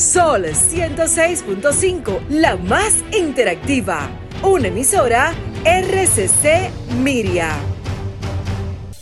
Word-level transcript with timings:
Sol 0.00 0.46
106.5, 0.46 2.28
la 2.30 2.56
más 2.56 3.04
interactiva. 3.12 4.08
Una 4.42 4.68
emisora 4.68 5.34
RCC 5.62 6.70
Miria. 7.02 7.50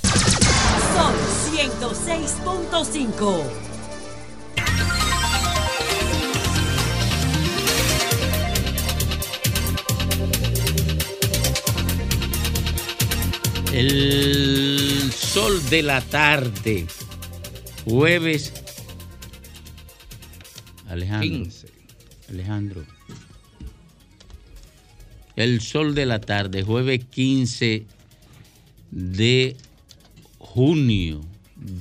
Sol 0.02 1.14
106.5. 1.54 3.42
El 13.72 15.12
sol 15.12 15.64
de 15.70 15.82
la 15.84 16.00
tarde, 16.00 16.88
jueves. 17.84 18.52
Alejandro. 20.88 21.50
Alejandro. 22.30 22.82
El 25.36 25.60
sol 25.60 25.94
de 25.94 26.06
la 26.06 26.20
tarde, 26.20 26.62
jueves 26.62 27.04
15 27.04 27.86
de 28.90 29.56
junio, 30.38 31.20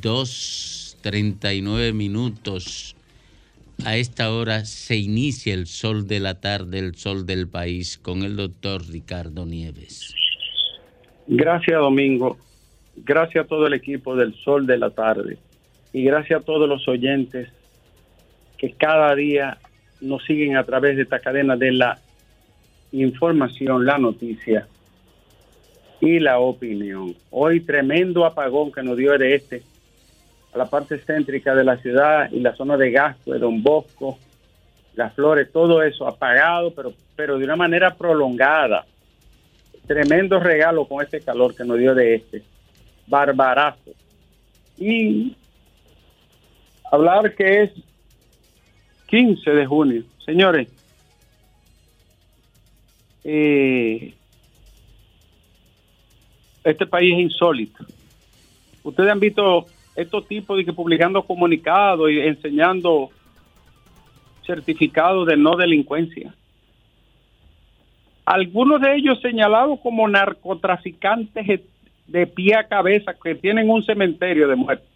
2.39 0.01 1.93
minutos. 1.93 2.95
A 3.85 3.95
esta 3.97 4.31
hora 4.31 4.65
se 4.65 4.97
inicia 4.97 5.53
el 5.53 5.67
sol 5.67 6.07
de 6.07 6.19
la 6.19 6.39
tarde, 6.39 6.79
el 6.79 6.95
sol 6.95 7.25
del 7.25 7.47
país, 7.47 7.97
con 7.97 8.23
el 8.23 8.35
doctor 8.35 8.87
Ricardo 8.87 9.45
Nieves. 9.45 10.13
Gracias, 11.27 11.79
Domingo. 11.79 12.37
Gracias 12.97 13.45
a 13.45 13.47
todo 13.47 13.67
el 13.67 13.73
equipo 13.73 14.15
del 14.15 14.33
Sol 14.43 14.65
de 14.65 14.77
la 14.77 14.89
Tarde. 14.89 15.37
Y 15.93 16.03
gracias 16.03 16.41
a 16.41 16.43
todos 16.43 16.67
los 16.67 16.87
oyentes 16.87 17.49
que 18.57 18.71
cada 18.73 19.13
día 19.15 19.57
nos 20.01 20.23
siguen 20.25 20.57
a 20.57 20.63
través 20.63 20.95
de 20.95 21.03
esta 21.03 21.19
cadena 21.19 21.55
de 21.55 21.71
la 21.71 21.99
información, 22.91 23.85
la 23.85 23.97
noticia 23.97 24.67
y 25.99 26.19
la 26.19 26.39
opinión. 26.39 27.15
Hoy 27.31 27.61
tremendo 27.61 28.25
apagón 28.25 28.71
que 28.71 28.83
nos 28.83 28.97
dio 28.97 29.13
el 29.13 29.23
este 29.23 29.63
a 30.53 30.57
la 30.57 30.65
parte 30.69 30.97
céntrica 30.99 31.53
de 31.55 31.63
la 31.63 31.77
ciudad 31.77 32.31
y 32.31 32.39
la 32.39 32.55
zona 32.55 32.77
de 32.77 32.91
gasto 32.91 33.33
de 33.33 33.39
Don 33.39 33.61
Bosco, 33.61 34.17
las 34.95 35.13
flores, 35.13 35.51
todo 35.51 35.83
eso 35.83 36.07
apagado, 36.07 36.73
pero, 36.73 36.93
pero 37.15 37.37
de 37.37 37.45
una 37.45 37.55
manera 37.55 37.95
prolongada 37.95 38.85
tremendo 39.87 40.39
regalo 40.39 40.85
con 40.85 41.03
este 41.03 41.21
calor 41.21 41.55
que 41.55 41.63
nos 41.63 41.79
dio 41.79 41.95
de 41.95 42.15
este. 42.15 42.43
Barbarazo. 43.07 43.91
Y 44.77 45.35
hablar 46.91 47.33
que 47.33 47.63
es 47.63 47.71
15 49.07 49.51
de 49.51 49.65
junio. 49.65 50.03
Señores, 50.25 50.69
eh, 53.23 54.13
este 56.63 56.85
país 56.85 57.13
es 57.13 57.19
insólito. 57.19 57.85
Ustedes 58.83 59.11
han 59.11 59.19
visto 59.19 59.65
estos 59.95 60.27
tipos 60.27 60.57
de 60.57 60.65
que 60.65 60.73
publicando 60.73 61.23
comunicados 61.23 62.11
y 62.11 62.19
enseñando 62.19 63.09
certificados 64.45 65.27
de 65.27 65.35
no 65.35 65.57
delincuencia 65.57 66.33
algunos 68.27 68.81
de 68.81 68.93
ellos 68.93 69.21
señalados 69.21 69.79
como 69.79 70.05
narcotraficantes 70.05 71.61
de 72.07 72.27
pie 72.27 72.55
a 72.55 72.67
cabeza 72.67 73.13
que 73.13 73.35
tienen 73.35 73.69
un 73.69 73.85
cementerio 73.85 74.49
de 74.49 74.55
muertos. 74.57 74.87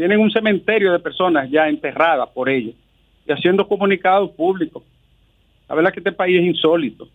Tienen 0.00 0.18
un 0.18 0.30
cementerio 0.30 0.92
de 0.92 0.98
personas 0.98 1.50
ya 1.50 1.68
enterradas 1.68 2.26
por 2.30 2.48
ellos 2.48 2.74
y 3.26 3.32
haciendo 3.32 3.68
comunicados 3.68 4.30
públicos. 4.30 4.82
La 5.68 5.74
verdad 5.74 5.92
que 5.92 6.00
este 6.00 6.12
país 6.12 6.40
es 6.40 6.46
insólito. 6.46 7.06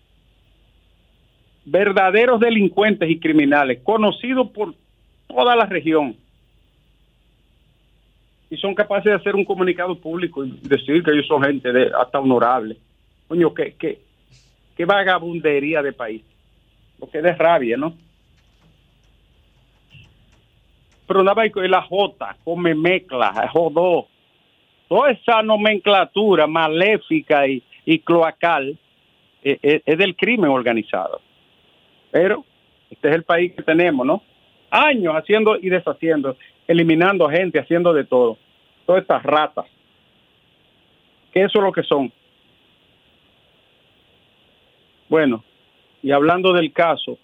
Verdaderos 1.66 2.40
delincuentes 2.40 3.10
y 3.10 3.20
criminales, 3.20 3.80
conocidos 3.82 4.52
por 4.52 4.76
toda 5.28 5.56
la 5.56 5.66
región. 5.66 6.16
Y 8.52 8.58
son 8.58 8.76
capaces 8.76 9.06
de 9.06 9.14
hacer 9.14 9.34
un 9.34 9.46
comunicado 9.46 9.98
público 9.98 10.46
y 10.46 10.52
decir 10.62 11.02
que 11.02 11.10
ellos 11.10 11.26
son 11.26 11.42
gente 11.42 11.90
hasta 12.00 12.20
honorable. 12.20 12.78
Coño, 13.28 13.52
que, 13.52 13.74
que, 13.74 14.00
qué 14.78 14.86
vagabundería 14.86 15.82
de 15.82 15.92
país. 15.92 16.22
Porque 17.00 17.20
de 17.20 17.34
rabia, 17.34 17.78
¿no? 17.78 17.96
Pero 21.08 21.24
nada 21.24 21.44
la 21.54 21.82
J, 21.82 22.38
come 22.44 22.74
mezcla, 22.74 23.50
jodó. 23.52 24.08
Toda 24.88 25.12
esa 25.12 25.42
nomenclatura 25.42 26.48
maléfica 26.48 27.48
y, 27.48 28.00
cloacal 28.00 28.78
es, 29.42 29.54
eh, 29.54 29.60
eh, 29.62 29.82
es 29.86 29.98
del 29.98 30.16
crimen 30.16 30.50
organizado. 30.50 31.22
Pero 32.12 32.44
este 32.90 33.10
es 33.10 33.16
el 33.16 33.24
país 33.24 33.54
que 33.54 33.64
tenemos, 33.64 34.06
¿no? 34.06 34.22
Años 34.70 35.14
haciendo 35.16 35.58
y 35.58 35.70
deshaciendo, 35.70 36.38
eliminando 36.68 37.28
gente, 37.30 37.60
haciendo 37.60 37.94
de 37.94 38.04
todo. 38.04 38.38
Todas 38.86 39.02
estas 39.02 39.24
ratas. 39.24 39.66
Que 41.34 41.42
eso 41.42 41.60
es 41.60 41.64
lo 41.64 41.72
que 41.72 41.84
son. 41.84 42.12
Bueno, 45.10 45.44
y 46.02 46.12
hablando 46.12 46.54
del 46.54 46.72
caso, 46.72 47.18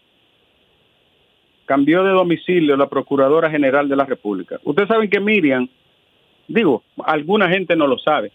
cambió 1.72 2.04
de 2.04 2.12
domicilio 2.12 2.76
la 2.76 2.90
Procuradora 2.90 3.50
General 3.50 3.88
de 3.88 3.96
la 3.96 4.04
República. 4.04 4.60
Ustedes 4.66 4.90
saben 4.90 5.10
que 5.10 5.22
Miriam, 5.22 5.70
digo, 6.46 6.84
alguna 7.06 7.48
gente 7.48 7.78
no 7.78 7.88
lo 7.88 7.98
sabe, 7.98 8.30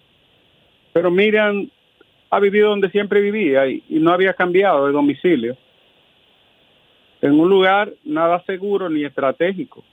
pero 0.94 1.10
Miriam 1.10 1.68
ha 2.30 2.40
vivido 2.40 2.70
donde 2.70 2.88
siempre 2.88 3.20
vivía 3.20 3.66
y, 3.66 3.82
no 3.90 4.10
había 4.10 4.32
cambiado 4.32 4.86
de 4.86 4.92
domicilio. 4.94 5.54
En 7.20 7.38
un 7.38 7.50
lugar 7.50 7.92
nada 8.04 8.42
seguro 8.46 8.88
ni 8.88 9.04
estratégico, 9.04 9.84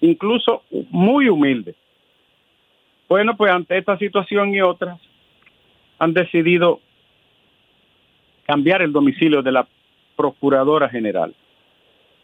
incluso 0.00 0.64
muy 0.90 1.28
humilde. 1.28 1.76
Bueno, 3.08 3.36
pues 3.36 3.52
ante 3.52 3.78
esta 3.78 3.96
situación 3.96 4.52
y 4.52 4.60
otras, 4.60 4.98
han 6.00 6.12
decidido 6.12 6.80
cambiar 8.44 8.82
el 8.82 8.90
domicilio 8.90 9.40
de 9.40 9.52
la 9.52 9.68
Procuradora 10.16 10.88
General. 10.88 11.32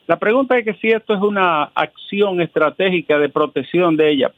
La 0.06 0.18
pregunta 0.18 0.58
es 0.58 0.64
que 0.64 0.74
si 0.74 0.88
esto 0.88 1.14
es 1.14 1.20
una 1.20 1.64
acción 1.74 2.40
estratégica 2.40 3.18
de 3.18 3.28
protección 3.28 3.96
de 3.96 4.10
ella, 4.10 4.32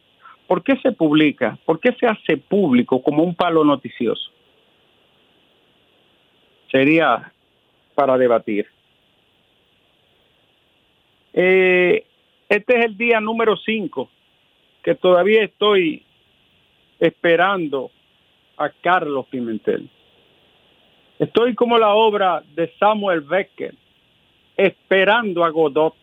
¿por 0.46 0.62
qué 0.62 0.76
se 0.78 0.92
publica? 0.92 1.58
¿Por 1.64 1.80
qué 1.80 1.92
se 1.92 2.06
hace 2.06 2.36
público 2.36 3.02
como 3.02 3.22
un 3.22 3.34
palo 3.34 3.64
noticioso? 3.64 4.30
Sería 6.70 7.32
para 7.94 8.18
debatir. 8.18 8.66
Eh, 11.32 12.04
este 12.48 12.78
es 12.78 12.84
el 12.84 12.96
día 12.96 13.20
número 13.20 13.56
5 13.56 14.10
que 14.82 14.94
todavía 14.94 15.42
estoy 15.42 16.04
esperando 17.00 17.90
a 18.56 18.68
Carlos 18.68 19.26
Pimentel. 19.30 19.88
Estoy 21.18 21.54
como 21.54 21.78
la 21.78 21.94
obra 21.94 22.42
de 22.54 22.72
Samuel 22.78 23.22
Becker, 23.22 23.74
esperando 24.56 25.44
a 25.44 25.50
Godot, 25.50 25.94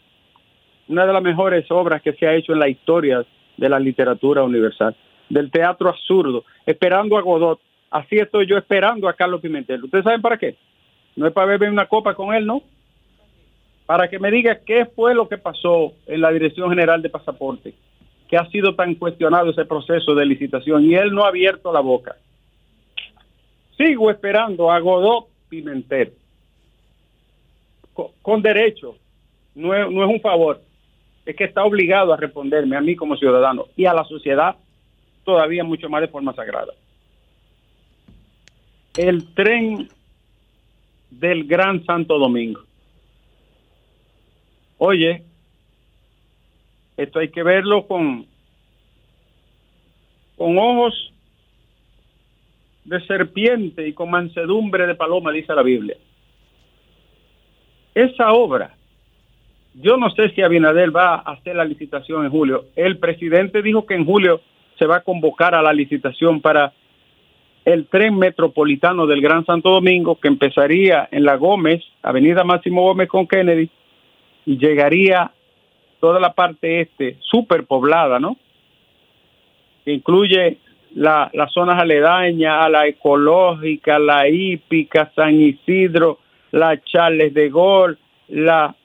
una 0.87 1.05
de 1.05 1.13
las 1.13 1.23
mejores 1.23 1.69
obras 1.71 2.01
que 2.01 2.13
se 2.13 2.27
ha 2.27 2.35
hecho 2.35 2.53
en 2.53 2.59
la 2.59 2.69
historia 2.69 3.25
de 3.57 3.69
la 3.69 3.79
literatura 3.79 4.43
universal, 4.43 4.95
del 5.29 5.51
teatro 5.51 5.89
absurdo, 5.89 6.43
esperando 6.65 7.17
a 7.17 7.21
Godot. 7.21 7.59
Así 7.89 8.17
estoy 8.17 8.47
yo 8.47 8.57
esperando 8.57 9.07
a 9.07 9.13
Carlos 9.13 9.41
Pimentel. 9.41 9.83
¿Ustedes 9.83 10.03
saben 10.03 10.21
para 10.21 10.37
qué? 10.37 10.55
No 11.15 11.27
es 11.27 11.33
para 11.33 11.47
beber 11.47 11.69
una 11.69 11.87
copa 11.87 12.13
con 12.15 12.33
él, 12.33 12.45
¿no? 12.45 12.61
Para 13.85 14.09
que 14.09 14.19
me 14.19 14.31
diga 14.31 14.59
qué 14.65 14.85
fue 14.85 15.13
lo 15.13 15.27
que 15.27 15.37
pasó 15.37 15.93
en 16.07 16.21
la 16.21 16.31
Dirección 16.31 16.69
General 16.69 17.01
de 17.01 17.09
Pasaporte, 17.09 17.73
que 18.29 18.37
ha 18.37 18.45
sido 18.49 18.75
tan 18.75 18.95
cuestionado 18.95 19.51
ese 19.51 19.65
proceso 19.65 20.15
de 20.15 20.25
licitación 20.25 20.85
y 20.85 20.95
él 20.95 21.13
no 21.13 21.23
ha 21.23 21.29
abierto 21.29 21.73
la 21.73 21.81
boca. 21.81 22.15
Sigo 23.77 24.09
esperando 24.09 24.71
a 24.71 24.79
Godot 24.79 25.27
Pimentel. 25.49 26.13
Con, 27.93 28.41
derecho. 28.41 28.95
No 29.55 29.75
es, 29.75 29.91
no 29.91 30.03
es 30.03 30.09
un 30.09 30.21
favor. 30.21 30.61
Es 31.25 31.35
que 31.35 31.43
está 31.43 31.63
obligado 31.63 32.13
a 32.13 32.17
responderme 32.17 32.75
a 32.75 32.81
mí 32.81 32.95
como 32.95 33.15
ciudadano 33.15 33.67
y 33.75 33.85
a 33.85 33.93
la 33.93 34.03
sociedad 34.05 34.55
todavía 35.23 35.63
mucho 35.63 35.89
más 35.89 36.01
de 36.01 36.07
forma 36.07 36.33
sagrada. 36.33 36.73
El 38.97 39.33
tren 39.33 39.89
del 41.09 41.45
Gran 41.45 41.85
Santo 41.85 42.17
Domingo. 42.17 42.61
Oye, 44.77 45.23
esto 46.97 47.19
hay 47.19 47.29
que 47.29 47.43
verlo 47.43 47.85
con, 47.87 48.25
con 50.37 50.57
ojos 50.57 51.13
de 52.85 52.99
serpiente 53.05 53.87
y 53.87 53.93
con 53.93 54.09
mansedumbre 54.09 54.87
de 54.87 54.95
paloma, 54.95 55.31
dice 55.31 55.53
la 55.53 55.61
Biblia. 55.61 55.97
Esa 57.93 58.31
obra, 58.31 58.75
yo 59.73 59.97
no 59.97 60.09
sé 60.11 60.29
si 60.29 60.41
Abinader 60.41 60.95
va 60.95 61.15
a 61.15 61.33
hacer 61.33 61.55
la 61.55 61.65
licitación 61.65 62.25
en 62.25 62.31
julio. 62.31 62.65
El 62.75 62.97
presidente 62.97 63.61
dijo 63.61 63.85
que 63.85 63.95
en 63.95 64.05
julio 64.05 64.41
se 64.77 64.85
va 64.85 64.97
a 64.97 65.03
convocar 65.03 65.55
a 65.55 65.61
la 65.61 65.73
licitación 65.73 66.41
para 66.41 66.73
el 67.65 67.85
tren 67.87 68.17
metropolitano 68.17 69.05
del 69.05 69.21
Gran 69.21 69.45
Santo 69.45 69.69
Domingo, 69.69 70.19
que 70.19 70.27
empezaría 70.27 71.07
en 71.11 71.23
la 71.23 71.35
Gómez, 71.35 71.83
Avenida 72.01 72.43
Máximo 72.43 72.81
Gómez 72.83 73.07
con 73.07 73.27
Kennedy, 73.27 73.69
y 74.45 74.57
llegaría 74.57 75.31
toda 75.99 76.19
la 76.19 76.33
parte 76.33 76.81
este, 76.81 77.17
superpoblada, 77.19 78.19
¿no? 78.19 78.37
Que 79.85 79.93
incluye 79.93 80.57
la, 80.95 81.29
las 81.33 81.53
zonas 81.53 81.79
aledañas 81.79 82.65
a 82.65 82.69
la 82.69 82.87
ecológica, 82.87 83.99
la 83.99 84.27
hípica, 84.27 85.11
San 85.15 85.39
Isidro, 85.39 86.17
la 86.51 86.81
Charles 86.83 87.33
de 87.33 87.49
Gol, 87.49 87.97
la, 88.29 88.75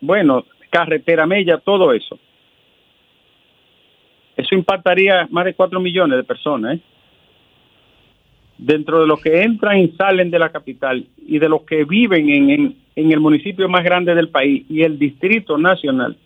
bueno, 0.00 0.44
carretera 0.70 1.26
Mella, 1.26 1.58
todo 1.58 1.92
eso. 1.92 2.18
Eso 4.36 4.54
impactaría 4.54 5.28
más 5.30 5.44
de 5.44 5.54
4 5.54 5.78
millones 5.80 6.16
de 6.16 6.24
personas. 6.24 6.76
¿eh? 6.76 6.80
Dentro 8.56 9.00
de 9.00 9.06
los 9.06 9.20
que 9.20 9.42
entran 9.42 9.78
y 9.78 9.88
salen 9.88 10.30
de 10.30 10.38
la 10.38 10.50
capital 10.50 11.06
y 11.18 11.38
de 11.38 11.48
los 11.48 11.62
que 11.62 11.84
viven 11.84 12.30
en, 12.30 12.76
en, 12.96 13.12
el 13.12 13.20
municipio 13.20 13.68
más 13.68 13.84
grande 13.84 14.14
del 14.14 14.30
país 14.30 14.64
y 14.68 14.82
el 14.82 14.98
Distrito 14.98 15.58
Nacional, 15.58 16.16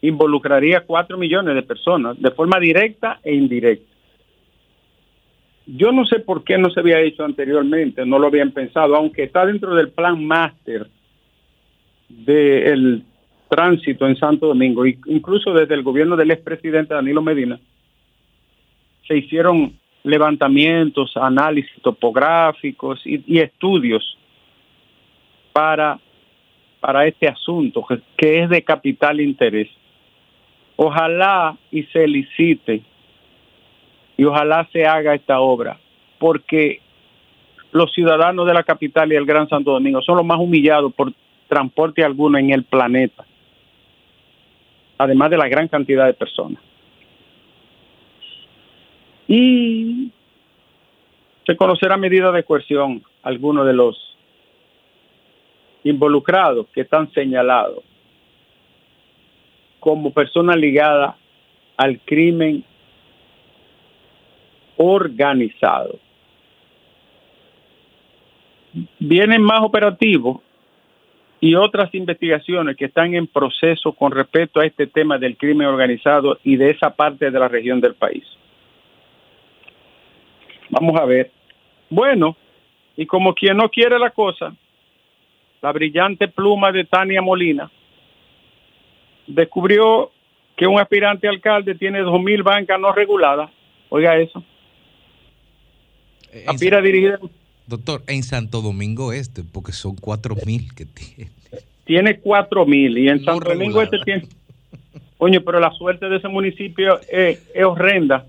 involucraría 0.00 0.82
4 0.86 1.18
millones 1.18 1.54
de 1.54 1.62
personas 1.62 2.20
de 2.20 2.30
forma 2.30 2.58
directa 2.58 3.20
e 3.22 3.34
indirecta. 3.34 3.87
Yo 5.70 5.92
no 5.92 6.06
sé 6.06 6.20
por 6.20 6.44
qué 6.44 6.56
no 6.56 6.70
se 6.70 6.80
había 6.80 7.00
hecho 7.00 7.26
anteriormente, 7.26 8.06
no 8.06 8.18
lo 8.18 8.28
habían 8.28 8.52
pensado, 8.52 8.96
aunque 8.96 9.24
está 9.24 9.44
dentro 9.44 9.74
del 9.74 9.90
plan 9.90 10.24
máster 10.24 10.88
del 12.08 13.04
tránsito 13.50 14.06
en 14.08 14.16
Santo 14.16 14.46
Domingo, 14.46 14.86
incluso 14.86 15.52
desde 15.52 15.74
el 15.74 15.82
gobierno 15.82 16.16
del 16.16 16.30
expresidente 16.30 16.94
Danilo 16.94 17.20
Medina, 17.20 17.60
se 19.06 19.18
hicieron 19.18 19.74
levantamientos, 20.04 21.14
análisis 21.16 21.82
topográficos 21.82 23.00
y, 23.04 23.38
estudios 23.38 24.16
para, 25.52 25.98
para 26.80 27.06
este 27.06 27.28
asunto 27.28 27.86
que, 28.16 28.42
es 28.42 28.48
de 28.48 28.62
capital 28.62 29.20
interés. 29.20 29.68
Ojalá 30.76 31.58
y 31.70 31.82
se 31.84 32.06
licite 32.08 32.82
y 34.18 34.24
ojalá 34.24 34.68
se 34.70 34.84
haga 34.86 35.14
esta 35.14 35.40
obra, 35.40 35.78
porque 36.18 36.82
los 37.72 37.90
ciudadanos 37.94 38.46
de 38.46 38.52
la 38.52 38.64
capital 38.64 39.10
y 39.10 39.16
el 39.16 39.24
Gran 39.24 39.48
Santo 39.48 39.72
Domingo 39.72 40.02
son 40.02 40.18
los 40.18 40.26
más 40.26 40.38
humillados 40.38 40.92
por 40.92 41.14
transporte 41.48 42.04
alguno 42.04 42.36
en 42.36 42.50
el 42.50 42.64
planeta 42.64 43.24
además 44.98 45.30
de 45.30 45.38
la 45.38 45.48
gran 45.48 45.68
cantidad 45.68 46.06
de 46.06 46.14
personas. 46.14 46.60
Y 49.28 50.10
se 51.46 51.56
conocerá 51.56 51.96
medida 51.96 52.32
de 52.32 52.42
coerción 52.42 53.02
algunos 53.22 53.66
de 53.66 53.72
los 53.72 54.16
involucrados 55.84 56.66
que 56.74 56.82
están 56.82 57.10
señalados 57.12 57.84
como 59.80 60.12
personas 60.12 60.56
ligadas 60.56 61.14
al 61.76 62.00
crimen 62.00 62.64
organizado. 64.78 65.98
Vienen 68.98 69.42
más 69.42 69.60
operativos 69.60 70.40
y 71.40 71.54
otras 71.54 71.94
investigaciones 71.94 72.76
que 72.76 72.86
están 72.86 73.14
en 73.14 73.26
proceso 73.26 73.92
con 73.92 74.12
respecto 74.12 74.60
a 74.60 74.66
este 74.66 74.86
tema 74.86 75.18
del 75.18 75.36
crimen 75.36 75.66
organizado 75.66 76.38
y 76.42 76.56
de 76.56 76.70
esa 76.70 76.94
parte 76.94 77.30
de 77.30 77.38
la 77.38 77.48
región 77.48 77.80
del 77.80 77.94
país. 77.94 78.24
Vamos 80.70 80.98
a 81.00 81.04
ver. 81.04 81.30
Bueno, 81.90 82.36
y 82.96 83.06
como 83.06 83.34
quien 83.34 83.56
no 83.56 83.68
quiere 83.68 83.98
la 83.98 84.10
cosa, 84.10 84.54
la 85.60 85.72
brillante 85.72 86.28
pluma 86.28 86.72
de 86.72 86.84
Tania 86.84 87.22
Molina 87.22 87.70
descubrió 89.26 90.10
que 90.56 90.66
un 90.66 90.80
aspirante 90.80 91.28
alcalde 91.28 91.74
tiene 91.76 92.00
dos 92.00 92.20
mil 92.20 92.42
bancas 92.42 92.80
no 92.80 92.92
reguladas. 92.92 93.50
Oiga 93.88 94.16
eso. 94.16 94.42
Dirigida 96.82 97.18
Doctor, 97.66 98.02
en 98.06 98.22
Santo 98.22 98.62
Domingo 98.62 99.12
Este, 99.12 99.44
porque 99.44 99.72
son 99.72 99.96
cuatro 99.96 100.34
mil 100.46 100.74
que 100.74 100.86
tiene. 100.86 101.30
Tiene 101.84 102.18
cuatro 102.18 102.64
mil 102.66 102.96
y 102.98 103.08
en 103.08 103.24
Santo 103.24 103.50
Domingo 103.50 103.82
Este 103.82 103.98
tiene... 104.04 104.26
Coño, 105.18 105.40
pero 105.42 105.58
la 105.58 105.72
suerte 105.72 106.08
de 106.08 106.16
ese 106.16 106.28
municipio 106.28 107.00
es, 107.10 107.44
es, 107.52 107.64
horrenda. 107.64 108.24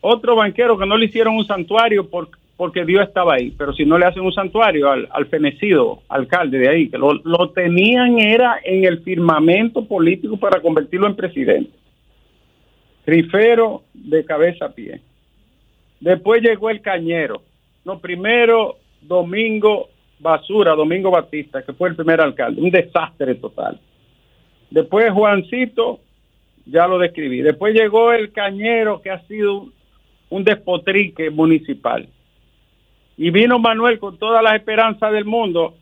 Otro 0.00 0.34
banquero 0.34 0.78
que 0.78 0.86
no 0.86 0.96
le 0.96 1.04
hicieron 1.04 1.36
un 1.36 1.46
santuario 1.46 2.08
por, 2.08 2.30
porque 2.56 2.84
Dios 2.84 3.06
estaba 3.06 3.34
ahí, 3.34 3.52
pero 3.56 3.74
si 3.74 3.84
no 3.84 3.98
le 3.98 4.06
hacen 4.06 4.22
un 4.22 4.32
santuario 4.32 4.90
al, 4.90 5.06
al 5.12 5.26
fenecido 5.26 6.02
alcalde 6.08 6.58
de 6.58 6.68
ahí, 6.68 6.88
que 6.88 6.96
lo, 6.96 7.12
lo 7.12 7.50
tenían 7.50 8.18
era 8.18 8.58
en 8.64 8.84
el 8.84 9.02
firmamento 9.02 9.84
político 9.84 10.38
para 10.38 10.62
convertirlo 10.62 11.06
en 11.06 11.14
presidente. 11.14 11.70
Rifero 13.04 13.82
de 13.92 14.24
cabeza 14.24 14.66
a 14.66 14.72
pie. 14.72 15.02
Después 16.02 16.42
llegó 16.42 16.68
el 16.68 16.82
cañero, 16.82 17.42
no, 17.84 18.00
primero 18.00 18.76
Domingo 19.00 19.88
Basura, 20.18 20.74
Domingo 20.74 21.10
Batista, 21.10 21.62
que 21.62 21.72
fue 21.72 21.90
el 21.90 21.96
primer 21.96 22.20
alcalde, 22.20 22.60
un 22.60 22.70
desastre 22.70 23.36
total. 23.36 23.80
Después 24.70 25.12
Juancito, 25.12 26.00
ya 26.66 26.88
lo 26.88 26.98
describí. 26.98 27.40
Después 27.40 27.72
llegó 27.72 28.12
el 28.12 28.32
Cañero, 28.32 29.00
que 29.00 29.10
ha 29.10 29.20
sido 29.26 29.68
un 30.28 30.44
despotrique 30.44 31.30
municipal. 31.30 32.08
Y 33.16 33.30
vino 33.30 33.58
Manuel 33.58 33.98
con 33.98 34.18
todas 34.18 34.42
las 34.42 34.54
esperanzas 34.54 35.12
del 35.12 35.24
mundo 35.24 35.76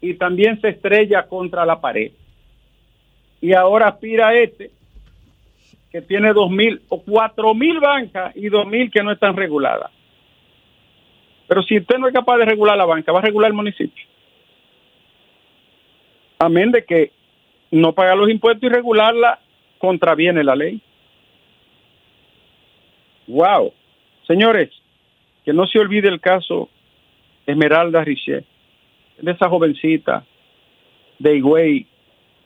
y 0.00 0.14
también 0.14 0.60
se 0.60 0.70
estrella 0.70 1.28
contra 1.28 1.64
la 1.64 1.80
pared. 1.80 2.10
Y 3.40 3.52
ahora 3.52 3.88
aspira 3.88 4.34
este, 4.34 4.70
que 5.90 6.02
tiene 6.02 6.32
dos 6.32 6.50
mil 6.50 6.82
o 6.88 7.02
cuatro 7.02 7.54
mil 7.54 7.80
bancas 7.80 8.34
y 8.36 8.48
dos 8.48 8.66
mil 8.66 8.90
que 8.90 9.02
no 9.02 9.10
están 9.12 9.36
reguladas. 9.36 9.90
Pero 11.48 11.62
si 11.62 11.78
usted 11.78 11.98
no 11.98 12.06
es 12.06 12.14
capaz 12.14 12.38
de 12.38 12.44
regular 12.44 12.76
la 12.76 12.84
banca, 12.84 13.12
va 13.12 13.18
a 13.18 13.22
regular 13.22 13.50
el 13.50 13.56
municipio. 13.56 14.04
Amén 16.38 16.70
de 16.70 16.84
que 16.84 17.12
no 17.72 17.92
pagar 17.92 18.16
los 18.16 18.30
impuestos 18.30 18.62
y 18.62 18.72
regularla 18.72 19.40
contraviene 19.78 20.44
la 20.44 20.54
ley. 20.54 20.80
Wow. 23.26 23.72
Señores, 24.26 24.70
que 25.44 25.52
no 25.52 25.66
se 25.66 25.78
olvide 25.78 26.08
el 26.08 26.20
caso 26.20 26.68
Esmeralda 27.46 28.04
Richet, 28.04 28.44
de 29.20 29.32
esa 29.32 29.48
jovencita 29.48 30.24
de 31.18 31.36
Higüey 31.36 31.86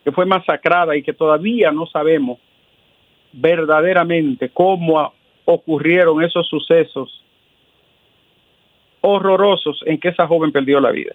que 0.03 0.13
fue 0.13 0.27
masacrada 0.27 0.97
y 0.97 1.03
que 1.03 1.13
todavía 1.13 1.71
no 1.73 1.87
sabemos 1.87 2.39
verdaderamente 3.37 4.49
cómo 4.51 5.13
ocurrieron 5.45 6.23
esos 6.23 6.47
sucesos 6.49 7.23
horrorosos 9.01 9.83
en 9.85 9.99
que 9.99 10.09
esa 10.09 10.27
joven 10.27 10.51
perdió 10.51 10.81
la 10.81 10.91
vida. 10.91 11.15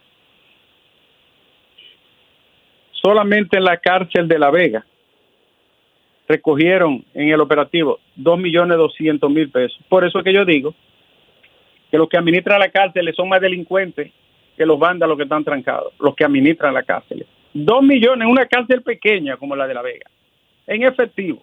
Solamente 2.92 3.58
en 3.58 3.64
la 3.64 3.78
cárcel 3.78 4.28
de 4.28 4.38
La 4.38 4.52
Vega 4.52 4.86
recogieron 6.28 7.04
en 7.14 7.30
el 7.30 7.40
operativo 7.42 8.00
dos 8.16 8.38
millones 8.38 8.78
doscientos 8.78 9.32
mil 9.32 9.50
pesos. 9.50 9.80
Por 9.88 10.06
eso 10.06 10.20
es 10.20 10.24
que 10.24 10.34
yo 10.34 10.46
digo 10.46 10.76
que 11.90 11.98
los 11.98 12.08
que 12.08 12.18
administran 12.18 12.60
la 12.60 12.70
cárcel 12.70 13.12
son 13.16 13.30
más 13.30 13.42
delincuentes 13.42 14.12
que 14.56 14.66
los 14.66 14.78
vándalos 14.78 15.18
que 15.18 15.24
están 15.24 15.44
trancados, 15.44 15.94
los 16.00 16.14
que 16.16 16.26
administran 16.26 16.74
la 16.74 16.84
cárcel. 16.84 17.26
Dos 17.54 17.82
millones 17.82 18.26
en 18.26 18.32
una 18.32 18.46
cárcel 18.46 18.84
pequeña 18.84 19.38
como 19.38 19.56
la 19.56 19.66
de 19.66 19.74
La 19.74 19.82
Vega, 19.82 20.06
en 20.68 20.84
efectivo. 20.84 21.42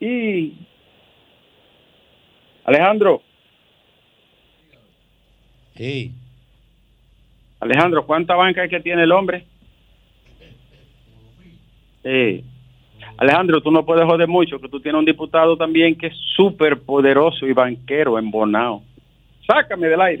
Y 0.00 0.54
Alejandro. 2.64 3.22
Sí. 5.76 6.12
Alejandro, 7.60 8.06
¿cuánta 8.06 8.34
banca 8.34 8.64
es 8.64 8.70
que 8.70 8.80
tiene 8.80 9.02
el 9.02 9.12
hombre? 9.12 9.44
Sí. 12.02 12.44
Alejandro, 13.18 13.60
tú 13.60 13.70
no 13.70 13.84
puedes 13.84 14.04
joder 14.04 14.28
mucho, 14.28 14.58
que 14.58 14.68
tú 14.68 14.80
tienes 14.80 14.98
un 14.98 15.04
diputado 15.04 15.56
también 15.56 15.94
que 15.94 16.06
es 16.06 16.16
súper 16.36 16.80
poderoso 16.80 17.46
y 17.46 17.52
banquero 17.52 18.18
en 18.18 18.30
Bonao. 18.30 18.82
Sácame 19.46 19.88
del 19.88 20.00
aire. 20.00 20.20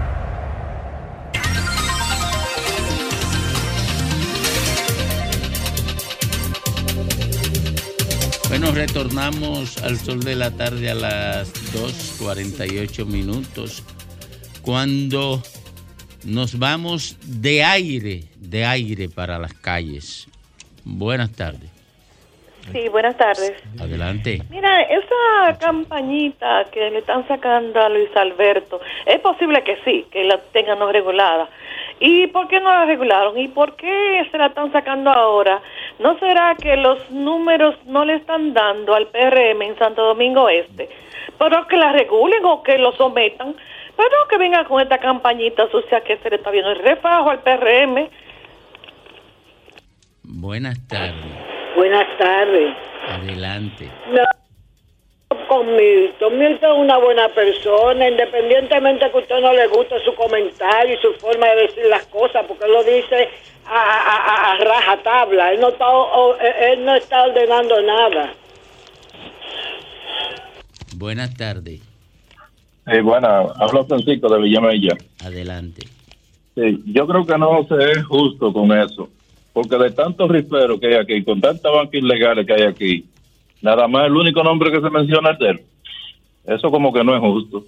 Bueno, 8.61 8.77
retornamos 8.77 9.81
al 9.81 9.97
sol 9.97 10.19
de 10.19 10.35
la 10.35 10.51
tarde 10.51 10.91
a 10.91 10.93
las 10.93 11.51
2.48 11.73 13.07
minutos, 13.07 13.83
cuando 14.61 15.41
nos 16.23 16.59
vamos 16.59 17.17
de 17.25 17.63
aire, 17.63 18.25
de 18.37 18.63
aire 18.63 19.09
para 19.09 19.39
las 19.39 19.55
calles. 19.55 20.27
Buenas 20.85 21.31
tardes. 21.31 21.71
Sí, 22.71 22.87
buenas 22.89 23.17
tardes. 23.17 23.53
Adelante. 23.79 24.43
Mira, 24.51 24.83
esa 24.83 25.57
campañita 25.57 26.65
que 26.71 26.91
le 26.91 26.99
están 26.99 27.27
sacando 27.27 27.81
a 27.81 27.89
Luis 27.89 28.15
Alberto, 28.15 28.79
es 29.07 29.19
posible 29.21 29.63
que 29.63 29.77
sí, 29.83 30.05
que 30.11 30.23
la 30.23 30.37
tengan 30.53 30.77
no 30.77 30.91
regulada. 30.91 31.49
¿Y 31.99 32.27
por 32.27 32.47
qué 32.47 32.59
no 32.59 32.69
la 32.69 32.85
regularon? 32.85 33.37
¿Y 33.37 33.47
por 33.47 33.75
qué 33.75 34.27
se 34.31 34.37
la 34.37 34.47
están 34.47 34.71
sacando 34.71 35.09
ahora? 35.11 35.61
¿No 36.01 36.17
será 36.17 36.55
que 36.55 36.75
los 36.77 37.11
números 37.11 37.75
no 37.85 38.03
le 38.05 38.15
están 38.15 38.53
dando 38.53 38.95
al 38.95 39.07
PRM 39.07 39.61
en 39.61 39.77
Santo 39.77 40.03
Domingo 40.03 40.49
Este? 40.49 40.89
Pero 41.37 41.67
que 41.67 41.77
la 41.77 41.91
regulen 41.91 42.43
o 42.43 42.63
que 42.63 42.79
lo 42.79 42.91
sometan. 42.93 43.55
Pero 43.95 44.27
que 44.27 44.37
vengan 44.37 44.65
con 44.65 44.81
esta 44.81 44.97
campañita 44.97 45.69
sucia 45.69 46.01
que 46.01 46.17
se 46.17 46.29
le 46.31 46.37
está 46.37 46.49
viendo 46.49 46.71
el 46.71 46.79
refajo 46.79 47.29
al 47.29 47.39
PRM. 47.41 48.09
Buenas 50.23 50.87
tardes. 50.87 51.13
Buenas 51.75 52.07
tardes. 52.17 52.75
Adelante. 53.07 53.89
No, 54.11 54.23
con 55.47 55.75
Milton. 55.75 56.37
Milton 56.37 56.71
es 56.73 56.77
una 56.79 56.97
buena 56.97 57.29
persona, 57.29 58.07
independientemente 58.07 59.09
que 59.09 59.17
a 59.17 59.21
usted 59.21 59.39
no 59.41 59.53
le 59.53 59.67
guste 59.67 59.95
su 60.03 60.13
comentario 60.15 60.95
y 60.95 61.01
su 61.01 61.13
forma 61.19 61.47
de 61.47 61.61
decir 61.63 61.85
las 61.89 62.05
cosas, 62.07 62.45
porque 62.47 62.65
él 62.65 62.71
lo 62.73 62.83
dice 62.83 63.29
a, 63.65 63.79
a, 63.79 64.51
a 64.51 64.57
raja 64.57 64.97
tabla. 65.03 65.53
Él 65.53 65.59
no, 65.59 65.69
está, 65.69 65.89
o- 65.89 66.37
él 66.37 66.83
no 66.85 66.95
está 66.95 67.23
ordenando 67.23 67.81
nada. 67.81 68.33
Buenas 70.95 71.33
tardes. 71.35 71.81
Sí, 72.91 72.99
bueno, 73.01 73.27
hablo 73.57 73.85
Francisco 73.85 74.27
de 74.29 74.41
Villamella. 74.41 74.97
Adelante. 75.23 75.87
Sí, 76.55 76.81
yo 76.87 77.07
creo 77.07 77.25
que 77.25 77.37
no 77.37 77.65
se 77.67 77.91
es 77.91 78.03
justo 78.05 78.51
con 78.51 78.71
eso, 78.77 79.07
porque 79.53 79.77
de 79.77 79.91
tantos 79.91 80.29
riferos 80.29 80.79
que 80.79 80.87
hay 80.87 80.93
aquí, 80.95 81.23
con 81.23 81.39
tantas 81.39 81.71
bancas 81.71 81.93
ilegales 81.93 82.45
que 82.45 82.53
hay 82.53 82.63
aquí, 82.63 83.05
nada 83.61 83.87
más 83.87 84.05
el 84.05 84.15
único 84.15 84.43
nombre 84.43 84.71
que 84.71 84.81
se 84.81 84.89
menciona 84.89 85.31
es 85.31 85.39
de 85.39 85.49
él. 85.49 85.61
Eso 86.45 86.71
como 86.71 86.91
que 86.91 87.03
no 87.03 87.15
es 87.15 87.21
justo. 87.21 87.63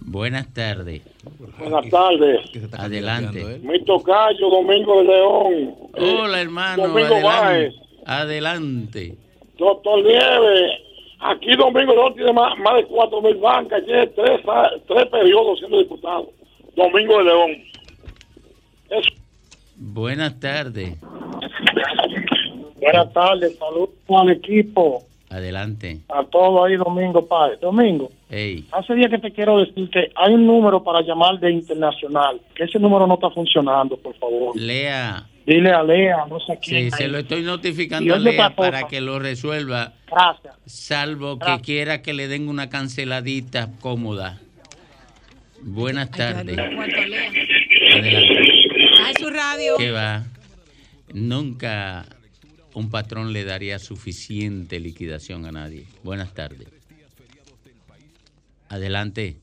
Buenas 0.00 0.52
tardes. 0.52 1.02
Buenas 1.58 1.88
tardes. 1.90 2.40
Adelante. 2.78 3.60
Mi 3.62 3.82
tocayo, 3.84 4.48
Domingo 4.48 4.98
de 4.98 5.04
León. 5.04 5.74
Hola, 5.92 6.40
hermano. 6.40 6.88
Domingo 6.88 7.14
Adelante. 7.28 7.76
Adelante. 8.06 9.18
Doctor 9.58 10.02
Nieves. 10.02 10.72
Aquí 11.20 11.54
Domingo 11.54 11.92
León 11.92 12.14
tiene 12.14 12.32
más, 12.32 12.58
más 12.58 12.76
de 12.76 12.84
cuatro 12.86 13.20
mil 13.20 13.36
bancas. 13.36 13.84
Tiene 13.84 14.06
tres, 14.08 14.40
tres 14.88 15.06
periodos 15.06 15.58
siendo 15.58 15.78
diputado. 15.78 16.30
Domingo 16.76 17.18
de 17.18 17.24
León. 17.24 17.50
Eso. 18.90 19.10
Buenas 19.76 20.40
tardes. 20.40 20.96
Buenas 22.80 23.12
tardes. 23.12 23.56
Saludos 23.58 23.90
al 24.08 24.30
equipo. 24.30 25.04
Adelante. 25.30 26.00
A 26.08 26.24
todos 26.24 26.66
ahí, 26.66 26.76
Domingo 26.76 27.24
Páez. 27.26 27.60
Domingo, 27.60 28.10
Ey. 28.28 28.64
hace 28.72 28.94
días 28.94 29.10
que 29.10 29.18
te 29.18 29.30
quiero 29.30 29.58
decir 29.58 29.88
que 29.90 30.10
hay 30.16 30.34
un 30.34 30.44
número 30.44 30.82
para 30.82 31.02
llamar 31.02 31.38
de 31.38 31.52
internacional. 31.52 32.40
Que 32.54 32.64
ese 32.64 32.80
número 32.80 33.06
no 33.06 33.14
está 33.14 33.30
funcionando, 33.30 33.96
por 33.96 34.14
favor. 34.16 34.56
Lea. 34.58 35.24
Dile 35.46 35.70
a 35.70 35.82
Lea, 35.84 36.26
no 36.28 36.40
sé 36.40 36.58
quién. 36.60 36.90
Sí, 36.90 36.96
se 36.96 37.08
lo 37.08 37.18
estoy 37.18 37.42
notificando 37.42 38.14
a 38.14 38.18
Lea 38.18 38.50
para 38.56 38.88
que 38.88 39.00
lo 39.00 39.18
resuelva, 39.20 39.92
Gracias. 40.10 40.54
salvo 40.66 41.38
que 41.38 41.60
quiera 41.62 42.02
que 42.02 42.12
le 42.12 42.26
den 42.26 42.48
una 42.48 42.68
canceladita 42.68 43.70
cómoda. 43.80 44.40
Buenas 45.62 46.10
tardes. 46.10 46.58
Adelante. 46.58 47.48
Ay, 49.04 49.14
su 49.18 49.30
radio. 49.30 49.76
¿Qué 49.78 49.90
va? 49.92 50.24
Nunca 51.12 52.04
un 52.74 52.90
patrón 52.90 53.32
le 53.32 53.44
daría 53.44 53.78
suficiente 53.78 54.80
liquidación 54.80 55.46
a 55.46 55.52
nadie. 55.52 55.84
Buenas 56.02 56.34
tardes. 56.34 56.68
Adelante. 58.68 59.36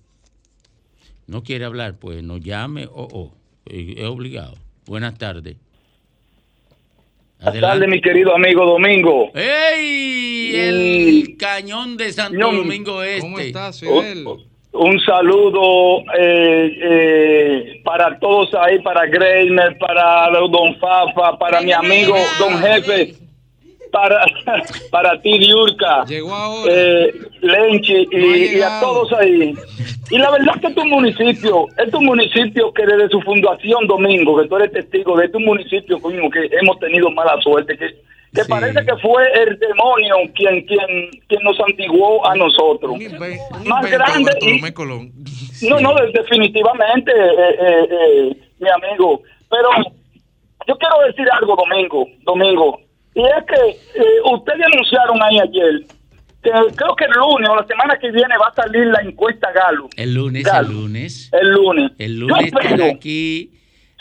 ¿No 1.28 1.44
quiere 1.44 1.66
hablar? 1.66 1.98
Pues 2.00 2.24
no 2.24 2.38
llame 2.38 2.86
o 2.86 3.08
o. 3.12 3.34
Eh, 3.66 3.96
Es 3.98 4.06
obligado. 4.06 4.56
Buenas 4.86 5.18
tardes. 5.18 5.58
Buenas 7.42 7.62
tardes, 7.62 7.90
mi 7.90 8.02
querido 8.02 8.34
amigo 8.34 8.66
Domingo. 8.66 9.32
¡Ey! 9.36 10.56
El 10.56 11.36
cañón 11.38 11.98
de 11.98 12.12
Santo 12.14 12.52
Domingo 12.52 13.04
Este. 13.04 13.22
¿Cómo 13.22 13.40
estás, 13.40 13.82
Un, 13.84 14.02
Fidel? 14.02 14.26
Un 14.78 15.00
saludo 15.02 16.00
eh, 16.18 16.80
eh, 16.82 17.82
para 17.84 18.18
todos 18.20 18.54
ahí, 18.56 18.80
para 18.80 19.06
Greiner, 19.08 19.78
para 19.78 20.30
Don 20.50 20.76
Fafa, 20.80 21.38
para 21.38 21.62
mi 21.62 21.72
amigo 21.72 22.16
Don 22.40 22.58
Jefe, 22.60 23.16
para, 23.92 24.26
para 24.92 25.22
ti, 25.22 25.50
ahora. 25.52 26.06
eh, 26.70 27.14
Lenchi 27.42 28.08
y, 28.12 28.58
y 28.58 28.62
a 28.62 28.80
todos 28.80 29.12
ahí. 29.14 29.54
Y 30.10 30.18
la 30.18 30.32
verdad 30.32 30.60
que 30.62 30.72
tu 30.72 30.86
municipio, 30.86 31.68
es 31.78 31.94
un 31.94 32.06
municipio 32.06 32.72
que 32.74 32.86
desde 32.86 33.10
su 33.10 33.22
fundación, 33.22 33.88
Domingo, 33.88 34.42
que 34.42 34.48
tú 34.48 34.56
eres 34.58 34.72
testigo 34.72 35.18
de 35.18 35.26
este 35.26 35.40
municipio, 35.40 36.00
que 36.30 36.50
hemos 36.62 36.80
tenido 36.80 37.10
mala 37.12 37.40
suerte, 37.42 37.78
que, 37.78 38.07
que 38.38 38.44
Sí. 38.44 38.50
parece 38.50 38.86
que 38.86 38.96
fue 39.02 39.24
el 39.44 39.58
demonio 39.60 40.16
quien, 40.36 40.66
quien, 40.66 41.10
quien 41.28 41.44
nos 41.44 41.58
antiguó 41.60 42.26
a 42.28 42.36
nosotros. 42.36 42.92
Un 42.94 43.68
Más 43.68 43.90
grande 43.92 44.32
y- 44.42 44.72
Colón. 44.72 45.12
No, 45.70 45.80
no, 45.80 45.96
de- 45.96 46.12
definitivamente, 46.12 47.12
eh, 47.12 47.56
eh, 47.60 47.88
eh, 47.90 48.38
mi 48.60 48.70
amigo. 48.70 49.22
Pero 49.50 49.70
yo 50.68 50.78
quiero 50.78 50.96
decir 51.08 51.26
algo, 51.32 51.56
Domingo, 51.56 52.06
Domingo. 52.24 52.80
Y 53.16 53.22
es 53.22 53.44
que 53.48 54.00
eh, 54.00 54.22
ustedes 54.32 54.62
anunciaron 54.72 55.22
ahí 55.24 55.40
ayer 55.40 55.82
que 56.44 56.52
creo 56.76 56.96
que 56.96 57.06
el 57.06 57.12
lunes 57.12 57.50
o 57.50 57.56
la 57.56 57.66
semana 57.66 57.98
que 58.00 58.12
viene 58.12 58.36
va 58.40 58.50
a 58.50 58.54
salir 58.54 58.86
la 58.88 59.02
encuesta 59.02 59.52
Galo. 59.52 59.90
El 59.98 60.14
lunes, 60.14 60.44
Galo. 60.44 60.70
el 60.70 60.76
lunes. 60.76 61.30
El 61.34 61.50
lunes. 61.50 61.92
El 61.98 62.20
Yo 62.20 62.28
lunes 62.28 62.46
espero- 62.46 62.70
estará 62.70 62.92
aquí 62.92 63.52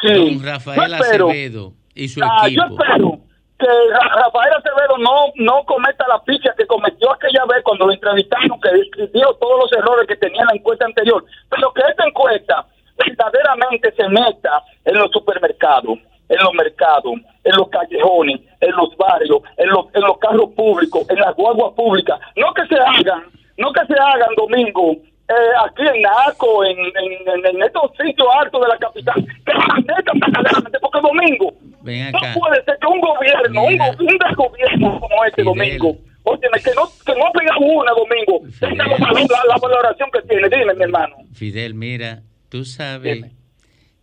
Sí, 0.02 0.08
don 0.12 0.44
Rafael 0.44 0.90
yo 0.90 0.96
espero- 0.96 1.28
Acevedo 1.30 1.72
y 1.94 2.08
su 2.08 2.20
Ah, 2.22 2.46
yo 2.50 2.62
equipo. 2.62 2.84
espero 2.84 3.18
que 3.58 3.66
Ra- 3.66 4.22
Rafael 4.24 4.52
Acevedo 4.54 4.98
no, 4.98 5.32
no 5.36 5.64
cometa 5.64 6.06
la 6.08 6.22
picha 6.24 6.52
que 6.56 6.66
cometió 6.66 7.12
aquella 7.12 7.44
vez 7.46 7.62
cuando 7.64 7.86
lo 7.86 7.92
entrevistaron, 7.92 8.60
que 8.60 8.70
describió 8.70 9.34
todos 9.40 9.60
los 9.60 9.72
errores 9.72 10.06
que 10.06 10.16
tenía 10.16 10.42
en 10.42 10.48
la 10.48 10.54
encuesta 10.56 10.84
anterior, 10.84 11.24
pero 11.48 11.72
que 11.72 11.82
esta 11.88 12.06
encuesta 12.06 12.66
verdaderamente 12.98 13.92
se 13.92 14.08
meta 14.08 14.62
en 14.84 14.94
los 14.98 15.10
supermercados, 15.10 15.98
en 16.28 16.38
los 16.42 16.52
mercados, 16.54 17.14
en 17.44 17.56
los 17.56 17.68
callejones, 17.68 18.40
en 18.60 18.72
los 18.72 18.96
barrios, 18.96 19.40
en 19.56 19.68
los, 19.68 19.86
en 19.94 20.02
los 20.02 20.18
carros 20.18 20.50
públicos, 20.56 21.08
en 21.08 21.20
las 21.20 21.34
guaguas 21.36 21.72
públicas. 21.74 22.18
No 22.36 22.52
que 22.54 22.66
se 22.66 22.76
hagan, 22.76 23.24
no 23.58 23.72
que 23.72 23.86
se 23.86 23.94
hagan, 23.98 24.34
Domingo, 24.36 24.96
eh, 25.28 25.52
aquí 25.64 25.82
en 25.82 26.02
Naco, 26.02 26.64
en, 26.64 26.78
en, 26.78 27.28
en- 27.28 27.46
en 27.56 27.62
estos 27.62 27.90
sitios 27.98 28.28
altos 28.40 28.60
de 28.62 28.68
la 28.68 28.78
capital, 28.78 29.14
que 29.16 29.52
metan 29.92 30.18
verdaderamente, 30.20 30.78
porque 30.80 31.00
Domingo, 31.00 31.52
no 31.60 32.40
puede 32.40 32.64
ser 32.64 32.78
que 32.80 32.86
un 32.86 33.00
gobierno, 33.00 33.62
un, 33.64 33.72
Mira. 33.72 33.90
un 33.98 34.18
desgobierno 34.18 35.00
como 35.00 35.24
este 35.24 35.42
Fidel. 35.42 35.44
domingo, 35.78 35.98
óyeme, 36.24 36.58
que 36.64 36.70
no, 36.74 36.82
que 37.04 37.12
no 37.18 37.32
pega 37.32 37.56
una 37.58 37.92
domingo, 37.92 38.50
Fidel. 38.52 38.78
la, 38.78 38.86
la- 38.86 39.44
la 39.48 39.56
valoración 39.60 40.08
que 40.12 40.22
tiene, 40.22 40.48
dime 40.48 40.74
mi 40.74 40.82
hermano. 40.84 41.16
Fidel, 41.34 41.74
mira, 41.74 42.22
tú 42.48 42.64
sabes 42.64 43.14
Dime. 43.16 43.32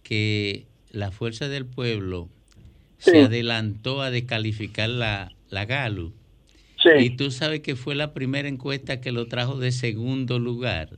que 0.04 0.66
la 0.92 1.12
Fuerza 1.12 1.48
del 1.48 1.66
Pueblo 1.66 2.30
Sí. 2.98 3.12
se 3.12 3.24
adelantó 3.24 4.02
a 4.02 4.12
descalificar 4.12 4.88
la, 4.90 5.32
la 5.50 5.66
Galo. 5.66 6.12
Y 6.98 7.00
Sí, 7.00 7.10
tú 7.12 7.32
sabes 7.32 7.60
que 7.62 7.76
fue 7.76 7.96
la 7.96 8.14
primera 8.14 8.48
encuesta 8.48 9.00
que 9.02 9.12
lo 9.12 9.28
trajo 9.28 9.56
de 9.58 9.72
segundo 9.72 10.38
lugar. 10.40 10.90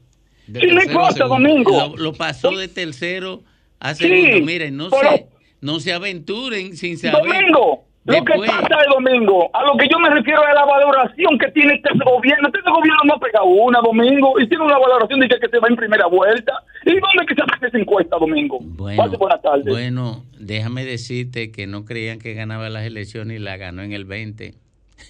De 0.48 0.60
sí, 0.62 0.68
no 0.68 0.82
importa, 0.84 1.26
domingo. 1.26 1.72
Lo, 1.72 1.98
lo 1.98 2.14
pasó 2.14 2.52
de 2.52 2.68
tercero 2.68 3.42
a 3.80 3.94
Sí, 3.96 4.08
segundo. 4.08 4.46
Miren, 4.46 4.78
no 4.78 4.90
pero- 4.90 5.10
se, 5.12 5.26
no 5.62 5.80
se 5.80 5.94
aventuren 5.94 6.76
sin 6.78 6.98
saber. 6.98 7.22
Domingo, 7.24 7.84
Lo 8.06 8.24
que 8.24 8.34
pasa 8.46 8.68
es, 8.82 8.88
Domingo, 8.94 9.50
a 9.52 9.64
lo 9.64 9.76
que 9.78 9.88
yo 9.92 9.98
me 9.98 10.10
refiero 10.12 10.44
es 10.44 10.50
a 10.50 10.54
la 10.54 10.66
valoración 10.66 11.40
que 11.40 11.50
tiene 11.52 11.74
este 11.74 11.90
gobierno. 12.06 12.48
Este 12.54 12.60
gobierno 12.70 13.00
no 13.06 13.14
ha 13.16 13.20
pegado 13.20 13.46
una, 13.46 13.80
Domingo, 13.82 14.40
y 14.40 14.48
tiene 14.48 14.64
una 14.64 14.78
valoración 14.78 15.20
de 15.22 15.28
que, 15.28 15.40
que 15.40 15.50
se 15.50 15.58
va 15.60 15.68
en 15.68 15.76
primera 15.76 16.06
vuelta. 16.06 16.54
¿Y 16.86 16.92
dónde 16.92 17.26
que 17.28 17.34
se 17.34 17.42
hace 17.42 17.66
esa 17.68 17.78
encuesta, 17.80 18.18
Domingo? 18.20 18.60
Bueno, 18.62 19.02
Pase 19.04 19.18
buenas 19.18 19.42
tardes. 19.42 19.66
bueno, 19.66 20.24
déjame 20.38 20.86
decirte 20.86 21.52
que 21.52 21.66
no 21.66 21.84
creían 21.86 22.20
que 22.20 22.36
ganaba 22.36 22.70
las 22.70 22.86
elecciones 22.86 23.38
y 23.38 23.44
la 23.44 23.58
ganó 23.58 23.82
en 23.82 23.92
el 23.94 24.06
20. 24.06 24.54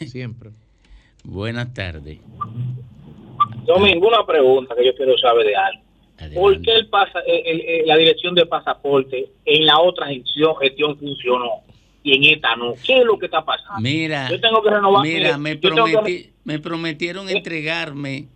Siempre. 0.08 0.52
Buenas 1.26 1.74
tardes. 1.74 2.20
Domingo, 3.66 4.08
una 4.08 4.26
pregunta 4.26 4.76
que 4.76 4.86
yo 4.86 4.96
quiero 4.96 5.18
saber 5.18 5.48
de 5.48 5.56
algo. 5.56 5.82
¿Por 6.34 6.62
qué 6.62 6.72
el 6.76 6.88
pasa, 6.88 7.20
el- 7.28 7.62
el- 7.62 7.88
la 7.88 7.98
dirección 7.98 8.34
de 8.36 8.46
pasaporte 8.46 9.28
en 9.44 9.66
la 9.66 9.80
otra 9.80 10.08
gestión, 10.08 10.56
gestión 10.62 10.98
funcionó 10.98 11.50
y 12.04 12.16
en 12.16 12.36
esta 12.36 12.56
no? 12.56 12.74
¿Qué 12.86 13.00
es 13.00 13.06
lo 13.06 13.18
que 13.20 13.26
está 13.26 13.44
pasando? 13.44 13.82
Mira, 13.82 14.30
yo 14.30 14.40
tengo 14.40 14.62
que 14.64 14.70
renovar. 14.70 15.06
mira, 15.06 15.38
me, 15.38 15.60
que- 15.60 15.68
prometí- 15.70 16.30
me 16.46 16.60
prometieron 16.60 17.30
entregarme 17.30 18.28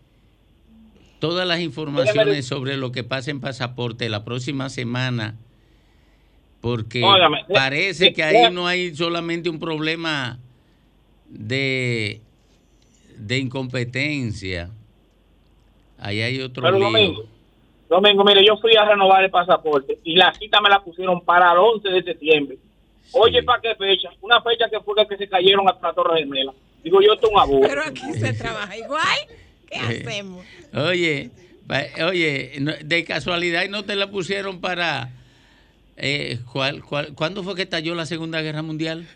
todas 1.20 1.48
las 1.48 1.60
informaciones 1.62 2.46
sobre 2.46 2.76
lo 2.78 2.92
que 2.92 3.04
pasa 3.04 3.32
en 3.32 3.40
pasaporte 3.40 4.10
la 4.10 4.26
próxima 4.26 4.70
semana, 4.70 5.36
porque 6.62 7.02
Óigame, 7.04 7.46
parece 7.54 8.12
que 8.14 8.24
ahí 8.24 8.52
no 8.54 8.68
hay 8.68 8.94
solamente 8.94 9.50
un 9.50 9.60
problema 9.60 10.38
de, 11.30 12.20
de 13.18 13.38
incompetencia, 13.38 14.70
ahí 16.00 16.22
hay 16.22 16.42
otro 16.42 16.64
Pero 16.64 16.78
lío. 16.78 16.86
Domingo, 16.86 17.24
Domingo, 17.90 18.24
mire, 18.24 18.46
yo 18.46 18.58
fui 18.58 18.76
a 18.76 18.86
renovar 18.86 19.24
el 19.24 19.32
pasaporte 19.32 20.00
y 20.04 20.16
la 20.16 20.34
cita 20.34 20.62
me 20.62 20.70
la 20.70 20.80
pusieron 20.84 21.22
para 21.26 21.52
el 21.52 21.58
11 21.58 21.90
de 21.90 22.04
septiembre. 22.04 22.58
Oye, 23.12 23.42
¿para 23.42 23.60
qué 23.62 23.76
fecha? 23.76 24.10
Una 24.22 24.42
fecha 24.42 24.70
que 24.70 24.80
fue 24.82 24.94
la 24.96 25.08
que 25.08 25.18
se 25.18 25.28
cayeron 25.28 25.68
hasta 25.68 25.88
la 25.88 25.94
Torre 25.94 26.20
Gemela. 26.20 26.54
Digo, 26.84 27.02
yo 27.02 27.14
es 27.14 27.20
un 27.24 27.40
abuso. 27.40 27.68
Pero 27.68 27.82
aquí 27.84 28.14
se 28.14 28.34
trabaja 28.34 28.78
igual. 28.78 29.18
¿Qué 29.68 29.78
hacemos? 29.78 30.46
Oye, 30.74 31.32
oye, 32.06 32.52
de 32.84 33.04
casualidad 33.04 33.64
y 33.64 33.70
no 33.70 33.84
te 33.84 33.96
la 33.96 34.10
pusieron 34.12 34.62
para... 34.62 35.10
Eh, 35.98 36.40
¿cuál, 36.54 36.84
cuál, 36.84 37.14
cuándo 37.14 37.44
fue 37.44 37.56
que 37.56 37.64
estalló 37.64 37.94
la 37.96 38.06
Segunda 38.06 38.42
Guerra 38.42 38.62
Mundial? 38.62 39.08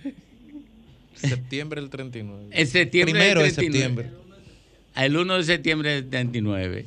Septiembre 1.13 1.79
del 1.79 1.89
39. 1.89 2.47
En 2.51 2.67
septiembre 2.67 3.13
Primero 3.13 3.41
del 3.41 3.49
de 3.51 3.55
39. 3.55 3.95
septiembre. 3.95 4.22
El 4.95 5.17
1 5.17 5.37
de 5.37 5.43
septiembre 5.43 5.89
del 5.89 6.09
39. 6.09 6.85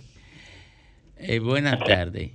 Eh, 1.19 1.39
buenas 1.41 1.83
tardes. 1.85 2.31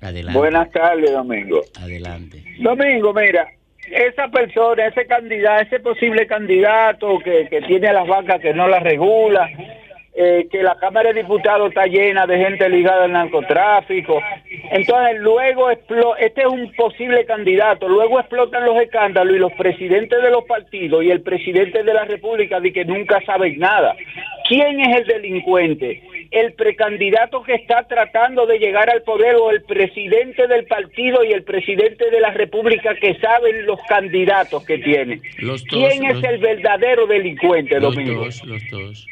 Adelante. 0.00 0.38
Buenas 0.38 0.70
tardes, 0.70 1.12
Domingo. 1.12 1.62
Adelante. 1.80 2.42
Domingo, 2.58 3.14
mira, 3.14 3.48
esa 3.90 4.28
persona, 4.28 4.86
ese 4.86 5.06
candidato, 5.06 5.62
ese 5.62 5.80
posible 5.80 6.26
candidato 6.26 7.18
que, 7.20 7.46
que 7.48 7.62
tiene 7.62 7.88
a 7.88 7.92
las 7.92 8.06
vacas 8.06 8.40
que 8.40 8.52
no 8.52 8.68
las 8.68 8.82
regula, 8.82 9.48
eh, 10.16 10.46
que 10.48 10.62
la 10.62 10.76
Cámara 10.76 11.12
de 11.12 11.22
Diputados 11.22 11.70
está 11.70 11.86
llena 11.86 12.24
de 12.24 12.38
gente 12.38 12.68
ligada 12.68 13.04
al 13.04 13.12
narcotráfico. 13.12 14.20
Entonces, 14.70 15.18
luego, 15.18 15.70
este 15.70 16.40
es 16.40 16.46
un 16.46 16.72
posible 16.74 17.24
candidato, 17.24 17.88
luego 17.88 18.20
explotan 18.20 18.64
los 18.64 18.80
escándalos 18.80 19.34
y 19.34 19.40
los 19.40 19.52
presidentes 19.54 20.22
de 20.22 20.30
los 20.30 20.44
partidos 20.44 21.02
y 21.02 21.10
el 21.10 21.22
presidente 21.22 21.82
de 21.82 21.92
la 21.92 22.04
República 22.04 22.60
de 22.60 22.72
que 22.72 22.84
nunca 22.84 23.20
saben 23.26 23.58
nada. 23.58 23.96
¿Quién 24.48 24.80
es 24.80 24.96
el 24.98 25.06
delincuente? 25.06 26.02
¿El 26.30 26.52
precandidato 26.54 27.42
que 27.42 27.54
está 27.54 27.86
tratando 27.86 28.44
de 28.46 28.58
llegar 28.58 28.90
al 28.90 29.02
poder 29.02 29.36
o 29.36 29.50
el 29.50 29.62
presidente 29.62 30.46
del 30.48 30.66
partido 30.66 31.22
y 31.24 31.32
el 31.32 31.44
presidente 31.44 32.10
de 32.10 32.20
la 32.20 32.30
República 32.30 32.94
que 33.00 33.14
saben 33.20 33.64
los 33.66 33.78
candidatos 33.88 34.64
que 34.64 34.78
tiene? 34.78 35.20
Los 35.38 35.64
dos, 35.64 35.78
¿Quién 35.88 36.04
es 36.04 36.22
el 36.24 36.38
verdadero 36.38 37.06
delincuente, 37.06 37.78
Los 37.80 37.94
Domingo? 37.94 38.24
dos, 38.24 38.44
los 38.44 38.62
dos. 38.70 39.06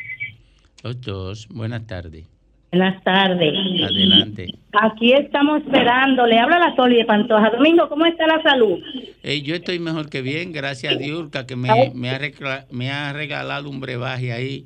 Los 0.82 1.00
dos. 1.00 1.48
Buenas 1.48 1.86
tardes. 1.86 2.24
Buenas 2.72 3.04
tardes. 3.04 3.52
Adelante. 3.84 4.46
Aquí 4.72 5.12
estamos 5.12 5.62
esperando. 5.62 6.26
Le 6.26 6.38
habla 6.38 6.58
la 6.58 6.74
Soli 6.74 6.96
de 6.96 7.04
Pantoja. 7.04 7.50
Domingo, 7.50 7.88
¿cómo 7.88 8.04
está 8.06 8.26
la 8.26 8.42
salud? 8.42 8.80
Eh, 9.22 9.42
yo 9.42 9.54
estoy 9.54 9.78
mejor 9.78 10.08
que 10.08 10.22
bien, 10.22 10.52
gracias 10.52 10.94
a 10.94 10.96
Diurka, 10.98 11.46
que 11.46 11.54
me, 11.54 11.68
me, 11.94 12.10
ha 12.10 12.18
recla- 12.18 12.64
me 12.70 12.90
ha 12.90 13.12
regalado 13.12 13.68
un 13.70 13.78
brebaje 13.80 14.32
ahí 14.32 14.64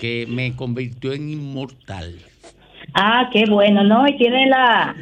Que 0.00 0.26
me 0.28 0.54
convirtió 0.54 1.12
en 1.12 1.30
inmortal. 1.30 2.14
Ah, 2.94 3.30
qué 3.32 3.44
bueno, 3.46 3.82
¿no? 3.82 4.06
Y 4.06 4.16
tiene 4.18 4.46
la, 4.46 4.94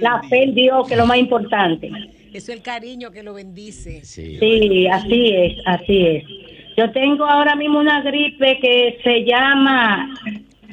la 0.00 0.22
fe 0.28 0.44
en 0.44 0.54
Dios, 0.54 0.88
que 0.88 0.94
es 0.94 0.98
lo 0.98 1.06
más 1.06 1.18
importante. 1.18 1.90
Eso 2.32 2.52
es 2.52 2.58
el 2.58 2.62
cariño 2.62 3.10
que 3.10 3.22
lo 3.22 3.34
bendice. 3.34 4.04
Sí, 4.04 4.86
así 4.88 5.34
es, 5.34 5.54
así 5.64 6.06
es. 6.06 6.24
Yo 6.76 6.90
tengo 6.92 7.24
ahora 7.24 7.54
mismo 7.56 7.78
una 7.78 8.02
gripe 8.02 8.58
que 8.60 8.98
se 9.02 9.24
llama... 9.24 10.14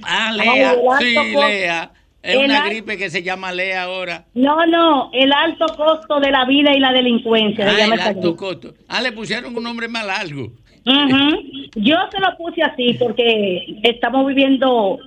Ah, 0.03 0.31
Lea, 0.33 0.75
sí, 0.99 1.15
Lea. 1.33 1.91
Es 2.21 2.35
el 2.35 2.45
una 2.45 2.65
gripe 2.67 2.97
que 2.97 3.09
se 3.09 3.21
llama 3.21 3.51
Lea 3.51 3.83
ahora. 3.83 4.25
No, 4.33 4.65
no, 4.65 5.11
el 5.13 5.31
alto 5.31 5.67
costo 5.77 6.19
de 6.19 6.31
la 6.31 6.45
vida 6.45 6.75
y 6.75 6.79
la 6.79 6.91
delincuencia. 6.91 7.67
Ah, 7.69 7.85
el 7.85 7.99
alto 7.99 8.35
costo. 8.35 8.73
Ah, 8.87 9.01
le 9.01 9.11
pusieron 9.11 9.55
un 9.55 9.63
nombre 9.63 9.87
más 9.87 10.05
largo. 10.05 10.51
Ujú. 10.85 11.41
Yo 11.75 11.97
se 12.11 12.19
lo 12.19 12.37
puse 12.37 12.61
así 12.61 12.93
porque 12.99 13.79
estamos 13.83 14.25
viviendo... 14.27 14.99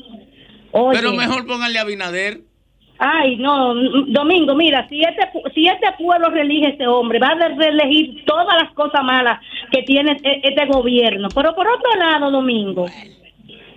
Oye, 0.73 0.99
Pero 0.99 1.13
mejor 1.15 1.47
pónganle 1.47 1.79
a 1.79 1.85
Binader. 1.85 2.41
Ay, 2.99 3.37
no, 3.37 3.75
Domingo, 4.09 4.57
mira, 4.57 4.89
si 4.89 5.01
este, 5.03 5.31
si 5.55 5.69
este 5.69 5.87
pueblo 5.99 6.31
reelige 6.31 6.67
a 6.67 6.71
este 6.71 6.87
hombre, 6.89 7.21
va 7.21 7.29
a 7.29 7.49
reelegir 7.49 8.25
todas 8.25 8.61
las 8.61 8.73
cosas 8.75 9.05
malas 9.05 9.41
que 9.71 9.83
tiene 9.85 10.17
e- 10.23 10.41
este 10.43 10.67
gobierno. 10.67 11.29
Pero 11.33 11.55
por 11.55 11.67
otro 11.69 11.95
lado, 11.97 12.31
Domingo, 12.33 12.87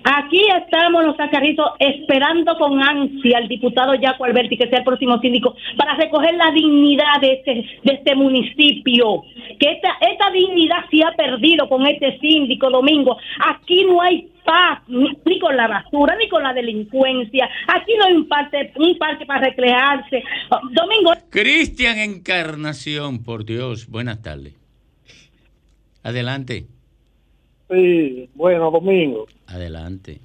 aquí 0.04 0.42
estamos 0.64 1.06
los 1.06 1.16
sacarrizos 1.18 1.72
esperando 1.80 2.56
con 2.58 2.82
ansia 2.82 3.38
al 3.38 3.48
diputado 3.48 3.94
Jaco 4.02 4.26
Alberti, 4.26 4.58
que 4.58 4.68
sea 4.68 4.80
el 4.80 4.86
próximo 4.86 5.20
síndico, 5.20 5.56
para 5.78 5.96
recoger 5.96 6.36
la 6.36 6.52
dignidad 6.52 7.20
de 7.22 7.34
este, 7.34 7.54
de 7.84 7.94
este 7.94 8.16
municipio. 8.16 9.24
Que 9.60 9.72
esta, 9.72 9.90
esta 10.02 10.32
dignidad 10.32 10.86
se 10.90 11.04
ha 11.04 11.12
perdido 11.16 11.68
con 11.68 11.86
este 11.86 12.18
síndico, 12.20 12.70
Domingo. 12.70 13.18
Aquí 13.46 13.84
no 13.86 14.02
hay 14.02 14.30
paz, 14.44 14.80
ni, 14.88 15.18
ni 15.26 15.40
con 15.40 15.56
la 15.56 15.68
basura, 15.68 16.16
ni 16.18 16.28
con 16.30 16.44
la 16.44 16.54
delincuencia. 16.54 17.50
Aquí 17.68 17.94
no 17.98 18.06
hay 18.06 18.14
un 18.14 18.28
parque, 18.28 18.72
un 18.76 18.98
parque 18.98 19.26
para 19.26 19.48
recrearse. 19.48 20.24
Domingo, 20.72 21.14
Cristian 21.30 22.00
Encarnación, 22.00 23.24
por 23.24 23.46
Dios. 23.46 23.88
Buenas 23.88 24.22
tardes. 24.22 24.56
Adelante. 26.04 26.66
Sí, 27.72 28.30
bueno, 28.36 28.70
Domingo. 28.72 29.28
Adelante. 29.48 30.20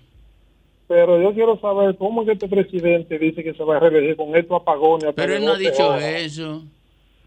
Pero 0.88 1.20
yo 1.20 1.32
quiero 1.34 1.58
saber 1.60 1.96
cómo 1.96 2.22
es 2.22 2.26
que 2.26 2.32
este 2.34 2.48
presidente 2.48 3.18
dice 3.18 3.42
que 3.42 3.54
se 3.54 3.62
va 3.64 3.76
a 3.76 3.80
reelegir 3.80 4.16
con 4.16 4.34
estos 4.36 4.60
apagones. 4.62 5.12
Pero 5.14 5.34
él 5.34 5.44
no 5.44 5.52
ha 5.52 5.56
12 5.58 5.70
dicho 5.70 5.88
horas. 5.88 6.04
eso. 6.04 6.62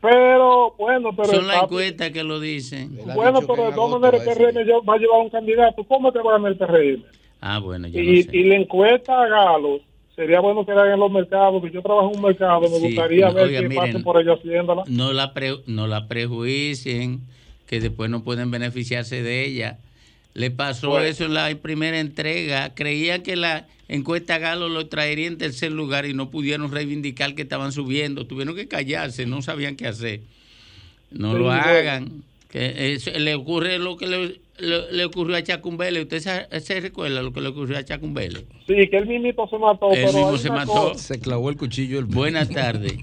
Pero, 0.01 0.73
bueno, 0.77 1.13
pero... 1.13 1.27
Son 1.29 1.47
las 1.47 1.63
encuestas 1.63 2.11
que 2.11 2.23
lo 2.23 2.39
dicen. 2.39 2.97
Bueno, 3.15 3.41
pero 3.41 3.65
de 3.65 3.73
todas 3.73 3.99
maneras 3.99 4.25
el 4.27 4.33
PRM 4.53 4.87
va 4.89 4.93
a 4.93 4.97
llevar 4.97 5.19
un 5.21 5.29
candidato. 5.29 5.83
¿Cómo 5.83 6.11
te 6.11 6.19
va 6.19 6.35
a 6.35 6.37
ganar 6.39 6.51
el 6.53 6.57
PRM? 6.57 7.03
Ah, 7.41 7.59
bueno, 7.59 7.87
yo 7.89 7.99
Y, 7.99 8.23
no 8.23 8.31
sé. 8.31 8.37
y 8.37 8.43
la 8.45 8.55
encuesta 8.55 9.21
a 9.23 9.27
Galo, 9.27 9.79
sería 10.15 10.39
bueno 10.39 10.65
que 10.65 10.71
la 10.73 10.81
hagan 10.83 10.93
en 10.93 10.99
los 11.01 11.11
mercados, 11.11 11.59
porque 11.59 11.73
yo 11.75 11.81
trabajo 11.81 12.11
en 12.11 12.17
un 12.17 12.21
mercado, 12.23 12.61
me 12.61 12.67
Sí, 12.67 12.81
gustaría 12.87 13.27
no, 13.27 13.33
ver 13.33 13.45
oiga, 13.47 13.61
que 13.61 13.67
miren, 13.69 13.83
pasen 13.85 14.03
por 14.03 14.21
ellos 14.21 14.39
haciéndola. 14.39 14.83
No 14.87 15.11
la, 15.11 15.33
pre- 15.33 15.59
no 15.67 15.87
la 15.87 16.07
prejuicien, 16.07 17.21
que 17.67 17.81
después 17.81 18.09
no 18.09 18.23
pueden 18.23 18.51
beneficiarse 18.51 19.21
de 19.21 19.45
ella. 19.45 19.79
Le 20.33 20.51
pasó 20.51 20.89
Bueno. 20.89 21.05
eso 21.05 21.25
en 21.25 21.33
la 21.33 21.53
primera 21.55 21.99
entrega. 21.99 22.73
Creían 22.75 23.23
que 23.23 23.35
la 23.35 23.67
encuesta 23.87 24.37
Galo 24.37 24.69
lo 24.69 24.87
traería 24.87 25.27
en 25.27 25.37
tercer 25.37 25.71
lugar 25.71 26.05
y 26.05 26.13
no 26.13 26.29
pudieron 26.29 26.71
reivindicar 26.71 27.35
que 27.35 27.41
estaban 27.41 27.71
subiendo. 27.71 28.25
Tuvieron 28.27 28.55
que 28.55 28.67
callarse, 28.67 29.25
no 29.25 29.41
sabían 29.41 29.75
qué 29.75 29.87
hacer. 29.87 30.21
No 31.11 31.33
lo 31.33 31.51
hagan. 31.51 32.23
Que 32.49 32.93
eso- 32.93 33.11
le 33.11 33.35
ocurre 33.35 33.77
lo 33.79 33.95
que 33.97 34.07
le, 34.07 34.39
le- 34.59 34.91
le 34.91 35.05
ocurrió 35.05 35.35
a 35.35 35.43
Chacumbele. 35.43 36.01
¿Usted 36.01 36.19
se, 36.19 36.59
se 36.61 36.79
recuerda 36.79 37.21
lo 37.21 37.31
que 37.33 37.41
le 37.41 37.49
ocurrió 37.49 37.77
a 37.77 37.83
Chacumbele? 37.83 38.45
Sí, 38.67 38.87
que 38.89 38.97
él 38.97 39.07
mismito 39.07 39.47
se 39.47 39.57
mató, 39.57 39.91
Él 39.91 40.05
mismo 40.05 40.37
se 40.37 40.49
mató. 40.49 40.93
Se 40.95 41.19
clavó 41.19 41.49
el 41.49 41.57
cuchillo. 41.57 41.99
El... 41.99 42.05
Buenas 42.05 42.49
tardes. 42.51 42.93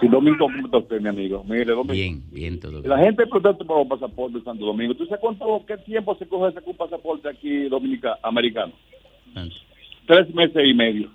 Sí, 0.00 0.08
Domingo, 0.08 0.46
¿cómo 0.46 0.64
está 0.64 0.78
usted, 0.78 1.00
mi 1.00 1.08
amigo? 1.08 1.44
Mire, 1.44 1.66
Domingo. 1.66 1.92
Bien, 1.92 2.22
bien 2.30 2.58
todo. 2.58 2.80
La 2.82 2.98
gente 2.98 3.26
protesta 3.26 3.64
por 3.64 3.78
los 3.78 3.86
pasaportes 3.86 4.40
de 4.40 4.44
Santo 4.44 4.64
Domingo. 4.64 4.94
¿Tú 4.94 5.04
sabes 5.04 5.20
cuánto, 5.20 5.62
qué 5.66 5.76
tiempo 5.78 6.16
se 6.16 6.26
coge 6.26 6.54
sacar 6.54 6.70
un 6.70 6.76
pasaporte 6.76 7.28
aquí 7.28 7.68
dominica, 7.68 8.18
americano? 8.22 8.72
Tres 10.06 10.34
meses 10.34 10.62
y 10.64 10.72
medio. 10.72 11.10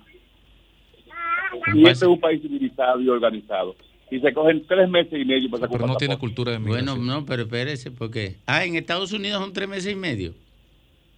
Y 1.74 1.82
este 1.82 2.04
es 2.04 2.10
un 2.10 2.20
país 2.20 2.40
civilizado 2.40 3.00
y 3.00 3.08
organizado. 3.08 3.74
Y 4.08 4.20
se 4.20 4.32
cogen 4.32 4.64
tres 4.68 4.88
meses 4.88 5.20
y 5.20 5.24
medio 5.24 5.50
para 5.50 5.62
sacar 5.62 5.82
un 5.82 5.88
pasaporte. 5.88 6.18
cultura 6.18 6.52
de 6.52 6.58
Bueno, 6.58 6.96
no, 6.96 7.26
pero 7.26 7.42
espérese, 7.42 7.90
porque. 7.90 8.36
Ah, 8.46 8.64
en 8.64 8.76
Estados 8.76 9.12
Unidos 9.12 9.42
son 9.42 9.52
tres 9.52 9.68
meses 9.68 9.92
y 9.92 9.96
medio. 9.96 10.32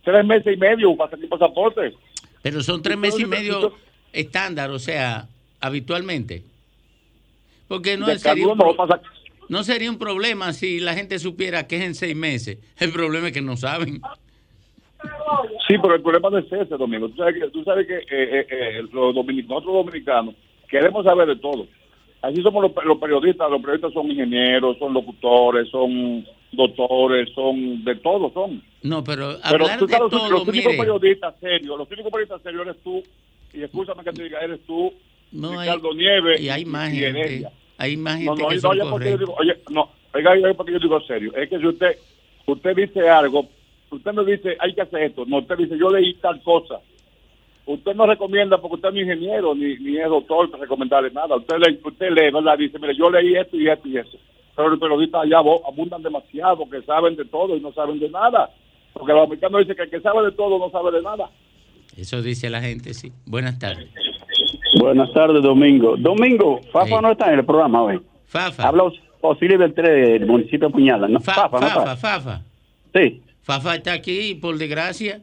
Tres 0.04 0.24
meses 0.24 0.54
y 0.54 0.56
medio 0.56 0.96
para 0.96 1.10
sacar 1.10 1.24
un 1.24 1.30
pasaporte. 1.30 1.94
Pero 2.40 2.62
son 2.62 2.80
tres 2.80 2.96
meses 2.96 3.20
y 3.20 3.26
medio 3.26 3.74
estándar, 4.12 4.70
o 4.70 4.78
sea, 4.78 5.28
habitualmente. 5.60 6.44
Porque 7.68 7.96
no 7.96 8.06
sería 8.16 8.46
un 8.48 8.56
no 8.58 8.64
pro- 8.64 8.76
pasa- 8.76 9.00
No 9.48 9.62
sería 9.62 9.90
un 9.90 9.98
problema 9.98 10.52
si 10.52 10.80
la 10.80 10.94
gente 10.94 11.18
supiera 11.18 11.66
que 11.66 11.76
es 11.76 11.82
en 11.82 11.94
seis 11.94 12.16
meses. 12.16 12.58
El 12.78 12.92
problema 12.92 13.28
es 13.28 13.32
que 13.32 13.42
no 13.42 13.56
saben. 13.56 14.00
Sí, 15.68 15.74
pero 15.80 15.94
el 15.94 16.02
problema 16.02 16.30
no 16.30 16.38
es 16.38 16.46
ese, 16.52 16.76
Domingo. 16.76 17.08
Tú 17.10 17.16
sabes 17.16 17.34
que, 17.40 17.48
tú 17.50 17.62
sabes 17.62 17.86
que 17.86 17.96
eh, 17.98 18.04
eh, 18.10 18.46
eh, 18.50 18.82
los 18.92 19.14
dominic- 19.14 19.46
nosotros 19.46 19.74
dominicanos 19.86 20.34
queremos 20.68 21.04
saber 21.04 21.28
de 21.28 21.36
todo. 21.36 21.66
Así 22.22 22.42
somos 22.42 22.62
los, 22.64 22.84
los 22.84 22.98
periodistas. 22.98 23.48
Los 23.50 23.60
periodistas 23.60 23.92
son 23.92 24.10
ingenieros, 24.10 24.76
son 24.78 24.92
locutores, 24.92 25.68
son 25.70 26.26
doctores, 26.52 27.28
son 27.34 27.84
de 27.84 27.94
todo, 27.96 28.32
son. 28.32 28.62
No, 28.82 29.04
pero 29.04 29.36
Pero 29.48 29.64
hablar 29.66 29.78
tú 29.78 29.86
de 29.86 29.92
sabes, 29.92 30.10
los, 30.12 30.20
todo, 30.22 30.30
los 30.30 30.48
únicos 30.48 30.72
mire, 30.72 30.78
periodistas 30.78 31.34
serios, 31.40 31.78
los 31.78 31.90
únicos 31.90 32.10
periodistas 32.10 32.42
serios 32.42 32.66
eres 32.66 32.82
tú, 32.82 33.02
y 33.52 33.62
escúchame 33.62 34.02
que 34.02 34.12
te 34.12 34.22
diga, 34.24 34.40
eres 34.40 34.60
tú, 34.66 34.92
No 35.32 35.58
hay- 35.60 35.70
Nieves 35.94 36.40
y 36.40 36.48
hay 36.48 36.64
más 36.64 36.92
y 36.92 36.96
gente, 36.98 37.46
hay 37.76 37.96
más 37.96 38.20
No, 38.20 38.32
gente 38.36 38.42
no, 38.42 38.48
que 38.48 38.54
no, 38.56 38.60
son 38.60 38.70
oye, 38.80 38.90
porque 38.90 39.10
yo 39.10 39.18
digo, 39.18 39.34
oye, 39.38 39.56
no, 39.70 39.90
oiga, 40.14 40.30
oiga, 40.32 40.54
porque 40.54 40.72
yo 40.72 40.78
digo 40.78 41.00
serio, 41.02 41.32
es 41.36 41.48
que 41.50 41.58
si 41.58 41.66
usted, 41.66 41.96
usted 42.46 42.74
dice 42.76 43.08
algo, 43.08 43.46
usted 43.90 44.12
me 44.12 44.24
dice, 44.24 44.56
hay 44.58 44.74
que 44.74 44.82
hacer 44.82 45.02
esto, 45.02 45.24
no, 45.26 45.38
usted 45.38 45.56
dice, 45.58 45.78
yo 45.78 45.90
leí 45.90 46.14
tal 46.14 46.42
cosa. 46.42 46.80
Usted 47.66 47.94
no 47.94 48.06
recomienda 48.06 48.58
porque 48.58 48.76
usted 48.76 48.88
no 48.92 48.96
es 48.96 49.02
ingeniero 49.02 49.54
ni, 49.54 49.76
ni 49.76 49.98
es 49.98 50.08
doctor 50.08 50.50
para 50.50 50.62
recomendarle 50.62 51.10
nada. 51.10 51.36
Usted 51.36 51.56
lee, 51.58 51.78
usted 51.84 52.10
lee, 52.12 52.30
¿verdad? 52.32 52.56
Dice, 52.56 52.78
mire, 52.78 52.96
yo 52.96 53.10
leí 53.10 53.36
esto 53.36 53.58
y 53.58 53.68
esto 53.68 53.86
y 53.86 53.98
eso. 53.98 54.16
Pero 54.56 54.70
los 54.70 54.80
periodistas 54.80 55.22
allá 55.24 55.36
abundan 55.38 56.02
demasiado, 56.02 56.68
que 56.70 56.80
saben 56.82 57.14
de 57.16 57.26
todo 57.26 57.54
y 57.58 57.60
no 57.60 57.70
saben 57.74 57.98
de 57.98 58.08
nada. 58.08 58.48
Porque 58.94 59.12
los 59.12 59.24
americanos 59.26 59.60
dicen 59.60 59.76
que 59.76 59.82
el 59.82 59.90
que 59.90 60.00
sabe 60.00 60.24
de 60.24 60.32
todo 60.32 60.58
no 60.58 60.70
sabe 60.70 60.92
de 60.92 61.02
nada. 61.02 61.28
Eso 61.94 62.22
dice 62.22 62.48
la 62.48 62.62
gente, 62.62 62.94
sí. 62.94 63.12
Buenas 63.26 63.58
tardes. 63.58 63.86
Buenas 64.76 65.12
tardes, 65.12 65.42
Domingo. 65.42 65.96
Domingo, 65.96 66.60
Fafa 66.72 67.00
no 67.00 67.12
está 67.12 67.32
en 67.32 67.38
el 67.40 67.44
programa 67.44 67.82
hoy. 67.82 68.00
Fafa. 68.26 68.68
Habla 68.68 68.84
Osiris 69.20 69.58
Beltré 69.58 69.88
del 70.18 70.26
municipio 70.26 70.68
de 70.68 70.72
Puñala. 70.72 71.08
No, 71.08 71.20
Fa- 71.20 71.34
Fafa, 71.34 71.60
no 71.60 71.66
Fafa, 71.68 71.80
está. 71.92 71.96
Fafa. 71.96 72.40
Sí. 72.94 73.22
Fafa 73.42 73.74
está 73.76 73.92
aquí, 73.94 74.34
por 74.34 74.58
desgracia. 74.58 75.20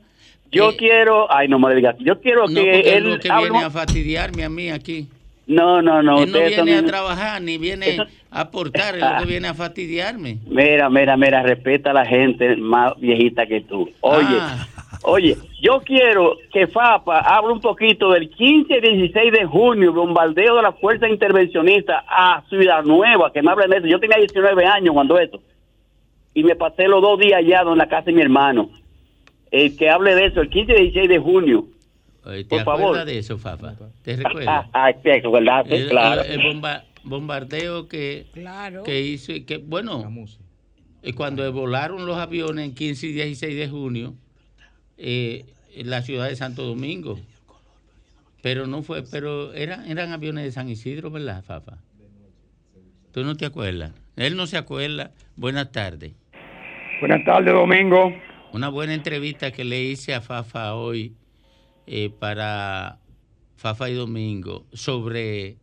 Yo 0.51 0.75
quiero, 0.77 1.31
ay, 1.31 1.47
no 1.47 1.60
me 1.60 1.73
digas. 1.75 1.95
Yo 1.99 2.19
quiero 2.21 2.47
No, 2.47 2.53
que 2.62 2.79
él 2.97 3.10
lo 3.10 3.19
que 3.19 3.29
hable- 3.29 3.49
viene 3.51 3.65
a 3.65 3.69
fastidiarme 3.69 4.43
a 4.45 4.49
mí 4.49 4.69
aquí. 4.69 5.08
No, 5.47 5.81
no, 5.81 6.01
no. 6.01 6.23
él 6.23 6.31
no 6.31 6.39
viene 6.39 6.75
a 6.77 6.86
trabajar 6.86 7.39
ni 7.41 7.58
viene 7.60 7.97
a 8.31 8.41
aportar, 8.41 8.95
es 8.95 9.01
lo 9.01 9.17
que 9.19 9.25
viene 9.25 9.47
a 9.47 9.53
fastidiarme. 9.53 10.39
Mira, 10.47 10.89
mira, 10.89 11.15
mira, 11.17 11.43
respeta 11.43 11.91
a 11.91 11.93
la 11.93 12.05
gente 12.05 12.55
más 12.55 12.93
viejita 12.99 13.45
que 13.45 13.62
tú. 13.62 13.89
Oye, 14.01 14.25
Ah. 14.39 14.67
Oye, 15.05 15.37
yo 15.61 15.81
quiero 15.85 16.37
que 16.51 16.67
FAPA 16.67 17.19
hable 17.19 17.53
un 17.53 17.61
poquito 17.61 18.11
del 18.11 18.29
15 18.29 18.77
y 18.77 18.81
16 18.97 19.31
de 19.31 19.45
junio, 19.45 19.93
bombardeo 19.93 20.55
de 20.57 20.61
la 20.61 20.73
fuerza 20.73 21.07
intervencionista 21.09 22.03
a 22.07 22.43
Ciudad 22.49 22.83
Nueva, 22.83 23.31
que 23.31 23.41
me 23.41 23.51
hablen 23.51 23.69
de 23.69 23.77
eso. 23.77 23.87
Yo 23.87 23.99
tenía 23.99 24.17
19 24.17 24.65
años 24.65 24.93
cuando 24.93 25.17
esto. 25.19 25.41
Y 26.33 26.43
me 26.43 26.55
pasé 26.55 26.87
los 26.87 27.01
dos 27.01 27.19
días 27.19 27.39
allá 27.39 27.61
en 27.61 27.77
la 27.77 27.87
casa 27.87 28.05
de 28.07 28.13
mi 28.13 28.21
hermano. 28.21 28.69
El 29.51 29.77
que 29.77 29.89
hable 29.89 30.15
de 30.15 30.25
eso, 30.25 30.41
el 30.41 30.49
15 30.49 30.73
y 30.73 30.81
16 30.91 31.09
de 31.09 31.19
junio. 31.19 31.65
Oye, 32.25 32.43
¿Te 32.43 32.49
Por 32.49 32.59
acuerdas 32.61 32.81
favor. 32.81 33.05
de 33.05 33.17
eso, 33.19 33.37
Fafa? 33.37 33.73
¿Te 34.03 34.15
recuerdas? 34.17 34.65
Ah, 34.73 34.89
¿verdad? 35.31 35.65
Sí, 35.69 35.75
el, 35.75 35.89
claro. 35.89 36.21
el- 36.23 36.31
el 36.41 36.47
bomba- 36.53 36.83
bombardeo 37.03 37.87
que, 37.87 38.25
que 38.83 39.01
hizo, 39.01 39.31
y 39.31 39.41
que 39.45 39.57
bueno, 39.57 40.11
cuando 41.13 41.49
volaron 41.53 42.05
los 42.05 42.17
aviones 42.17 42.65
en 42.65 42.75
15 42.75 43.07
y 43.07 43.11
16 43.13 43.55
de 43.55 43.69
junio 43.69 44.13
eh, 44.97 45.45
en 45.73 45.89
la 45.89 46.01
ciudad 46.01 46.29
de 46.29 46.36
Santo 46.36 46.63
Domingo. 46.63 47.19
Pero 48.41 48.67
no 48.67 48.84
fue, 48.84 49.03
pero 49.03 49.53
eran, 49.53 49.89
eran 49.89 50.12
aviones 50.12 50.43
de 50.43 50.51
San 50.51 50.69
Isidro, 50.69 51.10
¿verdad, 51.10 51.43
Fafa? 51.43 51.77
¿Tú 53.12 53.23
no 53.23 53.36
te 53.36 53.45
acuerdas? 53.45 53.93
Él 54.15 54.36
no 54.36 54.45
se 54.45 54.58
acuerda. 54.58 55.12
Buenas 55.36 55.71
tardes. 55.71 56.13
Buenas 56.99 57.25
tardes, 57.25 57.53
Domingo. 57.53 58.13
Una 58.53 58.69
buena 58.69 58.93
entrevista 58.93 59.51
que 59.51 59.65
le 59.65 59.81
hice 59.84 60.13
a 60.13 60.21
Fafa 60.21 60.75
hoy 60.75 61.13
eh, 61.88 62.10
para 62.10 62.99
Fafa 63.58 63.89
y 63.89 63.93
Domingo 63.93 64.65
sobre 64.73 65.58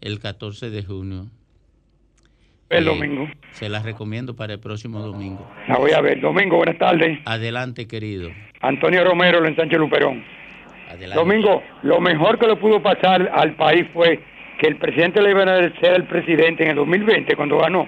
el 0.00 0.18
14 0.18 0.70
de 0.70 0.82
junio. 0.82 1.30
El 2.68 2.82
Eh, 2.84 2.86
domingo. 2.86 3.28
Se 3.52 3.68
las 3.68 3.84
recomiendo 3.84 4.34
para 4.34 4.54
el 4.54 4.60
próximo 4.60 4.98
domingo. 5.00 5.48
La 5.68 5.76
voy 5.78 5.92
a 5.92 6.00
ver. 6.00 6.20
Domingo, 6.20 6.56
buenas 6.56 6.78
tardes. 6.78 7.18
Adelante, 7.24 7.86
querido. 7.86 8.30
Antonio 8.60 9.04
Romero, 9.04 9.44
en 9.44 9.54
Sánchez 9.56 9.78
Luperón. 9.78 10.24
Adelante. 10.90 11.14
Domingo, 11.16 11.62
lo 11.82 12.00
mejor 12.00 12.38
que 12.38 12.46
le 12.46 12.56
pudo 12.56 12.82
pasar 12.82 13.30
al 13.32 13.54
país 13.54 13.86
fue 13.92 14.20
que 14.58 14.66
el 14.68 14.76
presidente 14.76 15.20
le 15.22 15.30
iba 15.30 15.42
a 15.42 15.58
ser 15.80 15.94
el 15.94 16.04
presidente 16.04 16.64
en 16.64 16.70
el 16.70 16.76
2020 16.76 17.36
cuando 17.36 17.58
ganó. 17.58 17.86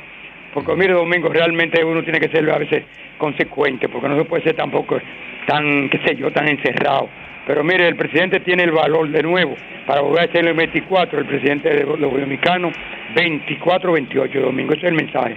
Porque 0.54 0.74
mire, 0.74 0.92
Domingo, 0.94 1.28
realmente 1.28 1.84
uno 1.84 2.02
tiene 2.02 2.20
que 2.20 2.28
ser 2.28 2.48
a 2.50 2.58
veces 2.58 2.84
consecuente, 3.18 3.88
porque 3.88 4.08
no 4.08 4.16
se 4.16 4.24
puede 4.24 4.42
ser 4.44 4.56
tampoco 4.56 4.98
tan, 5.46 5.88
qué 5.90 5.98
sé 6.06 6.16
yo, 6.16 6.30
tan 6.32 6.48
encerrado. 6.48 7.08
Pero 7.48 7.64
mire, 7.64 7.88
el 7.88 7.96
presidente 7.96 8.38
tiene 8.40 8.64
el 8.64 8.72
valor 8.72 9.08
de 9.08 9.22
nuevo 9.22 9.56
para 9.86 10.02
volver 10.02 10.28
a 10.28 10.32
ser 10.32 10.46
el 10.46 10.52
24, 10.52 11.20
el 11.20 11.26
presidente 11.26 11.70
de 11.70 11.84
los 11.84 11.98
dominicanos, 11.98 12.74
24-28, 13.14 14.42
Domingo. 14.42 14.74
Ese 14.74 14.86
es 14.86 14.92
el 14.92 14.94
mensaje. 14.94 15.34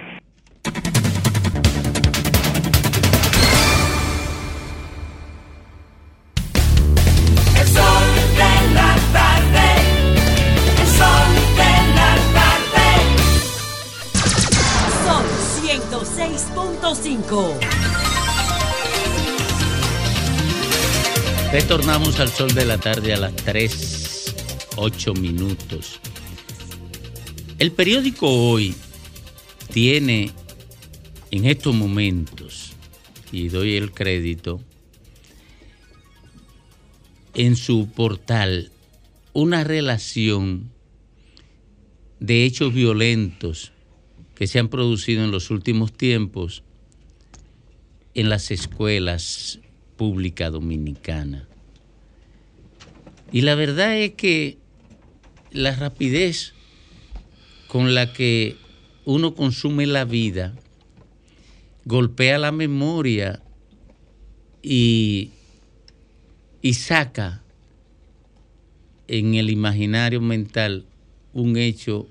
El 7.58 7.66
sol 7.66 8.04
de 8.36 8.74
la 8.74 8.94
tarde. 9.14 9.66
El 10.82 10.88
sol 10.88 11.32
de 11.56 11.72
la 11.96 12.12
tarde. 12.34 12.86
Son 15.06 15.24
106.5. 15.64 17.81
Retornamos 21.52 22.18
al 22.18 22.30
sol 22.30 22.54
de 22.54 22.64
la 22.64 22.78
tarde 22.78 23.12
a 23.12 23.18
las 23.18 23.36
3, 23.36 24.70
8 24.76 25.12
minutos. 25.12 26.00
El 27.58 27.72
periódico 27.72 28.26
hoy 28.26 28.74
tiene 29.70 30.30
en 31.30 31.44
estos 31.44 31.74
momentos, 31.74 32.72
y 33.30 33.50
doy 33.50 33.76
el 33.76 33.92
crédito, 33.92 34.62
en 37.34 37.56
su 37.56 37.90
portal 37.90 38.72
una 39.34 39.62
relación 39.62 40.72
de 42.18 42.46
hechos 42.46 42.72
violentos 42.72 43.72
que 44.34 44.46
se 44.46 44.58
han 44.58 44.68
producido 44.68 45.22
en 45.22 45.30
los 45.30 45.50
últimos 45.50 45.92
tiempos 45.92 46.62
en 48.14 48.30
las 48.30 48.50
escuelas 48.50 49.60
públicas 50.02 50.50
dominicanas. 50.50 51.44
Y 53.30 53.42
la 53.42 53.54
verdad 53.54 53.96
es 53.96 54.14
que 54.14 54.58
la 55.52 55.76
rapidez 55.76 56.54
con 57.68 57.94
la 57.94 58.12
que 58.12 58.56
uno 59.04 59.36
consume 59.36 59.86
la 59.86 60.04
vida 60.04 60.56
golpea 61.84 62.40
la 62.40 62.50
memoria 62.50 63.40
y, 64.60 65.30
y 66.62 66.74
saca 66.74 67.44
en 69.06 69.36
el 69.36 69.50
imaginario 69.50 70.20
mental 70.20 70.84
un 71.32 71.56
hecho 71.56 72.08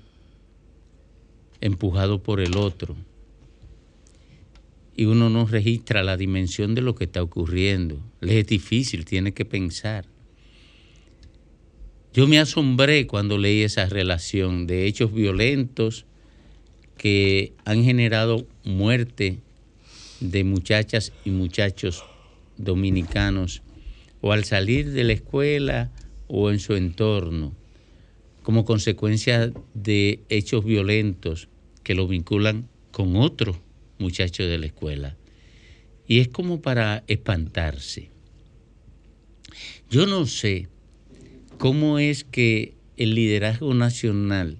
empujado 1.60 2.22
por 2.22 2.40
el 2.40 2.56
otro. 2.56 2.96
Y 4.96 5.06
uno 5.06 5.30
no 5.30 5.46
registra 5.46 6.02
la 6.02 6.16
dimensión 6.16 6.74
de 6.74 6.82
lo 6.82 6.94
que 6.94 7.04
está 7.04 7.22
ocurriendo. 7.22 8.00
Le 8.20 8.40
es 8.40 8.46
difícil, 8.46 9.04
tiene 9.04 9.32
que 9.32 9.44
pensar. 9.44 10.06
Yo 12.12 12.26
me 12.26 12.38
asombré 12.38 13.06
cuando 13.06 13.38
leí 13.38 13.62
esa 13.62 13.86
relación 13.86 14.66
de 14.66 14.86
hechos 14.86 15.14
violentos 15.14 16.04
que 16.98 17.54
han 17.64 17.84
generado 17.84 18.46
muerte 18.64 19.38
de 20.20 20.44
muchachas 20.44 21.12
y 21.24 21.30
muchachos 21.30 22.04
dominicanos 22.58 23.62
o 24.20 24.32
al 24.32 24.44
salir 24.44 24.92
de 24.92 25.04
la 25.04 25.14
escuela 25.14 25.90
o 26.28 26.50
en 26.50 26.60
su 26.60 26.74
entorno 26.74 27.54
como 28.42 28.64
consecuencia 28.64 29.52
de 29.74 30.20
hechos 30.28 30.64
violentos 30.64 31.48
que 31.82 31.94
lo 31.94 32.06
vinculan 32.06 32.68
con 32.90 33.16
otro 33.16 33.58
muchacho 34.02 34.42
de 34.42 34.58
la 34.58 34.66
escuela. 34.66 35.16
Y 36.06 36.18
es 36.18 36.28
como 36.28 36.60
para 36.60 37.04
espantarse. 37.06 38.10
Yo 39.88 40.06
no 40.06 40.26
sé 40.26 40.68
cómo 41.58 41.98
es 41.98 42.24
que 42.24 42.74
el 42.96 43.14
liderazgo 43.14 43.72
nacional 43.72 44.58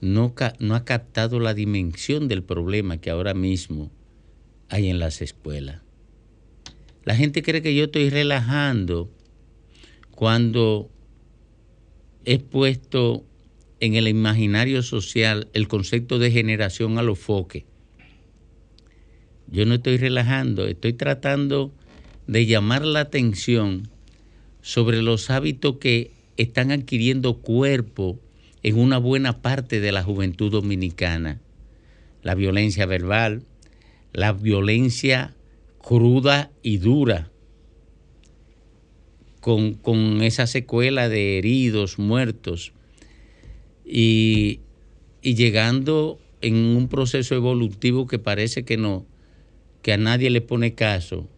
no 0.00 0.34
ha 0.74 0.84
captado 0.84 1.40
la 1.40 1.54
dimensión 1.54 2.28
del 2.28 2.42
problema 2.42 2.98
que 2.98 3.10
ahora 3.10 3.34
mismo 3.34 3.90
hay 4.68 4.88
en 4.88 4.98
las 4.98 5.20
escuelas. 5.20 5.82
La 7.04 7.16
gente 7.16 7.42
cree 7.42 7.62
que 7.62 7.74
yo 7.74 7.84
estoy 7.84 8.08
relajando 8.08 9.10
cuando 10.10 10.90
he 12.24 12.38
puesto 12.38 13.24
en 13.80 13.94
el 13.94 14.06
imaginario 14.06 14.82
social 14.82 15.48
el 15.54 15.66
concepto 15.66 16.18
de 16.18 16.30
generación 16.30 16.98
a 16.98 17.02
los 17.02 17.18
foques. 17.18 17.64
Yo 19.52 19.66
no 19.66 19.74
estoy 19.74 19.96
relajando, 19.96 20.66
estoy 20.66 20.92
tratando 20.92 21.72
de 22.26 22.46
llamar 22.46 22.84
la 22.84 23.00
atención 23.00 23.88
sobre 24.62 25.02
los 25.02 25.30
hábitos 25.30 25.76
que 25.78 26.12
están 26.36 26.70
adquiriendo 26.70 27.38
cuerpo 27.38 28.18
en 28.62 28.78
una 28.78 28.98
buena 28.98 29.42
parte 29.42 29.80
de 29.80 29.90
la 29.90 30.04
juventud 30.04 30.52
dominicana. 30.52 31.40
La 32.22 32.34
violencia 32.34 32.86
verbal, 32.86 33.42
la 34.12 34.32
violencia 34.32 35.34
cruda 35.82 36.50
y 36.62 36.76
dura, 36.76 37.30
con, 39.40 39.74
con 39.74 40.22
esa 40.22 40.46
secuela 40.46 41.08
de 41.08 41.38
heridos, 41.38 41.98
muertos, 41.98 42.72
y, 43.84 44.60
y 45.22 45.34
llegando 45.34 46.20
en 46.42 46.54
un 46.54 46.88
proceso 46.88 47.34
evolutivo 47.34 48.06
que 48.06 48.18
parece 48.18 48.64
que 48.64 48.76
no, 48.76 49.06
que 49.90 49.94
a 49.94 49.96
nadie 49.96 50.30
le 50.30 50.40
pone 50.40 50.76
caso, 50.76 51.28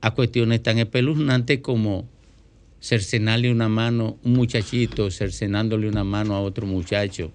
a 0.00 0.12
cuestiones 0.14 0.62
tan 0.62 0.78
espeluznantes 0.78 1.58
como 1.60 2.08
cercenarle 2.80 3.50
una 3.52 3.68
mano, 3.68 4.16
un 4.24 4.32
muchachito 4.32 5.10
cercenándole 5.10 5.86
una 5.86 6.02
mano 6.02 6.34
a 6.34 6.40
otro 6.40 6.66
muchacho 6.66 7.30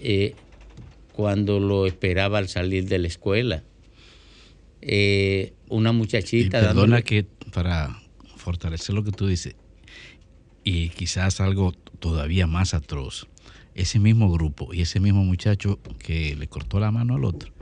eh, 0.00 0.36
cuando 1.12 1.58
lo 1.58 1.86
esperaba 1.88 2.38
al 2.38 2.48
salir 2.48 2.84
de 2.86 2.98
la 3.00 3.08
escuela. 3.08 3.64
Eh, 4.82 5.52
una 5.68 5.90
Y 5.90 5.94
muchachita 5.94 6.60
perdona 6.60 6.98
dándole- 6.98 7.02
que 7.02 7.26
para 7.52 8.00
fortalecer 8.36 8.94
lo 8.94 9.02
que 9.02 9.10
tú 9.10 9.26
dices, 9.26 9.56
y 10.62 10.90
quizás 10.90 11.40
algo 11.40 11.72
todavía 11.98 12.46
más 12.46 12.72
atroz, 12.72 13.26
ese 13.74 13.98
mismo 13.98 14.30
grupo 14.30 14.72
y 14.72 14.82
ese 14.82 15.00
mismo 15.00 15.24
muchacho 15.24 15.80
que 15.98 16.36
le 16.36 16.46
cortó 16.46 16.78
la 16.78 16.92
mano 16.92 17.16
al 17.16 17.24
otro, 17.24 17.52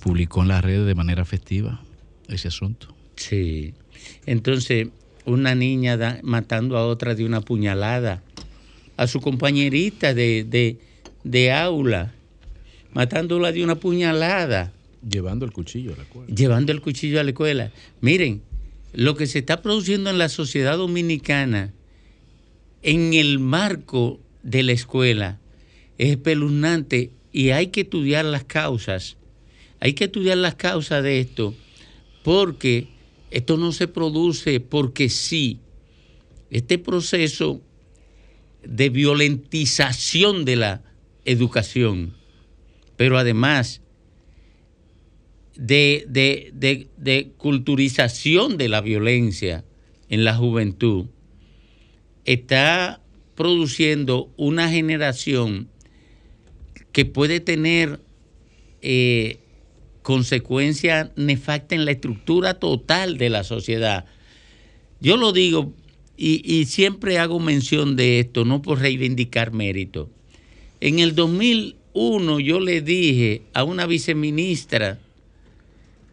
publicó 0.00 0.42
en 0.42 0.48
las 0.48 0.64
redes 0.64 0.86
de 0.86 0.94
manera 0.94 1.24
festiva 1.24 1.80
ese 2.28 2.48
asunto. 2.48 2.94
Sí. 3.16 3.74
Entonces, 4.26 4.88
una 5.26 5.54
niña 5.54 5.96
da- 5.96 6.18
matando 6.22 6.76
a 6.78 6.86
otra 6.86 7.14
de 7.14 7.24
una 7.24 7.40
puñalada, 7.40 8.22
a 8.96 9.06
su 9.06 9.20
compañerita 9.20 10.14
de, 10.14 10.44
de, 10.44 10.78
de 11.24 11.52
aula, 11.52 12.12
matándola 12.92 13.52
de 13.52 13.62
una 13.64 13.74
puñalada. 13.76 14.72
Llevando 15.08 15.44
el 15.46 15.52
cuchillo 15.52 15.92
a 15.94 15.96
la 15.96 16.02
escuela. 16.02 16.34
Llevando 16.34 16.72
el 16.72 16.80
cuchillo 16.80 17.20
a 17.20 17.24
la 17.24 17.30
escuela. 17.30 17.72
Miren, 18.00 18.42
lo 18.92 19.16
que 19.16 19.26
se 19.26 19.38
está 19.38 19.62
produciendo 19.62 20.10
en 20.10 20.18
la 20.18 20.28
sociedad 20.28 20.76
dominicana 20.76 21.72
en 22.82 23.14
el 23.14 23.38
marco 23.38 24.18
de 24.42 24.62
la 24.62 24.72
escuela 24.72 25.38
es 25.98 26.10
espeluznante 26.10 27.10
y 27.32 27.50
hay 27.50 27.68
que 27.68 27.82
estudiar 27.82 28.24
las 28.24 28.44
causas. 28.44 29.16
Hay 29.80 29.94
que 29.94 30.04
estudiar 30.04 30.36
las 30.38 30.54
causas 30.54 31.02
de 31.02 31.20
esto 31.20 31.54
porque 32.22 32.88
esto 33.30 33.56
no 33.56 33.72
se 33.72 33.88
produce 33.88 34.60
porque 34.60 35.08
sí. 35.08 35.60
Este 36.50 36.78
proceso 36.78 37.60
de 38.62 38.90
violentización 38.90 40.44
de 40.44 40.56
la 40.56 40.82
educación, 41.24 42.14
pero 42.96 43.16
además 43.18 43.80
de, 45.56 46.04
de- 46.08 46.50
de- 46.54 46.88
de 46.96 47.30
culturización 47.36 48.56
de 48.56 48.68
la 48.68 48.80
violencia 48.80 49.64
en 50.08 50.24
la 50.24 50.34
juventud, 50.34 51.06
está 52.24 53.00
produciendo 53.34 54.30
una 54.36 54.68
generación 54.70 55.68
que 56.92 57.04
puede 57.04 57.40
tener 57.40 58.00
eh, 58.82 59.38
consecuencias 60.02 61.10
nefastas 61.16 61.78
en 61.78 61.84
la 61.84 61.92
estructura 61.92 62.54
total 62.54 63.18
de 63.18 63.30
la 63.30 63.44
sociedad. 63.44 64.06
Yo 65.00 65.16
lo 65.16 65.32
digo 65.32 65.72
y, 66.16 66.42
y 66.44 66.66
siempre 66.66 67.18
hago 67.18 67.40
mención 67.40 67.96
de 67.96 68.20
esto, 68.20 68.44
no 68.44 68.62
por 68.62 68.80
reivindicar 68.80 69.52
mérito. 69.52 70.10
En 70.80 70.98
el 70.98 71.14
2001 71.14 72.40
yo 72.40 72.60
le 72.60 72.80
dije 72.80 73.42
a 73.52 73.64
una 73.64 73.86
viceministra 73.86 74.98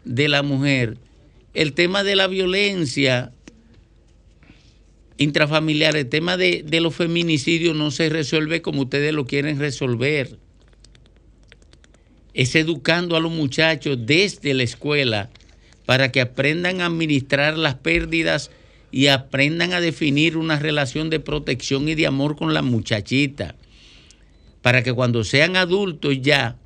de 0.05 0.27
la 0.27 0.43
mujer 0.43 0.97
el 1.57 1.73
tema 1.73 2.03
de 2.03 2.15
la 2.15 2.27
violencia 2.27 3.33
intrafamiliar, 5.17 5.95
el 5.97 6.07
tema 6.07 6.37
de, 6.37 6.63
de 6.63 6.81
los 6.81 6.93
feminicidios 6.93 7.75
no 7.75 7.89
se 7.89 8.09
resuelve 8.09 8.61
como 8.61 8.83
ustedes 8.83 9.11
lo 9.11 9.25
quieren 9.25 9.57
resolver. 9.57 10.37
Es 12.37 12.55
educando 12.55 13.15
a 13.15 13.19
los 13.19 13.31
muchachos 13.31 13.97
desde 13.99 14.53
la 14.53 14.61
escuela 14.61 15.31
para 15.87 16.11
que 16.11 16.21
aprendan 16.21 16.81
a 16.81 16.85
administrar 16.85 17.57
las 17.57 17.73
pérdidas 17.75 18.51
y 18.91 19.07
aprendan 19.07 19.73
a 19.73 19.81
definir 19.81 20.37
una 20.37 20.59
relación 20.59 21.09
de 21.09 21.19
protección 21.19 21.89
y 21.89 21.95
de 21.95 22.05
amor 22.05 22.35
con 22.35 22.53
la 22.53 22.61
muchachita. 22.61 23.55
Para 24.61 24.83
que 24.83 24.93
cuando 24.93 25.23
sean 25.23 25.55
adultos 25.55 26.21
ya 26.21 26.57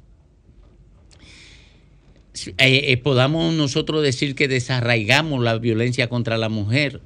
eh, 2.33 2.51
eh, 2.57 2.97
podamos 2.97 3.53
nosotros 3.53 4.03
decir 4.03 4.35
que 4.35 4.49
desarraigamos 4.49 5.41
la 5.41 5.57
violencia 5.57 6.09
contra 6.09 6.37
la 6.37 6.49
mujer. 6.49 6.99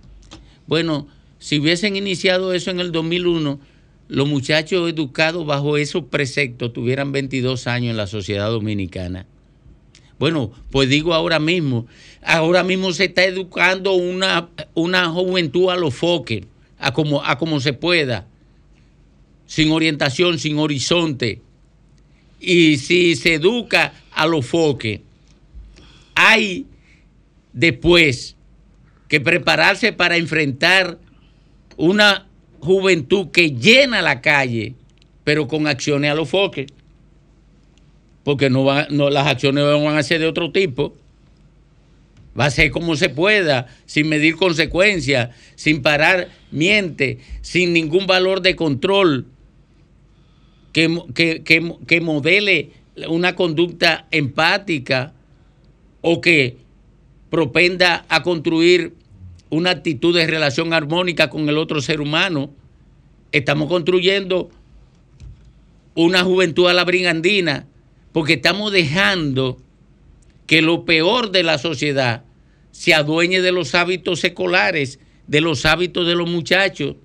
Bueno, 0.66 1.08
si 1.38 1.60
hubiesen 1.60 1.96
iniciado 1.96 2.52
eso 2.52 2.72
en 2.72 2.80
el 2.80 2.92
2001, 2.92 3.60
los 4.08 4.28
muchachos 4.28 4.90
educados 4.90 5.46
bajo 5.46 5.78
esos 5.78 6.06
preceptos 6.06 6.74
tuvieran 6.74 7.12
22 7.12 7.68
años 7.68 7.92
en 7.92 7.98
la 7.98 8.08
sociedad 8.08 8.50
dominicana. 8.50 9.26
Bueno, 10.20 10.52
pues 10.72 10.88
digo 10.90 11.14
ahora 11.14 11.40
mismo, 11.40 11.88
ahora 12.24 12.64
mismo 12.64 12.94
se 12.94 13.06
está 13.06 13.26
educando 13.26 13.94
una, 13.94 14.50
una 14.74 15.10
juventud 15.10 15.70
a 15.70 15.76
los 15.76 15.94
foques, 15.94 16.44
a 16.80 16.94
como, 16.94 17.24
a 17.24 17.38
como 17.38 17.60
se 17.60 17.74
pueda, 17.74 18.28
sin 19.46 19.72
orientación, 19.72 20.40
sin 20.40 20.58
horizonte. 20.58 21.42
Y 22.40 22.78
si 22.78 23.16
se 23.16 23.36
educa 23.36 23.94
a 24.12 24.28
los 24.28 24.46
foques, 24.46 25.02
hay 26.14 26.66
después 27.52 28.36
que 29.10 29.20
prepararse 29.20 29.92
para 29.92 30.18
enfrentar 30.18 30.98
una 31.78 32.28
juventud 32.60 33.30
que 33.32 33.52
llena 33.52 34.02
la 34.02 34.22
calle, 34.22 34.76
pero 35.24 35.48
con 35.48 35.68
acciones 35.68 36.12
a 36.12 36.16
los 36.16 36.30
foques. 36.30 36.68
Porque 38.24 38.50
no, 38.50 38.64
va- 38.64 38.88
no 38.90 39.10
las 39.10 39.28
acciones 39.28 39.64
van 39.64 39.98
a 39.98 40.04
ser 40.04 40.20
de 40.20 40.28
otro 40.28 40.52
tipo. 40.52 40.96
Va 42.38 42.46
a 42.46 42.52
ser 42.52 42.72
como 42.72 42.96
se 42.98 43.10
pueda, 43.10 43.68
sin 43.86 44.10
medir 44.10 44.36
consecuencias, 44.36 45.30
sin 45.56 45.82
parar 45.82 46.30
miente, 46.52 47.20
sin 47.42 47.72
ningún 47.72 48.08
valor 48.08 48.42
de 48.42 48.56
control 48.58 49.26
que, 50.74 51.44
que, 51.46 51.76
que 51.88 52.02
modele 52.02 52.72
una 53.08 53.36
conducta 53.36 54.08
empática 54.12 55.14
o 56.02 56.20
que 56.20 56.58
propenda 57.30 58.06
a 58.10 58.22
construir 58.22 58.94
una 59.56 59.72
actitud 59.72 60.16
de 60.16 60.28
relación 60.28 60.74
armónica 60.74 61.30
con 61.30 61.48
el 61.48 61.58
otro 61.58 61.82
ser 61.82 62.02
humano. 62.02 62.54
Estamos 63.32 63.70
construyendo 63.70 64.50
una 65.94 66.24
juventud 66.24 66.68
a 66.68 66.74
la 66.74 66.84
brigandina 66.84 67.68
porque 68.12 68.34
estamos 68.34 68.72
dejando 68.72 69.58
que 70.46 70.62
lo 70.62 70.86
peor 70.86 71.32
de 71.32 71.44
la 71.44 71.58
sociedad 71.58 72.24
se 72.72 72.94
adueñe 72.94 73.42
de 73.42 73.52
los 73.52 73.74
hábitos 73.76 74.20
seculares, 74.20 75.00
de 75.28 75.42
los 75.42 75.66
hábitos 75.66 76.06
de 76.06 76.16
los 76.16 76.30
muchachos. 76.30 76.98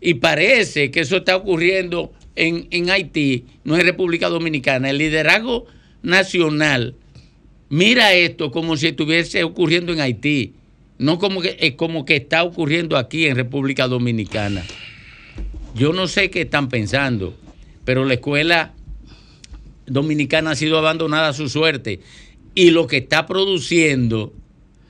Y 0.00 0.14
parece 0.14 0.90
que 0.90 1.00
eso 1.00 1.18
está 1.18 1.36
ocurriendo 1.36 2.12
en, 2.34 2.66
en 2.70 2.90
Haití, 2.90 3.44
no 3.64 3.76
en 3.76 3.84
República 3.84 4.28
Dominicana. 4.28 4.90
El 4.90 4.98
liderazgo 4.98 5.66
nacional 6.02 6.94
mira 7.68 8.14
esto 8.14 8.50
como 8.50 8.76
si 8.76 8.88
estuviese 8.88 9.44
ocurriendo 9.44 9.92
en 9.92 10.00
Haití, 10.00 10.54
no 10.98 11.18
como 11.18 11.40
que, 11.40 11.56
eh, 11.60 11.76
como 11.76 12.04
que 12.04 12.16
está 12.16 12.42
ocurriendo 12.44 12.96
aquí 12.96 13.26
en 13.26 13.36
República 13.36 13.86
Dominicana. 13.88 14.64
Yo 15.74 15.92
no 15.92 16.06
sé 16.08 16.30
qué 16.30 16.42
están 16.42 16.68
pensando, 16.68 17.36
pero 17.84 18.04
la 18.04 18.14
escuela 18.14 18.72
dominicana 19.86 20.50
ha 20.50 20.54
sido 20.56 20.78
abandonada 20.78 21.28
a 21.28 21.32
su 21.32 21.48
suerte 21.48 22.00
y 22.54 22.70
lo 22.70 22.86
que 22.86 22.98
está 22.98 23.26
produciendo 23.26 24.32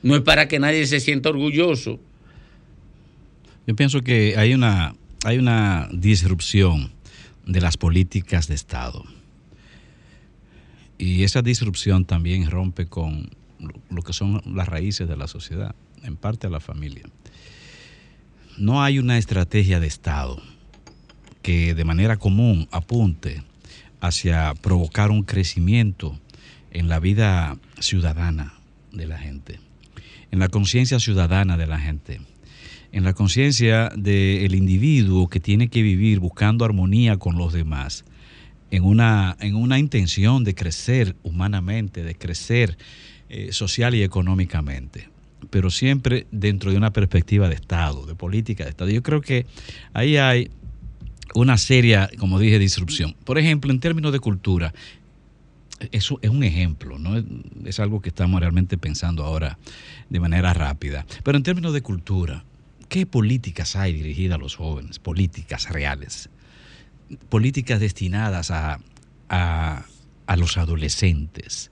no 0.03 0.17
es 0.17 0.23
para 0.23 0.49
que 0.49 0.59
nadie 0.59 0.87
se 0.87 1.01
sienta 1.01 1.29
orgulloso. 1.29 2.01
Yo 3.67 3.77
pienso 3.77 4.01
que 4.01 4.35
hay 4.39 4.55
una, 4.55 4.95
hay 5.25 5.39
una 5.39 5.89
disrupción 5.93 6.91
de 7.47 7.61
las 7.61 7.77
políticas 7.77 8.49
de 8.49 8.55
Estado. 8.55 9.05
Y 10.97 11.23
esa 11.23 11.43
disrupción 11.43 12.05
también 12.05 12.51
rompe 12.51 12.87
con 12.87 13.31
lo- 13.61 13.75
lo 13.91 14.03
que 14.03 14.13
son 14.13 14.43
las 14.55 14.69
raíces 14.69 15.09
de 15.09 15.17
la 15.17 15.29
sociedad, 15.29 15.75
en 16.05 16.17
parte 16.17 16.47
a 16.47 16.51
la 16.51 16.61
familia. 16.61 17.05
No 18.57 18.83
hay 18.83 18.99
una 18.99 19.19
estrategia 19.19 19.81
de 19.81 19.87
Estado 19.87 20.43
que 21.43 21.75
de 21.75 21.85
manera 21.85 22.17
común 22.17 22.69
apunte 22.73 23.43
hacia 24.01 24.55
provocar 24.55 25.11
un 25.11 25.23
crecimiento 25.23 26.19
en 26.71 26.89
la 26.89 27.01
vida 27.01 27.57
ciudadana 27.79 28.55
de 28.93 29.07
la 29.07 29.19
gente, 29.19 29.61
en 30.31 30.39
la 30.39 30.49
conciencia 30.49 30.99
ciudadana 30.99 31.57
de 31.57 31.67
la 31.67 31.79
gente, 31.79 32.21
en 32.93 33.05
la 33.05 33.13
conciencia 33.13 33.91
del 33.97 34.55
individuo 34.55 35.29
que 35.29 35.41
tiene 35.41 35.69
que 35.69 35.83
vivir 35.83 36.21
buscando 36.21 36.65
armonía 36.65 37.17
con 37.17 37.37
los 37.37 37.53
demás, 37.53 38.05
en 38.71 38.85
una, 38.85 39.37
en 39.41 39.55
una 39.55 39.79
intención 39.79 40.45
de 40.45 40.55
crecer 40.55 41.17
humanamente, 41.23 42.03
de 42.03 42.15
crecer 42.15 42.77
eh, 43.29 43.53
social 43.53 43.95
y 43.95 44.03
económicamente, 44.03 45.09
pero 45.51 45.71
siempre 45.71 46.27
dentro 46.31 46.71
de 46.71 46.77
una 46.77 46.93
perspectiva 46.93 47.49
de 47.49 47.55
Estado, 47.55 48.07
de 48.07 48.15
política 48.15 48.65
de 48.65 48.71
Estado. 48.71 48.91
Yo 48.91 49.03
creo 49.03 49.21
que 49.21 49.47
ahí 49.93 50.17
hay 50.17 50.51
una 51.35 51.59
seria, 51.59 52.09
como 52.19 52.39
dije, 52.39 52.59
disrupción. 52.59 53.15
Por 53.25 53.39
ejemplo, 53.39 53.71
en 53.71 53.81
términos 53.81 54.13
de 54.13 54.21
cultura, 54.21 54.73
eso 55.93 56.19
es 56.23 56.31
un 56.31 56.43
ejemplo, 56.43 56.99
¿no? 56.99 57.23
Es, 57.65 57.79
algo 57.81 58.01
que 58.01 58.09
estamos 58.09 58.41
realmente 58.41 58.79
pensando 58.79 59.25
ahora 59.25 59.59
de 60.11 60.21
manera 60.21 60.53
rápida. 60.55 61.07
Pero 61.23 61.37
en 61.37 61.45
términos 61.45 61.73
de 61.73 61.83
cultura, 61.83 62.45
¿qué 62.89 63.07
políticas 63.07 63.77
hay 63.77 63.93
dirigidas 63.93 64.37
a 64.37 64.39
los 64.39 64.57
jóvenes? 64.57 64.99
Políticas 64.99 65.69
reales. 65.71 66.31
Políticas 67.29 67.81
destinadas 67.81 68.51
a, 68.51 68.81
a- 69.29 69.85
a 70.27 70.37
los 70.37 70.59
adolescentes. 70.59 71.71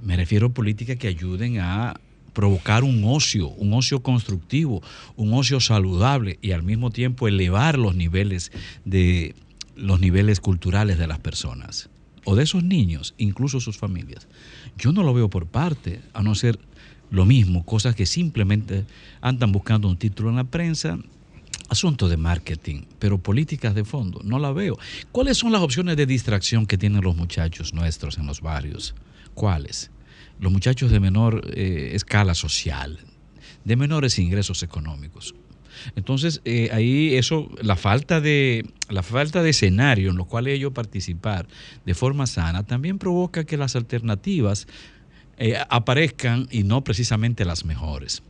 Me 0.00 0.16
refiero 0.16 0.46
a 0.48 0.50
políticas 0.50 0.96
que 0.96 1.08
ayuden 1.08 1.58
a 1.60 2.00
provocar 2.32 2.84
un 2.84 3.02
ocio, 3.04 3.48
un 3.48 3.72
ocio 3.72 4.02
constructivo, 4.02 4.82
un 5.16 5.34
ocio 5.34 5.60
saludable 5.60 6.38
y 6.42 6.52
al 6.52 6.62
mismo 6.62 6.90
tiempo 6.90 7.28
elevar 7.28 7.78
los 7.78 7.94
niveles 7.94 8.52
de 8.84 9.34
los 9.76 10.00
niveles 10.00 10.40
culturales 10.40 10.98
de 10.98 11.06
las 11.06 11.18
personas 11.18 11.88
o 12.24 12.36
de 12.36 12.44
esos 12.44 12.62
niños, 12.62 13.14
incluso 13.18 13.60
sus 13.60 13.78
familias. 13.78 14.28
Yo 14.76 14.92
no 14.92 15.02
lo 15.02 15.14
veo 15.14 15.28
por 15.28 15.46
parte, 15.46 16.00
a 16.14 16.22
no 16.22 16.34
ser 16.34 16.58
lo 17.10 17.24
mismo, 17.26 17.64
cosas 17.64 17.94
que 17.94 18.06
simplemente 18.06 18.84
andan 19.20 19.52
buscando 19.52 19.88
un 19.88 19.96
título 19.96 20.30
en 20.30 20.36
la 20.36 20.44
prensa, 20.44 20.98
asunto 21.68 22.08
de 22.08 22.16
marketing, 22.16 22.82
pero 22.98 23.18
políticas 23.18 23.74
de 23.74 23.84
fondo, 23.84 24.20
no 24.24 24.38
la 24.38 24.52
veo. 24.52 24.78
¿Cuáles 25.10 25.38
son 25.38 25.52
las 25.52 25.62
opciones 25.62 25.96
de 25.96 26.06
distracción 26.06 26.66
que 26.66 26.78
tienen 26.78 27.02
los 27.02 27.16
muchachos 27.16 27.74
nuestros 27.74 28.18
en 28.18 28.26
los 28.26 28.40
barrios? 28.40 28.94
¿Cuáles? 29.34 29.90
Los 30.42 30.50
muchachos 30.50 30.90
de 30.90 30.98
menor 30.98 31.40
eh, 31.54 31.92
escala 31.94 32.34
social, 32.34 32.98
de 33.64 33.76
menores 33.76 34.18
ingresos 34.18 34.64
económicos. 34.64 35.36
Entonces, 35.94 36.40
eh, 36.44 36.68
ahí 36.72 37.14
eso, 37.14 37.48
la 37.62 37.76
falta 37.76 38.20
de 38.20 38.66
la 38.88 39.04
falta 39.04 39.40
de 39.44 39.50
escenario 39.50 40.10
en 40.10 40.16
los 40.16 40.26
cuales 40.26 40.56
ellos 40.56 40.72
participar 40.72 41.46
de 41.86 41.94
forma 41.94 42.26
sana 42.26 42.64
también 42.64 42.98
provoca 42.98 43.44
que 43.44 43.56
las 43.56 43.76
alternativas 43.76 44.66
eh, 45.38 45.56
aparezcan 45.70 46.48
y 46.50 46.64
no 46.64 46.82
precisamente 46.82 47.44
las 47.44 47.64
mejores. 47.64 48.24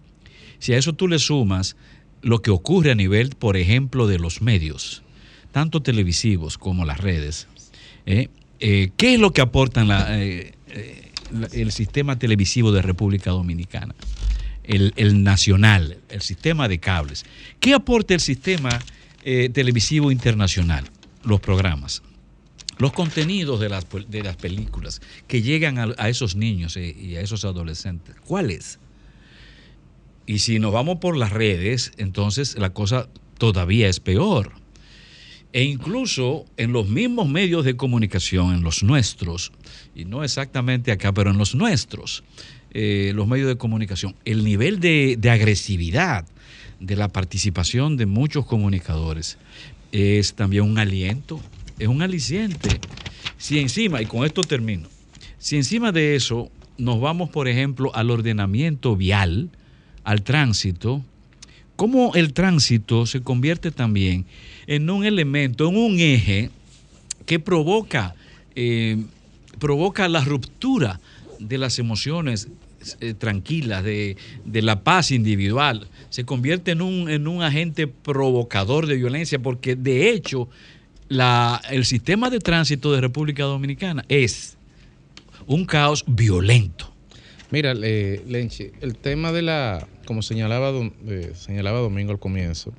Si 0.58 0.74
a 0.74 0.78
eso 0.78 0.92
tú 0.92 1.08
le 1.08 1.18
sumas 1.18 1.76
lo 2.20 2.42
que 2.42 2.50
ocurre 2.50 2.90
a 2.90 2.94
nivel, 2.94 3.30
por 3.30 3.56
ejemplo, 3.56 4.06
de 4.06 4.18
los 4.18 4.42
medios, 4.42 5.02
tanto 5.50 5.80
televisivos 5.80 6.58
como 6.58 6.84
las 6.84 6.98
redes, 7.00 7.48
¿qué 8.04 9.14
es 9.14 9.18
lo 9.18 9.32
que 9.32 9.40
aportan 9.40 9.88
la- 9.88 10.14
el 11.52 11.72
sistema 11.72 12.18
televisivo 12.18 12.72
de 12.72 12.82
República 12.82 13.30
Dominicana? 13.30 13.94
El, 14.64 14.92
el 14.96 15.22
nacional, 15.24 15.98
el 16.08 16.22
sistema 16.22 16.68
de 16.68 16.78
cables. 16.78 17.24
¿Qué 17.58 17.74
aporta 17.74 18.14
el 18.14 18.20
sistema 18.20 18.78
eh, 19.24 19.48
televisivo 19.52 20.12
internacional? 20.12 20.84
Los 21.24 21.40
programas 21.40 22.02
los 22.78 22.92
contenidos 22.92 23.60
de 23.60 23.68
las, 23.68 23.86
de 24.08 24.22
las 24.22 24.36
películas 24.36 25.00
que 25.28 25.40
llegan 25.40 25.78
a, 25.78 25.94
a 25.98 26.08
esos 26.08 26.34
niños 26.34 26.76
eh, 26.76 26.96
y 26.98 27.14
a 27.14 27.20
esos 27.20 27.44
adolescentes. 27.44 28.16
¿Cuáles? 28.26 28.80
Y 30.26 30.40
si 30.40 30.58
nos 30.58 30.72
vamos 30.72 30.98
por 30.98 31.16
las 31.16 31.30
redes, 31.30 31.92
entonces 31.96 32.56
la 32.58 32.70
cosa 32.70 33.08
todavía 33.38 33.88
es 33.88 34.00
peor. 34.00 34.52
E 35.52 35.64
incluso 35.64 36.46
en 36.56 36.72
los 36.72 36.88
mismos 36.88 37.28
medios 37.28 37.64
de 37.64 37.76
comunicación, 37.76 38.54
en 38.54 38.62
los 38.62 38.82
nuestros, 38.82 39.52
y 39.94 40.06
no 40.06 40.24
exactamente 40.24 40.92
acá, 40.92 41.12
pero 41.12 41.30
en 41.30 41.38
los 41.38 41.54
nuestros, 41.54 42.24
eh, 42.72 43.12
los 43.14 43.28
medios 43.28 43.48
de 43.48 43.56
comunicación, 43.56 44.14
el 44.24 44.44
nivel 44.44 44.80
de, 44.80 45.16
de 45.18 45.30
agresividad 45.30 46.24
de 46.80 46.96
la 46.96 47.08
participación 47.08 47.96
de 47.96 48.06
muchos 48.06 48.46
comunicadores 48.46 49.38
es 49.92 50.34
también 50.34 50.64
un 50.64 50.78
aliento, 50.78 51.38
es 51.78 51.88
un 51.88 52.02
aliciente. 52.02 52.80
Si 53.36 53.58
encima, 53.58 54.00
y 54.00 54.06
con 54.06 54.24
esto 54.24 54.40
termino, 54.42 54.88
si 55.38 55.56
encima 55.56 55.92
de 55.92 56.16
eso 56.16 56.50
nos 56.78 57.00
vamos, 57.00 57.28
por 57.28 57.46
ejemplo, 57.46 57.94
al 57.94 58.10
ordenamiento 58.10 58.96
vial, 58.96 59.50
al 60.04 60.22
tránsito, 60.22 61.04
cómo 61.82 62.14
el 62.14 62.32
tránsito 62.32 63.06
se 63.06 63.22
convierte 63.22 63.72
también 63.72 64.24
en 64.68 64.88
un 64.88 65.04
elemento, 65.04 65.68
en 65.68 65.76
un 65.76 65.98
eje 65.98 66.48
que 67.26 67.40
provoca, 67.40 68.14
eh, 68.54 69.02
provoca 69.58 70.06
la 70.06 70.22
ruptura 70.22 71.00
de 71.40 71.58
las 71.58 71.80
emociones 71.80 72.46
eh, 73.00 73.14
tranquilas, 73.14 73.82
de, 73.82 74.16
la 74.44 74.84
paz 74.84 75.10
individual. 75.10 75.88
Se 76.08 76.24
convierte 76.24 76.70
en 76.70 76.82
un, 76.82 77.10
en 77.10 77.26
un 77.26 77.42
agente 77.42 77.88
provocador 77.88 78.86
de 78.86 78.94
violencia 78.94 79.40
porque 79.40 79.74
de 79.74 80.10
hecho 80.10 80.48
el 81.08 81.84
sistema 81.84 82.30
de 82.30 82.38
tránsito 82.38 82.92
de 82.92 83.00
República 83.00 83.42
Dominicana 83.42 84.04
es 84.08 84.56
un 85.48 85.64
caos 85.64 86.04
violento. 86.06 86.92
Mira, 87.50 87.74
eh, 87.82 88.22
Lenchi, 88.28 88.70
el 88.80 88.94
tema 88.94 89.32
de 89.32 89.42
la, 89.42 89.88
como 90.04 90.22
señalaba, 90.22 90.72
eh, 91.06 91.32
señalaba 91.34 91.80
Domingo 91.80 92.12
al 92.12 92.18
comienzo, 92.18 92.72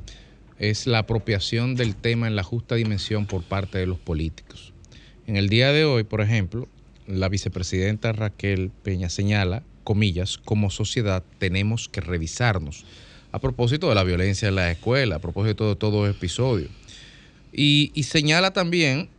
es 0.60 0.88
la 0.88 1.00
apropiación 1.00 1.76
del 1.76 1.96
tema 1.96 2.28
en 2.28 2.36
la 2.36 2.44
justa 2.44 2.76
dimensión 2.76 3.26
por 3.26 3.44
parte 3.44 3.78
de 3.78 3.88
los 3.88 4.00
políticos. 4.00 4.74
En 5.28 5.36
el 5.36 5.50
día 5.50 5.72
de 5.72 5.86
hoy, 5.86 6.04
por 6.04 6.22
ejemplo, 6.22 6.68
la 7.08 7.30
vicepresidenta 7.30 8.12
Raquel 8.12 8.72
Peña 8.84 9.10
señala, 9.10 9.64
comillas, 9.84 10.38
como 10.38 10.70
sociedad 10.70 11.24
tenemos 11.40 11.90
que 11.90 12.02
revisarnos. 12.02 12.86
A 13.32 13.40
propósito 13.40 13.90
de 13.90 13.96
la 13.96 14.04
violencia 14.04 14.48
en 14.48 14.56
la 14.56 14.72
escuela, 14.72 15.16
a 15.16 15.20
propósito 15.20 15.68
de 15.68 15.76
todo 15.76 16.08
episodio. 16.08 16.68
Y, 17.52 17.92
y 17.94 18.04
señala 18.04 18.52
también 18.52 19.10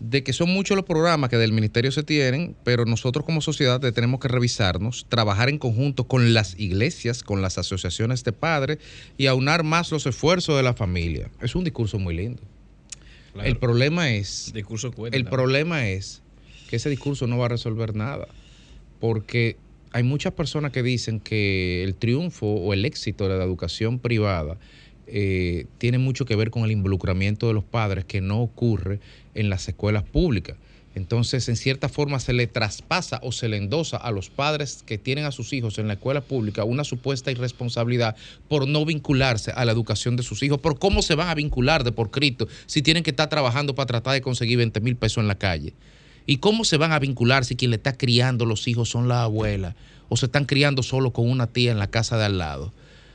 de 0.00 0.22
que 0.24 0.32
son 0.32 0.48
muchos 0.50 0.76
los 0.76 0.86
programas 0.86 1.28
que 1.30 1.36
del 1.36 1.52
ministerio 1.52 1.92
se 1.92 2.02
tienen, 2.02 2.56
pero 2.64 2.86
nosotros 2.86 3.24
como 3.24 3.40
sociedad 3.42 3.80
te- 3.80 3.92
tenemos 3.92 4.18
que 4.18 4.28
revisarnos, 4.28 5.04
trabajar 5.08 5.48
en 5.50 5.58
conjunto 5.58 6.04
con 6.04 6.32
las 6.32 6.58
iglesias, 6.58 7.22
con 7.22 7.42
las 7.42 7.58
asociaciones 7.58 8.24
de 8.24 8.32
padres 8.32 8.78
y 9.18 9.26
aunar 9.26 9.62
más 9.62 9.92
los 9.92 10.06
esfuerzos 10.06 10.56
de 10.56 10.62
la 10.62 10.72
familia. 10.74 11.30
Es 11.42 11.54
un 11.54 11.64
discurso 11.64 11.98
muy 11.98 12.16
lindo. 12.16 12.42
El 13.44 13.58
problema 13.58 14.10
es, 14.10 14.50
Discurso 14.54 14.90
cuenta. 14.90 15.16
el 15.16 15.24
problema 15.26 15.88
es 15.88 16.22
que 16.68 16.76
ese 16.76 16.88
discurso 16.90 17.26
no 17.26 17.38
va 17.38 17.46
a 17.46 17.48
resolver 17.50 17.94
nada, 17.94 18.26
porque 19.00 19.56
hay 19.92 20.02
muchas 20.02 20.32
personas 20.32 20.72
que 20.72 20.82
dicen 20.82 21.20
que 21.20 21.84
el 21.84 21.94
triunfo 21.94 22.46
o 22.46 22.72
el 22.72 22.84
éxito 22.84 23.28
de 23.28 23.36
la 23.38 23.44
educación 23.44 23.98
privada 23.98 24.56
eh, 25.12 25.66
tiene 25.78 25.98
mucho 25.98 26.24
que 26.24 26.36
ver 26.36 26.50
con 26.50 26.64
el 26.64 26.70
involucramiento 26.70 27.48
de 27.48 27.54
los 27.54 27.64
padres 27.64 28.04
que 28.04 28.20
no 28.20 28.40
ocurre 28.40 29.00
en 29.34 29.50
las 29.50 29.68
escuelas 29.68 30.04
públicas. 30.04 30.56
Entonces, 30.94 31.48
en 31.48 31.56
cierta 31.56 31.88
forma, 31.88 32.18
se 32.18 32.32
le 32.32 32.48
traspasa 32.48 33.20
o 33.22 33.30
se 33.30 33.48
le 33.48 33.56
endosa 33.56 33.96
a 33.96 34.10
los 34.10 34.28
padres 34.28 34.82
que 34.84 34.98
tienen 34.98 35.24
a 35.24 35.30
sus 35.30 35.52
hijos 35.52 35.78
en 35.78 35.86
la 35.86 35.94
escuela 35.94 36.20
pública 36.20 36.64
una 36.64 36.82
supuesta 36.82 37.30
irresponsabilidad 37.30 38.16
por 38.48 38.66
no 38.66 38.84
vincularse 38.84 39.52
a 39.52 39.64
la 39.64 39.72
educación 39.72 40.16
de 40.16 40.24
sus 40.24 40.42
hijos. 40.42 40.58
¿Por 40.58 40.80
cómo 40.80 41.02
se 41.02 41.14
van 41.14 41.28
a 41.28 41.34
vincular 41.34 41.84
de 41.84 41.92
por 41.92 42.10
Cristo 42.10 42.48
si 42.66 42.82
tienen 42.82 43.04
que 43.04 43.10
estar 43.10 43.28
trabajando 43.28 43.76
para 43.76 43.86
tratar 43.86 44.14
de 44.14 44.20
conseguir 44.20 44.58
20 44.58 44.80
mil 44.80 44.96
pesos 44.96 45.22
en 45.22 45.28
la 45.28 45.38
calle? 45.38 45.74
¿Y 46.26 46.38
cómo 46.38 46.64
se 46.64 46.76
van 46.76 46.92
a 46.92 46.98
vincular 46.98 47.44
si 47.44 47.54
quien 47.54 47.70
le 47.70 47.76
está 47.76 47.96
criando 47.96 48.44
los 48.44 48.66
hijos 48.66 48.88
son 48.88 49.06
la 49.06 49.22
abuela 49.22 49.76
o 50.08 50.16
se 50.16 50.26
están 50.26 50.44
criando 50.44 50.82
solo 50.82 51.12
con 51.12 51.30
una 51.30 51.46
tía 51.46 51.70
en 51.70 51.78
la 51.78 51.88
casa 51.88 52.18
de 52.18 52.24
al 52.24 52.38
lado? 52.38 52.72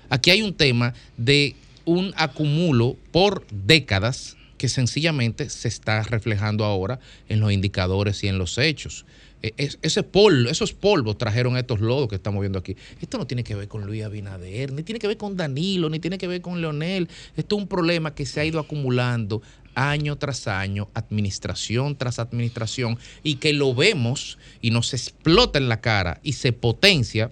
Aquí 0.10 0.32
hay 0.32 0.42
un 0.42 0.54
tema 0.54 0.94
de 1.18 1.56
un 1.86 2.14
acumulo 2.18 2.98
por 3.12 3.46
décadas 3.52 4.38
que 4.58 4.70
sencillamente 4.70 5.50
se 5.50 5.68
está 5.68 6.02
reflejando 6.04 6.64
ahora 6.66 7.00
en 7.30 7.40
los 7.40 7.52
indicadores 7.52 8.24
y 8.24 8.28
en 8.28 8.38
los 8.38 8.58
hechos. 8.58 9.06
E- 9.44 9.54
es- 9.58 9.78
ese 9.82 10.02
polvo, 10.02 10.50
esos 10.50 10.74
polvos 10.74 11.18
trajeron 11.18 11.58
estos 11.58 11.82
lodos 11.82 12.08
que 12.08 12.16
estamos 12.16 12.40
viendo 12.42 12.58
aquí. 12.58 12.76
Esto 13.02 13.18
no 13.18 13.28
tiene 13.28 13.44
que 13.44 13.54
ver 13.54 13.68
con 13.68 13.86
Luis 13.86 14.04
Abinader, 14.04 14.72
ni 14.72 14.82
tiene 14.84 14.98
que 15.00 15.08
ver 15.08 15.18
con 15.18 15.36
Danilo, 15.36 15.90
ni 15.90 16.00
tiene 16.00 16.18
que 16.18 16.28
ver 16.28 16.42
con 16.42 16.62
Leonel. 16.62 17.10
Esto 17.36 17.56
es 17.58 17.62
un 17.62 17.68
problema 17.68 18.16
que 18.16 18.26
se 18.26 18.40
ha 18.40 18.46
ido 18.46 18.60
acumulando 18.60 19.42
año 19.76 20.16
tras 20.16 20.48
año, 20.48 20.88
administración 20.94 21.98
tras 21.98 22.18
administración, 22.18 22.98
y 23.24 23.36
que 23.36 23.52
lo 23.52 23.76
vemos 23.76 24.38
y 24.62 24.72
nos 24.72 24.94
explota 24.94 25.60
en 25.60 25.68
la 25.68 25.82
cara 25.82 26.22
y 26.24 26.32
se 26.34 26.54
potencia 26.54 27.30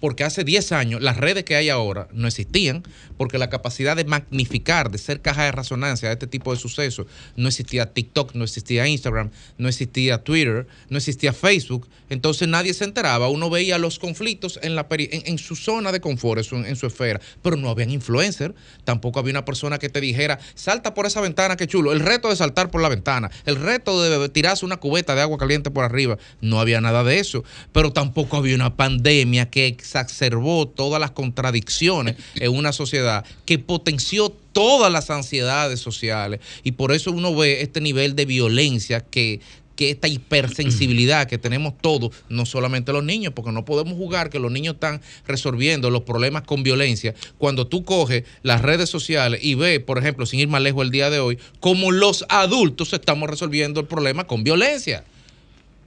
porque 0.00 0.24
hace 0.24 0.44
10 0.44 0.72
años 0.72 1.00
las 1.02 1.16
redes 1.16 1.44
que 1.44 1.56
hay 1.56 1.68
ahora 1.68 2.08
no 2.12 2.28
existían, 2.28 2.82
porque 3.16 3.38
la 3.38 3.48
capacidad 3.50 3.96
de 3.96 4.04
magnificar, 4.04 4.90
de 4.90 4.98
ser 4.98 5.20
caja 5.22 5.44
de 5.44 5.52
resonancia 5.52 6.08
de 6.08 6.14
este 6.14 6.26
tipo 6.26 6.52
de 6.52 6.58
sucesos, 6.58 7.06
no 7.36 7.48
existía 7.48 7.92
TikTok, 7.92 8.34
no 8.34 8.44
existía 8.44 8.86
Instagram, 8.86 9.30
no 9.58 9.68
existía 9.68 10.18
Twitter, 10.22 10.66
no 10.90 10.98
existía 10.98 11.32
Facebook, 11.32 11.88
entonces 12.10 12.46
nadie 12.48 12.74
se 12.74 12.84
enteraba, 12.84 13.28
uno 13.28 13.50
veía 13.50 13.78
los 13.78 13.98
conflictos 13.98 14.58
en, 14.62 14.74
la 14.76 14.88
peri- 14.88 15.08
en, 15.10 15.38
su 15.38 15.56
zona 15.56 15.92
de 15.92 16.00
confort, 16.00 16.38
en 16.38 16.44
su, 16.44 16.56
en 16.56 16.76
su 16.76 16.86
esfera, 16.86 17.20
pero 17.42 17.56
no 17.56 17.70
habían 17.70 17.90
influencer, 17.90 18.54
tampoco 18.84 19.18
había 19.18 19.30
una 19.32 19.44
persona 19.44 19.78
que 19.78 19.88
te 19.88 20.00
dijera, 20.00 20.38
salta 20.54 20.94
por 20.94 21.06
esa 21.06 21.20
ventana, 21.20 21.56
qué 21.56 21.66
chulo, 21.66 21.92
el 21.92 22.00
reto 22.00 22.28
de 22.28 22.36
saltar 22.36 22.70
por 22.70 22.82
la 22.82 22.88
ventana, 22.88 23.30
el 23.46 23.56
reto 23.56 24.02
de 24.02 24.28
tirarse 24.28 24.64
una 24.66 24.76
cubeta 24.76 25.14
de 25.14 25.22
agua 25.22 25.38
caliente 25.38 25.70
por 25.70 25.84
arriba, 25.84 26.18
no 26.40 26.60
había 26.60 26.80
nada 26.80 27.02
de 27.02 27.18
eso, 27.18 27.44
pero 27.72 27.92
tampoco 27.92 28.36
había 28.36 28.54
una 28.54 28.76
pandemia 28.76 29.48
que 29.50 29.76
exacerbó 29.94 30.68
todas 30.68 31.00
las 31.00 31.12
contradicciones 31.12 32.16
en 32.34 32.54
una 32.54 32.72
sociedad, 32.72 33.24
que 33.44 33.58
potenció 33.58 34.30
todas 34.52 34.90
las 34.92 35.10
ansiedades 35.10 35.80
sociales 35.80 36.40
y 36.64 36.72
por 36.72 36.92
eso 36.92 37.12
uno 37.12 37.34
ve 37.34 37.62
este 37.62 37.80
nivel 37.80 38.16
de 38.16 38.24
violencia 38.24 39.00
que 39.00 39.40
que 39.76 39.90
esta 39.90 40.08
hipersensibilidad 40.08 41.28
que 41.28 41.38
tenemos 41.38 41.74
todos, 41.78 42.10
no 42.28 42.46
solamente 42.46 42.92
los 42.92 43.04
niños, 43.04 43.34
porque 43.34 43.52
no 43.52 43.64
podemos 43.64 43.94
jugar 43.94 44.30
que 44.30 44.40
los 44.40 44.50
niños 44.50 44.74
están 44.74 45.00
resolviendo 45.26 45.90
los 45.90 46.02
problemas 46.02 46.42
con 46.42 46.62
violencia, 46.62 47.14
cuando 47.38 47.66
tú 47.66 47.84
coges 47.84 48.24
las 48.42 48.62
redes 48.62 48.88
sociales 48.88 49.40
y 49.42 49.54
ves, 49.54 49.78
por 49.80 49.98
ejemplo, 49.98 50.26
sin 50.26 50.40
ir 50.40 50.48
más 50.48 50.62
lejos 50.62 50.82
el 50.82 50.90
día 50.90 51.10
de 51.10 51.20
hoy, 51.20 51.38
como 51.60 51.92
los 51.92 52.24
adultos 52.28 52.92
estamos 52.92 53.30
resolviendo 53.30 53.80
el 53.80 53.86
problema 53.86 54.26
con 54.26 54.42
violencia. 54.42 55.04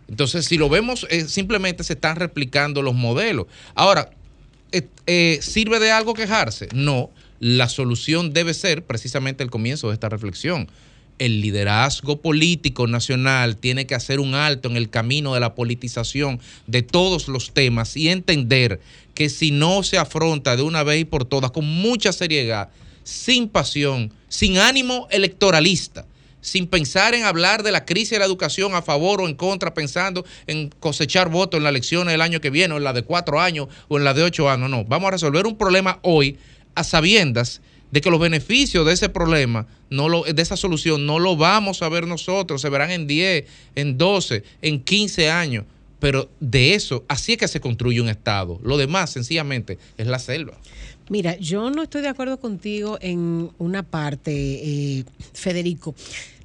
Entonces, 0.09 0.45
si 0.45 0.57
lo 0.57 0.69
vemos, 0.69 1.05
eh, 1.09 1.25
simplemente 1.27 1.83
se 1.83 1.93
están 1.93 2.15
replicando 2.15 2.81
los 2.81 2.95
modelos. 2.95 3.45
Ahora, 3.75 4.09
eh, 4.71 4.87
eh, 5.05 5.39
¿sirve 5.41 5.79
de 5.79 5.91
algo 5.91 6.13
quejarse? 6.13 6.67
No, 6.73 7.11
la 7.39 7.69
solución 7.69 8.33
debe 8.33 8.53
ser 8.53 8.83
precisamente 8.83 9.43
el 9.43 9.51
comienzo 9.51 9.87
de 9.87 9.93
esta 9.93 10.09
reflexión. 10.09 10.67
El 11.19 11.41
liderazgo 11.41 12.21
político 12.21 12.87
nacional 12.87 13.57
tiene 13.57 13.85
que 13.85 13.93
hacer 13.93 14.19
un 14.19 14.35
alto 14.35 14.69
en 14.69 14.77
el 14.77 14.89
camino 14.89 15.33
de 15.33 15.41
la 15.41 15.53
politización 15.53 16.39
de 16.65 16.81
todos 16.81 17.27
los 17.27 17.53
temas 17.53 17.95
y 17.95 18.09
entender 18.09 18.79
que 19.13 19.29
si 19.29 19.51
no 19.51 19.83
se 19.83 19.97
afronta 19.97 20.55
de 20.55 20.63
una 20.63 20.83
vez 20.83 21.01
y 21.01 21.05
por 21.05 21.25
todas, 21.25 21.51
con 21.51 21.65
mucha 21.65 22.13
seriedad, 22.13 22.69
sin 23.03 23.49
pasión, 23.49 24.13
sin 24.27 24.57
ánimo 24.57 25.07
electoralista, 25.11 26.05
sin 26.41 26.67
pensar 26.67 27.13
en 27.13 27.23
hablar 27.23 27.63
de 27.63 27.71
la 27.71 27.85
crisis 27.85 28.11
de 28.11 28.19
la 28.19 28.25
educación 28.25 28.73
a 28.75 28.81
favor 28.81 29.21
o 29.21 29.27
en 29.27 29.35
contra, 29.35 29.73
pensando 29.73 30.25
en 30.47 30.69
cosechar 30.79 31.29
votos 31.29 31.57
en 31.57 31.63
las 31.63 31.71
elecciones 31.71 32.13
del 32.13 32.21
año 32.21 32.41
que 32.41 32.49
viene, 32.49 32.73
o 32.73 32.77
en 32.77 32.83
la 32.83 32.93
de 32.93 33.03
cuatro 33.03 33.39
años, 33.39 33.67
o 33.87 33.97
en 33.97 34.03
la 34.03 34.13
de 34.13 34.23
ocho 34.23 34.49
años. 34.49 34.69
No, 34.69 34.85
vamos 34.85 35.07
a 35.07 35.11
resolver 35.11 35.45
un 35.45 35.57
problema 35.57 35.99
hoy 36.01 36.37
a 36.75 36.83
sabiendas 36.83 37.61
de 37.91 38.01
que 38.01 38.11
los 38.11 38.19
beneficios 38.19 38.85
de 38.85 38.93
ese 38.93 39.09
problema, 39.09 39.67
no 39.89 40.09
lo, 40.09 40.23
de 40.23 40.41
esa 40.41 40.55
solución, 40.55 41.05
no 41.05 41.19
lo 41.19 41.35
vamos 41.35 41.81
a 41.81 41.89
ver 41.89 42.05
nosotros, 42.05 42.61
se 42.61 42.69
verán 42.69 42.91
en 42.91 43.07
10, 43.07 43.45
en 43.75 43.97
12, 43.97 44.43
en 44.61 44.83
15 44.83 45.29
años. 45.29 45.65
Pero 45.99 46.29
de 46.39 46.75
eso, 46.75 47.03
así 47.09 47.33
es 47.33 47.37
que 47.37 47.47
se 47.47 47.59
construye 47.59 47.99
un 47.99 48.07
Estado. 48.07 48.59
Lo 48.63 48.77
demás, 48.77 49.09
sencillamente, 49.09 49.77
es 49.97 50.07
la 50.07 50.19
selva. 50.19 50.57
Mira, 51.09 51.35
yo 51.37 51.69
no 51.71 51.83
estoy 51.83 52.01
de 52.01 52.07
acuerdo 52.07 52.39
contigo 52.39 52.97
en 53.01 53.49
una 53.57 53.83
parte, 53.83 54.31
eh, 54.99 55.05
Federico. 55.33 55.95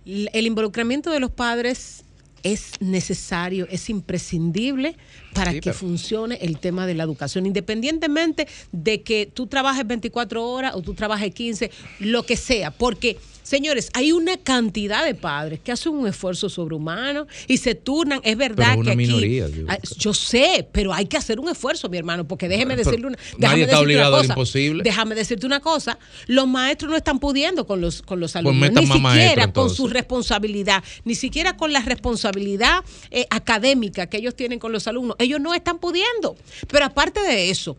El 0.07 0.47
involucramiento 0.47 1.11
de 1.11 1.21
los 1.21 1.31
padres 1.31 2.03
es 2.43 2.73
necesario, 2.81 3.67
es 3.71 3.89
imprescindible 3.89 4.97
para 5.35 5.51
Sí, 5.53 5.61
que 5.61 5.71
pero- 5.71 5.79
funcione 5.79 6.37
el 6.43 6.59
tema 6.59 6.87
de 6.87 6.95
la 6.95 7.03
educación, 7.05 7.47
independientemente 7.47 8.47
de 8.73 9.03
que 9.03 9.27
tú 9.33 9.47
trabajes 9.47 9.87
24 9.87 10.47
horas 10.47 10.75
o 10.75 10.83
tú 10.83 10.95
trabajes 10.95 11.33
15, 11.35 11.71
lo 12.01 12.25
que 12.25 12.37
sea, 12.37 12.71
porque... 12.71 13.17
Señores, 13.45 13.91
hay 13.93 14.11
una 14.11 14.39
cantidad 14.39 15.05
de 15.05 15.15
padres 15.15 15.61
que 15.63 15.71
hacen 15.71 15.93
un 15.93 16.09
esfuerzo 16.09 16.49
sobrehumano 16.49 17.27
y 17.47 17.59
se 17.59 17.75
turnan. 17.75 18.21
Es 18.25 18.37
verdad 18.39 18.71
Pero 18.71 18.73
es 18.73 18.77
una 18.79 18.85
que 18.87 18.91
aquí, 18.93 18.97
minoría, 19.07 19.49
digo. 19.49 19.69
Ah, 19.71 19.79
yo 19.99 20.15
sé, 20.15 20.67
pero 20.73 20.95
hay 20.95 21.05
que 21.05 21.19
hacer 21.19 21.39
un 21.39 21.51
esfuerzo, 21.51 21.91
mi 21.91 21.99
hermano, 21.99 22.27
porque 22.27 22.49
déjeme 22.49 22.75
Pero 22.75 22.89
decirle 22.89 23.07
una, 23.09 23.19
nadie 23.39 23.65
está 23.65 23.81
obligado 23.81 24.09
una 24.09 24.17
a 24.17 24.23
lo 24.23 24.23
cosa. 24.23 24.33
imposible. 24.33 24.83
Déjame 24.83 25.15
decirte 25.15 25.45
una 25.45 25.61
cosa, 25.61 25.99
los 26.27 26.49
maestros 26.49 26.91
no 26.91 26.97
están 26.97 27.19
pudiendo 27.21 27.67
con 27.67 27.81
los 27.83 28.01
con 28.03 28.19
los 28.19 28.35
alumnos, 28.35 28.61
metan 28.61 28.83
ni 28.85 28.91
siquiera 28.91 29.53
con 29.53 29.69
su 29.69 29.89
responsabilidad, 29.89 30.83
ni 31.05 31.15
siquiera 31.15 31.57
con 31.57 31.73
la 31.73 31.81
responsabilidad 31.81 32.83
eh, 33.11 33.27
académica 33.29 34.07
que 34.07 34.17
ellos 34.17 34.35
tienen 34.35 34.59
con 34.59 34.73
los 34.73 34.89
alumnos. 34.89 35.17
Ellos 35.19 35.39
no 35.41 35.53
están 35.55 35.79
pudiendo. 35.79 36.35
Pero 36.69 36.87
aparte 36.87 37.21
de 37.21 37.51
eso, 37.51 37.77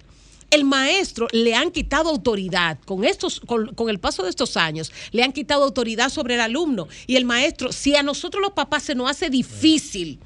el 0.56 0.64
maestro 0.64 1.28
le 1.32 1.54
han 1.54 1.70
quitado 1.72 2.10
autoridad 2.10 2.80
con 2.86 3.04
estos 3.04 3.40
con, 3.40 3.76
con 3.76 3.90
el 3.90 4.00
paso 4.00 4.24
de 4.24 4.30
estos 4.30 4.58
años 4.58 4.92
le 5.12 5.24
han 5.24 5.32
quitado 5.34 5.64
autoridad 5.64 6.10
sobre 6.10 6.36
el 6.36 6.42
alumno 6.42 6.88
y 7.08 7.16
el 7.18 7.26
maestro 7.26 7.72
si 7.72 7.96
a 7.96 8.02
nosotros 8.04 8.42
los 8.42 8.54
papás 8.54 8.84
se 8.84 8.96
nos 8.96 9.10
hace 9.10 9.30
difícil 9.30 10.20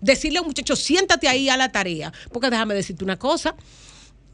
decirle 0.00 0.38
a 0.38 0.42
un 0.42 0.48
muchacho 0.48 0.76
siéntate 0.76 1.26
ahí 1.28 1.48
a 1.48 1.56
la 1.56 1.72
tarea 1.72 2.12
porque 2.32 2.50
déjame 2.50 2.74
decirte 2.74 3.02
una 3.04 3.18
cosa 3.18 3.56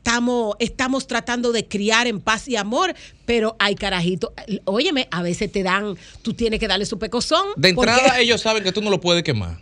estamos, 0.07 0.55
estamos 0.61 1.07
tratando 1.09 1.51
de 1.51 1.67
criar 1.67 2.07
en 2.07 2.21
paz 2.21 2.47
y 2.47 2.55
amor, 2.55 2.95
pero 3.25 3.57
hay 3.59 3.75
carajitos. 3.75 4.31
Óyeme, 4.65 5.09
a 5.11 5.21
veces 5.21 5.51
te 5.51 5.65
dan, 5.65 5.97
tú 6.23 6.33
tienes 6.33 6.61
que 6.61 6.69
darle 6.69 6.87
su 6.87 6.97
pecozón. 6.97 7.45
De 7.57 7.71
entrada, 7.71 8.01
porque- 8.05 8.23
ellos 8.23 8.41
saben 8.41 8.63
que 8.63 8.71
tú 8.71 8.81
no 8.83 8.91
lo 8.91 9.01
puedes 9.01 9.25
quemar, 9.25 9.59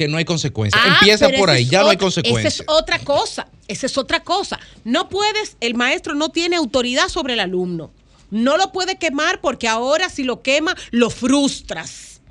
que 0.00 0.08
no 0.08 0.16
hay 0.16 0.24
consecuencias. 0.24 0.82
Ah, 0.82 0.94
Empieza 0.94 1.28
por 1.28 1.50
ahí, 1.50 1.66
ya 1.66 1.82
no 1.82 1.90
hay 1.90 1.98
consecuencias. 1.98 2.54
Esa 2.54 2.62
es 2.62 2.68
otra 2.70 2.98
cosa, 3.00 3.48
esa 3.68 3.84
es 3.84 3.98
otra 3.98 4.24
cosa. 4.24 4.58
No 4.82 5.10
puedes, 5.10 5.58
el 5.60 5.74
maestro 5.74 6.14
no 6.14 6.30
tiene 6.30 6.56
autoridad 6.56 7.08
sobre 7.08 7.34
el 7.34 7.40
alumno. 7.40 7.90
No 8.30 8.56
lo 8.56 8.72
puede 8.72 8.96
quemar 8.96 9.42
porque 9.42 9.68
ahora 9.68 10.08
si 10.08 10.22
lo 10.22 10.40
quema, 10.40 10.74
lo 10.90 11.10
frustras. 11.10 12.22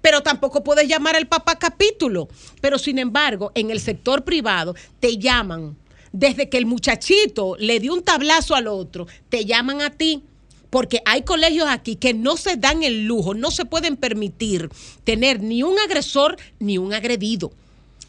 Pero 0.00 0.22
tampoco 0.22 0.62
puedes 0.62 0.86
llamar 0.86 1.16
al 1.16 1.26
papá 1.26 1.58
capítulo. 1.58 2.28
Pero 2.60 2.78
sin 2.78 3.00
embargo, 3.00 3.50
en 3.56 3.72
el 3.72 3.80
sector 3.80 4.22
privado 4.22 4.76
te 5.00 5.18
llaman. 5.18 5.76
Desde 6.12 6.48
que 6.48 6.58
el 6.58 6.66
muchachito 6.66 7.56
le 7.58 7.80
dio 7.80 7.92
un 7.92 8.04
tablazo 8.04 8.54
al 8.54 8.68
otro, 8.68 9.08
te 9.28 9.44
llaman 9.44 9.82
a 9.82 9.90
ti. 9.90 10.22
Porque 10.70 11.00
hay 11.04 11.22
colegios 11.22 11.68
aquí 11.68 11.96
que 11.96 12.14
no 12.14 12.36
se 12.36 12.56
dan 12.56 12.82
el 12.82 13.06
lujo, 13.06 13.34
no 13.34 13.50
se 13.50 13.64
pueden 13.64 13.96
permitir 13.96 14.68
tener 15.04 15.40
ni 15.40 15.62
un 15.62 15.78
agresor 15.78 16.36
ni 16.58 16.78
un 16.78 16.92
agredido. 16.92 17.52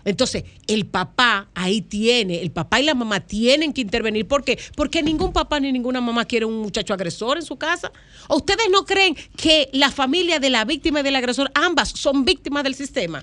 Entonces, 0.07 0.45
el 0.67 0.85
papá 0.85 1.49
ahí 1.53 1.81
tiene, 1.81 2.41
el 2.41 2.49
papá 2.49 2.79
y 2.79 2.83
la 2.83 2.95
mamá 2.95 3.19
tienen 3.19 3.73
que 3.73 3.81
intervenir. 3.81 4.25
¿Por 4.25 4.41
qué? 4.41 4.57
Porque 4.73 5.03
ningún 5.03 5.33
papá 5.33 5.59
ni 5.59 5.69
ninguna 5.73 5.99
mamá 5.99 6.23
quiere 6.23 6.45
un 6.45 6.59
muchacho 6.59 6.93
agresor 6.93 7.37
en 7.37 7.43
su 7.43 7.57
casa. 7.57 7.91
¿O 8.29 8.37
ustedes 8.37 8.69
no 8.71 8.85
creen 8.85 9.17
que 9.35 9.69
la 9.73 9.91
familia 9.91 10.39
de 10.39 10.49
la 10.49 10.63
víctima 10.63 11.01
y 11.01 11.03
del 11.03 11.17
agresor, 11.17 11.51
ambas 11.53 11.89
son 11.89 12.23
víctimas 12.23 12.63
del 12.63 12.73
sistema? 12.73 13.21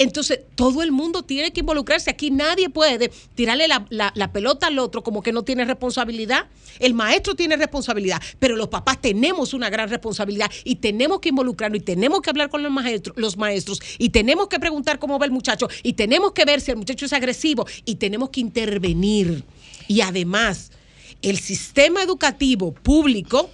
Entonces, 0.00 0.40
todo 0.54 0.82
el 0.82 0.92
mundo 0.92 1.24
tiene 1.24 1.52
que 1.52 1.60
involucrarse. 1.60 2.08
Aquí 2.08 2.30
nadie 2.30 2.70
puede 2.70 3.10
tirarle 3.34 3.68
la, 3.68 4.32
pelota 4.32 4.68
al 4.68 4.78
otro 4.78 5.02
como 5.02 5.22
que 5.22 5.30
no 5.30 5.42
tiene 5.42 5.66
responsabilidad. 5.66 6.46
El 6.78 6.94
maestro 6.94 7.34
tiene 7.34 7.54
responsabilidad, 7.58 8.18
pero 8.38 8.56
los 8.56 8.68
papás 8.68 8.98
tenemos 8.98 9.52
una 9.52 9.68
gran 9.68 9.90
responsabilidad 9.90 10.50
y 10.64 10.76
tenemos 10.76 11.20
que 11.20 11.28
involucrarnos 11.28 11.82
y 11.82 11.84
tenemos 11.84 12.22
que 12.22 12.30
hablar 12.30 12.48
con 12.48 12.62
los 12.62 12.72
maestros, 12.72 13.14
los 13.18 13.36
maestros 13.36 13.82
y 13.98 14.08
tenemos 14.08 14.48
que 14.48 14.58
preguntar 14.58 14.98
cómo 14.98 15.18
va 15.18 15.26
el 15.26 15.32
muchacho 15.32 15.68
y 15.82 15.92
tenemos 15.92 16.32
que 16.32 16.46
ver 16.46 16.62
si 16.62 16.70
el 16.70 16.78
muchacho 16.78 17.04
es 17.04 17.12
agresivo 17.12 17.66
y 17.84 17.96
tenemos 17.96 18.30
que 18.30 18.40
intervenir. 18.40 19.44
Y 19.86 20.00
además, 20.00 20.72
el 21.20 21.38
sistema 21.38 22.02
educativo 22.02 22.72
público 22.72 23.50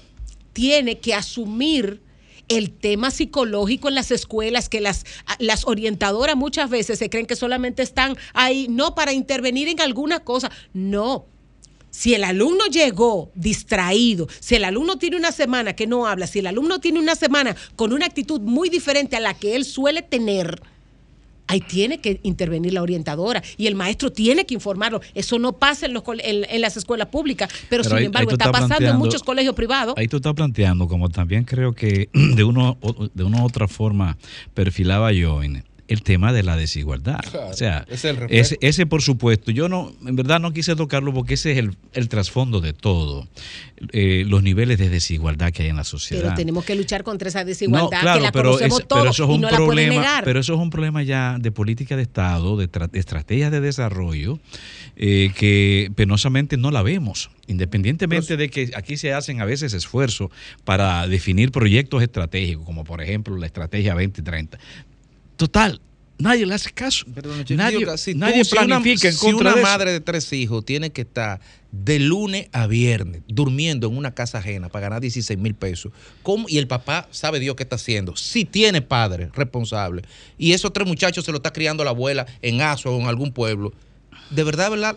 tiene 0.53 1.01
que 1.01 1.13
asumir 1.13 2.06
el 2.49 2.71
tema 2.71 3.11
psicológico 3.11 3.89
en 3.89 3.95
las 3.95 4.11
escuelas, 4.11 4.69
que 4.69 4.81
las, 4.81 5.05
las 5.39 5.67
orientadoras 5.67 6.37
muchas 6.37 6.71
veces 6.71 6.99
se 6.99 7.11
creen 7.11 7.27
que 7.27 7.37
solamente 7.37 7.83
están 7.83 8.17
ahí, 8.35 8.67
no 8.69 8.95
para 8.95 9.13
intervenir 9.13 9.69
en 9.69 9.81
alguna 9.81 10.21
cosa, 10.21 10.51
no. 10.73 11.27
Si 11.91 12.15
el 12.15 12.25
alumno 12.25 12.67
llegó 12.67 13.31
distraído, 13.35 14.29
si 14.41 14.55
el 14.55 14.65
alumno 14.65 14.99
tiene 14.99 15.17
una 15.17 15.33
semana 15.33 15.75
que 15.75 15.87
no 15.87 16.07
habla, 16.07 16.27
si 16.27 16.41
el 16.41 16.47
alumno 16.47 16.79
tiene 16.79 16.99
una 16.99 17.15
semana 17.15 17.57
con 17.75 17.93
una 17.95 18.05
actitud 18.05 18.41
muy 18.41 18.69
diferente 18.69 19.17
a 19.17 19.21
la 19.21 19.33
que 19.33 19.57
él 19.57 19.65
suele 19.65 20.03
tener, 20.03 20.61
ahí 21.47 21.61
tiene 21.61 21.99
que 21.99 22.21
intervenir 22.23 22.73
la 22.73 22.83
orientadora 22.83 23.43
y 23.57 23.67
el 23.67 23.75
maestro 23.75 24.11
tiene 24.13 24.47
que 24.47 24.55
informarlo. 24.55 25.01
Eso 25.15 25.39
no 25.39 25.53
pasa 25.53 25.87
en, 25.87 25.95
los, 25.95 26.03
en, 26.23 26.45
en 26.49 26.61
las 26.61 26.77
escuelas 26.77 27.09
públicas, 27.09 27.49
pero, 27.69 27.83
Pero 27.83 27.85
sin 27.85 27.99
ahí- 27.99 28.05
embargo 28.07 28.31
está 28.33 28.51
pasando 28.53 28.89
en 28.89 28.97
muchos 28.97 29.23
colegios 29.23 29.55
privados. 29.55 29.95
Ahí 29.97 30.09
tú 30.09 30.17
estás 30.17 30.35
planteando, 30.35 30.89
como 30.89 31.09
también 31.09 31.45
creo 31.45 31.73
que 31.73 32.09
de, 32.13 32.45
uno, 32.45 32.79
de 33.15 33.25
una 33.25 33.43
u 33.43 33.47
otra 33.47 33.69
forma 33.69 34.17
perfilaba 34.55 35.13
yo, 35.13 35.43
en- 35.43 35.65
el 35.89 36.03
tema 36.03 36.33
de 36.33 36.43
la 36.43 36.57
desigualdad. 36.57 37.21
Claro, 37.31 37.49
o 37.51 37.53
sea, 37.55 37.85
ese 37.87 37.95
es 37.95 38.05
el 38.07 38.17
reflejo. 38.17 38.41
ese, 38.43 38.59
ese, 38.61 38.87
por 38.87 39.03
supuesto, 39.03 39.51
yo 39.53 39.69
no, 39.69 39.93
en 40.07 40.17
verdad 40.17 40.41
no 40.41 40.53
quise 40.53 40.75
tocarlo 40.75 41.13
porque 41.15 41.35
ese 41.35 41.53
es 41.53 41.59
el, 41.59 41.77
el 41.93 42.09
trasfondo 42.09 42.61
de 42.61 42.73
todo, 42.73 43.29
eh, 43.93 44.25
los 44.27 44.43
niveles 44.43 44.79
de 44.79 44.89
desigualdad 44.89 45.53
que 45.53 45.63
hay 45.63 45.69
en 45.69 45.77
la 45.77 45.85
sociedad. 45.85 46.23
Pero 46.25 46.35
tenemos 46.35 46.65
que 46.65 46.75
luchar 46.75 47.05
contra 47.05 47.29
esa 47.29 47.41
No, 47.41 47.47
desigualdad 47.47 48.01
claro, 48.01 48.19
que 48.19 48.25
la 48.25 48.33
pero, 48.33 48.51
conocemos 48.51 48.81
es- 48.81 48.87
pero 48.89 49.01
todos 49.03 49.15
eso 49.15 49.25
es 49.25 49.31
y 49.31 49.33
un 49.35 49.41
no 49.43 49.51
la 49.51 49.57
problema, 49.57 49.95
negar. 49.95 50.25
pero 50.25 50.41
eso 50.41 50.55
es 50.55 50.59
un 50.61 50.71
problema 50.71 51.03
ya 51.05 51.37
de 51.39 51.53
política 51.53 51.95
de 51.97 52.03
Estado, 52.03 52.57
de, 52.57 52.71
tra- 52.71 52.91
de 52.91 52.99
estrategias 52.99 53.53
de 53.53 53.61
desarrollo, 53.61 54.39
eh, 54.97 55.31
que 55.37 55.93
penosamente 55.95 56.57
no 56.57 56.71
la 56.71 56.83
vemos, 56.83 57.31
independientemente 57.47 58.37
de 58.37 58.49
que 58.51 58.71
aquí 58.75 58.97
se 58.97 59.13
hacen 59.13 59.41
a 59.41 59.45
veces 59.45 59.73
esfuerzos 59.73 60.31
para 60.65 61.07
definir 61.07 61.53
proyectos 61.53 62.03
estratégicos, 62.03 62.65
como 62.65 62.83
por 62.85 63.03
ejemplo 63.03 63.37
la 63.37 63.47
estrategia 63.47 63.93
2030. 63.93 64.59
Total, 65.37 65.81
nadie 66.19 66.47
le 66.47 66.55
hace 66.55 66.71
caso. 66.73 67.05
nadie 67.51 67.79
Digo, 67.79 67.97
si 67.97 68.13
tú- 68.15 68.19
nadie 68.21 68.45
si 68.45 68.55
una- 68.57 68.67
planifica 68.67 69.09
en 69.09 69.15
si 69.15 69.21
contra 69.21 69.41
una 69.51 69.55
de 69.55 69.61
eso. 69.61 69.69
madre 69.71 69.93
de 69.93 70.01
tres 70.01 70.33
hijos 70.33 70.65
tiene 70.65 70.91
que 70.91 71.03
estar 71.03 71.41
de 71.73 71.99
lunes 71.99 72.49
a 72.53 72.67
viernes 72.67 73.21
durmiendo 73.29 73.87
en 73.89 73.99
una 73.99 74.15
casa 74.15 74.39
ajena 74.39 74.69
para 74.71 74.85
ganar 74.89 75.01
16 75.03 75.39
mil 75.39 75.55
pesos, 75.55 75.93
¿cómo? 76.23 76.49
y 76.49 76.57
el 76.57 76.67
papá 76.67 77.07
sabe 77.11 77.39
Dios 77.39 77.55
qué 77.55 77.65
está 77.65 77.77
haciendo, 77.77 78.17
si 78.17 78.47
tiene 78.47 78.81
padre 78.81 79.29
responsable, 79.35 80.03
y 80.39 80.53
esos 80.53 80.73
tres 80.73 80.87
muchachos 80.89 81.25
se 81.27 81.33
lo 81.33 81.37
está 81.37 81.53
criando 81.53 81.85
la 81.85 81.91
abuela 81.91 82.25
en 82.41 82.63
Aso 82.63 82.95
o 82.97 82.99
en 83.01 83.07
algún 83.09 83.31
pueblo, 83.33 83.75
de 84.31 84.43
verdad, 84.43 84.71
¿verdad? 84.71 84.97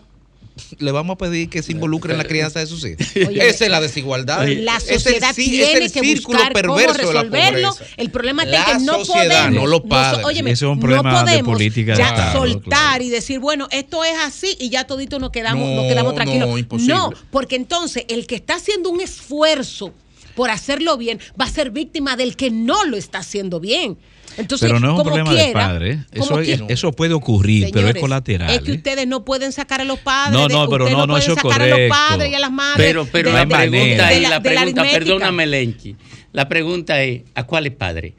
Le 0.78 0.92
vamos 0.92 1.14
a 1.14 1.18
pedir 1.18 1.48
que 1.48 1.62
se 1.62 1.72
involucre 1.72 2.12
en 2.12 2.18
la 2.18 2.24
crianza 2.24 2.60
de 2.60 2.66
sus 2.66 2.84
hijos. 2.84 3.06
Oye, 3.28 3.48
Esa 3.48 3.64
es 3.64 3.70
la 3.70 3.80
desigualdad. 3.80 4.46
La 4.46 4.76
Es 4.76 4.88
el 4.88 5.00
sociedad 5.00 5.34
ci- 5.34 5.42
es 5.42 5.44
tiene 5.70 5.84
el 5.86 5.92
que 5.92 6.00
círculo 6.00 6.38
buscar 6.38 6.52
cómo 6.64 6.76
perverso 6.76 7.08
de 7.08 7.14
la 7.14 7.22
resolverlo. 7.22 7.76
El 7.96 8.10
problema 8.10 8.44
La 8.44 8.58
es 8.60 8.64
que 8.78 8.78
no 8.84 9.04
sociedad, 9.04 9.44
podemos, 9.46 9.64
no 9.64 9.66
los 9.66 9.80
padres. 9.82 10.24
óyeme, 10.24 10.50
Ese 10.52 10.64
es 10.64 10.70
un 10.70 10.76
no 10.78 10.80
problema 10.80 11.20
de 11.24 11.30
podemos 11.30 11.52
política 11.54 11.94
ya 11.96 12.32
soltar 12.32 13.02
y 13.02 13.08
decir, 13.10 13.38
bueno, 13.40 13.68
esto 13.70 14.04
es 14.04 14.14
así 14.22 14.56
y 14.58 14.70
ya 14.70 14.84
todito 14.86 15.18
nos 15.18 15.30
quedamos, 15.30 15.68
No, 15.68 15.74
nos 15.76 15.84
quedamos 15.86 16.12
no, 16.12 16.16
tranquilos. 16.16 16.58
imposible. 16.58 16.94
No, 16.94 17.10
porque 17.30 17.56
entonces 17.56 18.04
el 18.08 18.26
que 18.26 18.34
está 18.36 18.54
haciendo 18.56 18.90
un 18.90 19.00
esfuerzo 19.00 19.92
por 20.34 20.50
hacerlo 20.50 20.96
bien 20.96 21.18
va 21.40 21.44
a 21.46 21.50
ser 21.50 21.70
víctima 21.70 22.16
del 22.16 22.36
que 22.36 22.50
no 22.50 22.84
lo 22.84 22.96
está 22.96 23.18
haciendo 23.18 23.60
bien. 23.60 23.98
Entonces, 24.36 24.68
pero 24.68 24.80
no 24.80 24.92
es 24.92 24.98
un 24.98 25.04
problema 25.04 25.32
de 25.34 25.44
quiera, 25.44 25.60
padre. 25.60 25.90
¿eh? 25.92 26.04
Eso, 26.12 26.38
es- 26.40 26.46
quiera. 26.46 26.66
eso 26.68 26.92
puede 26.92 27.14
ocurrir, 27.14 27.70
pero 27.72 27.88
es 27.88 27.96
colateral. 27.96 28.50
Es 28.50 28.60
que 28.60 28.72
¿eh? 28.72 28.76
ustedes 28.76 29.06
no 29.06 29.24
pueden 29.24 29.52
sacar 29.52 29.80
a 29.80 29.84
los 29.84 29.98
padres. 29.98 30.32
No, 30.32 30.48
de- 30.48 30.54
no, 30.54 30.68
pero 30.68 30.88
no, 30.88 30.98
no, 31.06 31.06
pueden 31.14 31.22
eso 31.22 31.34
sacar 31.34 31.62
a 31.62 31.66
los 31.66 31.70
correcto. 31.74 31.94
padres 31.94 32.30
y 32.30 32.34
a 32.34 32.38
las 32.38 32.52
madres. 32.52 32.86
Pero, 32.86 33.06
pero 33.10 33.30
de- 33.30 33.34
la 33.34 33.44
de- 33.44 33.54
pregunta 33.56 34.06
de 34.08 34.14
es, 34.16 34.22
la- 34.22 34.28
la 34.28 34.40
de 34.40 34.50
la 34.50 34.60
pregunta, 34.60 34.60
aritmética. 34.82 34.98
perdóname, 34.98 35.46
Lenchi. 35.46 35.96
La 36.32 36.48
pregunta 36.48 37.02
es, 37.02 37.22
¿a 37.34 37.44
cuál 37.44 37.66
es 37.66 37.72
padre? 37.72 38.14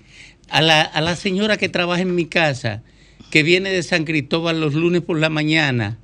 A 0.49 0.61
la, 0.61 0.81
a 0.81 0.99
la 1.01 1.15
señora 1.15 1.55
que 1.57 1.69
trabaja 1.69 2.01
en 2.01 2.13
mi 2.13 2.25
casa, 2.25 2.83
que 3.31 3.43
viene 3.43 3.69
de 3.71 3.81
San 3.83 4.03
Cristóbal 4.03 4.59
los 4.59 4.73
lunes 4.73 5.01
por 5.01 5.17
la 5.17 5.29
mañana 5.29 5.97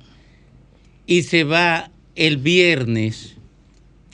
y 1.06 1.22
se 1.24 1.44
va 1.44 1.90
el 2.16 2.38
viernes. 2.38 3.34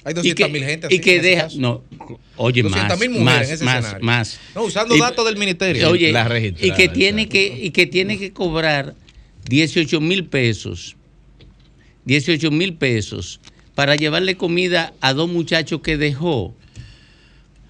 Hay 0.05 0.13
y 0.23 0.35
que- 0.35 0.45
200.000 0.47 0.65
gente 0.65 0.89
Y 0.91 0.99
que 1.01 1.21
deja, 1.23 1.43
caso. 1.45 1.59
no, 1.59 1.83
oye, 2.37 2.63
200.000 2.63 3.11
más, 3.11 3.19
mujeres 3.21 3.23
más, 3.23 3.49
en 3.49 3.55
ese 3.55 3.65
más, 3.65 3.79
escenario. 3.79 4.05
más. 4.07 4.41
No, 4.55 4.63
usando 4.65 4.95
Y- 4.95 5.01
datos 5.01 5.25
del 5.25 5.37
ministerio. 5.39 5.89
Oye, 5.91 6.13
La 6.13 6.29
y 6.39 6.71
que 6.73 6.89
tiene 6.89 7.29
que 7.29 7.47
y 7.63 7.71
que 7.71 7.87
tiene 7.87 8.19
que 8.19 8.33
cobrar 8.33 8.95
18 9.49 10.01
mil 10.01 10.27
pesos, 10.27 10.97
18 12.05 12.51
mil 12.51 12.75
pesos 12.75 13.41
para 13.75 13.97
llevarle 13.97 14.37
comida 14.37 14.93
a 15.01 15.15
dos 15.15 15.29
muchachos 15.31 15.81
que 15.81 15.97
dejó 15.97 16.55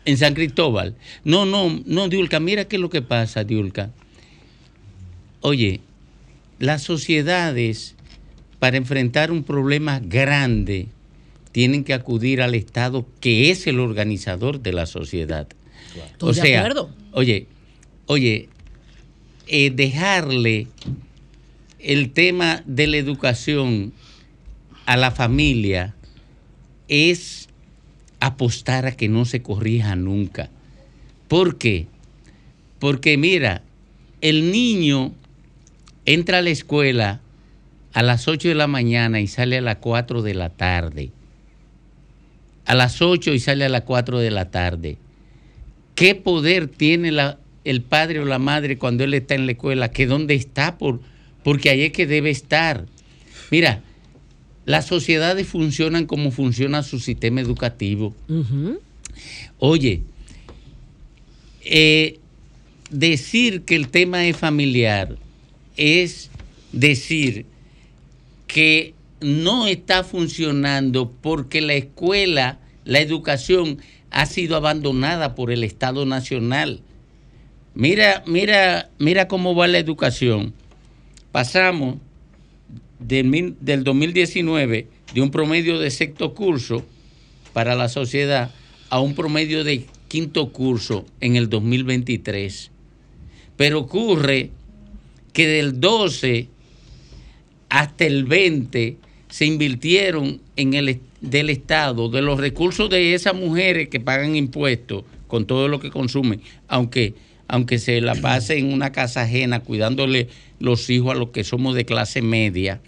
en 0.05 0.19
San 0.19 0.35
Cristóbal. 0.35 0.97
No, 1.25 1.47
no, 1.47 1.81
no, 1.87 2.09
Diulca, 2.09 2.41
mira 2.41 2.67
qué 2.67 2.77
es 2.77 2.83
lo 2.83 2.91
que 2.91 3.01
pasa, 3.01 3.45
Diulca. 3.45 3.91
Oye, 5.41 5.81
las 6.59 6.83
sociedades 6.83 7.95
para 8.59 8.77
enfrentar 8.77 9.31
un 9.31 9.45
problema 9.45 10.01
grande 10.01 10.89
tienen 11.55 11.85
que 11.85 11.95
acudir 11.95 12.43
al 12.43 12.57
Estado 12.57 13.07
que 13.21 13.53
es 13.53 13.69
el 13.69 13.79
organizador 13.79 14.61
de 14.61 14.73
la 14.73 14.87
sociedad. 14.87 15.47
Estoy 15.95 16.31
o 16.31 16.33
de 16.33 16.41
sea, 16.41 16.59
acuerdo. 16.59 16.91
oye, 17.13 17.47
oye, 18.07 18.49
eh, 19.47 19.71
dejarle 19.71 20.67
el 21.79 22.11
tema 22.11 22.65
de 22.67 22.89
la 22.89 22.97
educación 22.97 23.93
a 24.85 24.97
la 24.97 25.13
familia 25.13 25.95
es 26.89 27.49
apostar 28.19 28.87
a 28.87 28.97
que 28.97 29.09
no 29.09 29.25
se 29.25 29.41
corrija 29.41 29.95
nunca. 29.95 30.51
¿Por 31.29 31.57
qué? 31.57 31.87
Porque 32.81 33.17
mira, 33.17 33.63
el 34.23 34.51
niño 34.51 35.13
entra 36.05 36.39
a 36.39 36.43
la 36.43 36.51
escuela 36.51 37.21
a 37.93 38.03
las 38.03 38.27
8 38.27 38.49
de 38.49 38.55
la 38.57 38.67
mañana 38.67 39.21
y 39.21 39.29
sale 39.29 39.59
a 39.59 39.61
las 39.61 39.77
4 39.77 40.23
de 40.23 40.35
la 40.35 40.51
tarde. 40.51 41.13
A 42.67 42.75
las 42.75 43.03
8 43.03 43.33
y 43.35 43.41
sale 43.41 43.65
a 43.65 43.69
las 43.69 43.83
4 43.83 44.19
de 44.21 44.31
la 44.31 44.51
tarde. 44.51 44.97
¿Qué 45.95 46.15
poder 46.15 46.67
tiene 46.69 47.13
la- 47.13 47.39
el 47.65 47.83
padre 47.83 48.21
o 48.21 48.25
la 48.25 48.39
madre 48.39 48.79
cuando 48.79 49.05
él 49.05 49.15
está 49.15 49.35
en 49.35 49.47
la 49.47 49.53
escuela? 49.53 49.91
¿Que 49.91 50.07
dónde 50.07 50.35
está? 50.35 50.77
Por, 50.79 51.01
porque 51.43 51.71
ahí 51.71 51.83
es 51.83 51.93
que 51.93 52.07
debe 52.07 52.31
estar. 52.31 52.87
Mira, 53.51 53.83
las 54.65 54.87
sociedades 54.87 55.47
funcionan 55.47 56.07
como 56.07 56.31
funciona 56.31 56.83
su 56.83 56.99
sistema 56.99 57.41
educativo. 57.41 58.15
Oye, 59.59 60.03
eh, 61.65 62.19
decir 62.91 63.63
que 63.63 63.75
el 63.77 63.89
tema 63.89 64.27
es 64.27 64.37
familiar 64.37 65.17
es 65.77 66.31
decir 66.73 67.47
que 68.47 68.95
no 69.21 69.67
está 69.67 70.05
funcionando 70.05 71.11
porque 71.21 71.61
la 71.61 71.75
escuela, 71.75 72.59
la 72.85 73.01
educación 73.01 73.79
ha 74.11 74.27
sido 74.27 74.57
abandonada 74.57 75.35
por 75.35 75.51
el 75.51 75.65
Estado 75.65 76.07
Nacional. 76.07 76.81
Mira, 77.75 78.23
mira, 78.27 78.91
mira 78.99 79.27
cómo 79.27 79.55
va 79.55 79.67
la 79.67 79.79
educación. 79.79 80.55
Pasamos 81.33 81.97
del, 83.01 83.57
del 83.61 83.83
2019 83.83 84.89
de 85.13 85.21
un 85.21 85.31
promedio 85.31 85.79
de 85.79 85.91
sexto 85.91 86.35
curso 86.35 86.85
para 87.53 87.75
la 87.75 87.89
sociedad 87.89 88.51
a 88.91 89.01
un 89.01 89.15
promedio 89.15 89.65
de 89.65 89.87
quinto 90.09 90.53
curso 90.53 91.07
en 91.21 91.37
el 91.37 91.49
2023. 91.49 92.71
Pero 93.57 93.81
ocurre 93.81 94.51
que 95.33 95.49
del 95.49 95.81
12 95.81 96.49
hasta 97.69 98.05
el 98.05 98.25
20 98.25 98.99
se 99.35 99.47
invirtieron 99.47 100.41
en 100.55 100.75
el 100.75 101.01
del 101.21 101.51
Estado, 101.51 102.09
de 102.09 102.23
los 102.23 102.39
recursos 102.39 102.89
de 102.89 103.15
esas 103.15 103.35
mujeres 103.35 103.89
que 103.89 103.99
pagan 103.99 104.37
impuestos 104.37 105.03
con 105.27 105.45
todo 105.45 105.67
lo 105.67 105.81
que 105.81 105.91
consumen, 105.91 106.41
aunque, 106.69 107.15
aunque 107.49 107.81
se 107.81 108.01
la 108.01 108.15
pase 108.15 108.59
en 108.59 108.73
una 108.73 108.93
casa 108.93 109.23
ajena 109.23 109.59
cuidándole 109.59 110.29
los 110.61 110.89
hijos 110.89 111.11
a 111.11 111.19
los 111.19 111.31
que 111.31 111.43
somos 111.43 111.75
de 111.75 111.85
clase 111.85 112.23
media, 112.23 112.81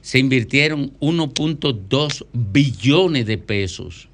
se 0.00 0.18
invirtieron 0.18 0.98
1.2 0.98 2.24
billones 2.32 3.26
de 3.26 3.36
pesos 3.36 4.08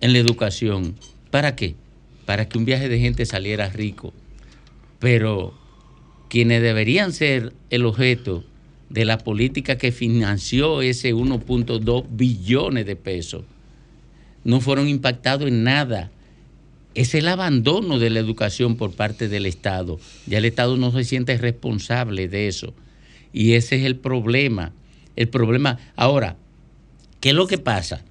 en 0.00 0.12
la 0.12 0.18
educación. 0.18 0.96
¿Para 1.30 1.54
qué? 1.54 1.76
Para 2.26 2.48
que 2.48 2.58
un 2.58 2.64
viaje 2.64 2.88
de 2.88 2.98
gente 2.98 3.24
saliera 3.26 3.68
rico. 3.68 4.12
Pero 4.98 5.56
quienes 6.28 6.62
deberían 6.62 7.12
ser 7.12 7.52
el 7.70 7.86
objeto 7.86 8.44
de 8.90 9.04
la 9.04 9.18
política 9.18 9.76
que 9.76 9.92
financió 9.92 10.82
ese 10.82 11.14
1.2 11.14 12.06
billones 12.10 12.86
de 12.86 12.96
pesos 12.96 13.44
no 14.48 14.62
fueron 14.62 14.88
impactados 14.88 15.48
en 15.48 15.62
nada. 15.62 16.10
Es 16.94 17.14
el 17.14 17.28
abandono 17.28 17.98
de 17.98 18.08
la 18.08 18.18
educación 18.18 18.76
por 18.76 18.92
parte 18.92 19.28
del 19.28 19.44
Estado. 19.44 20.00
Ya 20.26 20.38
el 20.38 20.46
Estado 20.46 20.78
no 20.78 20.90
se 20.90 21.04
siente 21.04 21.36
responsable 21.36 22.28
de 22.28 22.48
eso. 22.48 22.72
Y 23.32 23.52
ese 23.52 23.76
es 23.76 23.84
el 23.84 23.96
problema. 23.96 24.72
El 25.16 25.28
problema. 25.28 25.78
Ahora, 25.96 26.36
¿qué 27.20 27.28
es 27.28 27.34
lo 27.34 27.46
que 27.46 27.58
pasa? 27.58 28.02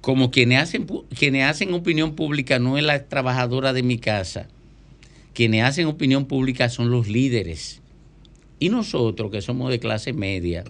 Como 0.00 0.32
quienes 0.32 0.60
hacen, 0.60 0.86
quienes 1.16 1.44
hacen 1.48 1.72
opinión 1.72 2.16
pública 2.16 2.58
no 2.58 2.76
es 2.76 2.82
la 2.82 3.04
trabajadora 3.06 3.72
de 3.72 3.84
mi 3.84 3.98
casa. 3.98 4.48
Quienes 5.34 5.62
hacen 5.62 5.86
opinión 5.86 6.26
pública 6.26 6.68
son 6.68 6.90
los 6.90 7.06
líderes. 7.06 7.80
Y 8.64 8.70
nosotros, 8.70 9.30
que 9.30 9.42
somos 9.42 9.70
de 9.70 9.78
clase 9.78 10.14
media, 10.14 10.64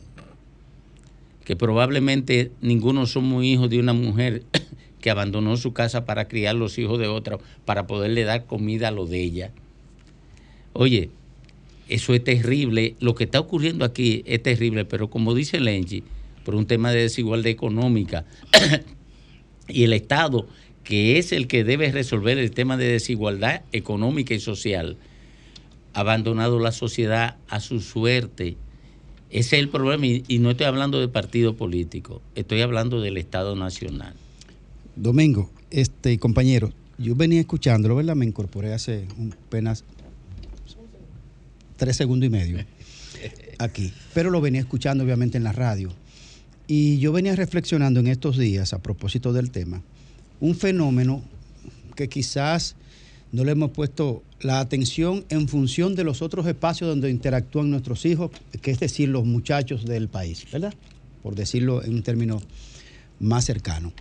que 1.44 1.54
probablemente 1.54 2.50
ninguno 2.60 3.06
somos 3.06 3.44
hijos 3.44 3.70
de 3.70 3.78
una 3.78 3.92
mujer 3.92 4.42
que 5.00 5.10
abandonó 5.10 5.56
su 5.56 5.72
casa 5.72 6.04
para 6.04 6.26
criar 6.26 6.56
los 6.56 6.76
hijos 6.76 6.98
de 6.98 7.06
otra, 7.06 7.38
para 7.64 7.86
poderle 7.86 8.24
dar 8.24 8.46
comida 8.46 8.88
a 8.88 8.90
lo 8.90 9.06
de 9.06 9.22
ella. 9.22 9.52
Oye, 10.72 11.10
eso 11.88 12.14
es 12.14 12.24
terrible. 12.24 12.96
Lo 12.98 13.14
que 13.14 13.22
está 13.22 13.38
ocurriendo 13.38 13.84
aquí 13.84 14.24
es 14.26 14.42
terrible, 14.42 14.84
pero 14.84 15.08
como 15.08 15.32
dice 15.32 15.60
Lenchi, 15.60 16.02
por 16.44 16.56
un 16.56 16.66
tema 16.66 16.90
de 16.90 17.02
desigualdad 17.02 17.46
económica 17.46 18.24
y 19.68 19.84
el 19.84 19.92
Estado, 19.92 20.48
que 20.82 21.20
es 21.20 21.30
el 21.30 21.46
que 21.46 21.62
debe 21.62 21.92
resolver 21.92 22.38
el 22.38 22.50
tema 22.50 22.76
de 22.76 22.88
desigualdad 22.88 23.62
económica 23.70 24.34
y 24.34 24.40
social, 24.40 24.96
abandonado 25.94 26.58
la 26.58 26.72
sociedad 26.72 27.36
a 27.48 27.60
su 27.60 27.80
suerte. 27.80 28.56
Ese 29.30 29.56
es 29.56 29.62
el 29.62 29.68
problema 29.68 30.06
y, 30.06 30.24
y 30.28 30.38
no 30.38 30.50
estoy 30.50 30.66
hablando 30.66 31.00
de 31.00 31.08
partido 31.08 31.56
político, 31.56 32.20
estoy 32.34 32.60
hablando 32.60 33.00
del 33.00 33.16
Estado 33.16 33.56
Nacional. 33.56 34.14
Domingo, 34.96 35.50
este 35.70 36.18
compañero, 36.18 36.72
yo 36.98 37.16
venía 37.16 37.40
escuchándolo, 37.40 37.96
¿verdad? 37.96 38.14
Me 38.14 38.26
incorporé 38.26 38.72
hace 38.72 39.06
apenas 39.46 39.84
tres 41.76 41.96
segundos 41.96 42.28
y 42.28 42.30
medio 42.30 42.64
aquí, 43.58 43.92
pero 44.12 44.30
lo 44.30 44.40
venía 44.40 44.60
escuchando 44.60 45.04
obviamente 45.04 45.36
en 45.36 45.44
la 45.44 45.52
radio. 45.52 45.90
Y 46.66 46.98
yo 46.98 47.12
venía 47.12 47.36
reflexionando 47.36 48.00
en 48.00 48.06
estos 48.06 48.38
días 48.38 48.72
a 48.72 48.78
propósito 48.80 49.32
del 49.32 49.50
tema, 49.50 49.82
un 50.40 50.54
fenómeno 50.54 51.22
que 51.94 52.08
quizás 52.08 52.76
no 53.34 53.42
le 53.42 53.50
hemos 53.50 53.72
puesto 53.72 54.22
la 54.42 54.60
atención 54.60 55.24
en 55.28 55.48
función 55.48 55.96
de 55.96 56.04
los 56.04 56.22
otros 56.22 56.46
espacios 56.46 56.88
donde 56.88 57.10
interactúan 57.10 57.68
nuestros 57.68 58.06
hijos, 58.06 58.30
que 58.62 58.70
es 58.70 58.78
decir, 58.78 59.08
los 59.08 59.24
muchachos 59.24 59.84
del 59.84 60.06
país, 60.06 60.46
¿verdad? 60.52 60.72
Por 61.20 61.34
decirlo 61.34 61.82
en 61.82 61.94
un 61.94 62.04
término 62.04 62.40
más 63.18 63.44
cercano. 63.44 63.92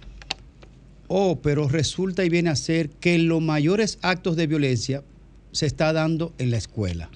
Oh, 1.08 1.40
pero 1.42 1.68
resulta 1.68 2.24
y 2.24 2.30
viene 2.30 2.52
a 2.52 2.56
ser 2.56 2.92
que 2.92 3.18
los 3.18 3.42
mayores 3.42 3.98
actos 4.04 4.36
de 4.36 4.46
violencia 4.46 5.04
se 5.52 5.66
está 5.66 5.94
dando 5.94 6.32
en 6.38 6.52
la 6.52 6.58
escuela. 6.58 7.10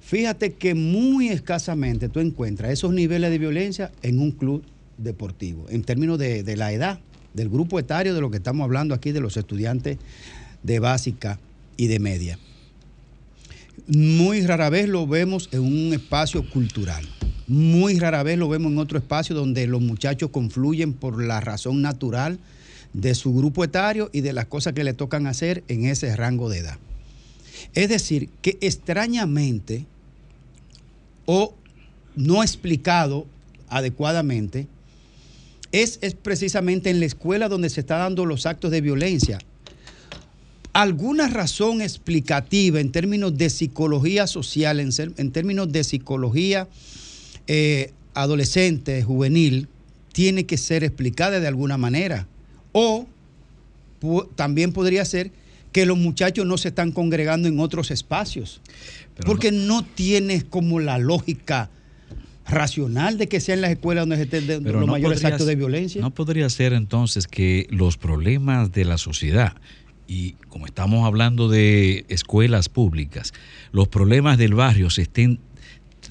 Fíjate 0.00 0.52
que 0.52 0.74
muy 0.74 1.28
escasamente 1.28 2.10
tú 2.10 2.20
encuentras 2.20 2.72
esos 2.72 2.92
niveles 2.92 3.30
de 3.30 3.38
violencia 3.38 3.90
en 4.02 4.18
un 4.18 4.32
club 4.32 4.64
deportivo, 4.98 5.64
en 5.70 5.82
términos 5.82 6.18
de, 6.18 6.42
de 6.42 6.56
la 6.58 6.74
edad, 6.74 7.00
del 7.32 7.48
grupo 7.48 7.78
etario 7.78 8.12
de 8.12 8.20
lo 8.20 8.30
que 8.30 8.36
estamos 8.36 8.64
hablando 8.64 8.94
aquí, 8.94 9.12
de 9.12 9.20
los 9.20 9.38
estudiantes 9.38 9.96
de 10.62 10.78
básica 10.78 11.38
y 11.76 11.86
de 11.86 11.98
media. 11.98 12.38
Muy 13.86 14.46
rara 14.46 14.70
vez 14.70 14.88
lo 14.88 15.06
vemos 15.06 15.48
en 15.52 15.60
un 15.60 15.92
espacio 15.92 16.48
cultural. 16.48 17.06
Muy 17.48 17.98
rara 17.98 18.22
vez 18.22 18.38
lo 18.38 18.48
vemos 18.48 18.72
en 18.72 18.78
otro 18.78 18.98
espacio 18.98 19.34
donde 19.34 19.66
los 19.66 19.80
muchachos 19.80 20.30
confluyen 20.30 20.92
por 20.92 21.22
la 21.22 21.40
razón 21.40 21.82
natural 21.82 22.38
de 22.92 23.14
su 23.14 23.34
grupo 23.34 23.64
etario 23.64 24.10
y 24.12 24.20
de 24.20 24.32
las 24.32 24.46
cosas 24.46 24.74
que 24.74 24.84
le 24.84 24.94
tocan 24.94 25.26
hacer 25.26 25.64
en 25.68 25.86
ese 25.86 26.14
rango 26.14 26.48
de 26.48 26.58
edad. 26.58 26.78
Es 27.74 27.88
decir, 27.88 28.28
que 28.40 28.58
extrañamente 28.60 29.86
o 31.26 31.54
no 32.14 32.42
explicado 32.42 33.26
adecuadamente, 33.68 34.66
es, 35.72 35.98
es 36.02 36.14
precisamente 36.14 36.90
en 36.90 37.00
la 37.00 37.06
escuela 37.06 37.48
donde 37.48 37.70
se 37.70 37.80
están 37.80 38.00
dando 38.00 38.26
los 38.26 38.44
actos 38.44 38.70
de 38.70 38.80
violencia. 38.82 39.38
¿Alguna 40.72 41.28
razón 41.28 41.82
explicativa 41.82 42.80
en 42.80 42.90
términos 42.92 43.36
de 43.36 43.50
psicología 43.50 44.26
social, 44.26 44.80
en, 44.80 44.92
ser- 44.92 45.12
en 45.18 45.30
términos 45.30 45.70
de 45.70 45.84
psicología 45.84 46.68
eh, 47.46 47.92
adolescente, 48.14 49.02
juvenil, 49.02 49.68
tiene 50.12 50.44
que 50.46 50.56
ser 50.56 50.82
explicada 50.84 51.40
de 51.40 51.46
alguna 51.46 51.76
manera? 51.76 52.26
O 52.72 53.06
pu- 54.00 54.28
también 54.34 54.72
podría 54.72 55.04
ser 55.04 55.30
que 55.72 55.84
los 55.86 55.98
muchachos 55.98 56.46
no 56.46 56.56
se 56.58 56.68
están 56.68 56.90
congregando 56.92 57.48
en 57.48 57.60
otros 57.60 57.90
espacios. 57.90 58.60
porque 59.26 59.52
no, 59.52 59.84
tienes 59.84 60.42
como 60.44 60.80
la 60.80 60.96
lógica 60.98 61.68
racional 62.46 63.18
de 63.18 63.28
que 63.28 63.40
sea 63.40 63.54
en 63.54 63.60
las 63.60 63.70
escuelas 63.70 64.02
donde 64.02 64.16
se 64.16 64.22
estén 64.22 64.46
los 64.64 64.80
no 64.80 64.86
mayores 64.86 65.18
podría 65.20 65.34
actos 65.34 65.46
de 65.46 65.54
violencia. 65.54 66.00
No 66.00 66.10
podría 66.12 66.48
ser 66.50 66.72
entonces 66.72 67.26
que 67.26 67.66
los 67.70 67.96
problemas 67.96 68.72
de 68.72 68.84
la 68.84 68.98
sociedad, 68.98 69.54
y 70.06 70.32
como 70.48 70.66
estamos 70.66 71.06
hablando 71.06 71.48
de 71.48 72.04
escuelas 72.08 72.68
públicas, 72.68 73.32
los 73.72 73.88
problemas 73.88 74.38
del 74.38 74.54
barrio 74.54 74.90
se 74.90 75.02
estén 75.02 75.38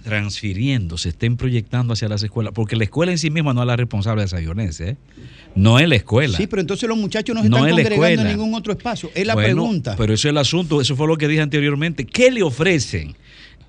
transfiriendo, 0.04 0.98
se 0.98 1.10
estén 1.10 1.38
proyectando 1.38 1.94
hacia 1.94 2.08
las 2.10 2.24
escuelas, 2.24 2.54
porque 2.54 2.76
la 2.76 2.84
escuela 2.86 3.12
en 3.12 3.18
sí 3.18 3.30
misma 3.30 3.54
no 3.54 3.62
es 3.62 3.68
la 3.68 3.76
responsable 3.76 4.22
de 4.22 4.26
esa 4.28 4.38
violencia, 4.39 4.88
¿eh? 4.88 4.98
no 5.56 5.80
es 5.80 5.88
la 5.88 5.96
escuela. 5.96 6.38
Sí, 6.38 6.48
pero 6.48 6.62
entonces 6.62 6.89
los 6.89 6.98
muchachos 6.98 7.36
no 7.36 7.44
se 7.44 7.50
No 7.50 7.58
están 7.58 7.80
es 7.80 7.89
congregando 7.89 8.22
en 8.24 8.28
ningún 8.38 8.56
otro 8.56 8.74
espacio. 8.74 9.12
Es 9.14 9.28
la 9.28 9.34
Bueno, 9.36 9.48
pregunta. 9.48 9.96
Pero 9.98 10.14
eso 10.14 10.28
es 10.28 10.32
el 10.32 10.38
asunto, 10.38 10.82
eso 10.82 10.96
fue 10.96 11.08
lo 11.08 11.18
que 11.18 11.28
dije 11.28 11.42
anteriormente. 11.42 12.06
¿Qué 12.06 12.32
le 12.32 12.42
ofrecen 12.42 13.16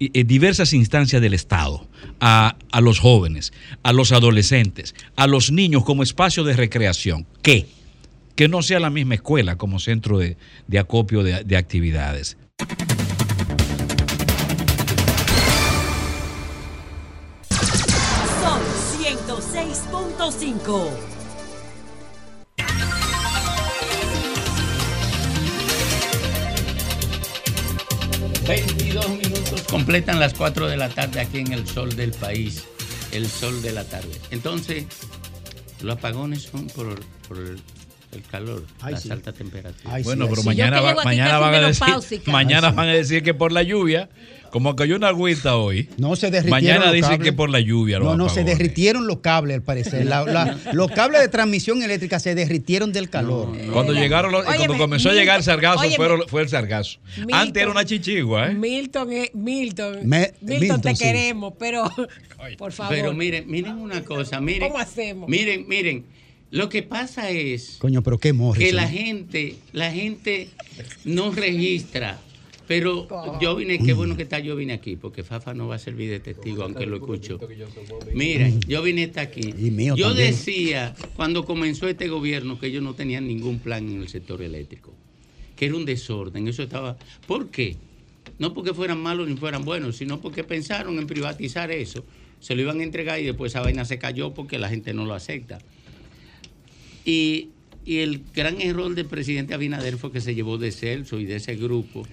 eh, 0.01 0.11
eh, 0.15 0.25
diversas 0.25 0.73
instancias 0.73 1.21
del 1.21 1.35
Estado 1.35 1.87
a, 2.21 2.57
a 2.71 2.81
los 2.81 2.99
jóvenes, 2.99 3.53
a 3.83 3.93
los 3.93 4.13
adolescentes, 4.13 4.95
a 5.17 5.27
los 5.27 5.53
niños 5.53 5.85
como 5.85 6.03
espacio 6.03 6.45
de 6.45 6.55
recreación? 6.55 7.27
¿Qué? 7.43 7.67
Que 8.37 8.49
no 8.49 8.63
sea 8.63 8.81
la 8.81 8.91
misma 8.91 9.15
escuela 9.15 9.57
como 9.57 9.79
centro 9.79 10.19
de, 10.19 10.37
de 10.67 10.79
acopio 10.79 11.23
de, 11.23 11.45
de 11.45 11.57
actividades. 11.57 12.37
Son 18.41 18.61
106.5. 19.01 21.13
22 28.47 29.09
minutos 29.09 29.63
completan 29.71 30.19
las 30.19 30.35
4 30.35 30.69
de 30.69 30.77
la 30.77 30.89
tarde 30.89 31.21
aquí 31.21 31.39
en 31.39 31.53
el 31.53 31.67
sol 31.67 31.95
del 31.95 32.11
país, 32.11 32.65
el 33.13 33.29
sol 33.29 33.63
de 33.63 33.73
la 33.73 33.85
tarde. 33.85 34.11
Entonces, 34.31 34.87
los 35.81 35.97
apagones 35.97 36.43
son 36.43 36.67
por, 36.69 37.01
por 37.29 37.39
el, 38.13 38.23
calor, 38.23 38.65
Ay, 38.81 38.93
las 38.93 39.03
sí. 39.03 39.11
altas 39.11 39.35
temperaturas. 39.35 40.03
bueno, 40.05 40.29
pero 40.29 40.43
mañana, 40.43 40.81
va- 40.81 40.95
mañana 41.05 41.39
van 41.39 41.55
a 41.55 41.61
decir, 41.69 42.23
mañana 42.27 42.71
van 42.71 42.89
a 42.89 42.93
decir 42.93 43.23
que 43.23 43.33
por 43.33 43.53
la 43.53 43.63
lluvia, 43.63 44.11
como 44.51 44.77
cayó 44.77 44.97
una 44.97 45.09
agüita 45.09 45.57
hoy, 45.57 45.89
no 45.97 46.15
se 46.15 46.31
derritieron 46.31 46.51
mañana 46.51 46.85
los 46.87 46.95
dicen 46.95 47.11
cables. 47.13 47.25
que 47.25 47.33
por 47.33 47.49
la 47.49 47.61
lluvia. 47.61 47.99
los 47.99 48.09
No, 48.09 48.17
no, 48.25 48.29
se 48.29 48.45
derritieron 48.45 49.07
los 49.07 49.21
cables 49.21 49.57
al 49.57 49.63
parecer. 49.63 50.05
La- 50.05 50.25
la- 50.25 50.59
los 50.75 50.91
cables 50.91 51.23
de 51.23 51.29
transmisión 51.29 51.83
eléctrica 51.83 52.21
se 52.21 52.35
derritieron 52.35 52.93
del 52.93 53.09
calor. 53.09 53.57
Cuando 53.73 53.95
llegaron 53.95 54.31
los, 54.31 54.43
Óyeme, 54.47 54.67
cuando 54.67 54.77
comenzó 54.85 55.09
a 55.09 55.15
llegar 55.15 55.39
el 55.39 55.43
sargazo, 55.45 55.81
óyeme. 55.81 55.97
fueron- 55.97 56.29
fue 56.29 56.43
el 56.43 56.49
sargazo. 56.51 56.99
Milton. 57.17 57.35
Antes 57.39 57.63
era 57.63 57.71
una 57.73 57.85
chichigua, 57.87 58.49
¿eh? 58.51 58.55
Milton, 58.55 59.09
Milton, 59.33 59.99
Me- 60.07 60.35
Milton, 60.43 60.61
Milton, 60.61 60.81
te 60.83 60.97
sí. 60.97 61.03
queremos, 61.05 61.55
pero 61.59 61.91
por 62.59 62.73
favor. 62.73 62.95
Pero 62.95 63.15
miren, 63.15 63.51
miren 63.51 63.79
una 63.79 64.03
cosa, 64.05 64.39
miren. 64.41 64.69
¿Cómo 64.69 64.79
hacemos? 64.79 65.31
Miren, 65.31 65.67
miren, 65.67 66.05
lo 66.53 66.69
que 66.69 66.83
pasa 66.83 67.31
es 67.31 67.77
Coño, 67.79 68.03
pero 68.03 68.19
qué 68.19 68.35
morris. 68.35 68.63
que 68.63 68.73
la 68.75 68.87
gente, 68.87 69.57
la 69.73 69.91
gente 69.91 70.51
no 71.05 71.33
registra. 71.33 72.21
Pero 72.69 73.09
yo 73.41 73.57
vine, 73.57 73.79
qué 73.79 73.95
bueno 73.95 74.17
que 74.17 74.23
está, 74.23 74.39
yo 74.39 74.55
vine 74.55 74.75
aquí, 74.75 74.97
porque 74.97 75.25
Fafa 75.25 75.55
no 75.55 75.67
va 75.67 75.77
a 75.77 75.79
servir 75.79 76.11
de 76.11 76.21
testigo, 76.21 76.63
aunque 76.63 76.87
lo 76.87 76.97
escucho. 76.97 77.41
Mira, 78.15 78.51
yo 78.69 78.83
vine 78.83 79.05
hasta 79.05 79.23
aquí. 79.23 79.53
mío 79.53 79.97
yo 79.97 80.09
también. 80.09 80.31
decía, 80.31 80.95
cuando 81.17 81.45
comenzó 81.45 81.89
este 81.89 82.09
gobierno, 82.09 82.59
que 82.59 82.67
ellos 82.67 82.83
no 82.83 82.95
tenían 82.95 83.27
ningún 83.27 83.59
plan 83.59 83.89
en 83.89 84.03
el 84.03 84.09
sector 84.09 84.43
eléctrico, 84.43 84.95
que 85.57 85.67
era 85.67 85.75
un 85.75 85.85
desorden, 85.87 86.49
eso 86.49 86.63
estaba... 86.63 86.97
¿Por 87.27 87.51
qué? 87.51 87.77
No 88.39 88.53
porque 88.55 88.75
fueran 88.75 89.01
malos 89.01 89.27
ni 89.29 89.37
fueran 89.37 89.65
buenos, 89.65 89.97
sino 89.97 90.21
porque 90.21 90.45
pensaron 90.45 90.99
en 90.99 91.07
privatizar 91.07 91.71
eso, 91.71 92.05
se 92.41 92.55
lo 92.55 92.63
iban 92.63 92.81
a 92.81 92.83
entregar 92.85 93.21
y 93.21 93.25
después 93.25 93.53
esa 93.53 93.61
vaina 93.61 93.85
se 93.85 93.99
cayó 93.99 94.35
porque 94.35 94.59
la 94.59 94.69
gente 94.69 94.95
no 94.95 95.05
lo 95.05 95.15
acepta. 95.15 95.59
Y, 97.05 97.49
el 97.85 98.23
gran 98.33 98.61
error 98.61 98.95
del 98.95 99.07
presidente 99.07 99.55
Abinader 99.55 99.97
fue 99.97 100.13
que 100.13 100.21
se 100.21 100.37
llevó 100.37 100.57
de 100.57 100.71
Celso 100.71 101.19
y 101.19 101.25
de 101.25 101.35
ese 101.35 101.57
grupo 101.57 102.07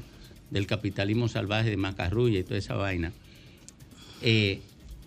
del 0.49 0.65
capitalismo 0.65 1.27
salvaje 1.27 1.69
de 1.69 1.77
Macarrulla 1.77 2.39
y 2.39 2.43
toda 2.43 2.57
esa 2.57 2.73
vaina, 2.73 3.11
eh, 4.23 4.61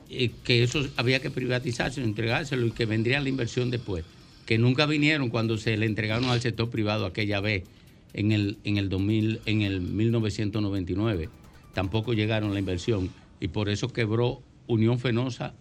eh, 0.08 0.30
que 0.44 0.62
eso 0.62 0.86
había 0.96 1.18
que 1.18 1.30
privatizárselo, 1.30 2.06
entregárselo 2.06 2.64
y 2.64 2.70
que 2.70 2.86
vendría 2.86 3.18
la 3.20 3.28
inversión 3.28 3.72
después, 3.72 4.04
que 4.46 4.56
nunca 4.56 4.86
vinieron 4.86 5.30
cuando 5.30 5.58
se 5.58 5.76
le 5.76 5.86
entregaron 5.86 6.26
al 6.26 6.40
sector 6.40 6.70
privado 6.70 7.06
aquella 7.06 7.40
vez 7.40 7.64
en 8.12 8.30
el, 8.30 8.58
en 8.62 8.76
el, 8.76 8.88
2000, 8.88 9.40
en 9.46 9.62
el 9.62 9.80
1999. 9.80 11.28
Tampoco 11.74 12.12
llegaron 12.12 12.52
la 12.52 12.60
inversión 12.60 13.10
y 13.40 13.48
por 13.48 13.68
eso 13.68 13.92
quebró 13.92 14.42
Unión 14.68 15.00
Fenosa 15.00 15.54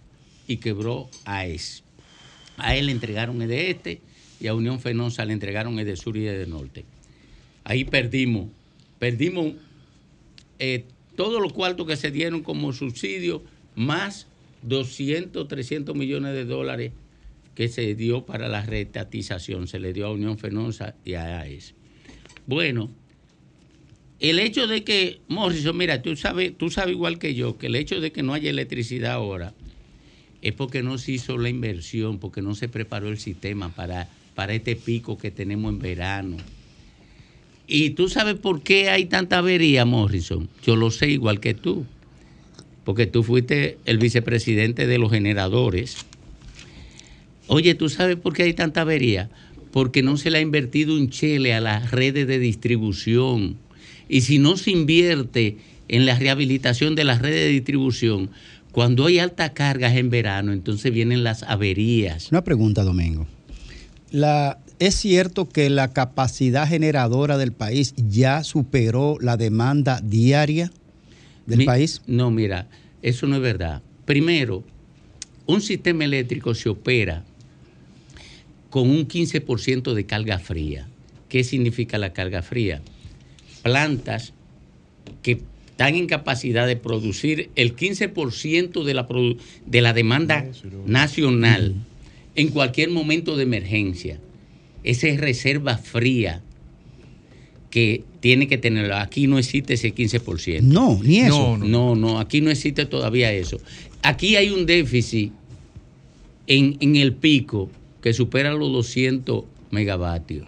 y 0.47 0.57
quebró 0.57 1.09
AES. 1.25 1.83
A 2.57 2.75
él 2.75 2.87
le 2.87 2.91
entregaron 2.91 3.41
el 3.41 3.47
de 3.47 3.71
este 3.71 4.01
y 4.41 4.47
a 4.47 4.53
Unión 4.53 4.79
Fenosa 4.79 5.23
le 5.23 5.33
entregaron 5.33 5.77
el 5.79 5.85
de 5.85 5.95
sur 5.95 6.17
y 6.17 6.27
el 6.27 6.37
de 6.39 6.47
norte. 6.47 6.85
Ahí 7.63 7.85
perdimos, 7.85 8.47
perdimos 8.99 9.53
eh, 10.59 10.85
todos 11.15 11.41
los 11.41 11.53
cuartos 11.53 11.87
que 11.87 11.95
se 11.95 12.11
dieron 12.11 12.41
como 12.41 12.73
subsidio, 12.73 13.43
más 13.75 14.27
200, 14.63 15.47
300 15.47 15.95
millones 15.95 16.33
de 16.33 16.45
dólares 16.45 16.91
que 17.55 17.67
se 17.67 17.93
dio 17.95 18.25
para 18.25 18.47
la 18.47 18.65
retatización, 18.65 19.67
se 19.67 19.79
le 19.79 19.93
dio 19.93 20.07
a 20.07 20.11
Unión 20.11 20.37
Fenosa 20.37 20.95
y 21.05 21.13
a 21.13 21.41
AES. 21.41 21.75
Bueno, 22.47 22.89
el 24.19 24.39
hecho 24.39 24.67
de 24.67 24.83
que, 24.83 25.19
Morrison, 25.27 25.75
mira, 25.75 26.01
tú 26.01 26.15
sabes, 26.15 26.57
tú 26.57 26.69
sabes 26.69 26.93
igual 26.93 27.19
que 27.19 27.35
yo, 27.35 27.57
que 27.57 27.67
el 27.67 27.75
hecho 27.75 28.01
de 28.01 28.11
que 28.11 28.23
no 28.23 28.33
haya 28.33 28.49
electricidad 28.49 29.13
ahora 29.13 29.53
es 30.41 30.53
porque 30.53 30.81
no 30.81 30.97
se 30.97 31.13
hizo 31.13 31.37
la 31.37 31.49
inversión, 31.49 32.19
porque 32.19 32.41
no 32.41 32.55
se 32.55 32.67
preparó 32.67 33.09
el 33.09 33.19
sistema 33.19 33.69
para, 33.69 34.09
para 34.35 34.53
este 34.53 34.75
pico 34.75 35.17
que 35.17 35.31
tenemos 35.31 35.73
en 35.73 35.79
verano. 35.79 36.37
¿Y 37.67 37.91
tú 37.91 38.09
sabes 38.09 38.35
por 38.35 38.61
qué 38.61 38.89
hay 38.89 39.05
tanta 39.05 39.37
avería, 39.37 39.85
Morrison? 39.85 40.49
Yo 40.63 40.75
lo 40.75 40.91
sé 40.91 41.09
igual 41.09 41.39
que 41.39 41.53
tú. 41.53 41.85
Porque 42.83 43.05
tú 43.05 43.23
fuiste 43.23 43.77
el 43.85 43.97
vicepresidente 43.97 44.87
de 44.87 44.97
los 44.97 45.11
generadores. 45.11 45.97
Oye, 47.47 47.75
¿tú 47.75 47.89
sabes 47.89 48.17
por 48.17 48.33
qué 48.33 48.43
hay 48.43 48.53
tanta 48.53 48.81
avería? 48.81 49.29
Porque 49.71 50.03
no 50.03 50.17
se 50.17 50.31
le 50.31 50.39
ha 50.39 50.41
invertido 50.41 50.95
un 50.95 51.09
chele 51.09 51.53
a 51.53 51.61
las 51.61 51.91
redes 51.91 52.27
de 52.27 52.39
distribución. 52.39 53.57
Y 54.09 54.21
si 54.21 54.39
no 54.39 54.57
se 54.57 54.71
invierte 54.71 55.57
en 55.87 56.05
la 56.05 56.17
rehabilitación 56.17 56.95
de 56.95 57.03
las 57.03 57.21
redes 57.21 57.41
de 57.41 57.49
distribución, 57.49 58.31
cuando 58.71 59.05
hay 59.05 59.19
altas 59.19 59.51
cargas 59.51 59.95
en 59.95 60.09
verano, 60.09 60.53
entonces 60.53 60.91
vienen 60.93 61.23
las 61.23 61.43
averías. 61.43 62.31
Una 62.31 62.43
pregunta, 62.43 62.83
Domingo. 62.83 63.27
La, 64.11 64.59
¿Es 64.79 64.95
cierto 64.95 65.47
que 65.47 65.69
la 65.69 65.93
capacidad 65.93 66.67
generadora 66.67 67.37
del 67.37 67.51
país 67.51 67.93
ya 67.97 68.43
superó 68.43 69.17
la 69.21 69.37
demanda 69.37 70.01
diaria 70.03 70.71
del 71.45 71.59
Mi- 71.59 71.65
país? 71.65 72.01
No, 72.07 72.31
mira, 72.31 72.67
eso 73.03 73.27
no 73.27 73.35
es 73.35 73.41
verdad. 73.43 73.83
Primero, 74.05 74.63
un 75.45 75.61
sistema 75.61 76.03
eléctrico 76.03 76.55
se 76.55 76.69
opera 76.69 77.23
con 78.71 78.89
un 78.89 79.07
15% 79.07 79.93
de 79.93 80.05
carga 80.05 80.39
fría. 80.39 80.87
¿Qué 81.29 81.43
significa 81.43 81.97
la 81.99 82.11
carga 82.11 82.41
fría? 82.41 82.81
Plantas 83.61 84.33
que 85.21 85.41
están 85.69 85.93
en 85.95 86.07
capacidad 86.07 86.65
de 86.65 86.75
producir 86.75 87.51
el 87.55 87.75
15% 87.75 88.83
de 88.83 88.93
la, 88.95 89.07
de 89.67 89.81
la 89.81 89.93
demanda 89.93 90.45
nacional 90.87 91.75
en 92.35 92.49
cualquier 92.49 92.89
momento 92.89 93.35
de 93.37 93.43
emergencia. 93.43 94.19
Esa 94.83 95.07
es 95.07 95.19
reserva 95.19 95.77
fría 95.77 96.41
que 97.69 98.03
tiene 98.19 98.47
que 98.47 98.57
tenerlo. 98.57 98.95
Aquí 98.97 99.27
no 99.27 99.37
existe 99.39 99.75
ese 99.75 99.93
15%. 99.93 100.61
No, 100.61 100.99
ni 101.03 101.19
eso. 101.19 101.57
No, 101.57 101.65
no, 101.65 101.95
no, 101.95 102.19
aquí 102.19 102.41
no 102.41 102.49
existe 102.49 102.85
todavía 102.85 103.31
eso. 103.31 103.59
Aquí 104.01 104.35
hay 104.35 104.49
un 104.49 104.65
déficit 104.65 105.31
en, 106.47 106.77
en 106.79 106.95
el 106.95 107.13
pico 107.13 107.69
que 108.01 108.13
supera 108.13 108.53
los 108.53 108.71
200 108.71 109.43
megavatios. 109.69 110.47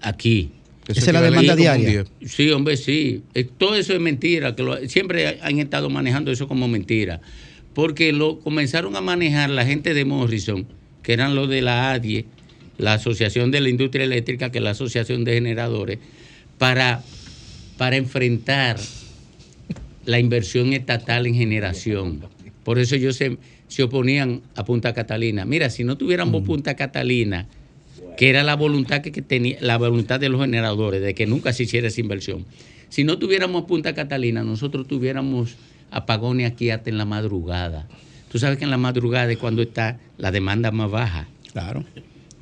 Aquí. 0.00 0.50
Esa 0.88 1.00
es 1.00 1.12
la 1.12 1.22
demanda 1.22 1.56
diaria. 1.56 2.04
Sí, 2.26 2.50
hombre, 2.50 2.76
sí. 2.76 3.22
Eh, 3.34 3.44
Todo 3.44 3.74
eso 3.76 3.94
es 3.94 4.00
mentira. 4.00 4.54
Que 4.54 4.62
lo- 4.62 4.76
siempre 4.88 5.38
han 5.40 5.58
estado 5.58 5.88
manejando 5.88 6.30
eso 6.30 6.46
como 6.46 6.68
mentira. 6.68 7.20
Porque 7.74 8.12
lo 8.12 8.38
comenzaron 8.38 8.96
a 8.96 9.00
manejar 9.00 9.50
la 9.50 9.66
gente 9.66 9.94
de 9.94 10.04
Morrison, 10.04 10.66
que 11.02 11.12
eran 11.12 11.34
los 11.34 11.48
de 11.48 11.60
la 11.60 11.92
ADIE, 11.92 12.24
la 12.78 12.94
Asociación 12.94 13.50
de 13.50 13.60
la 13.60 13.68
Industria 13.68 14.04
Eléctrica, 14.04 14.50
que 14.50 14.58
es 14.58 14.64
la 14.64 14.70
Asociación 14.70 15.24
de 15.24 15.34
Generadores, 15.34 15.98
para, 16.58 17.02
para 17.76 17.96
enfrentar 17.96 18.78
la 20.04 20.18
inversión 20.18 20.72
estatal 20.72 21.26
en 21.26 21.34
generación. 21.34 22.24
Por 22.62 22.78
eso 22.78 22.94
ellos 22.94 23.16
se, 23.16 23.38
se 23.68 23.82
oponían 23.82 24.42
a 24.54 24.64
Punta 24.64 24.94
Catalina. 24.94 25.44
Mira, 25.44 25.70
si 25.70 25.84
no 25.84 25.96
tuviéramos 25.96 26.42
Punta 26.42 26.74
Catalina, 26.76 27.46
que 28.16 28.30
era 28.30 28.42
la 28.42 28.54
voluntad 28.54 29.02
que, 29.02 29.12
que 29.12 29.22
tenía, 29.22 29.56
la 29.60 29.76
voluntad 29.78 30.20
de 30.20 30.28
los 30.28 30.40
generadores, 30.40 31.02
de 31.02 31.14
que 31.14 31.26
nunca 31.26 31.52
se 31.52 31.64
hiciera 31.64 31.88
esa 31.88 32.00
inversión. 32.00 32.46
Si 32.88 33.04
no 33.04 33.18
tuviéramos 33.18 33.64
Punta 33.64 33.94
Catalina, 33.94 34.44
nosotros 34.44 34.86
tuviéramos 34.86 35.56
apagones 35.94 36.50
aquí 36.50 36.70
hasta 36.70 36.90
en 36.90 36.98
la 36.98 37.04
madrugada. 37.04 37.86
Tú 38.30 38.38
sabes 38.40 38.58
que 38.58 38.64
en 38.64 38.70
la 38.70 38.76
madrugada 38.76 39.30
es 39.30 39.38
cuando 39.38 39.62
está 39.62 40.00
la 40.18 40.32
demanda 40.32 40.72
más 40.72 40.90
baja. 40.90 41.28
Claro. 41.52 41.84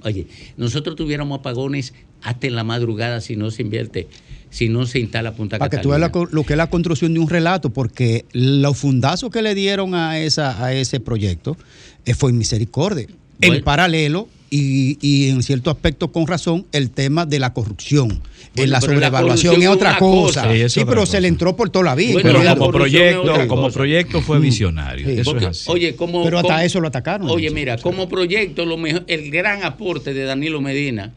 Oye, 0.03 0.27
nosotros 0.57 0.97
tuviéramos 0.97 1.41
apagones 1.41 1.93
hasta 2.23 2.47
en 2.47 2.57
la 2.57 2.65
madrugada 2.65 3.21
si 3.21 3.37
no 3.37 3.51
se 3.51 3.61
invierte, 3.61 4.09
si 4.49 4.71
no 4.71 4.87
se 4.87 5.01
instala 5.01 5.35
Punta 5.35 5.59
Para 5.59 5.69
que 5.69 5.77
Catalina. 5.77 6.11
tú 6.11 6.19
veas 6.21 6.33
lo 6.33 6.45
que 6.45 6.55
es 6.55 6.57
la 6.57 6.71
construcción 6.71 7.13
de 7.13 7.21
un 7.21 7.29
relato, 7.29 7.71
porque 7.71 8.25
los 8.33 8.79
fundazos 8.79 9.31
que 9.31 9.43
le 9.43 9.55
dieron 9.55 9.95
a, 9.95 10.19
esa, 10.19 10.65
a 10.65 10.73
ese 10.73 10.99
proyecto 10.99 11.59
eh, 12.07 12.15
fue 12.15 12.33
misericordia. 12.33 13.07
En 13.43 13.63
paralelo, 13.63 14.29
y, 14.55 14.99
y 15.01 15.31
en 15.31 15.43
cierto 15.43 15.71
aspecto 15.71 16.13
con 16.13 16.27
razón, 16.27 16.67
el 16.73 16.91
tema 16.91 17.25
de 17.27 17.39
la 17.39 17.55
corrupción. 17.55 18.09
Bueno, 18.09 18.65
en 18.65 18.71
la 18.71 18.77
la 18.77 18.81
sobrevaluación 18.83 19.55
corrupción 19.55 19.63
es 19.63 19.69
otra 19.77 19.97
cosa. 19.99 20.43
cosa. 20.49 20.69
Sí, 20.69 20.81
pero 20.85 21.01
cosa. 21.01 21.13
se 21.13 21.21
le 21.23 21.29
entró 21.29 21.57
por 21.57 21.71
toda 21.71 21.87
la 21.87 21.95
vida. 21.95 22.13
Bueno, 22.13 22.29
Pero 22.33 22.43
la 22.45 22.55
como 22.55 22.71
proyecto, 22.71 23.49
como 23.49 23.71
proyecto 23.71 24.21
fue 24.21 24.39
visionario. 24.41 25.07
Sí. 25.09 25.13
Eso 25.21 25.31
Porque, 25.31 25.45
es 25.47 25.51
así. 25.53 25.71
Oye, 25.71 25.97
como, 25.97 26.23
Pero 26.23 26.37
hasta 26.39 26.49
como- 26.55 26.61
eso 26.61 26.81
lo 26.81 26.89
atacaron. 26.89 27.31
Oye, 27.31 27.51
mira, 27.51 27.79
como 27.79 28.11
proyecto, 28.11 28.67
lo 28.67 28.77
mejor, 28.77 29.05
el 29.07 29.31
gran 29.31 29.65
aporte 29.65 30.13
de 30.13 30.25
Danilo 30.25 30.61
Medina 30.61 31.15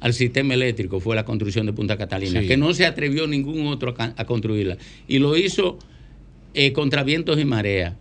al 0.00 0.12
sistema 0.12 0.54
eléctrico 0.54 0.98
fue 0.98 1.14
la 1.14 1.24
construcción 1.24 1.66
de 1.66 1.72
Punta 1.72 1.96
Catalina, 1.96 2.40
Sí. 2.40 2.48
que 2.48 2.56
no 2.56 2.74
se 2.74 2.84
atrevió 2.84 3.28
ningún 3.28 3.68
otro 3.68 3.94
a, 3.96 4.12
a 4.16 4.24
construirla. 4.24 4.76
Y 5.06 5.20
lo 5.20 5.36
hizo 5.36 5.78
eh, 6.54 6.72
contra 6.72 7.04
vientos 7.04 7.38
y 7.38 7.44
marea. 7.44 7.94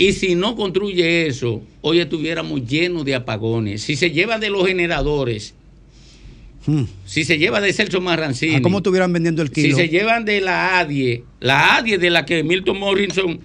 Y 0.00 0.12
si 0.14 0.34
no 0.34 0.56
construye 0.56 1.26
eso, 1.26 1.62
hoy 1.82 2.00
estuviéramos 2.00 2.66
llenos 2.66 3.04
de 3.04 3.14
apagones. 3.14 3.82
Si 3.82 3.96
se 3.96 4.10
lleva 4.10 4.38
de 4.38 4.48
los 4.50 4.66
generadores, 4.66 5.54
Hmm. 6.66 6.84
si 7.06 7.24
se 7.24 7.38
lleva 7.38 7.58
de 7.62 7.72
Celso 7.72 8.02
Marrancini, 8.02 8.56
¿A 8.56 8.60
cómo 8.62 8.78
estuvieran 8.78 9.10
vendiendo 9.12 9.40
el 9.40 9.48
si 9.48 9.54
kilo? 9.62 9.76
se 9.78 9.88
llevan 9.88 10.26
de 10.26 10.42
la 10.42 10.78
ADIE, 10.78 11.24
la 11.40 11.76
ADIE 11.76 11.96
de 11.96 12.10
la 12.10 12.26
que 12.26 12.42
Milton 12.44 12.78
Morrison 12.78 13.40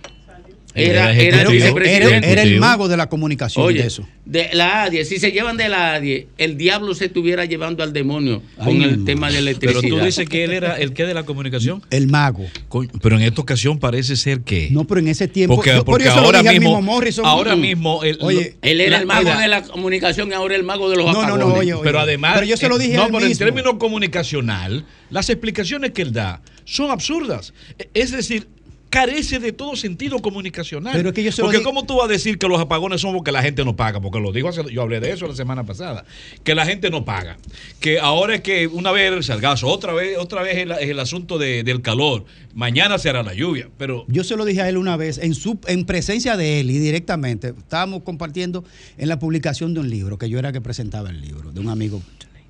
Era 0.75 1.13
era, 1.13 1.39
era 1.39 1.41
el. 1.49 1.77
Era, 1.87 2.17
era 2.17 2.41
el 2.43 2.59
mago 2.59 2.87
de 2.89 2.97
la 2.97 3.07
comunicación 3.07 3.65
Oye, 3.65 3.81
de 3.81 3.87
eso. 3.87 4.05
de 4.25 4.49
la 4.53 4.83
ADIE, 4.83 5.05
si 5.05 5.19
se 5.19 5.31
llevan 5.31 5.55
de 5.55 5.69
la 5.69 5.93
ADIE, 5.93 6.27
el 6.37 6.57
diablo 6.57 6.93
se 6.93 7.05
estuviera 7.05 7.45
llevando 7.45 7.81
al 7.81 7.93
demonio 7.93 8.41
Ay, 8.57 8.65
con 8.65 8.81
el 8.81 9.05
tema 9.05 9.27
de 9.27 9.35
Pero 9.35 9.39
electricidad. 9.49 9.97
tú 9.99 10.03
dices 10.05 10.27
que 10.27 10.43
él 10.43 10.51
era 10.51 10.77
el 10.77 10.91
que 10.93 11.05
de 11.05 11.13
la 11.13 11.23
comunicación. 11.23 11.81
El 11.89 12.07
mago. 12.07 12.45
Coño, 12.67 12.89
Pero 13.01 13.15
en 13.15 13.21
esta 13.23 13.39
ocasión 13.41 13.79
parece 13.79 14.15
ser 14.17 14.41
que. 14.41 14.67
No, 14.71 14.85
pero 14.85 14.99
en 14.99 15.07
ese 15.07 15.27
tiempo. 15.29 15.55
porque 15.55 15.69
yo 15.71 15.85
por 15.85 15.93
porque 15.93 16.05
lo 16.05 16.11
ahora 16.11 16.41
dije 16.41 16.59
mismo, 16.59 16.75
mismo 16.77 16.81
Morrison. 16.93 17.25
ahora 17.25 17.55
Mm. 17.55 17.61
mismo, 17.61 18.03
el- 18.03 18.17
Oye, 18.19 18.55
Él 18.61 18.81
era 18.81 18.97
la- 18.97 18.99
el 18.99 19.05
mago 19.05 19.39
de 19.39 19.47
la 19.47 19.61
comunicación 19.63 20.29
y 20.29 20.33
ahora 20.33 20.55
el 20.55 20.63
mago 20.63 20.89
de 20.89 20.97
los 20.97 21.05
No, 21.05 21.25
no, 21.25 21.37
no, 21.37 21.53
oye, 21.53 21.73
oye. 21.73 21.83
pero 21.83 21.99
además, 21.99 22.33
Pero 22.35 22.47
yo 22.47 22.57
se 22.57 22.67
lo 22.67 22.75
eh, 22.77 22.79
dije 22.83 22.97
no, 22.97 23.07
pero 23.07 23.25
en 23.25 23.37
términos 23.37 23.75
comunicacional, 23.79 24.85
las 25.09 25.29
explicaciones 25.29 25.91
que 25.91 26.01
él 26.01 26.11
da 26.11 26.41
son 26.65 26.91
absurdas. 26.91 27.53
E- 27.79 27.89
Es 27.93 28.11
decir, 28.11 28.47
carece 28.95 29.39
de 29.39 29.51
todo 29.51 29.75
sentido 29.75 30.19
comunicacional. 30.21 30.93
Pero 30.95 31.09
es 31.09 31.15
que 31.15 31.23
yo 31.23 31.31
se 31.31 31.41
lo 31.41 31.47
porque 31.47 31.61
cómo 31.63 31.85
tú 31.85 31.97
vas 31.97 32.05
a 32.05 32.11
decir 32.11 32.37
que 32.37 32.47
los 32.47 32.59
apagones 32.59 33.01
son 33.01 33.13
porque 33.13 33.31
la 33.31 33.41
gente 33.41 33.63
no 33.65 33.75
paga, 33.75 33.99
porque 34.01 34.19
lo 34.19 34.31
digo 34.31 34.49
hace- 34.49 34.63
yo 34.71 34.81
hablé 34.81 34.99
de 34.99 35.11
eso 35.11 35.27
la 35.27 35.35
semana 35.35 35.63
pasada, 35.65 36.05
que 36.43 36.55
la 36.55 36.65
gente 36.65 36.89
no 36.89 37.03
paga, 37.05 37.37
que 37.79 37.99
ahora 37.99 38.35
es 38.35 38.41
que 38.41 38.67
una 38.67 38.91
vez 38.91 39.11
el 39.11 39.23
sargazo, 39.23 39.67
otra 39.67 39.93
vez, 39.93 40.17
otra 40.17 40.41
vez 40.41 40.57
el, 40.57 40.71
el 40.71 40.99
asunto 40.99 41.37
de- 41.37 41.63
del 41.63 41.81
calor, 41.81 42.25
mañana 42.53 42.97
será 42.97 43.21
la 43.23 43.33
lluvia, 43.33 43.69
pero 43.77 44.05
Yo 44.07 44.23
se 44.23 44.35
lo 44.37 44.45
dije 44.45 44.61
a 44.61 44.69
él 44.69 44.77
una 44.77 44.95
vez, 44.97 45.17
en, 45.17 45.35
su, 45.35 45.59
en 45.67 45.85
presencia 45.85 46.37
de 46.37 46.59
él 46.61 46.71
y 46.71 46.79
directamente. 46.79 47.49
Estábamos 47.49 48.03
compartiendo 48.03 48.63
en 48.97 49.09
la 49.09 49.19
publicación 49.19 49.73
de 49.73 49.81
un 49.81 49.89
libro, 49.89 50.17
que 50.17 50.29
yo 50.29 50.39
era 50.39 50.51
que 50.51 50.61
presentaba 50.61 51.09
el 51.09 51.19
libro, 51.21 51.51
de 51.51 51.59
un 51.59 51.67
amigo 51.69 52.01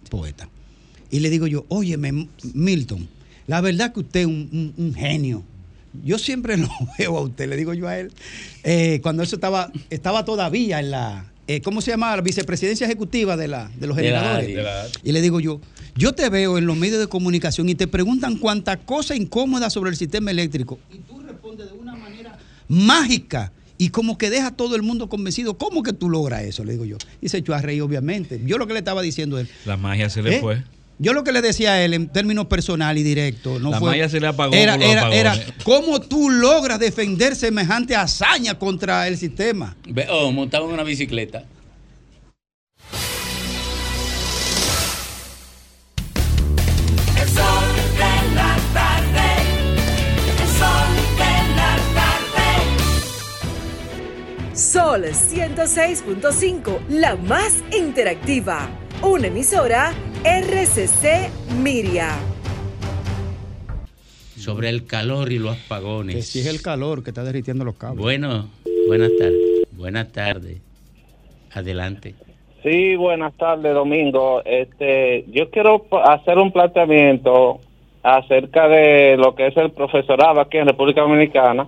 poeta. 0.09 0.47
Y 1.09 1.19
le 1.19 1.29
digo 1.29 1.47
yo, 1.47 1.65
óyeme, 1.69 2.27
Milton, 2.53 3.07
la 3.47 3.61
verdad 3.61 3.93
que 3.93 4.01
usted 4.01 4.19
es 4.21 4.25
un, 4.27 4.49
un- 4.51 4.73
un 4.85 4.93
genio. 4.93 5.43
Yo 6.03 6.17
siempre 6.17 6.57
lo 6.57 6.67
veo 6.97 7.17
a 7.17 7.21
usted, 7.21 7.47
le 7.49 7.55
digo 7.57 7.73
yo 7.73 7.87
a 7.87 7.97
él, 7.99 8.11
eh, 8.63 8.99
cuando 9.01 9.23
eso 9.23 9.35
estaba, 9.35 9.71
estaba 9.89 10.25
todavía 10.25 10.79
en 10.79 10.91
la, 10.91 11.31
eh, 11.47 11.61
¿cómo 11.61 11.81
se 11.81 11.91
llama? 11.91 12.15
La 12.15 12.21
vicepresidencia 12.21 12.85
ejecutiva 12.85 13.37
de, 13.37 13.47
la, 13.47 13.69
de 13.79 13.87
los 13.87 13.95
De 13.97 14.09
la 14.11 14.19
generadores. 14.19 14.45
ADI. 14.47 14.53
de 14.55 14.63
la- 14.63 14.85
Y 15.03 15.11
le 15.11 15.21
digo 15.21 15.39
yo, 15.39 15.61
yo 15.95 16.13
te 16.13 16.29
veo 16.29 16.57
en 16.57 16.65
los 16.65 16.75
medios 16.75 16.99
de 16.99 17.07
comunicación 17.07 17.69
y 17.69 17.75
te 17.75 17.87
preguntan 17.87 18.37
cuánta 18.37 18.77
cosa 18.77 19.15
incómoda 19.15 19.69
sobre 19.69 19.91
el 19.91 19.95
sistema 19.95 20.31
eléctrico. 20.31 20.79
Y 20.93 20.97
tú 20.99 21.19
respondes 21.21 21.67
de 21.71 21.73
una 21.77 21.95
manera 21.95 22.37
mágica 22.67 23.51
y 23.77 23.89
como 23.89 24.17
que 24.17 24.29
deja 24.29 24.47
a 24.47 24.51
todo 24.55 24.75
el 24.75 24.81
mundo 24.83 25.09
convencido. 25.09 25.57
¿Cómo 25.57 25.83
que 25.83 25.93
tú 25.93 26.09
logras 26.09 26.43
eso? 26.43 26.63
Le 26.63 26.73
digo 26.73 26.85
yo. 26.85 26.97
Y 27.21 27.29
se 27.29 27.37
echó 27.37 27.53
a 27.53 27.61
reír, 27.61 27.81
obviamente. 27.81 28.41
Yo 28.45 28.57
lo 28.57 28.67
que 28.67 28.73
le 28.73 28.79
estaba 28.79 29.01
diciendo 29.01 29.37
él. 29.37 29.47
la 29.65 29.75
magia 29.77 30.09
se 30.09 30.21
le 30.21 30.37
¿eh? 30.37 30.39
fue. 30.41 30.63
Yo 30.97 31.11
lo 31.13 31.25
que 31.25 31.33
le 31.33 31.41
decía 31.41 31.73
a 31.73 31.81
él 31.83 31.93
en 31.93 32.07
términos 32.07 32.45
personal 32.45 32.97
y 32.97 33.03
directo, 33.03 33.59
no 33.59 33.71
La 33.71 33.79
fue. 33.79 33.91
malla 33.91 34.07
se 34.07 34.21
le 34.21 34.27
apagó 34.27 34.53
era, 34.53 34.75
era, 34.75 35.13
era, 35.13 35.35
¿cómo 35.63 35.99
tú 35.99 36.29
logras 36.29 36.79
defender 36.79 37.35
semejante 37.35 37.95
hazaña 37.97 38.57
contra 38.57 39.05
el 39.07 39.17
sistema? 39.17 39.75
Oh, 40.09 40.31
montaba 40.31 40.65
en 40.65 40.71
una 40.73 40.83
bicicleta. 40.83 41.43
El 47.19 47.27
sol 47.27 47.67
de 47.97 48.35
la 48.35 48.55
tarde. 48.73 49.27
El 50.41 50.47
sol 50.59 50.89
de 51.17 51.33
la 51.55 51.73
tarde. 51.97 52.47
Sol 54.55 55.03
106.5, 55.03 56.79
la 56.89 57.15
más 57.17 57.53
interactiva. 57.77 58.69
Una 59.01 59.27
emisora 59.27 59.93
RCC 60.25 61.29
Miria. 61.61 62.09
Sobre 64.35 64.69
el 64.69 64.87
calor 64.87 65.31
y 65.31 65.37
los 65.37 65.55
apagones. 65.55 66.15
Que 66.15 66.21
si 66.23 66.39
es 66.39 66.47
el 66.47 66.63
calor 66.63 67.03
que 67.03 67.11
está 67.11 67.23
derritiendo 67.23 67.63
los 67.63 67.75
cables. 67.75 68.01
Bueno, 68.01 68.49
buenas 68.87 69.11
tardes. 69.19 69.67
Buenas 69.73 70.11
tardes. 70.11 70.57
Adelante. 71.53 72.15
Sí, 72.63 72.95
buenas 72.95 73.35
tardes, 73.37 73.71
Domingo. 73.75 74.41
Este, 74.43 75.25
yo 75.27 75.51
quiero 75.51 75.85
hacer 76.03 76.39
un 76.39 76.51
planteamiento 76.51 77.59
acerca 78.01 78.67
de 78.67 79.17
lo 79.17 79.35
que 79.35 79.45
es 79.45 79.57
el 79.57 79.69
profesorado 79.73 80.41
aquí 80.41 80.57
en 80.57 80.65
República 80.65 81.01
Dominicana. 81.01 81.67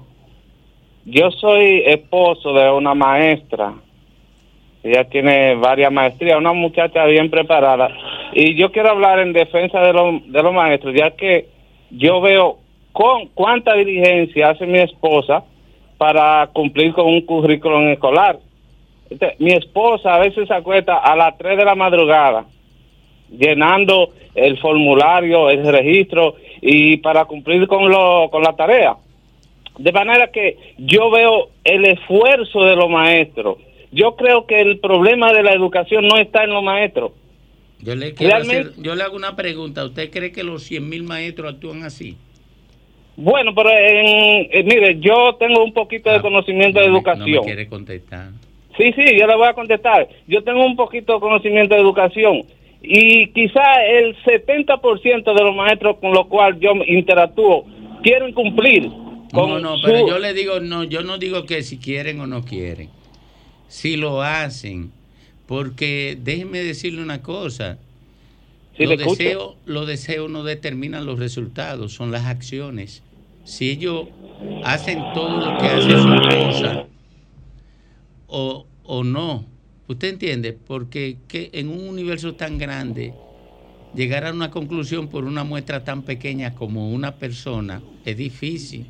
Yo 1.05 1.30
soy 1.30 1.84
esposo 1.86 2.53
de 2.53 2.72
una 2.72 2.95
maestra. 2.95 3.76
Ella 4.88 5.03
tiene 5.05 5.55
varias 5.55 5.91
maestrías, 5.91 6.38
una 6.38 6.53
muchacha 6.53 7.05
bien 7.05 7.29
preparada. 7.29 7.89
Y 8.33 8.55
yo 8.55 8.71
quiero 8.71 8.89
hablar 8.89 9.19
en 9.19 9.33
defensa 9.33 9.81
de, 9.81 9.93
los 9.93 10.31
de 10.31 10.43
los 10.43 10.53
maestros, 10.53 10.93
ya 10.95 11.11
que 11.11 11.47
yo 11.89 12.21
veo 12.21 12.57
con 12.93 13.27
cuánta 13.33 13.73
diligencia 13.73 14.49
hace 14.49 14.65
mi 14.65 14.79
esposa 14.79 15.43
para 15.97 16.49
cumplir 16.53 16.93
con 16.93 17.07
un 17.07 17.21
currículum 17.21 17.89
escolar. 17.89 18.39
Este, 19.09 19.35
mi 19.39 19.51
esposa 19.51 20.15
a 20.15 20.19
veces 20.19 20.47
se 20.47 20.53
acuesta 20.53 20.97
a 20.97 21.15
las 21.15 21.38
3 21.38 21.57
de 21.57 21.65
la 21.65 21.75
madrugada 21.75 22.45
llenando 23.29 24.11
el 24.35 24.57
formulario, 24.59 25.49
el 25.49 25.67
registro 25.67 26.35
y 26.61 26.97
para 26.97 27.25
cumplir 27.25 27.67
con, 27.67 27.89
lo, 27.89 28.29
con 28.31 28.43
la 28.43 28.55
tarea. 28.55 28.95
De 29.77 29.91
manera 29.91 30.31
que 30.31 30.57
yo 30.77 31.11
veo 31.11 31.49
el 31.63 31.85
esfuerzo 31.85 32.63
de 32.63 32.75
los 32.75 32.89
maestros. 32.89 33.57
Yo 33.98 34.16
creo 34.16 34.45
que 34.45 34.60
el 34.62 34.78
problema 34.80 35.34
de 35.34 35.41
la 35.41 35.54
educación 35.54 36.08
no 36.08 36.18
está 36.18 36.43
en 36.43 36.52
los 36.52 36.64
maestros. 36.64 37.12
Yo 37.82 37.95
le, 37.95 38.14
quiero 38.14 38.38
hacer- 38.38 38.72
yo 38.78 38.93
le 38.95 39.02
hago 39.04 39.16
una 39.16 39.36
pregunta. 39.36 39.84
¿Usted 39.86 40.12
cree 40.12 40.32
que 40.32 40.43
los 40.43 40.62
100 40.64 40.88
mil 40.88 41.04
maestros 41.04 41.54
actúan 41.56 41.84
así? 41.84 42.16
Bueno, 43.16 43.56
pero 43.56 43.70
en, 43.72 44.48
eh, 44.52 44.64
mire, 44.64 45.00
yo 45.00 45.36
tengo 45.39 45.64
un 45.64 45.74
poquito 45.74 46.12
de 46.12 46.22
conocimiento 46.22 46.80
de 46.80 46.86
Ah, 46.86 46.89
No 46.89 46.95
educación. 46.98 47.32
me 47.32 47.41
quiere 47.41 47.68
contestar. 47.68 48.30
Sí, 48.78 48.93
sí, 48.95 49.04
yo 49.20 49.26
le 49.26 49.36
voy 49.36 49.48
a 49.48 49.54
contestar. 49.54 50.08
Yo 50.28 50.43
tengo 50.43 50.64
un 50.64 50.76
poquito 50.76 51.16
de 51.16 51.20
conocimiento 51.20 51.74
de 51.74 51.82
educación 51.82 52.43
y 52.84 53.28
quizá 53.34 53.84
el 53.84 54.16
70% 54.24 55.34
de 55.34 55.43
los 55.43 55.56
maestros 55.56 55.98
con 55.98 56.12
los 56.14 56.28
cuales 56.28 56.60
yo 56.60 56.74
interactúo 56.86 57.66
quieren 58.04 58.34
cumplir 58.34 58.84
con 59.34 59.50
No, 59.50 59.60
no, 59.60 59.78
su- 59.78 59.88
pero 59.88 60.08
yo 60.08 60.20
le 60.20 60.34
digo, 60.36 60.60
no, 60.60 60.84
yo 60.84 61.02
no 61.02 61.18
digo 61.18 61.43
que 61.48 61.64
si 61.64 61.80
quieren 61.80 62.20
o 62.22 62.28
no 62.28 62.45
quieren. 62.45 62.89
Si 63.68 63.97
lo 63.97 64.22
hacen, 64.22 64.91
porque 65.47 66.18
déjeme 66.22 66.59
decirle 66.59 67.01
una 67.01 67.22
cosa. 67.22 67.78
Sí, 68.78 68.86
los, 68.86 69.88
deseos 69.88 70.30
no 70.30 70.43
determinan 70.43 71.05
los 71.05 71.18
resultados, 71.18 71.93
son 71.93 72.11
las 72.11 72.26
acciones. 72.26 73.01
Si 73.43 73.72
ellos 73.72 74.07
hacen 74.63 74.99
todo 75.15 75.39
lo 75.39 75.57
que 75.57 75.65
hace 75.65 75.99
su 75.99 76.13
esposa 76.13 76.86
o, 78.28 78.68
o 78.84 79.03
no, 79.03 79.45
¿usted 79.88 80.09
entiende? 80.09 80.53
Porque 80.53 81.18
que 81.28 81.49
en 81.53 81.70
un 81.70 81.88
universo 81.89 82.36
tan 82.36 82.59
grande, 82.59 83.15
llegar 83.95 84.26
a 84.26 84.32
una 84.32 84.51
conclusión 84.51 85.07
por 85.07 85.24
una 85.24 85.43
muestra 85.43 85.84
tan 85.84 86.03
pequeña 86.03 86.53
como 86.53 86.91
una 86.91 87.15
persona 87.15 87.82
es 88.05 88.15
difícil. 88.15 88.86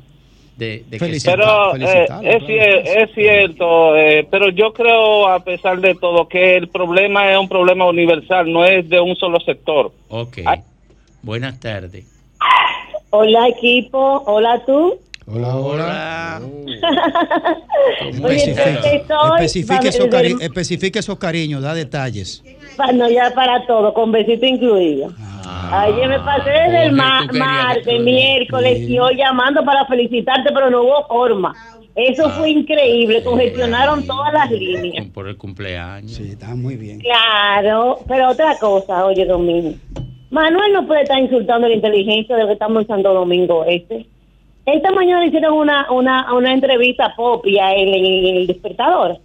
De, 0.58 0.82
de 0.90 0.98
que 0.98 1.20
pero 1.24 1.76
eh, 1.76 2.06
es, 2.24 2.42
cier- 2.42 2.82
es 2.84 3.14
cierto, 3.14 3.96
eh, 3.96 4.26
pero 4.28 4.48
yo 4.50 4.72
creo, 4.72 5.28
a 5.28 5.38
pesar 5.44 5.78
de 5.80 5.94
todo, 5.94 6.26
que 6.26 6.56
el 6.56 6.66
problema 6.68 7.30
es 7.30 7.38
un 7.38 7.48
problema 7.48 7.86
universal, 7.86 8.52
no 8.52 8.64
es 8.64 8.88
de 8.88 8.98
un 9.00 9.14
solo 9.14 9.38
sector. 9.38 9.92
Ok. 10.08 10.38
Buenas 11.22 11.60
tardes. 11.60 12.06
Hola 13.10 13.46
equipo, 13.48 14.24
hola 14.26 14.60
tú. 14.66 14.98
Hola, 15.28 15.56
hola. 15.56 16.40
Oye, 18.24 18.36
Especifique, 18.46 19.88
esos, 19.88 20.06
cari- 20.08 20.36
especifique 20.40 20.98
esos 20.98 21.18
cariños, 21.18 21.62
da 21.62 21.72
detalles. 21.74 22.42
Bueno, 22.78 23.10
ya 23.10 23.30
para 23.34 23.66
todo, 23.66 23.92
con 23.92 24.12
besito 24.12 24.46
incluido. 24.46 25.10
Ayer 25.70 26.08
me 26.08 26.20
pasé 26.20 26.48
desde 26.50 26.84
el 26.86 26.92
ma- 26.92 27.26
martes, 27.32 28.00
miércoles 28.00 28.88
y 28.88 28.98
hoy 28.98 29.16
llamando 29.16 29.62
para 29.64 29.84
felicitarte, 29.86 30.50
pero 30.52 30.70
no 30.70 30.82
hubo 30.82 31.06
forma. 31.08 31.54
Eso 31.94 32.30
fue 32.30 32.50
increíble, 32.50 33.22
congestionaron 33.24 34.06
todas 34.06 34.32
las 34.32 34.50
líneas. 34.50 35.06
Por 35.08 35.26
el 35.28 35.36
cumpleaños. 35.36 36.12
Sí, 36.12 36.28
está 36.30 36.54
muy 36.54 36.76
bien. 36.76 37.00
Claro, 37.00 37.98
pero 38.06 38.30
otra 38.30 38.56
cosa, 38.58 39.04
oye 39.04 39.26
Domingo. 39.26 39.72
Manuel 40.30 40.72
no 40.72 40.86
puede 40.86 41.02
estar 41.02 41.18
insultando 41.18 41.66
la 41.68 41.74
inteligencia 41.74 42.36
de 42.36 42.42
lo 42.42 42.46
que 42.48 42.52
estamos 42.54 42.82
en 42.82 42.88
Santo 42.88 43.12
Domingo 43.12 43.64
Este. 43.64 44.06
Esta 44.66 44.90
mañana 44.92 45.20
le 45.22 45.28
hicieron 45.28 45.54
una, 45.54 45.90
una, 45.90 46.32
una 46.34 46.52
entrevista 46.52 47.14
popia 47.16 47.72
en, 47.74 47.88
en 47.88 48.36
el 48.36 48.46
despertador. 48.46 49.18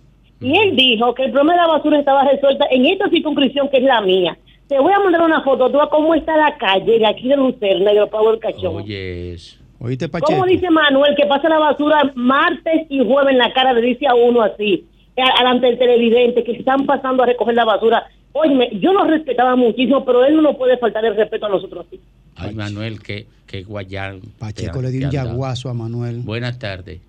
Y 0.44 0.58
él 0.58 0.76
dijo 0.76 1.14
que 1.14 1.24
el 1.26 1.32
problema 1.32 1.54
de 1.54 1.62
la 1.62 1.68
basura 1.68 2.00
estaba 2.00 2.24
resuelta 2.30 2.66
en 2.72 2.86
esta 2.86 3.10
circunscripción 3.10 3.70
que 3.70 3.78
es 3.78 3.84
la 3.84 4.02
mía. 4.02 4.38
Te 4.68 4.80
voy 4.80 4.92
a 4.94 5.00
mandar 5.00 5.22
una 5.22 5.42
foto, 5.44 5.70
tú 5.70 5.80
a 5.82 5.90
cómo 5.90 6.16
está 6.16 6.36
la 6.38 6.58
calle 6.58 7.00
de 7.00 7.06
aquí 7.06 7.28
de 7.28 7.36
Lucerna 7.38 7.92
y 7.92 7.96
de 7.96 8.02
del 8.02 8.40
Cachón. 8.40 8.76
Oye, 8.78 9.34
eso. 9.34 9.58
¿Oíste, 9.80 10.08
Pacheco? 10.08 10.32
¿Cómo 10.32 10.46
dice 10.46 10.70
Manuel 10.70 11.14
que 11.16 11.26
pasa 11.26 11.50
la 11.50 11.60
basura 11.60 12.12
martes 12.16 12.88
y 12.90 13.00
jueves 13.06 13.32
en 13.34 13.38
la 13.40 13.52
cara? 13.54 13.74
Le 13.74 13.82
dice 13.82 14.08
a 14.08 14.16
uno 14.16 14.42
así, 14.42 14.86
a- 15.18 15.38
delante 15.40 15.68
del 15.68 15.78
televidente, 15.78 16.44
que 16.44 16.54
están 16.54 16.86
pasando 16.86 17.24
a 17.24 17.26
recoger 17.26 17.54
la 17.54 17.66
basura. 17.66 18.08
Oye, 18.32 18.70
yo 18.80 18.94
lo 18.94 19.04
respetaba 19.04 19.56
muchísimo, 19.56 20.04
pero 20.06 20.24
él 20.26 20.36
no 20.38 20.42
nos 20.42 20.56
puede 20.56 20.78
faltar 20.78 21.04
el 21.06 21.16
respeto 21.16 21.46
a 21.46 21.50
nosotros. 21.50 21.86
así. 21.88 22.00
Ay, 22.36 22.56
Manuel, 22.56 23.00
qué, 23.04 23.28
qué 23.46 23.62
guayán. 23.64 24.22
Pacheco 24.40 24.80
te- 24.80 24.86
le 24.86 24.92
dio 24.92 25.06
un 25.08 25.12
yaguazo 25.12 25.70
a 25.70 25.74
Manuel. 25.74 26.22
Buenas 26.24 26.58
tardes. 26.58 27.02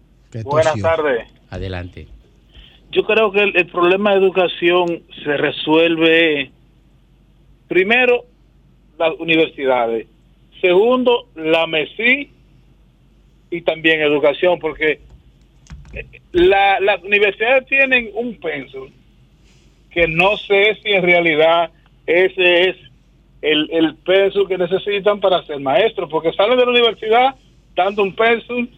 Buenas 0.42 0.74
tardes. 0.82 1.28
Adelante. 1.50 2.08
Yo 2.94 3.02
creo 3.04 3.32
que 3.32 3.40
el, 3.40 3.66
problema 3.66 4.12
de 4.12 4.18
educación 4.18 5.02
se 5.24 5.36
resuelve 5.36 6.52
primero 7.66 8.24
las 8.96 9.18
universidades, 9.18 10.06
segundo 10.60 11.26
la 11.34 11.66
MESI 11.66 12.30
y 13.50 13.60
también 13.62 14.00
educación, 14.00 14.60
porque 14.60 15.00
eh, 15.92 16.06
la- 16.30 16.78
las 16.78 17.02
universidades 17.02 17.66
tienen 17.66 18.10
un 18.14 18.38
penso 18.38 18.86
que 19.90 20.06
no 20.06 20.36
sé 20.36 20.78
si 20.80 20.92
en 20.92 21.02
realidad 21.02 21.72
ese 22.06 22.68
es 22.70 22.76
el, 23.42 23.68
el 23.72 23.96
penso 23.96 24.46
que 24.46 24.56
necesitan 24.56 25.18
para 25.18 25.42
ser 25.46 25.58
maestros, 25.58 26.08
porque 26.08 26.32
salen 26.32 26.56
de 26.58 26.64
la 26.64 26.70
universidad 26.70 27.34
dando 27.74 28.04
un 28.04 28.14
pensum, 28.14 28.68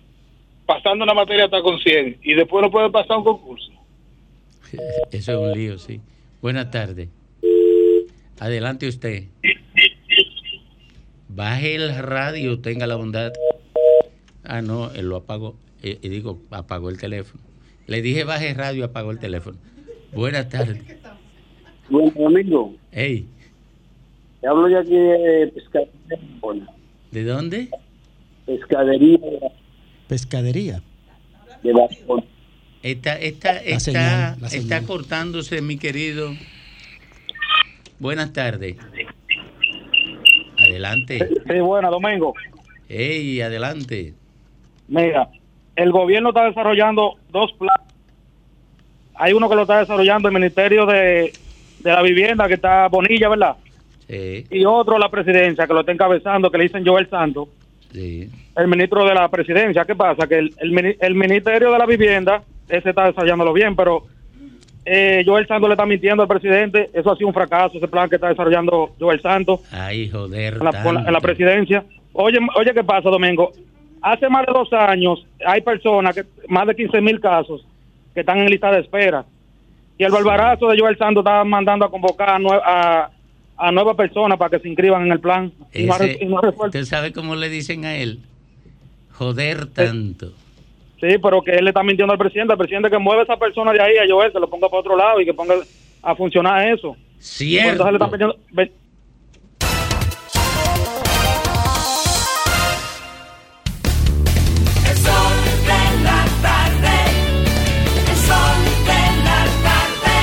pasando 0.64 1.04
una 1.04 1.12
materia 1.12 1.44
hasta 1.44 1.60
con 1.60 1.78
100 1.78 2.18
y 2.22 2.32
después 2.32 2.62
no 2.62 2.70
pueden 2.70 2.90
pasar 2.90 3.18
un 3.18 3.24
concurso. 3.24 3.75
Eso 5.12 5.32
es 5.32 5.38
un 5.38 5.52
lío, 5.52 5.78
sí. 5.78 6.00
Buenas 6.42 6.70
tardes. 6.70 7.08
Adelante 8.38 8.86
usted. 8.88 9.24
Baje 11.28 11.74
el 11.74 11.94
radio, 11.96 12.60
tenga 12.60 12.86
la 12.86 12.96
bondad. 12.96 13.32
Ah, 14.44 14.62
no, 14.62 14.90
él 14.92 15.08
lo 15.08 15.16
apagó. 15.16 15.56
Eh, 15.82 15.98
y 16.02 16.08
digo, 16.08 16.40
apagó 16.50 16.88
el 16.90 16.98
teléfono. 16.98 17.42
Le 17.86 18.02
dije 18.02 18.24
baje 18.24 18.50
el 18.50 18.56
radio, 18.56 18.84
apagó 18.84 19.10
el 19.10 19.18
teléfono. 19.18 19.58
Buenas 20.12 20.48
tardes. 20.48 20.82
Buen 21.88 22.12
domingo. 22.14 22.74
Hey, 22.92 23.26
Te 24.40 24.48
hablo 24.48 24.68
ya 24.68 24.80
aquí 24.80 24.96
de 24.96 25.52
pescadería. 25.54 26.66
¿de 27.10 27.24
dónde? 27.24 27.68
pescadería 28.46 29.18
Pescadería. 30.08 30.82
de 31.62 31.72
Barcelona. 31.72 32.24
Está, 32.86 33.18
está, 33.18 33.56
está, 33.56 33.80
señal, 33.80 34.34
está 34.34 34.48
señal. 34.48 34.86
cortándose, 34.86 35.60
mi 35.60 35.76
querido. 35.76 36.32
Buenas 37.98 38.32
tardes. 38.32 38.76
Adelante. 40.56 41.18
Sí, 41.48 41.58
bueno, 41.58 41.90
Domingo. 41.90 42.32
Hey, 42.88 43.40
adelante. 43.40 44.14
Mira, 44.86 45.28
el 45.74 45.90
gobierno 45.90 46.28
está 46.28 46.44
desarrollando 46.44 47.16
dos 47.30 47.52
planes. 47.54 47.92
Hay 49.16 49.32
uno 49.32 49.48
que 49.48 49.56
lo 49.56 49.62
está 49.62 49.80
desarrollando 49.80 50.28
el 50.28 50.34
Ministerio 50.34 50.86
de, 50.86 51.32
de 51.80 51.92
la 51.92 52.02
Vivienda, 52.02 52.46
que 52.46 52.54
está 52.54 52.86
Bonilla, 52.86 53.28
¿verdad? 53.28 53.56
Sí, 54.08 54.46
Y 54.48 54.64
otro 54.64 54.96
la 54.96 55.08
presidencia, 55.10 55.66
que 55.66 55.72
lo 55.74 55.80
está 55.80 55.90
encabezando, 55.90 56.52
que 56.52 56.58
le 56.58 56.64
dicen 56.64 56.86
Joel 56.86 57.10
Santos, 57.10 57.48
sí. 57.92 58.30
el 58.56 58.68
ministro 58.68 59.04
de 59.04 59.14
la 59.14 59.28
presidencia. 59.28 59.84
¿Qué 59.84 59.96
pasa? 59.96 60.28
Que 60.28 60.38
el, 60.38 60.54
el 61.00 61.14
Ministerio 61.16 61.72
de 61.72 61.78
la 61.78 61.86
Vivienda, 61.86 62.44
ese 62.68 62.90
está 62.90 63.06
desarrollándolo 63.06 63.52
bien, 63.52 63.74
pero 63.76 64.04
eh, 64.84 65.22
Joel 65.26 65.46
Santos 65.46 65.68
le 65.68 65.74
está 65.74 65.86
mintiendo 65.86 66.22
al 66.22 66.28
presidente. 66.28 66.90
Eso 66.92 67.10
ha 67.12 67.16
sido 67.16 67.28
un 67.28 67.34
fracaso, 67.34 67.78
ese 67.78 67.88
plan 67.88 68.08
que 68.08 68.16
está 68.16 68.28
desarrollando 68.28 68.94
Joel 69.00 69.20
Santos. 69.20 69.60
Ay, 69.72 70.08
joder. 70.08 70.54
en 70.54 70.64
la, 70.64 70.82
con 70.82 70.94
la- 70.94 71.00
en 71.00 71.06
la 71.06 71.12
tanto. 71.12 71.20
presidencia. 71.22 71.84
Oye, 72.12 72.38
oye, 72.56 72.72
¿qué 72.72 72.84
pasa, 72.84 73.10
Domingo? 73.10 73.52
Hace 74.02 74.28
más 74.28 74.46
de 74.46 74.52
dos 74.52 74.72
años 74.72 75.26
hay 75.44 75.60
personas, 75.62 76.14
que 76.14 76.24
más 76.48 76.66
de 76.66 76.76
15 76.76 77.00
mil 77.00 77.20
casos, 77.20 77.66
que 78.14 78.20
están 78.20 78.38
en 78.38 78.46
lista 78.48 78.70
de 78.70 78.80
espera. 78.80 79.24
Y 79.98 80.04
el 80.04 80.12
barbarazo 80.12 80.68
de 80.68 80.78
Joel 80.78 80.96
Santos 80.98 81.22
está 81.22 81.42
mandando 81.44 81.84
a 81.86 81.90
convocar 81.90 82.30
a, 82.30 82.38
nue- 82.38 82.62
a, 82.64 83.10
a 83.56 83.72
nuevas 83.72 83.96
personas 83.96 84.38
para 84.38 84.50
que 84.50 84.58
se 84.60 84.68
inscriban 84.68 85.04
en 85.06 85.12
el 85.12 85.20
plan. 85.20 85.50
Y 85.74 85.84
no 85.84 85.94
Ese- 85.96 86.18
y 86.20 86.26
no. 86.26 86.40
¿Usted 86.58 86.84
sabe 86.84 87.12
cómo 87.12 87.34
le 87.34 87.48
dicen 87.48 87.84
a 87.86 87.96
él? 87.96 88.20
Joder 89.12 89.66
tanto. 89.66 90.32
Sí, 91.00 91.18
pero 91.22 91.42
que 91.42 91.52
él 91.52 91.64
le 91.64 91.70
está 91.70 91.82
mintiendo 91.82 92.12
al 92.12 92.18
presidente. 92.18 92.52
Al 92.52 92.58
presidente 92.58 92.90
que 92.90 92.98
mueve 92.98 93.20
a 93.20 93.24
esa 93.24 93.36
persona 93.36 93.72
de 93.72 93.80
ahí, 93.82 93.96
a 93.98 94.04
Joel, 94.08 94.32
se 94.32 94.40
lo 94.40 94.48
ponga 94.48 94.68
para 94.68 94.80
otro 94.80 94.96
lado 94.96 95.20
y 95.20 95.24
que 95.26 95.34
ponga 95.34 95.54
a 96.02 96.14
funcionar 96.14 96.68
eso. 96.68 96.96
Cierto. 97.18 97.70
Entonces 97.72 97.92
le 97.92 97.96
están 97.96 98.10
vendiendo- 98.10 98.38
ven- 98.52 98.72
El 104.88 104.96
sol 104.96 105.34
de 105.66 105.82
la 106.04 106.24
tarde. 106.42 106.96
El 108.10 108.16
sol 108.28 108.58
de 108.86 109.02
la 109.24 109.40
tarde. 109.66 110.16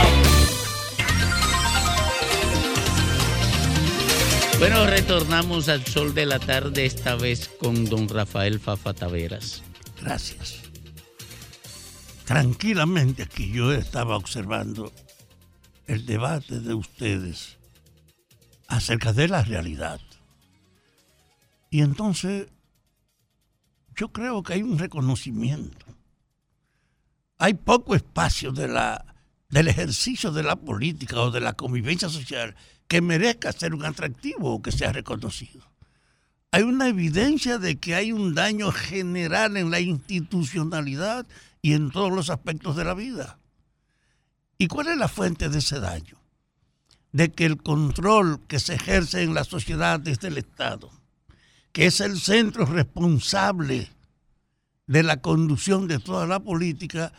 Bueno, 4.60 4.86
retornamos 4.88 5.70
al 5.70 5.86
sol 5.86 6.14
de 6.14 6.26
la 6.26 6.40
tarde, 6.40 6.86
esta 6.86 7.16
vez 7.16 7.50
con 7.60 7.86
don 7.86 8.08
Rafael 8.08 8.60
Fafa 8.60 8.94
Taveras. 8.94 9.64
Gracias. 10.02 10.63
Tranquilamente 12.26 13.24
aquí 13.24 13.52
yo 13.52 13.74
estaba 13.74 14.16
observando 14.16 14.92
el 15.88 16.06
debate 16.06 16.60
de 16.60 16.74
ustedes 16.74 17.58
acerca 18.68 19.12
de 19.12 19.28
la 19.28 19.44
realidad. 19.44 20.00
Y 21.70 21.82
entonces 21.82 22.48
yo 23.96 24.12
creo 24.12 24.42
que 24.42 24.54
hay 24.54 24.64
un 24.64 24.80
reconocimiento. 24.80 25.86
Hay 27.38 27.56
poco 27.56 27.94
espacio 27.94 28.52
de 28.52 28.68
la, 28.68 29.16
del 29.50 29.68
ejercicio 29.68 30.32
de 30.32 30.44
la 30.44 30.56
política 30.56 31.20
o 31.20 31.32
de 31.32 31.42
la 31.42 31.54
convivencia 31.54 32.08
social 32.08 32.56
que 32.88 33.02
merezca 33.02 33.52
ser 33.52 33.74
un 33.74 33.86
atractivo 33.86 34.54
o 34.54 34.62
que 34.62 34.72
sea 34.72 34.94
reconocido. 34.94 35.62
Hay 36.52 36.64
una 36.64 36.88
evidencia 36.88 37.58
de 37.58 37.78
que 37.78 37.96
hay 37.96 38.12
un 38.12 38.34
daño 38.36 38.72
general 38.72 39.58
en 39.58 39.72
la 39.72 39.80
institucionalidad 39.80 41.26
y 41.64 41.74
en 41.74 41.90
todos 41.90 42.12
los 42.12 42.30
aspectos 42.30 42.76
de 42.76 42.84
la 42.84 42.94
vida. 42.94 43.40
¿Y 44.58 44.68
cuál 44.68 44.90
es 44.90 44.98
la 44.98 45.08
fuente 45.08 45.50
de 45.50 45.60
ese 45.60 45.80
daño? 45.80 46.18
De 47.14 47.32
que 47.32 47.46
el 47.46 47.58
control 47.58 48.42
que 48.48 48.60
se 48.60 48.76
ejerce 48.76 49.24
en 49.24 49.34
la 49.34 49.46
sociedad 49.46 50.00
desde 50.00 50.28
el 50.28 50.38
Estado, 50.38 50.92
que 51.72 51.86
es 51.86 52.02
el 52.02 52.20
centro 52.20 52.66
responsable 52.66 53.90
de 54.88 55.04
la 55.04 55.22
conducción 55.22 55.88
de 55.88 56.00
toda 56.00 56.28
la 56.28 56.42
política, 56.42 57.14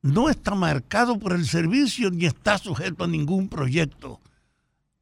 no 0.00 0.30
está 0.30 0.54
marcado 0.54 1.18
por 1.18 1.34
el 1.34 1.46
servicio 1.46 2.10
ni 2.10 2.24
está 2.24 2.56
sujeto 2.56 3.04
a 3.04 3.08
ningún 3.08 3.48
proyecto. 3.48 4.20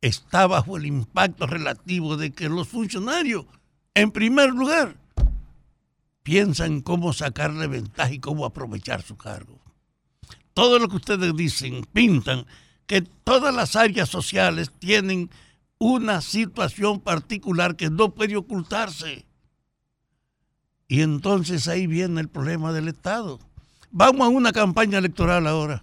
Está 0.01 0.49
bajo 0.49 0.77
el 0.77 0.87
impacto 0.87 1.47
relativo 1.47 2.17
de 2.17 2.33
que 2.33 2.49
los 2.49 2.67
funcionarios, 2.67 3.47
en 3.95 4.11
primer 4.11 4.51
lugar, 4.51 4.97
piensan 6.25 6.81
cómo 6.81 7.13
sacarle 7.13 7.69
ventaja 7.69 8.11
y 8.11 8.19
cómo 8.19 8.45
aprovechar 8.45 9.03
su 9.03 9.17
cargo. 9.17 9.61
Todo 10.55 10.81
lo 10.81 10.89
que 10.89 10.97
ustedes 10.97 11.37
dicen, 11.37 11.87
pintan 11.93 12.47
que 12.87 13.03
todas 13.03 13.55
las 13.55 13.77
áreas 13.77 14.09
sociales 14.09 14.73
tienen 14.79 15.31
una 15.79 16.21
situación 16.21 17.01
particular 17.01 17.77
que 17.77 17.91
no 17.91 18.15
puede 18.15 18.37
ocultarse. 18.37 19.27
Y 20.89 21.03
entonces 21.03 21.69
ahí 21.69 21.87
viene 21.87 22.21
el 22.21 22.29
problema 22.29 22.73
del 22.73 22.89
Estado. 22.89 23.39
Vamos 23.91 24.27
a 24.27 24.31
una 24.31 24.53
campaña 24.53 24.99
electoral 24.99 25.47
ahora. 25.47 25.83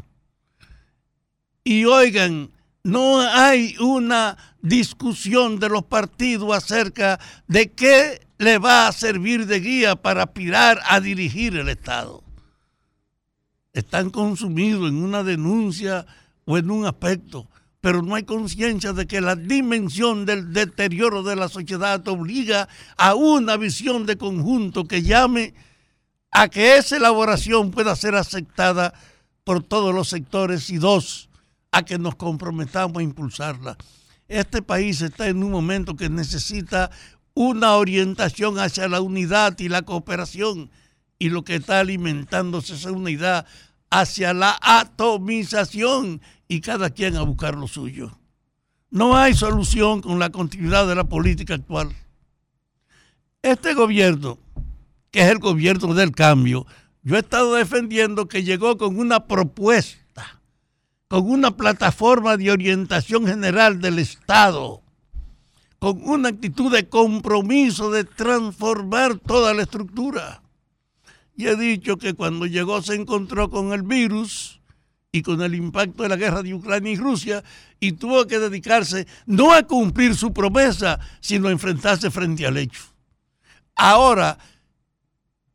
Y 1.63 1.85
oigan, 1.85 2.49
no 2.83 3.19
hay 3.19 3.75
una 3.79 4.37
discusión 4.61 5.59
de 5.59 5.69
los 5.69 5.83
partidos 5.83 6.55
acerca 6.55 7.19
de 7.47 7.71
qué 7.71 8.25
le 8.41 8.57
va 8.57 8.87
a 8.87 8.91
servir 8.91 9.45
de 9.45 9.59
guía 9.59 9.95
para 9.95 10.23
aspirar 10.23 10.81
a 10.89 10.99
dirigir 10.99 11.55
el 11.57 11.69
Estado. 11.69 12.23
Están 13.71 14.09
consumidos 14.09 14.89
en 14.89 15.03
una 15.03 15.23
denuncia 15.23 16.07
o 16.45 16.57
en 16.57 16.71
un 16.71 16.87
aspecto, 16.87 17.47
pero 17.81 18.01
no 18.01 18.15
hay 18.15 18.23
conciencia 18.23 18.93
de 18.93 19.05
que 19.05 19.21
la 19.21 19.35
dimensión 19.35 20.25
del 20.25 20.53
deterioro 20.53 21.21
de 21.21 21.35
la 21.35 21.49
sociedad 21.49 22.05
obliga 22.07 22.67
a 22.97 23.13
una 23.13 23.57
visión 23.57 24.07
de 24.07 24.17
conjunto 24.17 24.85
que 24.85 25.03
llame 25.03 25.53
a 26.31 26.47
que 26.47 26.77
esa 26.77 26.97
elaboración 26.97 27.69
pueda 27.69 27.95
ser 27.95 28.15
aceptada 28.15 28.95
por 29.43 29.61
todos 29.61 29.93
los 29.93 30.09
sectores 30.09 30.71
y 30.71 30.77
dos, 30.77 31.29
a 31.71 31.83
que 31.83 31.99
nos 31.99 32.15
comprometamos 32.15 32.97
a 32.97 33.03
impulsarla. 33.03 33.77
Este 34.27 34.63
país 34.63 34.99
está 35.01 35.27
en 35.27 35.43
un 35.43 35.51
momento 35.51 35.95
que 35.95 36.09
necesita 36.09 36.89
una 37.33 37.75
orientación 37.75 38.59
hacia 38.59 38.87
la 38.87 39.01
unidad 39.01 39.57
y 39.59 39.69
la 39.69 39.83
cooperación 39.83 40.69
y 41.19 41.29
lo 41.29 41.43
que 41.43 41.55
está 41.55 41.79
alimentándose 41.79 42.73
esa 42.73 42.91
unidad 42.91 43.45
hacia 43.89 44.33
la 44.33 44.57
atomización 44.61 46.21
y 46.47 46.61
cada 46.61 46.89
quien 46.89 47.15
a 47.15 47.21
buscar 47.21 47.55
lo 47.55 47.67
suyo. 47.67 48.17
No 48.89 49.15
hay 49.15 49.33
solución 49.33 50.01
con 50.01 50.19
la 50.19 50.31
continuidad 50.31 50.87
de 50.87 50.95
la 50.95 51.05
política 51.05 51.53
actual. 51.53 51.95
Este 53.41 53.73
gobierno, 53.73 54.37
que 55.11 55.21
es 55.21 55.27
el 55.27 55.39
gobierno 55.39 55.93
del 55.93 56.11
cambio, 56.11 56.65
yo 57.03 57.15
he 57.15 57.19
estado 57.19 57.55
defendiendo 57.55 58.27
que 58.27 58.43
llegó 58.43 58.77
con 58.77 58.99
una 58.99 59.25
propuesta, 59.27 60.41
con 61.07 61.29
una 61.29 61.55
plataforma 61.55 62.37
de 62.37 62.51
orientación 62.51 63.25
general 63.25 63.81
del 63.81 63.99
Estado, 63.99 64.81
con 65.81 65.99
una 66.07 66.29
actitud 66.29 66.71
de 66.71 66.87
compromiso 66.87 67.89
de 67.89 68.03
transformar 68.03 69.17
toda 69.17 69.51
la 69.55 69.63
estructura. 69.63 70.43
Y 71.35 71.47
he 71.47 71.55
dicho 71.55 71.97
que 71.97 72.13
cuando 72.13 72.45
llegó 72.45 72.83
se 72.83 72.93
encontró 72.93 73.49
con 73.49 73.73
el 73.73 73.81
virus 73.81 74.61
y 75.11 75.23
con 75.23 75.41
el 75.41 75.55
impacto 75.55 76.03
de 76.03 76.09
la 76.09 76.17
guerra 76.17 76.43
de 76.43 76.53
Ucrania 76.53 76.91
y 76.91 76.97
Rusia 76.97 77.43
y 77.79 77.93
tuvo 77.93 78.27
que 78.27 78.37
dedicarse 78.37 79.07
no 79.25 79.53
a 79.53 79.63
cumplir 79.63 80.15
su 80.15 80.31
promesa, 80.31 80.99
sino 81.19 81.47
a 81.47 81.51
enfrentarse 81.51 82.11
frente 82.11 82.45
al 82.45 82.57
hecho. 82.57 82.83
Ahora, 83.73 84.37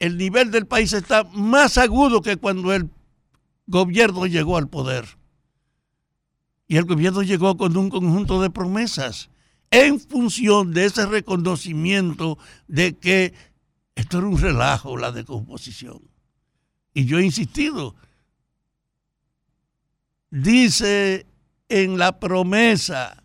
el 0.01 0.19
nivel 0.19 0.51
del 0.51 0.67
país 0.67 0.93
está 0.93 1.23
más 1.23 1.79
agudo 1.79 2.21
que 2.21 2.37
cuando 2.37 2.73
el 2.73 2.91
gobierno 3.69 4.27
llegó 4.27 4.57
al 4.57 4.69
poder. 4.69 5.07
Y 6.67 6.79
el 6.79 6.85
gobierno 6.85 7.23
llegó 7.23 7.57
con 7.57 7.77
un 7.77 7.91
conjunto 7.91 8.43
de 8.43 8.51
promesas 8.51 9.31
en 9.77 10.01
función 10.01 10.73
de 10.73 10.87
ese 10.87 11.05
reconocimiento 11.05 12.39
de 12.67 12.97
que 12.97 13.35
esto 13.95 14.19
era 14.19 14.27
un 14.27 14.41
relajo, 14.41 14.97
la 14.97 15.13
decomposición. 15.13 16.01
Y 16.95 17.05
yo 17.05 17.19
he 17.19 17.25
insistido. 17.25 17.95
Dice 20.31 21.27
en 21.69 21.99
la 21.99 22.19
promesa 22.19 23.23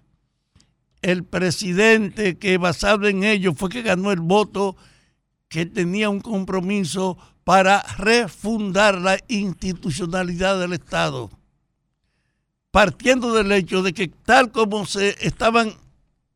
el 1.02 1.24
presidente 1.24 2.38
que 2.38 2.58
basado 2.58 3.08
en 3.08 3.24
ello 3.24 3.54
fue 3.54 3.70
que 3.70 3.82
ganó 3.82 4.12
el 4.12 4.20
voto 4.20 4.76
que 5.48 5.66
tenía 5.66 6.10
un 6.10 6.20
compromiso 6.20 7.18
para 7.46 7.82
refundar 7.98 9.00
la 9.00 9.18
institucionalidad 9.30 10.60
del 10.60 10.74
Estado, 10.74 11.30
partiendo 12.72 13.34
del 13.34 13.54
hecho 13.54 13.84
de 13.84 13.94
que 13.94 14.10
tal 14.10 14.52
como 14.52 14.86
se 14.86 15.16
estaban 15.26 15.76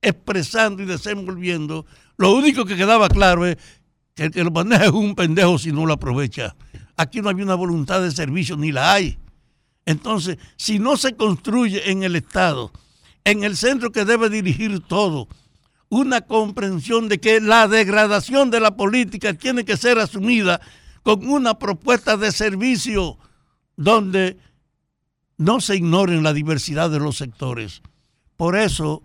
expresando 0.07 0.83
y 0.83 0.85
desenvolviendo, 0.85 1.85
lo 2.17 2.33
único 2.33 2.65
que 2.65 2.75
quedaba 2.75 3.09
claro 3.09 3.45
es 3.45 3.57
que 4.15 4.23
el 4.23 4.31
que 4.31 4.39
es 4.39 4.91
un 4.91 5.15
pendejo 5.15 5.57
si 5.59 5.71
no 5.71 5.85
lo 5.85 5.93
aprovecha. 5.93 6.55
Aquí 6.95 7.21
no 7.21 7.29
hay 7.29 7.41
una 7.41 7.55
voluntad 7.55 8.01
de 8.01 8.11
servicio, 8.11 8.55
ni 8.55 8.71
la 8.71 8.93
hay. 8.93 9.17
Entonces, 9.85 10.37
si 10.55 10.79
no 10.79 10.97
se 10.97 11.15
construye 11.15 11.91
en 11.91 12.03
el 12.03 12.15
Estado, 12.15 12.71
en 13.23 13.43
el 13.43 13.57
centro 13.57 13.91
que 13.91 14.05
debe 14.05 14.29
dirigir 14.29 14.79
todo, 14.79 15.27
una 15.89 16.21
comprensión 16.21 17.09
de 17.09 17.19
que 17.19 17.41
la 17.41 17.67
degradación 17.67 18.49
de 18.49 18.59
la 18.59 18.75
política 18.75 19.33
tiene 19.33 19.65
que 19.65 19.77
ser 19.77 19.99
asumida 19.99 20.61
con 21.03 21.27
una 21.27 21.59
propuesta 21.59 22.17
de 22.17 22.31
servicio 22.31 23.17
donde 23.75 24.37
no 25.37 25.59
se 25.59 25.75
ignoren 25.75 26.23
la 26.23 26.33
diversidad 26.33 26.89
de 26.89 26.99
los 26.99 27.17
sectores. 27.17 27.81
Por 28.37 28.55
eso 28.55 29.03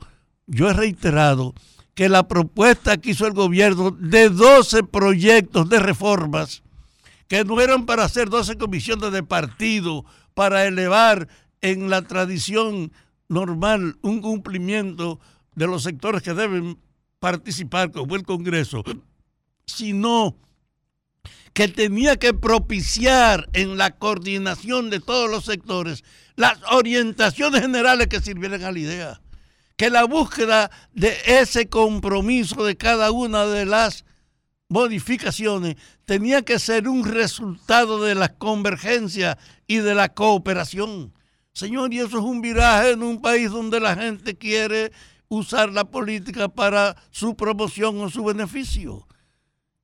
yo 0.51 0.69
he 0.69 0.73
reiterado 0.73 1.55
que 1.95 2.09
la 2.09 2.27
propuesta 2.27 2.97
que 2.97 3.11
hizo 3.11 3.27
el 3.27 3.33
gobierno 3.35 3.93
de 3.93 4.29
12 4.29 4.83
proyectos 4.85 5.69
de 5.69 5.79
reformas, 5.79 6.63
que 7.29 7.45
no 7.45 7.61
eran 7.61 7.87
para 7.87 8.05
hacer 8.05 8.29
12 8.29 8.59
comisiones 8.59 9.13
de 9.13 9.23
partido, 9.23 10.05
para 10.35 10.67
elevar 10.67 11.29
en 11.61 11.89
la 11.89 12.03
tradición 12.03 12.93
normal 13.29 13.97
un 14.03 14.21
cumplimiento 14.21 15.21
de 15.55 15.67
los 15.67 15.85
sectores 15.85 16.23
que 16.23 16.35
deben 16.35 16.79
participar, 17.21 17.93
como 17.93 18.17
el 18.17 18.25
Congreso, 18.25 18.83
sino 19.67 20.37
que 21.53 21.69
tenía 21.69 22.17
que 22.17 22.35
propiciar 22.35 23.49
en 23.53 23.77
la 23.77 23.97
coordinación 23.97 24.91
de 24.91 25.01
todos 25.01 25.31
los 25.31 25.45
sectores 25.45 26.03
las 26.35 26.59
orientaciones 26.73 27.61
generales 27.61 28.09
que 28.09 28.21
sirvieran 28.21 28.65
a 28.65 28.73
la 28.73 28.79
idea, 28.79 29.21
que 29.81 29.89
la 29.89 30.05
búsqueda 30.05 30.71
de 30.93 31.17
ese 31.25 31.71
compromiso 31.71 32.67
de 32.67 32.77
cada 32.77 33.13
una 33.13 33.47
de 33.47 33.65
las 33.65 34.05
modificaciones 34.69 35.77
tenía 36.05 36.43
que 36.43 36.59
ser 36.59 36.87
un 36.87 37.03
resultado 37.03 38.03
de 38.05 38.15
la 38.15 38.29
convergencia 38.29 39.39
y 39.67 39.79
de 39.79 39.95
la 39.95 40.11
cooperación. 40.11 41.15
Señor, 41.55 41.95
y 41.95 42.01
eso 42.01 42.19
es 42.19 42.25
un 42.25 42.43
viraje 42.43 42.91
en 42.91 43.03
un 43.03 43.23
país 43.23 43.51
donde 43.51 43.81
la 43.81 43.97
gente 43.97 44.37
quiere 44.37 44.93
usar 45.29 45.73
la 45.73 45.85
política 45.85 46.51
para 46.51 46.95
su 47.11 47.35
promoción 47.35 48.03
o 48.03 48.11
su 48.11 48.23
beneficio. 48.23 49.09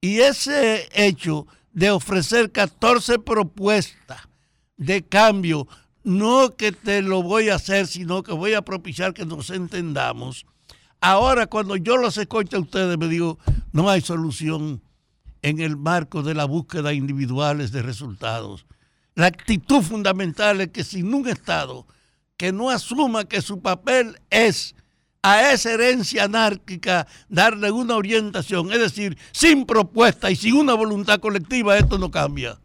Y 0.03 0.19
ese 0.19 0.91
hecho 0.93 1.47
de 1.73 1.91
ofrecer 1.91 2.53
14 2.53 3.19
propuestas 3.21 4.29
de 4.77 5.03
cambio, 5.03 5.67
no 6.07 6.55
que 6.57 6.71
te 6.73 7.03
lo 7.03 7.23
voy 7.23 7.49
a 7.49 7.57
hacer, 7.57 7.89
sino 7.89 8.23
que 8.23 8.33
voy 8.33 8.55
a 8.55 8.63
propiciar 8.63 9.13
que 9.13 9.27
nos 9.27 9.51
entendamos. 9.51 10.47
Ahora, 11.01 11.47
cuando 11.49 11.77
yo 11.77 11.97
los 11.97 12.17
escucho 12.17 12.57
a 12.57 12.61
ustedes, 12.61 12.97
me 12.97 13.09
digo, 13.09 13.39
no 13.73 13.91
hay 13.91 14.01
solución 14.01 14.81
en 15.43 15.59
el 15.61 15.77
marco 15.77 16.23
de 16.23 16.35
la 16.35 16.45
búsqueda 16.45 16.93
individuales 16.93 17.73
de 17.73 17.83
resultados. 17.83 18.67
La 19.17 19.27
actitud 19.27 19.83
fundamental 19.83 20.61
es 20.61 20.69
que 20.69 20.85
sin 20.85 21.13
un 21.13 21.29
Estado 21.29 21.87
que 22.37 22.53
no 22.53 22.71
asuma 22.71 23.25
que 23.25 23.43
su 23.43 23.61
papel 23.61 24.21
es 24.31 24.75
a 25.23 25.51
esa 25.53 25.73
herencia 25.73 26.25
anárquica 26.25 27.09
darle 27.29 27.73
una 27.73 27.97
orientación, 27.97 28.71
es 28.73 28.79
decir, 28.79 29.19
sin 29.33 29.67
propuesta 29.67 30.31
y 30.31 30.37
sin 30.37 30.55
una 30.55 30.75
voluntad 30.75 31.19
colectiva, 31.19 31.77
esto 31.77 31.99
no 31.99 32.13
cambia. 32.13 32.61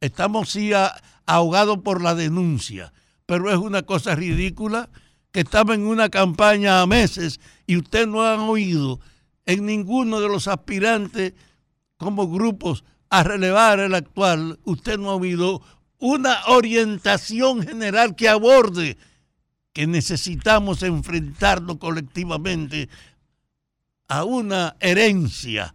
Estamos 0.00 0.48
sí 0.50 0.72
a- 0.72 0.94
ahogados 1.26 1.78
por 1.78 2.02
la 2.02 2.14
denuncia, 2.14 2.92
pero 3.26 3.50
es 3.50 3.56
una 3.56 3.82
cosa 3.82 4.14
ridícula 4.14 4.90
que 5.32 5.40
estamos 5.40 5.74
en 5.74 5.86
una 5.86 6.08
campaña 6.08 6.80
a 6.80 6.86
meses 6.86 7.40
y 7.66 7.76
usted 7.76 8.06
no 8.06 8.24
han 8.24 8.40
oído 8.40 9.00
en 9.46 9.66
ninguno 9.66 10.20
de 10.20 10.28
los 10.28 10.48
aspirantes 10.48 11.34
como 11.96 12.28
grupos 12.28 12.84
a 13.10 13.22
relevar 13.22 13.80
el 13.80 13.94
actual, 13.94 14.58
usted 14.64 14.98
no 14.98 15.10
ha 15.10 15.16
oído 15.16 15.62
una 15.98 16.44
orientación 16.46 17.62
general 17.62 18.16
que 18.16 18.28
aborde 18.28 18.96
que 19.72 19.86
necesitamos 19.86 20.82
enfrentarnos 20.82 21.78
colectivamente 21.78 22.88
a 24.08 24.24
una 24.24 24.76
herencia 24.80 25.74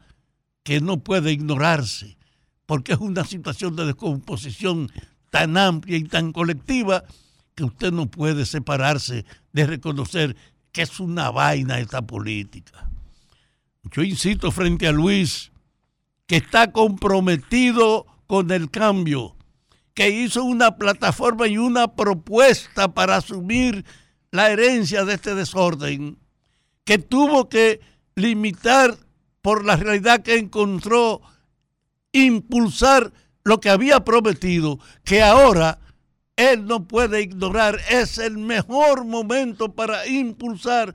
que 0.63 0.79
no 0.79 1.03
puede 1.03 1.31
ignorarse, 1.31 2.17
porque 2.65 2.93
es 2.93 2.99
una 2.99 3.25
situación 3.25 3.75
de 3.75 3.85
descomposición 3.85 4.91
tan 5.29 5.57
amplia 5.57 5.97
y 5.97 6.03
tan 6.03 6.31
colectiva 6.31 7.03
que 7.55 7.63
usted 7.63 7.91
no 7.91 8.07
puede 8.07 8.45
separarse 8.45 9.25
de 9.53 9.65
reconocer 9.65 10.35
que 10.71 10.83
es 10.83 10.99
una 10.99 11.31
vaina 11.31 11.79
esta 11.79 12.01
política. 12.01 12.89
Yo 13.91 14.03
insisto 14.03 14.51
frente 14.51 14.87
a 14.87 14.91
Luis, 14.91 15.51
que 16.27 16.37
está 16.37 16.71
comprometido 16.71 18.05
con 18.27 18.51
el 18.51 18.69
cambio, 18.69 19.35
que 19.93 20.09
hizo 20.09 20.43
una 20.43 20.77
plataforma 20.77 21.47
y 21.47 21.57
una 21.57 21.95
propuesta 21.95 22.93
para 22.93 23.17
asumir 23.17 23.83
la 24.31 24.51
herencia 24.51 25.05
de 25.05 25.15
este 25.15 25.33
desorden, 25.33 26.19
que 26.85 26.97
tuvo 26.99 27.49
que 27.49 27.81
limitar 28.15 28.95
por 29.41 29.65
la 29.65 29.75
realidad 29.75 30.21
que 30.21 30.37
encontró, 30.37 31.21
impulsar 32.11 33.11
lo 33.49 33.59
que 33.59 33.71
había 33.71 34.01
prometido, 34.01 34.77
que 35.03 35.23
ahora 35.23 35.79
él 36.35 36.67
no 36.67 36.87
puede 36.87 37.23
ignorar, 37.23 37.79
es 37.89 38.19
el 38.19 38.37
mejor 38.37 39.05
momento 39.05 39.73
para 39.73 40.05
impulsar 40.05 40.93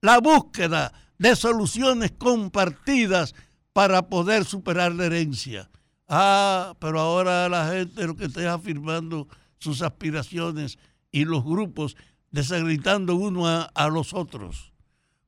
la 0.00 0.18
búsqueda 0.18 0.94
de 1.18 1.36
soluciones 1.36 2.10
compartidas 2.16 3.34
para 3.74 4.08
poder 4.08 4.46
superar 4.46 4.94
la 4.94 5.04
herencia. 5.04 5.68
Ah, 6.08 6.74
pero 6.78 7.00
ahora 7.00 7.50
la 7.50 7.70
gente 7.70 8.06
lo 8.06 8.16
que 8.16 8.24
está 8.24 8.54
afirmando 8.54 9.28
sus 9.58 9.82
aspiraciones 9.82 10.78
y 11.12 11.26
los 11.26 11.44
grupos 11.44 11.98
desagritando 12.30 13.14
uno 13.14 13.46
a, 13.46 13.64
a 13.74 13.88
los 13.88 14.14
otros. 14.14 14.72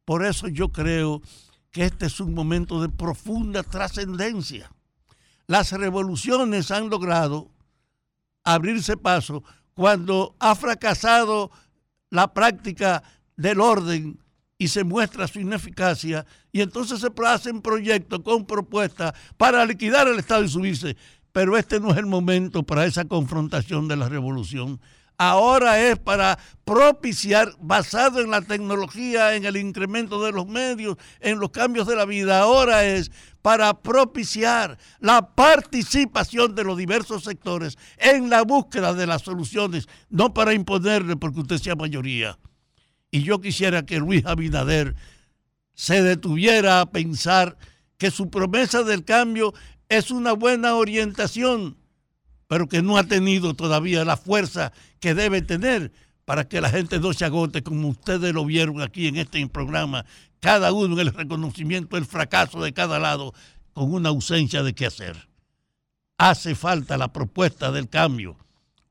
Por 0.06 0.24
eso 0.24 0.48
yo 0.48 0.70
creo 0.70 1.20
que 1.70 1.84
este 1.84 2.06
es 2.06 2.18
un 2.18 2.32
momento 2.32 2.80
de 2.80 2.88
profunda 2.88 3.62
trascendencia. 3.62 4.70
Las 5.46 5.72
revoluciones 5.72 6.70
han 6.70 6.90
logrado 6.90 7.50
abrirse 8.44 8.96
paso 8.96 9.42
cuando 9.74 10.34
ha 10.38 10.54
fracasado 10.54 11.50
la 12.10 12.32
práctica 12.32 13.02
del 13.36 13.60
orden 13.60 14.18
y 14.58 14.68
se 14.68 14.84
muestra 14.84 15.28
su 15.28 15.40
ineficacia 15.40 16.24
y 16.50 16.62
entonces 16.62 17.00
se 17.00 17.10
hacen 17.26 17.60
proyectos 17.60 18.20
con 18.20 18.46
propuestas 18.46 19.12
para 19.36 19.64
liquidar 19.66 20.08
el 20.08 20.18
Estado 20.18 20.44
y 20.44 20.48
subirse. 20.48 20.96
Pero 21.32 21.56
este 21.58 21.78
no 21.78 21.90
es 21.90 21.98
el 21.98 22.06
momento 22.06 22.62
para 22.62 22.86
esa 22.86 23.04
confrontación 23.04 23.88
de 23.88 23.96
la 23.96 24.08
revolución. 24.08 24.80
Ahora 25.18 25.80
es 25.80 25.98
para 25.98 26.38
propiciar, 26.64 27.54
basado 27.60 28.20
en 28.20 28.30
la 28.30 28.42
tecnología, 28.42 29.34
en 29.34 29.46
el 29.46 29.56
incremento 29.56 30.22
de 30.22 30.32
los 30.32 30.46
medios, 30.46 30.96
en 31.20 31.38
los 31.38 31.50
cambios 31.50 31.86
de 31.86 31.96
la 31.96 32.04
vida, 32.04 32.40
ahora 32.40 32.84
es 32.84 33.10
para 33.40 33.80
propiciar 33.80 34.76
la 35.00 35.34
participación 35.34 36.54
de 36.54 36.64
los 36.64 36.76
diversos 36.76 37.24
sectores 37.24 37.78
en 37.96 38.28
la 38.28 38.42
búsqueda 38.42 38.92
de 38.92 39.06
las 39.06 39.22
soluciones, 39.22 39.88
no 40.10 40.34
para 40.34 40.52
imponerle 40.52 41.16
porque 41.16 41.40
usted 41.40 41.58
sea 41.58 41.76
mayoría. 41.76 42.38
Y 43.10 43.22
yo 43.22 43.40
quisiera 43.40 43.86
que 43.86 43.98
Luis 43.98 44.26
Abinader 44.26 44.96
se 45.74 46.02
detuviera 46.02 46.80
a 46.80 46.90
pensar 46.90 47.56
que 47.96 48.10
su 48.10 48.28
promesa 48.28 48.82
del 48.82 49.04
cambio 49.04 49.54
es 49.88 50.10
una 50.10 50.32
buena 50.32 50.74
orientación, 50.74 51.76
pero 52.48 52.68
que 52.68 52.82
no 52.82 52.98
ha 52.98 53.04
tenido 53.04 53.54
todavía 53.54 54.04
la 54.04 54.16
fuerza 54.16 54.72
que 55.00 55.14
debe 55.14 55.42
tener 55.42 55.92
para 56.24 56.48
que 56.48 56.60
la 56.60 56.70
gente 56.70 56.98
no 56.98 57.12
se 57.12 57.24
agote, 57.24 57.62
como 57.62 57.88
ustedes 57.88 58.34
lo 58.34 58.44
vieron 58.44 58.82
aquí 58.82 59.06
en 59.06 59.16
este 59.16 59.46
programa, 59.48 60.04
cada 60.40 60.72
uno 60.72 60.94
en 60.94 61.06
el 61.06 61.14
reconocimiento 61.14 61.96
del 61.96 62.04
fracaso 62.04 62.62
de 62.62 62.72
cada 62.72 62.98
lado, 62.98 63.32
con 63.72 63.92
una 63.92 64.08
ausencia 64.08 64.62
de 64.62 64.74
qué 64.74 64.86
hacer. 64.86 65.28
Hace 66.18 66.54
falta 66.54 66.96
la 66.96 67.12
propuesta 67.12 67.70
del 67.70 67.88
cambio 67.88 68.36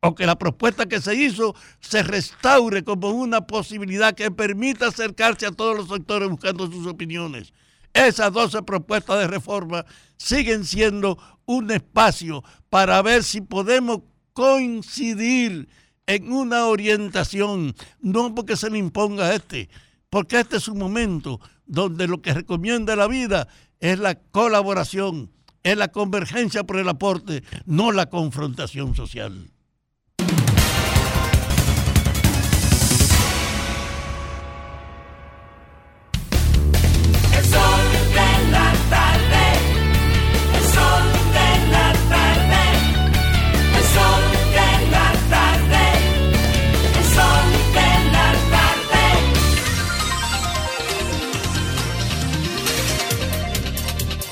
o 0.06 0.14
que 0.14 0.26
la 0.26 0.38
propuesta 0.38 0.86
que 0.86 1.02
se 1.02 1.16
hizo 1.16 1.56
se 1.80 2.04
restaure 2.04 2.84
como 2.84 3.10
una 3.10 3.42
posibilidad 3.48 4.14
que 4.14 4.30
permita 4.30 4.88
acercarse 4.88 5.48
a 5.48 5.52
todos 5.52 5.76
los 5.76 5.90
sectores 5.90 6.30
buscando 6.30 6.72
sus 6.72 6.86
opiniones. 6.86 7.54
Esas 7.96 8.34
12 8.34 8.64
propuestas 8.64 9.20
de 9.20 9.28
reforma 9.28 9.86
siguen 10.18 10.66
siendo 10.66 11.18
un 11.46 11.72
espacio 11.72 12.44
para 12.70 13.02
ver 13.02 13.24
si 13.24 13.40
podemos 13.40 14.02
coincidir 14.34 15.70
en 16.06 16.34
una 16.34 16.66
orientación, 16.66 17.74
no 18.02 18.36
porque 18.36 18.58
se 18.58 18.70
le 18.70 18.80
imponga 18.80 19.28
a 19.28 19.36
este, 19.36 19.70
porque 20.10 20.42
este 20.42 20.58
es 20.58 20.68
un 20.68 20.78
momento 20.78 21.40
donde 21.66 22.08
lo 22.08 22.22
que 22.22 22.34
recomienda 22.34 22.98
la 22.98 23.08
vida 23.08 23.48
es 23.80 23.98
la 23.98 24.16
colaboración, 24.16 25.32
es 25.64 25.78
la 25.78 25.88
convergencia 25.88 26.66
por 26.66 26.78
el 26.78 26.90
aporte, 26.90 27.44
no 27.66 27.94
la 27.94 28.10
confrontación 28.10 28.94
social. 28.94 29.55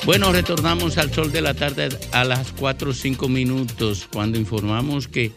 Bueno, 0.06 0.32
retornamos 0.32 0.98
al 0.98 1.14
sol 1.14 1.32
de 1.32 1.40
la 1.40 1.54
tarde 1.54 1.88
a 2.12 2.24
las 2.24 2.52
4 2.52 2.90
o 2.90 2.92
5 2.92 3.26
minutos 3.30 4.06
cuando 4.12 4.38
informamos 4.38 5.08
que 5.08 5.32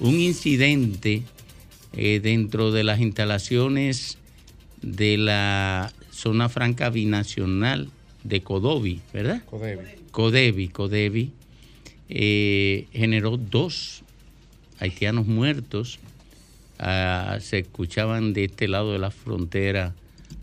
un 0.00 0.18
incidente 0.18 1.22
eh, 1.92 2.18
dentro 2.20 2.72
de 2.72 2.82
las 2.82 2.98
instalaciones 2.98 4.18
de 4.82 5.18
la 5.18 5.92
zona 6.10 6.48
franca 6.48 6.90
binacional 6.90 7.90
de 8.24 8.40
Codovi, 8.42 9.00
¿verdad? 9.12 9.44
Codevi. 9.44 9.84
Codevi, 10.10 10.68
Codevi, 10.68 11.30
eh, 12.08 12.88
generó 12.92 13.36
dos 13.36 14.02
haitianos 14.80 15.28
muertos. 15.28 16.00
Ah, 16.80 17.38
se 17.40 17.60
escuchaban 17.60 18.32
de 18.32 18.46
este 18.46 18.66
lado 18.66 18.92
de 18.92 18.98
la 18.98 19.12
frontera 19.12 19.94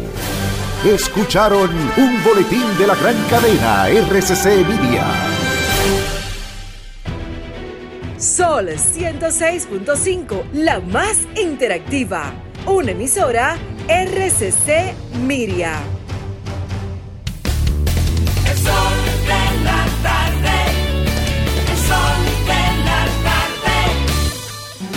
Escucharon 0.83 1.69
un 1.97 2.23
boletín 2.23 2.65
de 2.79 2.87
la 2.87 2.95
gran 2.95 3.15
cadena 3.29 3.87
RCC 3.87 4.67
Media. 4.67 5.05
Sol 8.17 8.69
106.5, 8.69 10.43
la 10.53 10.79
más 10.79 11.27
interactiva. 11.39 12.33
Una 12.65 12.93
emisora 12.93 13.57
RCC 13.87 14.95
Miria. 15.27 15.73
El 18.49 18.57
sol 18.57 18.73
de 19.27 19.63
la 19.65 19.85
tarde. 20.01 20.30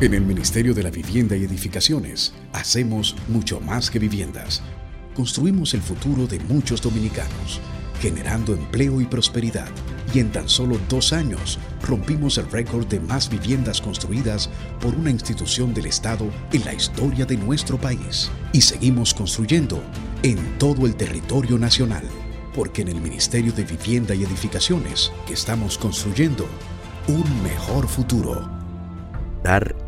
En 0.00 0.14
el 0.14 0.22
Ministerio 0.22 0.74
de 0.74 0.84
la 0.84 0.90
Vivienda 0.92 1.34
y 1.34 1.42
Edificaciones 1.42 2.32
hacemos 2.52 3.16
mucho 3.26 3.60
más 3.60 3.90
que 3.90 3.98
viviendas. 3.98 4.62
Construimos 5.12 5.74
el 5.74 5.82
futuro 5.82 6.28
de 6.28 6.38
muchos 6.38 6.80
dominicanos, 6.80 7.60
generando 8.00 8.54
empleo 8.54 9.00
y 9.00 9.06
prosperidad. 9.06 9.66
Y 10.14 10.20
en 10.20 10.30
tan 10.30 10.48
solo 10.48 10.78
dos 10.88 11.12
años 11.12 11.58
rompimos 11.82 12.38
el 12.38 12.48
récord 12.48 12.86
de 12.86 13.00
más 13.00 13.28
viviendas 13.28 13.80
construidas 13.80 14.48
por 14.80 14.94
una 14.94 15.10
institución 15.10 15.74
del 15.74 15.86
Estado 15.86 16.30
en 16.52 16.64
la 16.64 16.74
historia 16.74 17.26
de 17.26 17.36
nuestro 17.36 17.76
país. 17.76 18.30
Y 18.52 18.60
seguimos 18.60 19.12
construyendo 19.12 19.82
en 20.22 20.38
todo 20.58 20.86
el 20.86 20.94
territorio 20.94 21.58
nacional, 21.58 22.04
porque 22.54 22.82
en 22.82 22.88
el 22.88 23.00
Ministerio 23.00 23.52
de 23.52 23.64
Vivienda 23.64 24.14
y 24.14 24.22
Edificaciones 24.22 25.10
estamos 25.28 25.76
construyendo 25.76 26.46
un 27.08 27.42
mejor 27.42 27.88
futuro. 27.88 28.48
Dar 29.42 29.87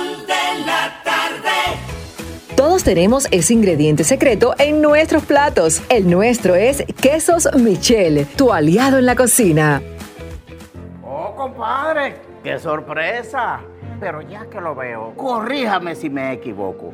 Sol 0.01 0.25
de 0.25 0.65
la 0.65 1.01
tarde. 1.03 1.77
Todos 2.55 2.83
tenemos 2.83 3.27
ese 3.31 3.53
ingrediente 3.53 4.03
secreto 4.03 4.55
en 4.57 4.81
nuestros 4.81 5.23
platos. 5.25 5.81
El 5.89 6.09
nuestro 6.09 6.55
es 6.55 6.83
Quesos 7.01 7.47
Michel, 7.55 8.25
tu 8.35 8.51
aliado 8.51 8.97
en 8.97 9.05
la 9.05 9.15
cocina. 9.15 9.81
Oh, 11.03 11.35
compadre, 11.35 12.15
qué 12.43 12.57
sorpresa. 12.57 13.61
Pero 13.99 14.21
ya 14.21 14.47
que 14.47 14.59
lo 14.59 14.73
veo, 14.73 15.13
corríjame 15.15 15.95
si 15.95 16.09
me 16.09 16.33
equivoco. 16.33 16.93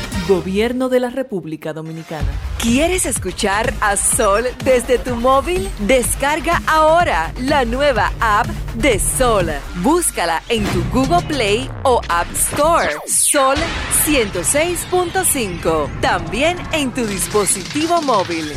Gobierno 0.35 0.87
de 0.87 1.01
la 1.01 1.09
República 1.09 1.73
Dominicana. 1.73 2.25
¿Quieres 2.57 3.05
escuchar 3.05 3.73
a 3.81 3.97
Sol 3.97 4.45
desde 4.63 4.97
tu 4.97 5.17
móvil? 5.17 5.69
Descarga 5.79 6.61
ahora 6.67 7.33
la 7.41 7.65
nueva 7.65 8.13
app 8.21 8.47
de 8.75 8.97
Sol. 8.97 9.51
Búscala 9.83 10.41
en 10.47 10.63
tu 10.67 10.81
Google 10.93 11.27
Play 11.27 11.69
o 11.83 11.99
App 12.07 12.31
Store. 12.33 12.87
Sol 13.07 13.57
106.5. 14.05 15.89
También 15.99 16.57
en 16.71 16.93
tu 16.93 17.05
dispositivo 17.05 18.01
móvil. 18.01 18.53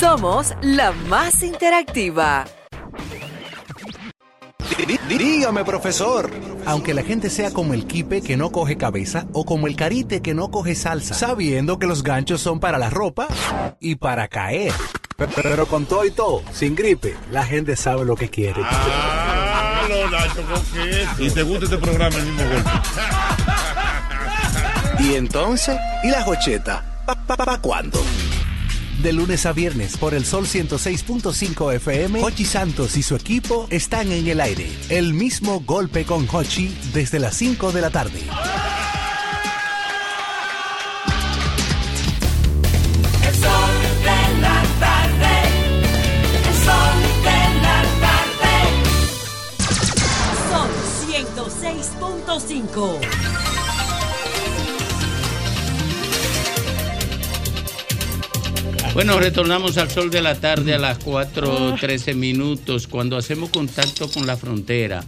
Somos 0.00 0.54
la 0.62 0.92
más 0.92 1.42
interactiva. 1.42 2.46
Dí- 4.86 4.98
Dígame, 5.06 5.64
profesor. 5.66 6.30
Aunque 6.66 6.94
la 6.94 7.02
gente 7.02 7.28
sea 7.30 7.50
como 7.52 7.74
el 7.74 7.86
kipe 7.86 8.22
que 8.22 8.36
no 8.36 8.50
coge 8.50 8.76
cabeza 8.76 9.26
o 9.32 9.44
como 9.44 9.66
el 9.66 9.76
carite 9.76 10.22
que 10.22 10.34
no 10.34 10.50
coge 10.50 10.74
salsa, 10.74 11.14
sabiendo 11.14 11.78
que 11.78 11.86
los 11.86 12.02
ganchos 12.02 12.40
son 12.40 12.58
para 12.60 12.78
la 12.78 12.90
ropa 12.90 13.28
y 13.80 13.96
para 13.96 14.28
caer. 14.28 14.72
Pe- 15.16 15.28
Pero 15.42 15.66
con 15.66 15.84
todo 15.86 16.04
y 16.04 16.10
todo, 16.10 16.42
sin 16.52 16.74
gripe, 16.74 17.16
la 17.30 17.44
gente 17.44 17.76
sabe 17.76 18.04
lo 18.04 18.16
que 18.16 18.30
quiere. 18.30 18.62
Y 21.18 21.30
te 21.30 21.42
gusta 21.42 21.64
este 21.66 21.76
programa 21.78 22.16
el 22.16 22.24
mismo 22.24 22.42
golpe. 22.42 22.70
¿Y 25.04 25.14
entonces? 25.14 25.76
¿Y 26.02 26.08
la 26.10 26.22
jocheta? 26.22 26.82
¿Pa, 27.06 27.14
pa, 27.14 27.36
pa- 27.36 27.44
pa 27.44 27.58
cuándo? 27.60 28.00
De 29.04 29.12
lunes 29.12 29.44
a 29.44 29.52
viernes 29.52 29.98
por 29.98 30.14
el 30.14 30.24
Sol 30.24 30.46
106.5 30.46 31.74
FM, 31.74 32.24
Hochi 32.24 32.46
Santos 32.46 32.96
y 32.96 33.02
su 33.02 33.14
equipo 33.14 33.66
están 33.68 34.10
en 34.10 34.26
el 34.28 34.40
aire. 34.40 34.66
El 34.88 35.12
mismo 35.12 35.60
golpe 35.60 36.06
con 36.06 36.26
Hochi 36.26 36.74
desde 36.94 37.18
las 37.18 37.36
5 37.36 37.72
de 37.72 37.82
la 37.82 37.90
tarde. 37.90 38.20
El 43.28 43.34
sol 43.34 43.74
de 44.00 44.40
la 44.40 44.62
tarde. 44.80 45.34
El 46.48 46.54
sol 46.64 46.96
de 47.24 47.60
la 47.60 47.84
tarde. 48.00 48.56
Son 50.48 50.68
106.5. 51.12 53.43
Bueno, 58.94 59.18
retornamos 59.18 59.76
al 59.76 59.90
sol 59.90 60.08
de 60.08 60.22
la 60.22 60.36
tarde 60.36 60.72
a 60.72 60.78
las 60.78 61.04
4.13 61.04 62.14
minutos 62.14 62.86
cuando 62.86 63.16
hacemos 63.16 63.50
contacto 63.50 64.08
con 64.08 64.24
la 64.24 64.36
frontera, 64.36 65.04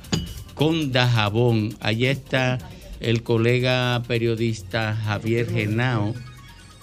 con 0.55 0.91
Dajabón. 0.91 1.77
Allá 1.79 2.11
está 2.11 2.59
el 2.99 3.23
colega 3.23 4.03
periodista 4.09 4.97
Javier 4.97 5.49
Genao, 5.49 6.17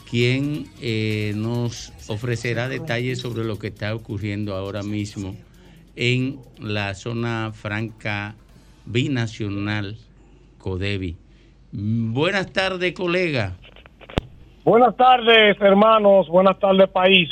quien 0.10 0.70
eh, 0.80 1.34
nos 1.36 1.92
ofrecerá 2.08 2.70
detalles 2.70 3.20
sobre 3.20 3.44
lo 3.44 3.60
que 3.60 3.68
está 3.68 3.94
ocurriendo 3.94 4.56
ahora 4.56 4.82
mismo 4.82 5.36
en 5.98 6.40
la 6.58 6.96
zona 6.96 7.52
franca 7.54 8.36
binacional 8.86 9.98
Codevi. 10.58 11.18
Buenas 11.74 12.54
tardes, 12.54 12.94
colega. 12.94 13.58
Buenas 14.64 14.96
tardes, 14.96 15.60
hermanos. 15.60 16.30
Buenas 16.30 16.58
tardes, 16.58 16.88
país. 16.88 17.30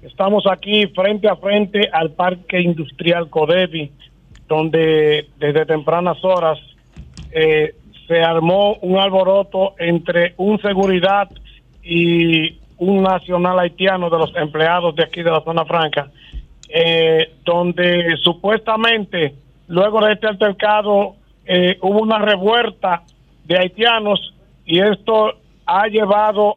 Estamos 0.00 0.46
aquí 0.50 0.86
frente 0.86 1.28
a 1.28 1.36
frente 1.36 1.90
al 1.92 2.12
Parque 2.12 2.58
Industrial 2.58 3.28
Codevi, 3.28 3.92
donde 4.48 5.26
desde 5.38 5.66
tempranas 5.66 6.16
horas 6.24 6.58
eh, 7.32 7.74
se 8.08 8.22
armó 8.22 8.76
un 8.80 8.98
alboroto 8.98 9.74
entre 9.78 10.32
un 10.38 10.58
seguridad 10.58 11.28
y 11.82 12.58
un 12.78 13.02
nacional 13.02 13.58
haitiano 13.58 14.08
de 14.08 14.18
los 14.18 14.34
empleados 14.34 14.96
de 14.96 15.02
aquí 15.04 15.22
de 15.22 15.32
la 15.32 15.42
zona 15.42 15.66
franca, 15.66 16.10
eh, 16.70 17.34
donde 17.44 18.16
supuestamente 18.22 19.34
luego 19.68 20.00
de 20.00 20.14
este 20.14 20.28
altercado 20.28 21.16
eh, 21.44 21.76
hubo 21.82 22.00
una 22.00 22.20
revuelta 22.20 23.02
de 23.44 23.58
haitianos 23.58 24.32
y 24.64 24.80
esto 24.80 25.43
ha 25.66 25.86
llevado 25.88 26.56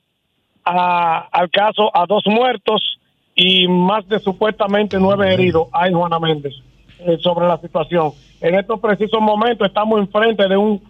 a- 0.65 1.27
al 1.31 1.49
caso 1.49 1.89
a 1.95 2.05
dos 2.05 2.23
muertos 2.25 2.99
y 3.35 3.67
más 3.67 4.07
de 4.07 4.19
supuestamente 4.19 4.97
nueve 4.99 5.33
heridos. 5.33 5.67
Hay 5.71 5.93
Juana 5.93 6.19
Méndez 6.19 6.53
eh, 6.99 7.17
sobre 7.21 7.47
la 7.47 7.57
situación. 7.59 8.11
En 8.41 8.55
estos 8.55 8.79
precisos 8.79 9.21
momentos 9.21 9.67
estamos 9.67 9.99
enfrente 9.99 10.47
de 10.47 10.57
un 10.57 10.81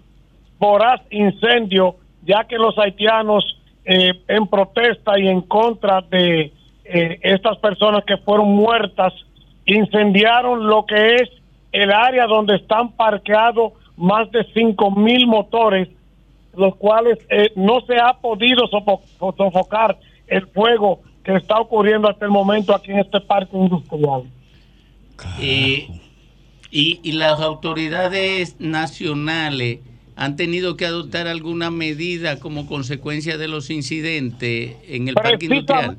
voraz 0.59 1.01
incendio, 1.11 1.95
ya 2.23 2.45
que 2.45 2.57
los 2.57 2.77
haitianos 2.77 3.43
eh, 3.85 4.13
en 4.27 4.47
protesta 4.47 5.17
y 5.19 5.27
en 5.27 5.41
contra 5.41 6.01
de 6.01 6.51
eh, 6.85 7.19
estas 7.21 7.57
personas 7.59 8.03
que 8.05 8.17
fueron 8.17 8.49
muertas, 8.49 9.13
incendiaron 9.65 10.67
lo 10.67 10.85
que 10.85 11.15
es 11.15 11.29
el 11.71 11.91
área 11.91 12.25
donde 12.25 12.55
están 12.55 12.91
parqueados 12.93 13.73
más 13.97 14.31
de 14.31 14.45
cinco 14.53 14.89
mil 14.91 15.27
motores, 15.27 15.89
los 16.57 16.75
cuales 16.75 17.17
eh, 17.29 17.51
no 17.55 17.81
se 17.81 17.95
ha 17.97 18.13
podido 18.19 18.67
sofo- 18.69 19.01
sofocar 19.19 19.97
el 20.27 20.47
fuego 20.47 21.01
que 21.23 21.35
está 21.35 21.59
ocurriendo 21.59 22.09
hasta 22.09 22.25
el 22.25 22.31
momento 22.31 22.73
aquí 22.73 22.91
en 22.91 22.99
este 22.99 23.19
parque 23.21 23.55
industrial. 23.55 24.23
Eh, 25.39 25.87
y, 26.69 26.99
y 27.03 27.11
las 27.13 27.39
autoridades 27.39 28.55
nacionales 28.59 29.79
han 30.15 30.35
tenido 30.35 30.77
que 30.77 30.85
adoptar 30.85 31.27
alguna 31.27 31.69
medida 31.69 32.39
como 32.39 32.65
consecuencia 32.67 33.37
de 33.37 33.47
los 33.47 33.69
incidentes 33.69 34.75
en 34.87 35.07
el 35.07 35.13
parque 35.13 35.45
industrial. 35.45 35.97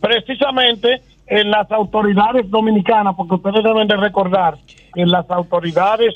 Precisamente 0.00 1.02
en 1.26 1.50
las 1.50 1.70
autoridades 1.70 2.48
dominicanas, 2.48 3.14
porque 3.16 3.34
ustedes 3.34 3.64
deben 3.64 3.88
de 3.88 3.96
recordar 3.96 4.58
que 4.94 5.02
en 5.02 5.10
las 5.10 5.28
autoridades 5.30 6.14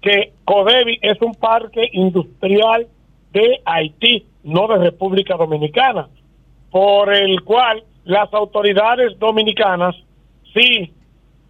que 0.00 0.32
Codevi 0.44 0.98
es 1.02 1.20
un 1.20 1.34
parque 1.34 1.88
industrial 1.92 2.86
de 3.32 3.60
Haití, 3.64 4.26
no 4.42 4.66
de 4.68 4.78
República 4.78 5.36
Dominicana, 5.36 6.08
por 6.70 7.12
el 7.12 7.42
cual 7.42 7.84
las 8.04 8.32
autoridades 8.32 9.18
dominicanas 9.18 9.94
sí, 10.54 10.92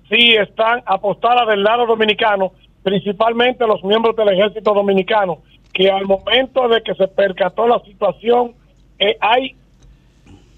sí 0.09 0.35
están 0.35 0.83
apostadas 0.87 1.47
del 1.49 1.63
lado 1.63 1.87
dominicano, 1.87 2.53
principalmente 2.83 3.67
los 3.67 3.83
miembros 3.85 4.17
del 4.17 4.31
ejército 4.31 4.75
dominicano, 4.75 5.39
que 5.73 5.91
al 5.91 6.07
momento 6.07 6.69
de 6.69 6.83
que 6.83 6.95
se 6.95 7.07
percató 7.07 7.69
la 7.69 7.79
situación, 7.81 8.55
eh, 8.99 9.17
hay 9.21 9.55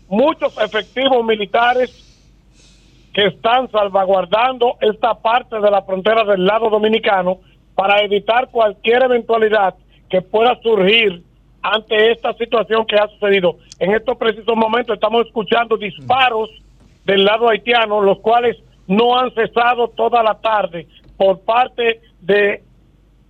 muchos 0.09 0.57
efectivos 0.59 1.25
militares 1.25 2.09
que 3.13 3.27
están 3.27 3.71
salvaguardando 3.71 4.77
esta 4.81 5.15
parte 5.15 5.61
de 5.61 5.71
la 5.71 5.83
frontera 5.83 6.25
del 6.25 6.47
lado 6.47 6.71
dominicano 6.71 7.41
para 7.75 8.03
evitar 8.03 8.51
cualquier 8.51 9.03
eventualidad 9.03 9.75
que 10.09 10.23
pueda 10.23 10.59
surgir 10.63 11.23
ante 11.63 12.11
esta 12.11 12.35
situación 12.35 12.85
que 12.87 12.97
ha 12.97 13.09
sucedido. 13.09 13.57
En 13.79 13.95
estos 13.95 14.17
precisos 14.17 14.57
momentos 14.57 14.95
estamos 14.95 15.27
escuchando 15.27 15.77
disparos 15.77 16.51
del 17.05 17.25
lado 17.25 17.49
haitiano, 17.49 18.01
los 18.01 18.19
cuales 18.21 18.57
no 18.87 19.19
han 19.19 19.33
cesado 19.33 19.89
toda 19.89 20.23
la 20.23 20.35
tarde 20.35 20.87
por 21.17 21.41
parte 21.41 22.01
de 22.21 22.63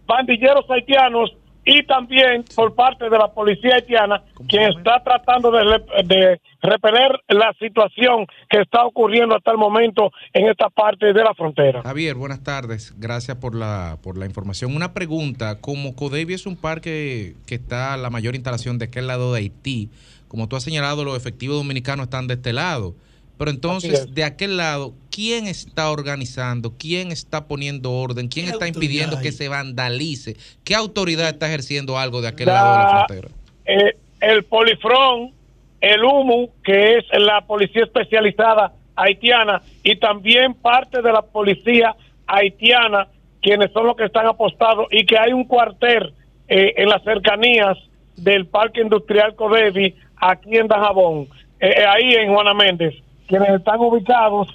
pandilleros 0.06 0.68
haitianos 0.70 1.36
y 1.64 1.84
también 1.86 2.44
por 2.54 2.74
parte 2.74 3.08
de 3.08 3.18
la 3.18 3.28
policía 3.32 3.76
haitiana, 3.76 4.22
quien 4.48 4.64
está 4.70 5.02
tratando 5.04 5.50
de, 5.50 5.62
re- 5.64 6.02
de 6.04 6.40
repeler 6.60 7.20
la 7.28 7.52
situación 7.58 8.26
que 8.48 8.60
está 8.60 8.84
ocurriendo 8.84 9.36
hasta 9.36 9.52
el 9.52 9.58
momento 9.58 10.10
en 10.32 10.48
esta 10.48 10.68
parte 10.70 11.12
de 11.12 11.22
la 11.22 11.34
frontera. 11.34 11.82
Javier, 11.82 12.14
buenas 12.16 12.42
tardes. 12.42 12.94
Gracias 12.98 13.36
por 13.36 13.54
la, 13.54 13.98
por 14.02 14.18
la 14.18 14.26
información. 14.26 14.74
Una 14.74 14.92
pregunta, 14.92 15.60
como 15.60 15.94
Codevi 15.94 16.34
es 16.34 16.46
un 16.46 16.56
parque 16.56 17.34
que 17.46 17.54
está 17.54 17.96
la 17.96 18.10
mayor 18.10 18.34
instalación 18.34 18.78
de 18.78 18.86
aquel 18.86 19.06
lado 19.06 19.32
de 19.32 19.40
Haití, 19.40 19.90
como 20.28 20.48
tú 20.48 20.56
has 20.56 20.62
señalado, 20.62 21.04
los 21.04 21.16
efectivos 21.16 21.56
dominicanos 21.58 22.04
están 22.04 22.26
de 22.26 22.34
este 22.34 22.52
lado. 22.52 22.94
Pero 23.38 23.50
entonces, 23.50 24.00
es. 24.00 24.14
de 24.14 24.24
aquel 24.24 24.56
lado, 24.56 24.92
¿quién 25.10 25.46
está 25.46 25.90
organizando? 25.90 26.74
¿Quién 26.78 27.10
está 27.10 27.46
poniendo 27.48 27.90
orden? 27.92 28.28
¿Quién 28.28 28.46
¿Qué 28.46 28.52
está 28.52 28.68
impidiendo 28.68 29.18
que 29.20 29.32
se 29.32 29.48
vandalice? 29.48 30.36
¿Qué 30.64 30.74
autoridad 30.74 31.28
está 31.28 31.48
ejerciendo 31.48 31.98
algo 31.98 32.20
de 32.22 32.28
aquel 32.28 32.46
La- 32.46 32.52
lado 32.54 32.72
de 32.72 32.78
la 32.78 32.88
frontera? 33.06 33.28
eh, 33.64 33.96
el 34.20 34.44
Polifrón, 34.44 35.32
el 35.80 36.04
HUMU, 36.04 36.50
que 36.62 36.98
es 36.98 37.04
la 37.18 37.40
policía 37.46 37.82
especializada 37.82 38.72
haitiana, 38.94 39.62
y 39.82 39.96
también 39.96 40.54
parte 40.54 41.02
de 41.02 41.12
la 41.12 41.22
policía 41.22 41.96
haitiana, 42.26 43.08
quienes 43.40 43.72
son 43.72 43.86
los 43.86 43.96
que 43.96 44.04
están 44.04 44.26
apostados, 44.26 44.86
y 44.92 45.04
que 45.04 45.18
hay 45.18 45.32
un 45.32 45.44
cuartel 45.44 46.12
eh, 46.48 46.74
en 46.76 46.88
las 46.88 47.02
cercanías 47.02 47.76
del 48.16 48.46
Parque 48.46 48.82
Industrial 48.82 49.34
Codevi, 49.34 49.94
aquí 50.16 50.56
en 50.56 50.68
Dajabón, 50.68 51.26
eh, 51.58 51.74
eh, 51.78 51.84
ahí 51.88 52.12
en 52.14 52.32
Juana 52.32 52.54
Méndez, 52.54 52.94
quienes 53.32 53.48
están 53.48 53.80
ubicados 53.80 54.46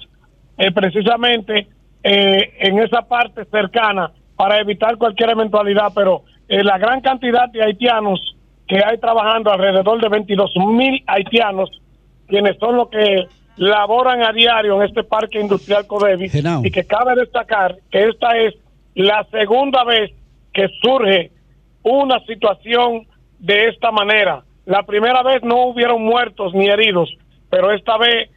eh, 0.56 0.70
precisamente 0.70 1.66
eh, 2.04 2.52
en 2.60 2.78
esa 2.78 3.02
parte 3.02 3.44
cercana 3.46 4.12
para 4.36 4.60
evitar 4.60 4.96
cualquier 4.96 5.30
eventualidad, 5.30 5.90
pero 5.92 6.22
eh, 6.48 6.62
la 6.62 6.78
gran 6.78 7.00
cantidad 7.00 7.48
de 7.48 7.60
haitianos 7.60 8.36
que 8.68 8.76
hay 8.76 8.98
trabajando, 8.98 9.50
alrededor 9.50 10.00
de 10.00 10.08
22 10.08 10.52
mil 10.58 11.02
haitianos, 11.08 11.68
quienes 12.28 12.56
son 12.58 12.76
los 12.76 12.88
que 12.88 13.26
laboran 13.56 14.22
a 14.22 14.32
diario 14.32 14.76
en 14.76 14.88
este 14.88 15.02
parque 15.02 15.40
industrial 15.40 15.84
Codevi, 15.88 16.30
y 16.62 16.70
que 16.70 16.84
cabe 16.84 17.16
destacar 17.16 17.78
que 17.90 18.04
esta 18.04 18.38
es 18.38 18.54
la 18.94 19.26
segunda 19.32 19.82
vez 19.82 20.12
que 20.52 20.68
surge 20.80 21.32
una 21.82 22.20
situación 22.26 23.08
de 23.40 23.70
esta 23.70 23.90
manera. 23.90 24.44
La 24.66 24.84
primera 24.84 25.24
vez 25.24 25.42
no 25.42 25.66
hubieron 25.66 26.00
muertos 26.00 26.54
ni 26.54 26.68
heridos, 26.68 27.12
pero 27.50 27.72
esta 27.72 27.98
vez 27.98 28.30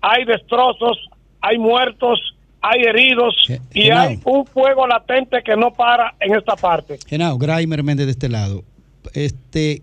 hay 0.00 0.24
destrozos, 0.24 0.98
hay 1.40 1.58
muertos, 1.58 2.18
hay 2.60 2.82
heridos 2.82 3.34
y 3.72 3.90
hay 3.90 4.18
un 4.24 4.46
fuego 4.46 4.86
latente 4.86 5.42
que 5.42 5.56
no 5.56 5.72
para 5.72 6.14
en 6.20 6.34
esta 6.34 6.56
parte. 6.56 6.98
Genao, 7.06 7.38
Graimer 7.38 7.82
Méndez 7.82 8.06
de 8.06 8.12
este 8.12 8.28
lado. 8.28 8.62
Este, 9.14 9.82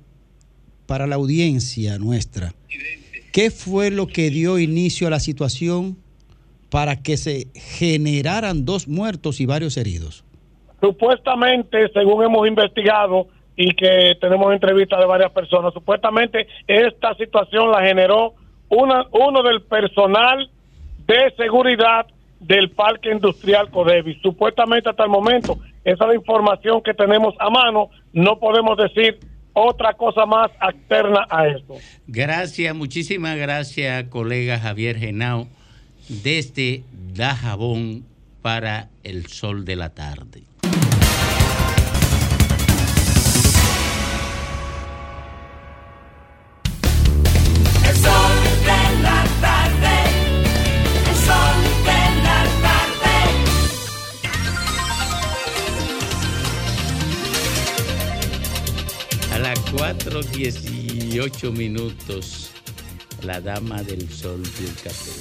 para 0.85 1.07
la 1.07 1.15
audiencia 1.15 1.97
nuestra, 1.97 2.53
¿qué 3.31 3.51
fue 3.51 3.89
lo 3.89 4.07
que 4.07 4.29
dio 4.29 4.59
inicio 4.59 5.07
a 5.07 5.09
la 5.09 5.19
situación 5.19 5.97
para 6.69 7.01
que 7.01 7.17
se 7.17 7.47
generaran 7.55 8.65
dos 8.65 8.87
muertos 8.87 9.39
y 9.39 9.45
varios 9.45 9.77
heridos? 9.77 10.23
Supuestamente, 10.81 11.89
según 11.93 12.23
hemos 12.23 12.47
investigado 12.47 13.27
y 13.55 13.73
que 13.73 14.15
tenemos 14.21 14.53
entrevistas 14.53 14.99
de 14.99 15.05
varias 15.07 15.31
personas, 15.31 15.73
supuestamente 15.73 16.47
esta 16.67 17.15
situación 17.15 17.71
la 17.71 17.81
generó 17.81 18.35
una, 18.69 19.05
uno 19.11 19.43
del 19.43 19.61
personal 19.63 20.49
de 21.05 21.33
seguridad 21.37 22.05
del 22.39 22.69
Parque 22.71 23.11
Industrial 23.11 23.69
Codevi. 23.71 24.19
Supuestamente 24.21 24.89
hasta 24.89 25.03
el 25.03 25.09
momento, 25.09 25.59
esa 25.83 26.03
es 26.03 26.09
la 26.09 26.15
información 26.15 26.81
que 26.83 26.93
tenemos 26.93 27.33
a 27.39 27.49
mano, 27.49 27.89
no 28.13 28.37
podemos 28.39 28.77
decir 28.77 29.19
otra 29.53 29.93
cosa 29.93 30.25
más 30.25 30.51
externa 30.61 31.25
a 31.29 31.47
esto. 31.47 31.75
Gracias, 32.07 32.75
muchísimas 32.75 33.37
gracias, 33.37 34.03
colega 34.09 34.59
Javier 34.59 34.97
Genao, 34.97 35.47
desde 36.09 36.83
Dajabón 37.15 38.05
para 38.41 38.89
el 39.03 39.25
sol 39.27 39.65
de 39.65 39.75
la 39.75 39.89
tarde. 39.89 40.46
4.18 59.73 61.51
minutos, 61.51 62.51
la 63.21 63.41
dama 63.41 63.83
del 63.83 64.09
sol 64.09 64.41
y 64.61 64.63
el 64.63 64.73
café. 64.75 65.11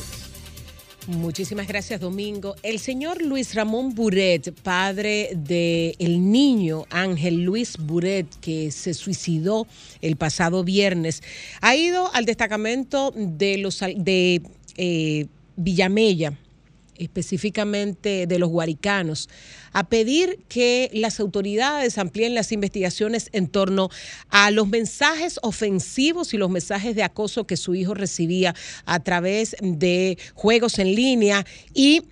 Muchísimas 1.09 1.66
gracias, 1.66 2.01
Domingo. 2.01 2.55
El 2.62 2.78
señor 2.78 3.23
Luis 3.23 3.55
Ramón 3.55 3.94
Buret, 3.94 4.52
padre 4.62 5.31
del 5.35 6.31
niño 6.31 6.85
Ángel 6.90 7.43
Luis 7.43 7.77
Buret, 7.77 8.27
que 8.40 8.70
se 8.70 8.94
suicidó 8.94 9.66
el 10.01 10.16
pasado 10.16 10.62
viernes, 10.62 11.23
ha 11.60 11.74
ido 11.74 12.12
al 12.14 12.24
destacamento 12.24 13.12
de 13.16 13.59
los 13.59 13.81
de 13.81 14.43
eh, 14.77 15.27
Villamella, 15.56 16.39
específicamente 16.98 18.27
de 18.27 18.39
los 18.39 18.48
guaricanos, 18.48 19.28
a 19.73 19.89
pedir 19.89 20.40
que 20.48 20.90
las 20.93 21.20
autoridades 21.20 21.98
amplíen 21.98 22.35
las 22.35 22.52
investigaciones 22.52 23.28
en 23.32 23.48
torno 23.48 23.90
a 24.31 24.51
los 24.51 24.68
mensajes 24.68 25.39
ofensivos 25.43 26.35
y 26.35 26.39
los 26.39 26.51
mensajes 26.51 26.94
de 26.94 27.02
acoso 27.02 27.47
que 27.47 27.56
su 27.56 27.74
hijo 27.74 27.94
recibía 27.94 28.55
a 28.85 29.01
través 29.01 29.56
de 29.60 30.18
juegos 30.35 30.78
en 30.78 30.94
línea 30.94 31.44
y 31.74 32.02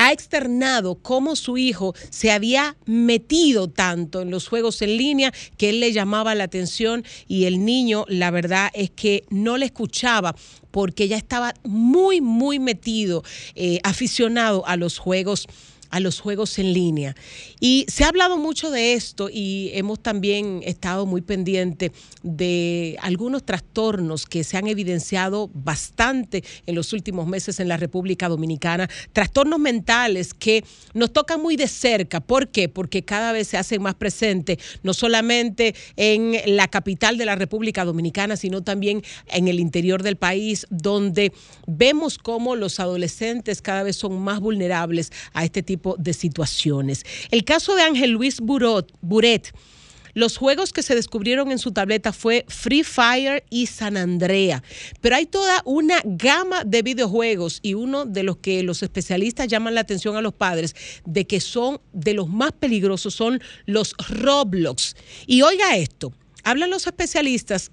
ha 0.00 0.12
externado 0.12 0.94
cómo 0.94 1.36
su 1.36 1.58
hijo 1.58 1.94
se 2.08 2.30
había 2.30 2.74
metido 2.86 3.68
tanto 3.68 4.22
en 4.22 4.30
los 4.30 4.48
juegos 4.48 4.80
en 4.80 4.96
línea 4.96 5.30
que 5.58 5.68
él 5.68 5.80
le 5.80 5.92
llamaba 5.92 6.34
la 6.34 6.44
atención 6.44 7.04
y 7.28 7.44
el 7.44 7.66
niño, 7.66 8.06
la 8.08 8.30
verdad 8.30 8.70
es 8.72 8.90
que 8.90 9.24
no 9.28 9.58
le 9.58 9.66
escuchaba 9.66 10.34
porque 10.70 11.06
ya 11.06 11.18
estaba 11.18 11.52
muy, 11.64 12.22
muy 12.22 12.58
metido, 12.58 13.22
eh, 13.54 13.78
aficionado 13.82 14.66
a 14.66 14.76
los 14.76 14.96
juegos 14.96 15.46
a 15.90 16.00
los 16.00 16.20
juegos 16.20 16.58
en 16.58 16.72
línea. 16.72 17.14
Y 17.58 17.84
se 17.88 18.04
ha 18.04 18.08
hablado 18.08 18.38
mucho 18.38 18.70
de 18.70 18.94
esto 18.94 19.28
y 19.30 19.70
hemos 19.74 20.00
también 20.00 20.62
estado 20.64 21.06
muy 21.06 21.20
pendientes 21.20 21.90
de 22.22 22.96
algunos 23.00 23.44
trastornos 23.44 24.26
que 24.26 24.44
se 24.44 24.56
han 24.56 24.66
evidenciado 24.66 25.50
bastante 25.52 26.44
en 26.66 26.74
los 26.74 26.92
últimos 26.92 27.26
meses 27.26 27.60
en 27.60 27.68
la 27.68 27.76
República 27.76 28.28
Dominicana, 28.28 28.88
trastornos 29.12 29.58
mentales 29.58 30.34
que 30.34 30.64
nos 30.94 31.12
tocan 31.12 31.42
muy 31.42 31.56
de 31.56 31.68
cerca. 31.68 32.20
¿Por 32.20 32.48
qué? 32.48 32.68
Porque 32.68 33.02
cada 33.04 33.32
vez 33.32 33.48
se 33.48 33.56
hacen 33.56 33.82
más 33.82 33.94
presentes, 33.94 34.58
no 34.82 34.94
solamente 34.94 35.74
en 35.96 36.36
la 36.56 36.68
capital 36.68 37.18
de 37.18 37.24
la 37.24 37.34
República 37.34 37.84
Dominicana, 37.84 38.36
sino 38.36 38.62
también 38.62 39.02
en 39.28 39.48
el 39.48 39.60
interior 39.60 40.02
del 40.02 40.16
país, 40.16 40.66
donde 40.70 41.32
vemos 41.66 42.18
cómo 42.18 42.56
los 42.56 42.80
adolescentes 42.80 43.62
cada 43.62 43.82
vez 43.82 43.96
son 43.96 44.20
más 44.20 44.40
vulnerables 44.40 45.10
a 45.32 45.44
este 45.44 45.62
tipo 45.62 45.79
de 45.98 46.12
situaciones. 46.12 47.04
El 47.30 47.44
caso 47.44 47.74
de 47.74 47.82
Ángel 47.82 48.10
Luis 48.10 48.40
Buret. 48.40 49.52
Los 50.12 50.36
juegos 50.36 50.72
que 50.72 50.82
se 50.82 50.96
descubrieron 50.96 51.52
en 51.52 51.58
su 51.58 51.70
tableta 51.70 52.12
fue 52.12 52.44
Free 52.48 52.82
Fire 52.82 53.44
y 53.48 53.66
San 53.66 53.96
Andrea, 53.96 54.62
pero 55.00 55.14
hay 55.14 55.26
toda 55.26 55.62
una 55.64 56.00
gama 56.04 56.64
de 56.64 56.82
videojuegos 56.82 57.60
y 57.62 57.74
uno 57.74 58.06
de 58.06 58.24
los 58.24 58.38
que 58.38 58.62
los 58.64 58.82
especialistas 58.82 59.46
llaman 59.46 59.74
la 59.74 59.82
atención 59.82 60.16
a 60.16 60.20
los 60.20 60.34
padres 60.34 60.74
de 61.06 61.26
que 61.26 61.40
son 61.40 61.80
de 61.92 62.14
los 62.14 62.28
más 62.28 62.50
peligrosos 62.52 63.14
son 63.14 63.40
los 63.66 63.94
Roblox. 64.08 64.96
Y 65.26 65.42
oiga 65.42 65.76
esto, 65.76 66.12
hablan 66.42 66.70
los 66.70 66.88
especialistas 66.88 67.70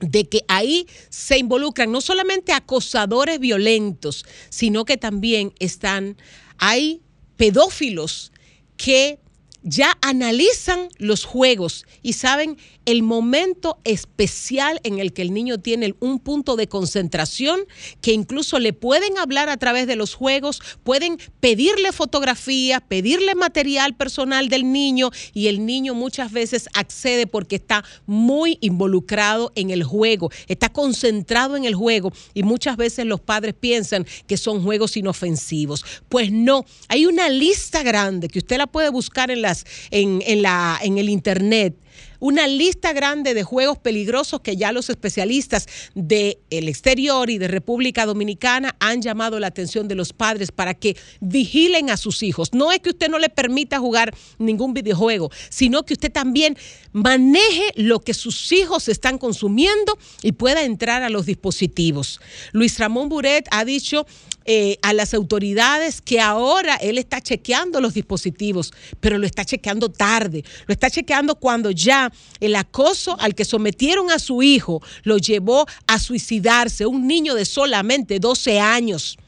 de 0.00 0.28
que 0.28 0.42
ahí 0.48 0.86
se 1.08 1.38
involucran 1.38 1.90
no 1.90 2.00
solamente 2.00 2.52
acosadores 2.52 3.40
violentos, 3.40 4.24
sino 4.50 4.84
que 4.84 4.96
también 4.98 5.52
están, 5.58 6.16
hay 6.58 7.00
pedófilos 7.36 8.32
que 8.76 9.18
ya 9.66 9.98
analizan 10.00 10.88
los 10.98 11.24
juegos 11.24 11.86
y 12.00 12.12
saben 12.12 12.56
el 12.84 13.02
momento 13.02 13.80
especial 13.82 14.80
en 14.84 15.00
el 15.00 15.12
que 15.12 15.22
el 15.22 15.34
niño 15.34 15.58
tiene 15.58 15.96
un 15.98 16.20
punto 16.20 16.54
de 16.54 16.68
concentración 16.68 17.60
que 18.00 18.12
incluso 18.12 18.60
le 18.60 18.72
pueden 18.72 19.18
hablar 19.18 19.48
a 19.48 19.56
través 19.56 19.88
de 19.88 19.96
los 19.96 20.14
juegos, 20.14 20.62
pueden 20.84 21.18
pedirle 21.40 21.90
fotografía, 21.90 22.78
pedirle 22.78 23.34
material 23.34 23.96
personal 23.96 24.48
del 24.48 24.70
niño 24.70 25.10
y 25.34 25.48
el 25.48 25.66
niño 25.66 25.94
muchas 25.94 26.30
veces 26.30 26.68
accede 26.74 27.26
porque 27.26 27.56
está 27.56 27.84
muy 28.06 28.58
involucrado 28.60 29.50
en 29.56 29.70
el 29.70 29.82
juego, 29.82 30.30
está 30.46 30.68
concentrado 30.68 31.56
en 31.56 31.64
el 31.64 31.74
juego 31.74 32.12
y 32.34 32.44
muchas 32.44 32.76
veces 32.76 33.04
los 33.04 33.20
padres 33.20 33.54
piensan 33.58 34.06
que 34.28 34.36
son 34.36 34.62
juegos 34.62 34.96
inofensivos. 34.96 35.84
Pues 36.08 36.30
no, 36.30 36.64
hay 36.86 37.06
una 37.06 37.28
lista 37.28 37.82
grande 37.82 38.28
que 38.28 38.38
usted 38.38 38.58
la 38.58 38.68
puede 38.68 38.90
buscar 38.90 39.32
en 39.32 39.42
las 39.42 39.55
en, 39.90 40.42
la, 40.42 40.78
en 40.82 40.98
el 40.98 41.08
Internet, 41.08 41.76
una 42.20 42.46
lista 42.46 42.92
grande 42.92 43.34
de 43.34 43.42
juegos 43.42 43.78
peligrosos 43.78 44.40
que 44.40 44.56
ya 44.56 44.72
los 44.72 44.90
especialistas 44.90 45.66
del 45.94 46.36
exterior 46.50 47.30
y 47.30 47.38
de 47.38 47.48
República 47.48 48.06
Dominicana 48.06 48.76
han 48.80 49.02
llamado 49.02 49.38
la 49.38 49.48
atención 49.48 49.88
de 49.88 49.94
los 49.94 50.12
padres 50.12 50.52
para 50.52 50.74
que 50.74 50.96
vigilen 51.20 51.90
a 51.90 51.96
sus 51.96 52.22
hijos. 52.22 52.52
No 52.52 52.72
es 52.72 52.80
que 52.80 52.90
usted 52.90 53.08
no 53.08 53.18
le 53.18 53.28
permita 53.28 53.78
jugar 53.78 54.14
ningún 54.38 54.74
videojuego, 54.74 55.30
sino 55.50 55.84
que 55.84 55.94
usted 55.94 56.12
también 56.12 56.56
maneje 56.92 57.72
lo 57.74 58.00
que 58.00 58.14
sus 58.14 58.50
hijos 58.52 58.88
están 58.88 59.18
consumiendo 59.18 59.98
y 60.22 60.32
pueda 60.32 60.64
entrar 60.64 61.02
a 61.02 61.10
los 61.10 61.26
dispositivos. 61.26 62.20
Luis 62.52 62.78
Ramón 62.78 63.08
Buret 63.08 63.46
ha 63.50 63.64
dicho 63.64 64.06
eh, 64.46 64.78
a 64.82 64.92
las 64.92 65.14
autoridades 65.14 66.00
que 66.00 66.20
ahora 66.20 66.76
él 66.76 66.98
está 66.98 67.20
chequeando 67.20 67.80
los 67.80 67.94
dispositivos, 67.94 68.72
pero 69.00 69.18
lo 69.18 69.26
está 69.26 69.44
chequeando 69.44 69.90
tarde, 69.90 70.44
lo 70.66 70.72
está 70.72 70.90
chequeando 70.90 71.36
cuando 71.36 71.70
ya 71.70 72.12
el 72.40 72.54
acoso 72.56 73.16
al 73.20 73.34
que 73.34 73.44
sometieron 73.44 74.10
a 74.10 74.18
su 74.18 74.42
hijo 74.42 74.82
lo 75.02 75.18
llevó 75.18 75.66
a 75.86 75.98
suicidarse, 75.98 76.86
un 76.86 77.06
niño 77.06 77.34
de 77.34 77.44
solamente 77.44 78.18
12 78.18 78.60
años. 78.60 79.18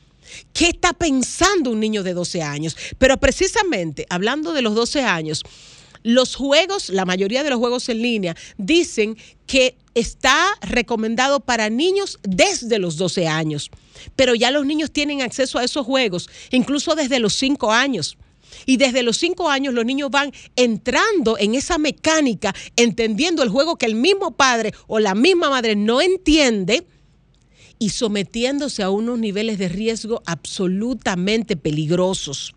¿Qué 0.53 0.69
está 0.69 0.93
pensando 0.93 1.71
un 1.71 1.81
niño 1.81 2.03
de 2.03 2.15
12 2.15 2.43
años? 2.43 2.77
Pero 2.99 3.17
precisamente, 3.19 4.07
hablando 4.11 4.53
de 4.53 4.63
los 4.63 4.75
12 4.75 5.03
años, 5.03 5.43
los 6.03 6.37
juegos, 6.37 6.91
la 6.91 7.05
mayoría 7.05 7.43
de 7.43 7.51
los 7.51 7.59
juegos 7.59 7.89
en 7.89 8.03
línea, 8.03 8.37
dicen 8.57 9.17
que 9.47 9.77
está 9.95 10.47
recomendado 10.63 11.41
para 11.41 11.71
niños 11.71 12.19
desde 12.23 12.79
los 12.79 12.97
12 12.97 13.27
años, 13.27 13.71
pero 14.17 14.35
ya 14.35 14.51
los 14.51 14.67
niños 14.67 14.91
tienen 14.91 15.23
acceso 15.23 15.59
a 15.59 15.65
esos 15.65 15.87
juegos, 15.87 16.29
incluso 16.51 16.95
desde 16.95 17.19
los 17.19 17.35
5 17.35 17.73
años. 17.73 18.17
Y 18.67 18.77
desde 18.77 19.03
los 19.03 19.19
5 19.19 19.51
años 19.51 19.75
los 19.75 19.85
niños 19.85 20.11
van 20.11 20.33
entrando 20.57 21.37
en 21.39 21.55
esa 21.55 21.79
mecánica, 21.79 22.55
entendiendo 22.77 23.43
el 23.43 23.51
juego 23.51 23.77
que 23.77 23.87
el 23.87 23.95
mismo 23.95 24.37
padre 24.37 24.73
o 24.87 24.99
la 24.99 25.15
misma 25.15 25.51
madre 25.51 25.77
no 25.77 26.01
entiende 26.01 26.87
y 27.79 27.91
sometiéndose 27.91 28.83
a 28.83 28.91
unos 28.91 29.19
niveles 29.19 29.59
de 29.59 29.69
riesgo 29.69 30.23
absolutamente 30.27 31.57
peligrosos 31.57 32.55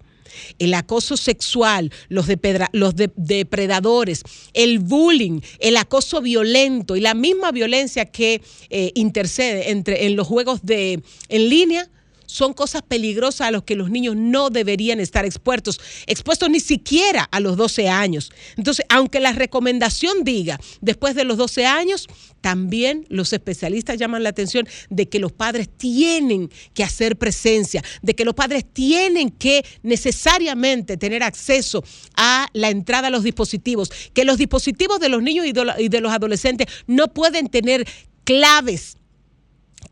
el 0.59 0.73
acoso 0.73 1.17
sexual, 1.17 1.91
los, 2.09 2.27
los 2.73 2.93
depredadores, 3.15 4.23
el 4.53 4.79
bullying, 4.79 5.41
el 5.59 5.77
acoso 5.77 6.21
violento 6.21 6.95
y 6.95 7.01
la 7.01 7.13
misma 7.13 7.51
violencia 7.51 8.05
que 8.05 8.41
eh, 8.69 8.91
intercede 8.95 9.71
entre, 9.71 10.05
en 10.05 10.15
los 10.15 10.27
juegos 10.27 10.61
de, 10.63 11.01
en 11.29 11.49
línea 11.49 11.89
son 12.31 12.53
cosas 12.53 12.81
peligrosas 12.81 13.47
a 13.47 13.51
las 13.51 13.63
que 13.63 13.75
los 13.75 13.89
niños 13.89 14.15
no 14.15 14.49
deberían 14.49 15.01
estar 15.01 15.25
expuestos, 15.25 15.81
expuestos 16.07 16.49
ni 16.49 16.61
siquiera 16.61 17.23
a 17.23 17.41
los 17.41 17.57
12 17.57 17.89
años. 17.89 18.31
Entonces, 18.55 18.85
aunque 18.87 19.19
la 19.19 19.33
recomendación 19.33 20.23
diga 20.23 20.57
después 20.79 21.13
de 21.13 21.25
los 21.25 21.37
12 21.37 21.65
años, 21.65 22.07
también 22.39 23.05
los 23.09 23.33
especialistas 23.33 23.97
llaman 23.97 24.23
la 24.23 24.29
atención 24.29 24.65
de 24.89 25.09
que 25.09 25.19
los 25.19 25.33
padres 25.33 25.69
tienen 25.75 26.49
que 26.73 26.85
hacer 26.85 27.17
presencia, 27.17 27.83
de 28.01 28.15
que 28.15 28.23
los 28.23 28.33
padres 28.33 28.63
tienen 28.71 29.29
que 29.29 29.65
necesariamente 29.83 30.95
tener 30.95 31.23
acceso 31.23 31.83
a 32.15 32.47
la 32.53 32.69
entrada 32.69 33.09
a 33.09 33.11
los 33.11 33.23
dispositivos, 33.23 33.91
que 34.13 34.23
los 34.23 34.37
dispositivos 34.37 35.01
de 35.01 35.09
los 35.09 35.21
niños 35.21 35.45
y 35.45 35.89
de 35.89 36.01
los 36.01 36.11
adolescentes 36.13 36.67
no 36.87 37.09
pueden 37.09 37.49
tener 37.49 37.85
claves 38.23 38.97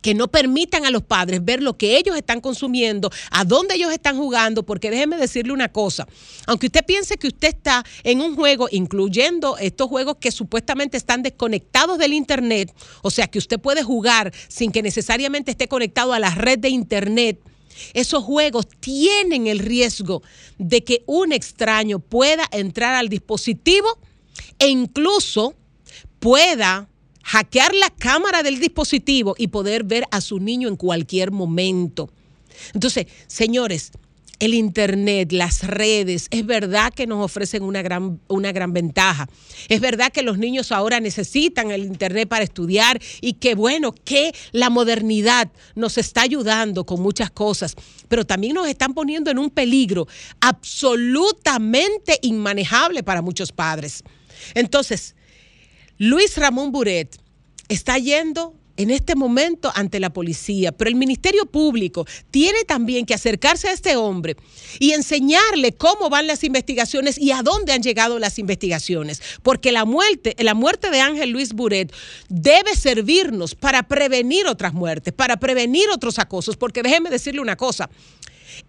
que 0.02 0.14
no 0.14 0.28
permitan 0.30 0.86
a 0.86 0.92
los 0.92 1.04
padres 1.04 1.44
ver 1.44 1.62
lo 1.62 1.78
que 1.78 1.98
ellos 1.98 2.16
están 2.16 2.42
consumiendo, 2.42 3.10
a 3.32 3.44
dónde 3.46 3.76
ellos 3.76 3.92
están 3.92 4.18
jugando, 4.18 4.64
porque 4.64 4.92
déjeme 4.92 5.18
decirle 5.18 5.54
una 5.54 5.72
cosa, 5.72 6.08
aunque 6.48 6.68
usted 6.68 6.86
piense 6.86 7.18
que 7.18 7.28
usted 7.28 7.50
está 7.50 7.84
en 8.04 8.22
un 8.22 8.36
juego, 8.36 8.68
incluyendo 8.72 9.58
estos 9.58 9.88
juegos 9.88 10.18
que 10.20 10.32
supuestamente 10.32 10.98
están 10.98 11.24
desconectados 11.24 11.98
del 11.98 12.14
Internet, 12.14 12.74
o 13.02 13.12
sea 13.12 13.28
que 13.28 13.40
usted 13.40 13.60
puede 13.60 13.84
jugar 13.84 14.34
sin 14.48 14.72
que 14.72 14.82
necesariamente 14.82 15.52
esté 15.52 15.68
conectado 15.68 16.14
a 16.14 16.20
la 16.20 16.34
red 16.34 16.60
de 16.60 16.70
Internet, 16.70 17.40
esos 17.94 18.24
juegos 18.24 18.68
tienen 18.80 19.48
el 19.48 19.60
riesgo 19.60 20.22
de 20.58 20.84
que 20.84 21.04
un 21.06 21.32
extraño 21.32 22.00
pueda 22.00 22.46
entrar 22.52 22.96
al 22.96 23.10
dispositivo 23.10 23.88
e 24.58 24.68
incluso 24.68 25.56
pueda 26.20 26.90
hackear 27.24 27.74
la 27.76 27.90
cámara 27.90 28.44
del 28.44 28.60
dispositivo 28.60 29.36
y 29.38 29.48
poder 29.48 29.84
ver 29.84 30.06
a 30.12 30.22
su 30.22 30.40
niño 30.40 30.68
en 30.68 30.76
cualquier 30.76 31.32
momento. 31.32 32.10
Entonces, 32.74 33.08
señores, 33.28 33.92
el 34.40 34.54
Internet, 34.54 35.32
las 35.34 35.64
redes, 35.64 36.28
es 36.32 36.46
verdad 36.46 36.94
que 36.94 37.06
nos 37.06 37.24
ofrecen 37.24 37.62
una 37.62 37.82
gran, 37.82 38.22
una 38.28 38.52
gran 38.52 38.72
ventaja. 38.74 39.28
Es 39.68 39.82
verdad 39.82 40.12
que 40.12 40.24
los 40.24 40.38
niños 40.38 40.72
ahora 40.72 41.00
necesitan 41.00 41.72
el 41.72 41.84
Internet 41.84 42.30
para 42.30 42.44
estudiar 42.44 43.02
y 43.22 43.34
que 43.34 43.56
bueno, 43.56 43.92
que 43.92 44.34
la 44.52 44.70
modernidad 44.70 45.52
nos 45.76 45.98
está 45.98 46.22
ayudando 46.22 46.86
con 46.86 47.02
muchas 47.02 47.32
cosas, 47.32 47.76
pero 48.08 48.26
también 48.26 48.54
nos 48.54 48.68
están 48.68 48.94
poniendo 48.94 49.30
en 49.30 49.40
un 49.40 49.50
peligro 49.50 50.08
absolutamente 50.40 52.18
inmanejable 52.22 53.04
para 53.04 53.22
muchos 53.22 53.52
padres. 53.52 54.04
Entonces, 54.54 55.16
Luis 56.02 56.38
Ramón 56.38 56.72
Buret 56.72 57.20
está 57.68 57.98
yendo 57.98 58.56
en 58.78 58.90
este 58.90 59.16
momento 59.16 59.70
ante 59.76 60.00
la 60.00 60.14
policía, 60.14 60.72
pero 60.72 60.90
el 60.90 60.96
Ministerio 60.96 61.46
Público 61.46 62.06
tiene 62.32 62.64
también 62.64 63.06
que 63.06 63.14
acercarse 63.14 63.68
a 63.68 63.74
este 63.74 63.98
hombre 63.98 64.38
y 64.80 64.92
enseñarle 64.92 65.74
cómo 65.74 66.10
van 66.10 66.26
las 66.26 66.46
investigaciones 66.46 67.18
y 67.18 67.34
a 67.34 67.44
dónde 67.44 67.74
han 67.74 67.84
llegado 67.84 68.18
las 68.18 68.40
investigaciones, 68.40 69.22
porque 69.44 69.74
la 69.74 69.84
muerte, 69.84 70.38
la 70.40 70.54
muerte 70.54 70.90
de 70.90 71.02
Ángel 71.02 71.32
Luis 71.32 71.52
Buret 71.52 71.92
debe 72.30 72.78
servirnos 72.78 73.54
para 73.54 73.84
prevenir 73.84 74.48
otras 74.48 74.74
muertes, 74.74 75.14
para 75.14 75.36
prevenir 75.36 75.90
otros 75.90 76.18
acosos, 76.18 76.56
porque 76.56 76.82
déjeme 76.82 77.10
decirle 77.10 77.42
una 77.42 77.58
cosa, 77.58 77.90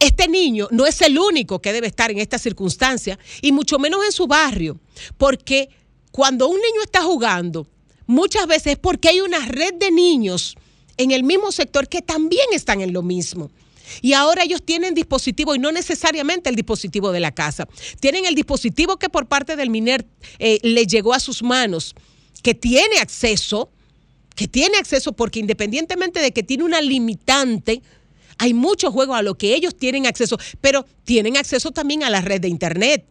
este 0.01 0.27
niño 0.27 0.67
no 0.73 0.85
es 0.85 1.01
el 1.01 1.17
único 1.17 1.63
que 1.63 1.73
debe 1.73 1.87
estar 1.87 2.11
en 2.11 2.19
esta 2.19 2.41
circunstancia, 2.41 3.21
y 3.41 3.53
mucho 3.53 3.79
menos 3.79 4.05
en 4.05 4.11
su 4.11 4.27
barrio, 4.27 4.81
porque 5.17 5.69
cuando 6.11 6.49
un 6.49 6.57
niño 6.57 6.83
está 6.83 7.03
jugando, 7.03 7.67
muchas 8.07 8.47
veces 8.47 8.73
es 8.75 8.79
porque 8.79 9.09
hay 9.09 9.21
una 9.21 9.47
red 9.47 9.75
de 9.75 9.91
niños 9.91 10.57
en 10.97 11.11
el 11.11 11.23
mismo 11.23 11.53
sector 11.53 11.89
que 11.89 12.03
también 12.03 12.47
están 12.53 12.81
en 12.81 12.93
lo 12.93 13.03
mismo. 13.03 13.51
Y 14.03 14.13
ahora 14.13 14.45
ellos 14.45 14.63
tienen 14.63 14.95
dispositivo 14.95 15.55
y 15.55 15.59
no 15.59 15.73
necesariamente 15.73 16.49
el 16.49 16.57
dispositivo 16.57 17.13
de 17.13 17.21
la 17.21 17.33
casa. 17.33 17.67
Tienen 17.99 18.27
el 18.27 18.35
dispositivo 18.35 18.99
que 18.99 19.09
por 19.09 19.27
parte 19.27 19.57
del 19.57 19.71
MINER 19.71 20.07
eh, 20.39 20.59
le 20.63 20.87
llegó 20.87 21.13
a 21.13 21.21
sus 21.21 21.43
manos, 21.43 21.95
que 22.43 22.55
tiene 22.55 22.99
acceso, 22.99 23.71
que 24.35 24.49
tiene 24.49 24.79
acceso 24.79 25.13
porque 25.13 25.41
independientemente 25.41 26.21
de 26.21 26.33
que 26.33 26.43
tiene 26.43 26.65
una 26.65 26.81
limitante, 26.81 27.83
hay 28.39 28.55
muchos 28.55 28.93
juegos 28.93 29.17
a 29.19 29.23
los 29.23 29.37
que 29.37 29.55
ellos 29.55 29.77
tienen 29.77 30.07
acceso, 30.07 30.39
pero 30.61 30.87
tienen 31.05 31.37
acceso 31.37 31.73
también 31.73 32.05
a 32.05 32.11
la 32.11 32.21
red 32.21 32.41
de 32.41 32.49
Internet. 32.49 33.05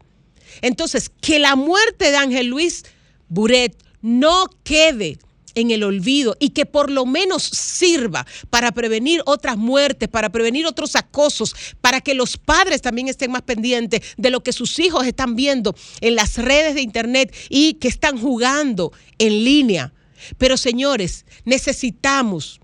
Entonces, 0.62 1.12
que 1.22 1.40
la 1.40 1.56
muerte 1.56 2.12
de 2.12 2.18
Ángel 2.18 2.48
Luis 2.48 2.86
Buret 3.28 3.76
no 4.02 4.48
quede 4.64 5.20
en 5.56 5.72
el 5.72 5.84
olvido 5.84 6.36
y 6.40 6.50
que 6.50 6.66
por 6.66 6.90
lo 6.90 7.06
menos 7.06 7.44
sirva 7.44 8.26
para 8.50 8.72
prevenir 8.72 9.22
otras 9.26 9.58
muertes, 9.58 10.10
para 10.10 10.30
prevenir 10.30 10.66
otros 10.66 10.96
acosos, 10.96 11.56
para 11.82 12.02
que 12.02 12.14
los 12.14 12.38
padres 12.38 12.82
también 12.82 13.08
estén 13.08 13.32
más 13.32 13.42
pendientes 13.42 14.02
de 14.18 14.30
lo 14.30 14.42
que 14.42 14.54
sus 14.54 14.80
hijos 14.80 15.06
están 15.06 15.36
viendo 15.36 15.76
en 16.02 16.16
las 16.16 16.38
redes 16.38 16.76
de 16.76 16.82
internet 16.82 17.36
y 17.50 17.76
que 17.76 17.88
están 17.88 18.20
jugando 18.20 18.92
en 19.18 19.44
línea. 19.44 19.94
Pero 20.38 20.58
señores, 20.58 21.26
necesitamos, 21.46 22.60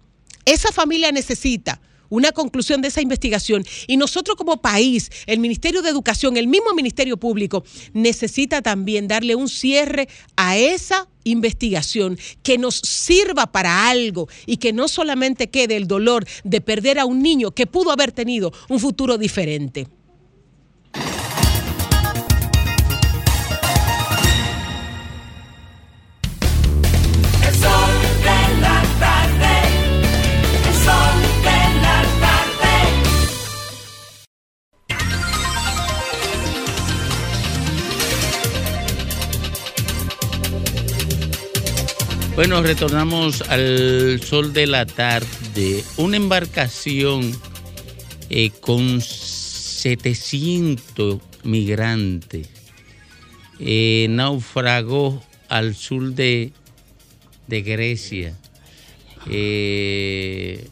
esa 0.46 0.72
familia 0.72 1.12
necesita 1.12 1.82
una 2.16 2.32
conclusión 2.32 2.82
de 2.82 2.88
esa 2.88 3.02
investigación. 3.02 3.66
Y 3.88 3.98
nosotros 3.98 4.36
como 4.36 4.62
país, 4.62 5.10
el 5.26 5.40
Ministerio 5.40 5.82
de 5.82 5.90
Educación, 5.90 6.38
el 6.38 6.48
mismo 6.48 6.74
Ministerio 6.74 7.18
Público, 7.18 7.64
necesita 7.94 8.62
también 8.62 9.08
darle 9.08 9.36
un 9.36 9.50
cierre 9.50 10.08
a 10.36 10.58
esa 10.58 11.08
investigación 11.24 12.18
que 12.44 12.58
nos 12.58 12.76
sirva 12.76 13.52
para 13.52 13.90
algo 13.90 14.30
y 14.46 14.58
que 14.58 14.74
no 14.74 14.88
solamente 14.88 15.50
quede 15.50 15.76
el 15.76 15.88
dolor 15.88 16.26
de 16.44 16.62
perder 16.62 17.00
a 17.00 17.06
un 17.06 17.22
niño 17.22 17.52
que 17.52 17.68
pudo 17.68 17.92
haber 17.92 18.12
tenido 18.12 18.54
un 18.70 18.80
futuro 18.80 19.18
diferente. 19.18 19.88
Bueno, 42.36 42.62
retornamos 42.62 43.42
al 43.44 44.20
sol 44.22 44.52
de 44.52 44.68
la 44.68 44.86
tarde. 44.86 45.86
Una 45.96 46.18
embarcación 46.18 47.32
eh, 48.30 48.52
con 48.60 49.00
700 49.00 51.22
migrantes 51.46 52.50
eh, 53.62 54.08
naufragó 54.10 55.24
al 55.48 55.76
sur 55.76 56.14
de, 56.14 56.52
Grecia. 57.48 58.36
Eh, 59.32 60.68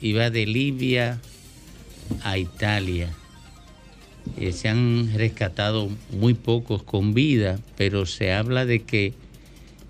iba 0.00 0.30
de 0.30 0.46
Libia 0.46 1.20
a 2.24 2.38
Italia. 2.38 3.14
Se 4.52 4.68
han 4.68 5.12
rescatado 5.14 5.90
muy 6.10 6.34
pocos 6.34 6.82
con 6.82 7.14
vida, 7.14 7.60
pero 7.76 8.04
se 8.04 8.32
habla 8.32 8.66
de 8.66 8.82
que 8.82 9.14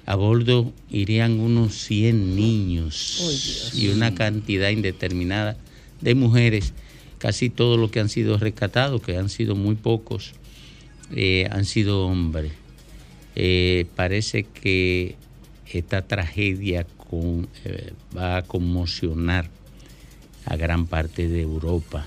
a 0.06 0.14
bordo 0.16 0.72
irían 0.90 1.40
unos 1.40 1.74
100 1.74 2.36
niños 2.36 3.70
y 3.74 3.88
una 3.88 4.14
cantidad 4.14 4.70
indeterminada 4.70 5.56
de 6.00 6.14
mujeres. 6.14 6.72
Casi 7.18 7.48
todos 7.50 7.78
los 7.78 7.90
que 7.90 8.00
han 8.00 8.08
sido 8.10 8.36
rescatados, 8.38 9.00
que 9.02 9.16
han 9.16 9.28
sido 9.30 9.54
muy 9.56 9.76
pocos, 9.76 10.32
eh, 11.14 11.48
han 11.50 11.64
sido 11.64 12.06
hombres. 12.06 12.52
Eh, 13.34 13.86
parece 13.96 14.44
que 14.44 15.16
esta 15.72 16.02
tragedia 16.02 16.84
con- 16.84 17.48
eh, 17.64 17.92
va 18.16 18.36
a 18.38 18.42
conmocionar 18.42 19.48
a 20.44 20.56
gran 20.56 20.86
parte 20.86 21.28
de 21.28 21.40
Europa. 21.40 22.06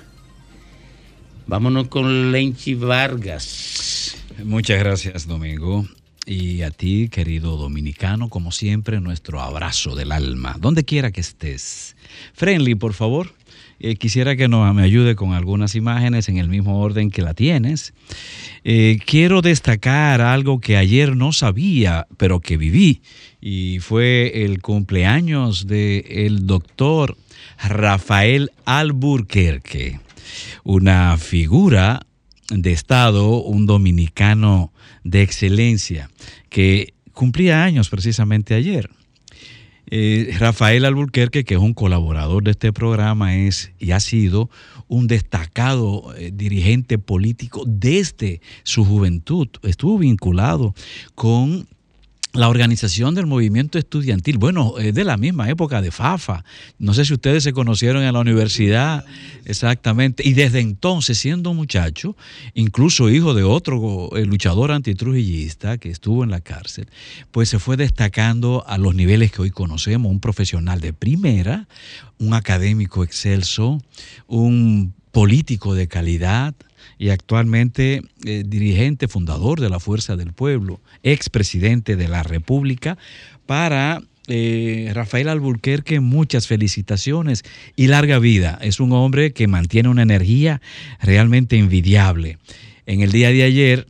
Vámonos 1.47 1.87
con 1.87 2.31
Lenchi 2.31 2.75
Vargas. 2.75 4.15
Muchas 4.43 4.77
gracias, 4.79 5.25
Domingo. 5.27 5.87
Y 6.29 6.61
a 6.63 6.71
ti, 6.71 7.07
querido 7.07 7.55
dominicano, 7.55 8.27
como 8.27 8.51
siempre, 8.51 8.99
nuestro 8.99 9.39
abrazo 9.41 9.95
del 9.95 10.11
alma, 10.11 10.57
donde 10.59 10.83
quiera 10.83 11.09
que 11.11 11.21
estés. 11.21 11.95
Friendly, 12.33 12.75
por 12.75 12.93
favor. 12.93 13.33
Eh, 13.79 13.95
quisiera 13.95 14.35
que 14.35 14.49
no, 14.49 14.73
me 14.73 14.83
ayude 14.83 15.15
con 15.15 15.31
algunas 15.31 15.73
imágenes 15.75 16.27
en 16.27 16.35
el 16.37 16.49
mismo 16.49 16.81
orden 16.81 17.11
que 17.11 17.21
la 17.21 17.33
tienes. 17.33 17.93
Eh, 18.65 18.99
quiero 19.05 19.41
destacar 19.41 20.19
algo 20.19 20.59
que 20.59 20.75
ayer 20.75 21.15
no 21.15 21.31
sabía, 21.31 22.07
pero 22.17 22.41
que 22.41 22.57
viví, 22.57 23.01
y 23.39 23.79
fue 23.79 24.43
el 24.43 24.61
cumpleaños 24.61 25.65
del 25.65 26.45
doctor 26.45 27.15
Rafael 27.57 28.51
Alburquerque, 28.65 30.01
una 30.65 31.17
figura 31.17 32.05
de 32.49 32.73
Estado, 32.73 33.41
un 33.41 33.65
dominicano 33.65 34.73
de 35.09 35.21
excelencia, 35.21 36.09
que 36.49 36.93
cumplía 37.13 37.63
años 37.63 37.89
precisamente 37.89 38.53
ayer. 38.53 38.89
Eh, 39.89 40.35
Rafael 40.37 40.83
Alburquerque, 40.83 41.45
que 41.45 41.53
es 41.53 41.59
un 41.61 41.73
colaborador 41.73 42.43
de 42.43 42.51
este 42.51 42.73
programa, 42.73 43.37
es 43.37 43.71
y 43.79 43.91
ha 43.91 44.01
sido 44.01 44.49
un 44.89 45.07
destacado 45.07 46.13
eh, 46.17 46.31
dirigente 46.33 46.97
político 46.97 47.63
desde 47.65 48.41
su 48.63 48.83
juventud. 48.83 49.47
Estuvo 49.63 49.97
vinculado 49.97 50.75
con 51.15 51.67
la 52.33 52.49
organización 52.49 53.15
del 53.15 53.25
movimiento 53.25 53.79
estudiantil, 53.79 54.37
bueno, 54.37 54.77
es 54.77 54.93
de 54.93 55.03
la 55.03 55.17
misma 55.17 55.49
época 55.49 55.81
de 55.81 55.91
FAFA. 55.91 56.43
No 56.77 56.93
sé 56.93 57.05
si 57.05 57.13
ustedes 57.13 57.43
se 57.43 57.53
conocieron 57.53 58.03
en 58.03 58.13
la 58.13 58.19
universidad, 58.19 59.05
exactamente. 59.45 60.27
Y 60.27 60.33
desde 60.33 60.59
entonces, 60.59 61.17
siendo 61.17 61.53
muchacho, 61.53 62.15
incluso 62.53 63.09
hijo 63.09 63.33
de 63.33 63.43
otro 63.43 64.09
eh, 64.15 64.25
luchador 64.25 64.71
antitrujillista 64.71 65.77
que 65.77 65.89
estuvo 65.89 66.23
en 66.23 66.29
la 66.29 66.41
cárcel, 66.41 66.87
pues 67.31 67.49
se 67.49 67.59
fue 67.59 67.77
destacando 67.77 68.63
a 68.67 68.77
los 68.77 68.93
niveles 68.93 69.31
que 69.31 69.41
hoy 69.41 69.51
conocemos, 69.51 70.11
un 70.11 70.19
profesional 70.19 70.79
de 70.79 70.93
primera, 70.93 71.67
un 72.19 72.33
académico 72.33 73.03
excelso, 73.03 73.81
un 74.27 74.93
político 75.11 75.73
de 75.73 75.87
calidad, 75.87 76.53
y 76.97 77.09
actualmente 77.09 78.01
eh, 78.25 78.43
dirigente 78.45 79.07
fundador 79.07 79.59
de 79.59 79.69
la 79.69 79.79
Fuerza 79.79 80.15
del 80.15 80.33
Pueblo, 80.33 80.79
expresidente 81.03 81.95
de 81.95 82.07
la 82.07 82.23
República, 82.23 82.97
para 83.45 84.01
eh, 84.27 84.91
Rafael 84.93 85.29
Alburquerque 85.29 86.01
muchas 86.01 86.47
felicitaciones 86.47 87.43
y 87.75 87.87
larga 87.87 88.19
vida. 88.19 88.59
Es 88.61 88.79
un 88.79 88.91
hombre 88.91 89.31
que 89.31 89.47
mantiene 89.47 89.89
una 89.89 90.01
energía 90.01 90.61
realmente 91.01 91.57
envidiable. 91.57 92.37
En 92.85 93.01
el 93.01 93.11
día 93.11 93.29
de 93.29 93.43
ayer, 93.43 93.87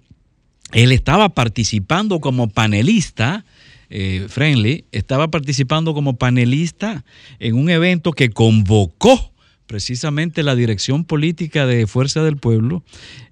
él 0.73 0.91
estaba 0.91 1.29
participando 1.29 2.19
como 2.19 2.49
panelista. 2.49 3.45
eh, 3.89 4.25
Friendly 4.27 4.85
estaba 4.91 5.29
participando 5.29 5.93
como 5.93 6.17
panelista 6.17 7.03
en 7.39 7.55
un 7.55 7.69
evento 7.69 8.11
que 8.11 8.29
convocó 8.29 9.31
precisamente 9.67 10.43
la 10.43 10.55
dirección 10.55 11.03
política 11.03 11.65
de 11.67 11.85
Fuerza 11.85 12.23
del 12.23 12.37
Pueblo 12.37 12.83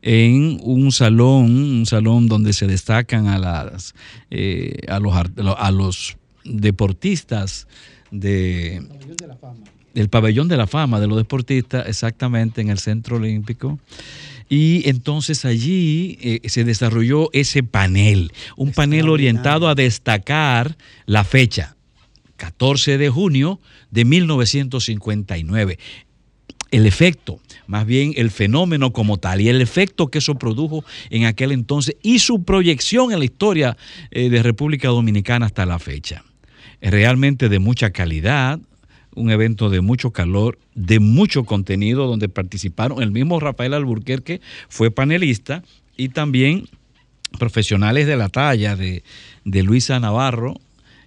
en 0.02 0.60
un 0.62 0.92
salón, 0.92 1.46
un 1.46 1.86
salón 1.86 2.28
donde 2.28 2.54
se 2.54 2.68
destacan 2.68 3.28
a 3.28 3.40
las 3.40 3.96
eh, 4.30 4.78
a 4.88 5.00
los 5.00 5.16
a 5.16 5.72
los 5.72 6.18
deportistas 6.44 7.68
de 8.12 8.84
del 9.94 10.10
pabellón 10.10 10.50
de 10.50 10.58
la 10.58 10.68
fama 10.68 11.00
de 11.00 11.08
los 11.08 11.18
deportistas, 11.18 11.88
exactamente 11.88 12.62
en 12.62 12.70
el 12.70 12.80
Centro 12.80 13.16
Olímpico. 13.16 13.80
Y 14.50 14.88
entonces 14.88 15.46
allí 15.46 16.20
eh, 16.22 16.42
se 16.50 16.66
desarrolló 16.66 17.30
ese 17.34 17.64
panel, 17.64 18.32
un 18.58 18.74
panel 18.74 19.10
orientado 19.10 19.70
a 19.70 19.74
destacar 19.74 20.78
la 21.08 21.24
fecha, 21.24 21.76
14 22.36 22.98
de 22.98 23.10
junio 23.10 23.60
de 23.90 24.06
1959 24.06 25.80
el 26.76 26.86
efecto, 26.86 27.40
más 27.68 27.86
bien 27.86 28.14
el 28.18 28.32
fenómeno 28.32 28.92
como 28.92 29.18
tal 29.18 29.40
y 29.40 29.50
el 29.50 29.62
efecto 29.62 30.08
que 30.08 30.18
eso 30.18 30.36
produjo 30.36 30.84
en 31.10 31.26
aquel 31.26 31.52
entonces 31.52 31.96
y 32.02 32.20
su 32.20 32.44
proyección 32.44 33.14
en 33.14 33.20
la 33.20 33.26
historia 33.26 33.78
eh, 34.12 34.30
de 34.30 34.44
República 34.44 34.90
Dominicana 34.90 35.46
hasta 35.46 35.66
la 35.66 35.80
fecha. 35.80 36.24
Realmente 36.82 37.48
de 37.48 37.60
mucha 37.60 37.92
calidad, 37.92 38.60
un 39.16 39.32
evento 39.32 39.70
de 39.70 39.80
mucho 39.80 40.12
calor, 40.12 40.60
de 40.74 41.00
mucho 41.00 41.46
contenido, 41.46 42.08
donde 42.08 42.28
participaron 42.28 43.02
el 43.02 43.12
mismo 43.12 43.40
Rafael 43.40 43.74
Alburquerque, 43.74 44.42
fue 44.68 44.92
panelista, 44.92 45.64
y 45.96 46.10
también 46.10 46.68
profesionales 47.40 48.06
de 48.06 48.18
la 48.18 48.28
talla 48.28 48.76
de, 48.76 49.04
de 49.46 49.64
Luisa 49.64 49.98
Navarro, 50.00 50.60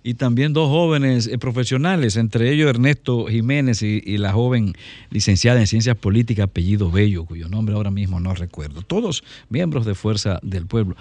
y 0.02 0.14
también 0.14 0.52
dos 0.52 0.68
jóvenes 0.68 1.26
eh, 1.26 1.38
profesionales, 1.38 2.16
entre 2.16 2.52
ellos 2.52 2.68
Ernesto 2.70 3.26
Jiménez 3.26 3.82
y, 3.82 4.02
y 4.04 4.18
la 4.18 4.32
joven 4.32 4.74
licenciada 5.10 5.60
en 5.60 5.66
Ciencias 5.66 5.96
Políticas, 5.96 6.44
apellido 6.44 6.90
Bello, 6.90 7.24
cuyo 7.24 7.48
nombre 7.48 7.74
ahora 7.74 7.90
mismo 7.90 8.20
no 8.20 8.34
recuerdo. 8.34 8.82
Todos 8.82 9.22
miembros 9.48 9.86
de 9.86 9.94
Fuerza 9.94 10.38
del 10.42 10.66
Pueblo. 10.66 10.96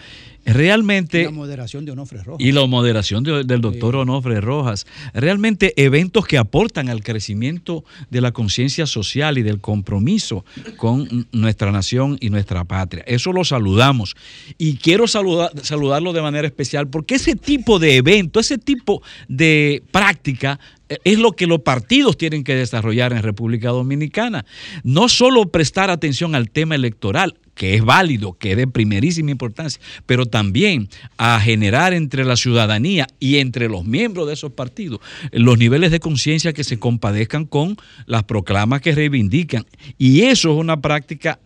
Realmente... 0.45 1.26
La 1.26 1.32
moderación 1.32 1.84
de 1.84 1.91
Onofre 1.91 2.24
Rojas. 2.24 2.40
Y 2.45 2.53
la 2.53 2.65
moderación 2.65 3.24
de- 3.24 3.44
del 3.44 3.60
doctor 3.60 3.98
Onofre 3.98 4.40
Rojas. 4.40 4.88
Realmente 5.14 5.74
eventos 5.76 6.26
que 6.26 6.38
aportan 6.38 6.88
al 6.88 7.03
crecimiento 7.03 7.84
de 8.10 8.22
la 8.22 8.32
conciencia 8.32 8.86
social 8.86 9.38
y 9.38 9.44
del 9.44 9.60
compromiso 9.60 10.45
con 10.78 11.28
nuestra 11.34 11.74
nación 11.74 12.18
y 12.22 12.30
nuestra 12.30 12.64
patria. 12.64 13.03
Eso 13.07 13.34
lo 13.34 13.44
saludamos. 13.44 14.15
Y 14.57 14.78
quiero 14.78 15.06
saludar, 15.07 15.52
saludarlo 15.64 16.14
de 16.14 16.22
manera 16.22 16.48
especial 16.48 16.88
porque 16.88 17.15
ese 17.15 17.36
tipo 17.36 17.78
de 17.78 17.98
evento, 17.98 18.40
ese 18.40 18.57
tipo 18.57 18.87
de 19.28 19.84
práctica 19.92 20.60
eh, 20.90 20.98
es 21.04 21.20
lo 21.20 21.34
que 21.34 21.48
los 21.48 21.62
partidos 21.62 22.18
tienen 22.18 22.44
que 22.44 22.56
desarrollar 22.56 23.14
en 23.14 23.24
República 23.24 23.70
Dominicana. 23.70 24.46
No 24.84 25.10
solo 25.10 25.46
prestar 25.52 25.90
atención 25.90 26.36
al 26.36 26.50
tema 26.50 26.76
electoral, 26.76 27.38
que 27.54 27.74
es 27.74 27.84
válido, 27.84 28.34
que 28.34 28.52
es 28.52 28.58
de 28.58 28.68
primerísima 28.68 29.32
importancia, 29.32 29.82
pero 30.06 30.28
también 30.28 30.90
a 31.18 31.40
generar 31.40 31.94
entre 31.94 32.24
la 32.24 32.36
ciudadanía 32.36 33.08
y 33.20 33.38
entre 33.38 33.68
los 33.68 33.84
miembros 33.84 34.28
de 34.28 34.34
esos 34.34 34.52
partidos 34.52 35.00
los 35.32 35.58
niveles 35.58 35.92
de 35.92 36.00
conciencia 36.00 36.54
que 36.54 36.64
se 36.64 36.80
compadezcan 36.80 37.46
con 37.46 37.78
las 38.06 38.24
proclamas 38.24 38.82
que 38.82 38.94
reivindican. 38.94 39.66
Y 39.98 40.22
eso 40.22 40.52
es 40.52 40.58
una 40.58 40.82
práctica 40.82 41.40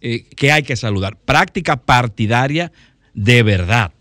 eh, 0.00 0.24
que 0.36 0.52
hay 0.52 0.62
que 0.62 0.76
saludar, 0.76 1.16
práctica 1.16 1.76
partidaria 1.76 2.72
de 3.14 3.42
verdad. 3.42 3.92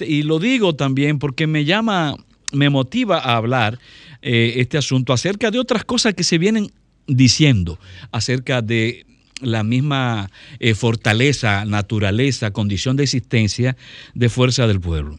Y, 0.00 0.22
lo 0.22 0.38
digo 0.38 0.74
también 0.74 1.18
porque 1.18 1.46
me 1.46 1.64
llama, 1.64 2.14
me 2.52 2.68
motiva 2.68 3.18
a 3.18 3.36
hablar 3.36 3.78
eh, 4.20 4.54
este 4.56 4.76
asunto 4.76 5.12
acerca 5.12 5.50
de 5.50 5.58
otras 5.58 5.84
cosas 5.84 6.14
que 6.14 6.24
se 6.24 6.38
vienen 6.38 6.70
diciendo 7.06 7.78
acerca 8.12 8.60
de 8.60 9.06
la 9.40 9.62
misma 9.62 10.30
eh, 10.58 10.74
fortaleza, 10.74 11.64
naturaleza, 11.64 12.50
condición 12.50 12.96
de 12.96 13.04
existencia 13.04 13.76
de 14.14 14.28
Fuerza 14.28 14.66
del 14.66 14.80
Pueblo. 14.80 15.18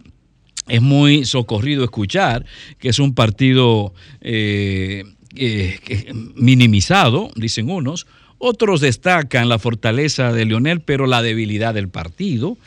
Es 0.67 0.81
muy 0.81 1.25
socorrido 1.25 1.83
escuchar 1.83 2.45
que 2.77 2.89
es 2.89 2.99
un 2.99 3.15
partido 3.15 3.93
eh, 4.21 5.03
minimizado, 6.35 7.31
dicen 7.35 7.71
unos, 7.71 8.05
otros 8.37 8.81
destacan 8.81 9.49
la 9.49 9.59
fortaleza 9.59 10.31
de 10.31 10.45
Leonel, 10.45 10.81
pero 10.81 11.07
la 11.07 11.21
debilidad 11.21 11.73
del 11.73 11.89
partido. 11.89 12.57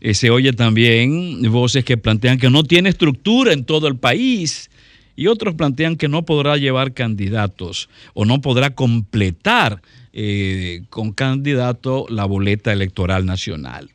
Eh, 0.00 0.14
se 0.14 0.30
oye 0.30 0.52
también 0.52 1.42
voces 1.50 1.84
que 1.84 1.96
plantean 1.96 2.38
que 2.38 2.50
no 2.50 2.64
tiene 2.64 2.88
estructura 2.88 3.52
en 3.52 3.64
todo 3.64 3.88
el 3.88 3.96
país 3.96 4.70
y 5.16 5.26
otros 5.28 5.54
plantean 5.54 5.96
que 5.96 6.08
no 6.08 6.24
podrá 6.24 6.56
llevar 6.56 6.92
candidatos 6.92 7.88
o 8.14 8.24
no 8.24 8.40
podrá 8.40 8.74
completar 8.74 9.80
eh, 10.12 10.82
con 10.90 11.12
candidato 11.12 12.06
la 12.08 12.24
boleta 12.24 12.72
electoral 12.72 13.26
nacional. 13.26 13.90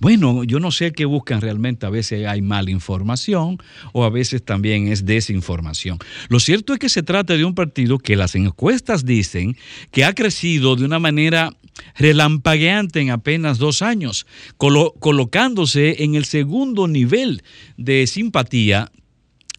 Bueno, 0.00 0.44
yo 0.44 0.60
no 0.60 0.70
sé 0.72 0.92
qué 0.92 1.04
buscan 1.04 1.42
realmente. 1.42 1.84
A 1.86 1.90
veces 1.90 2.26
hay 2.26 2.40
mala 2.40 2.70
información 2.70 3.58
o 3.92 4.02
a 4.04 4.10
veces 4.10 4.42
también 4.42 4.88
es 4.88 5.04
desinformación. 5.04 5.98
Lo 6.28 6.40
cierto 6.40 6.72
es 6.72 6.78
que 6.78 6.88
se 6.88 7.02
trata 7.02 7.36
de 7.36 7.44
un 7.44 7.54
partido 7.54 7.98
que 7.98 8.16
las 8.16 8.34
encuestas 8.34 9.04
dicen 9.04 9.56
que 9.92 10.04
ha 10.04 10.14
crecido 10.14 10.74
de 10.74 10.86
una 10.86 10.98
manera 10.98 11.50
relampagueante 11.96 13.00
en 13.00 13.10
apenas 13.10 13.58
dos 13.58 13.82
años, 13.82 14.26
colo- 14.58 14.94
colocándose 14.98 16.02
en 16.02 16.14
el 16.14 16.24
segundo 16.24 16.88
nivel 16.88 17.42
de 17.76 18.06
simpatía 18.06 18.90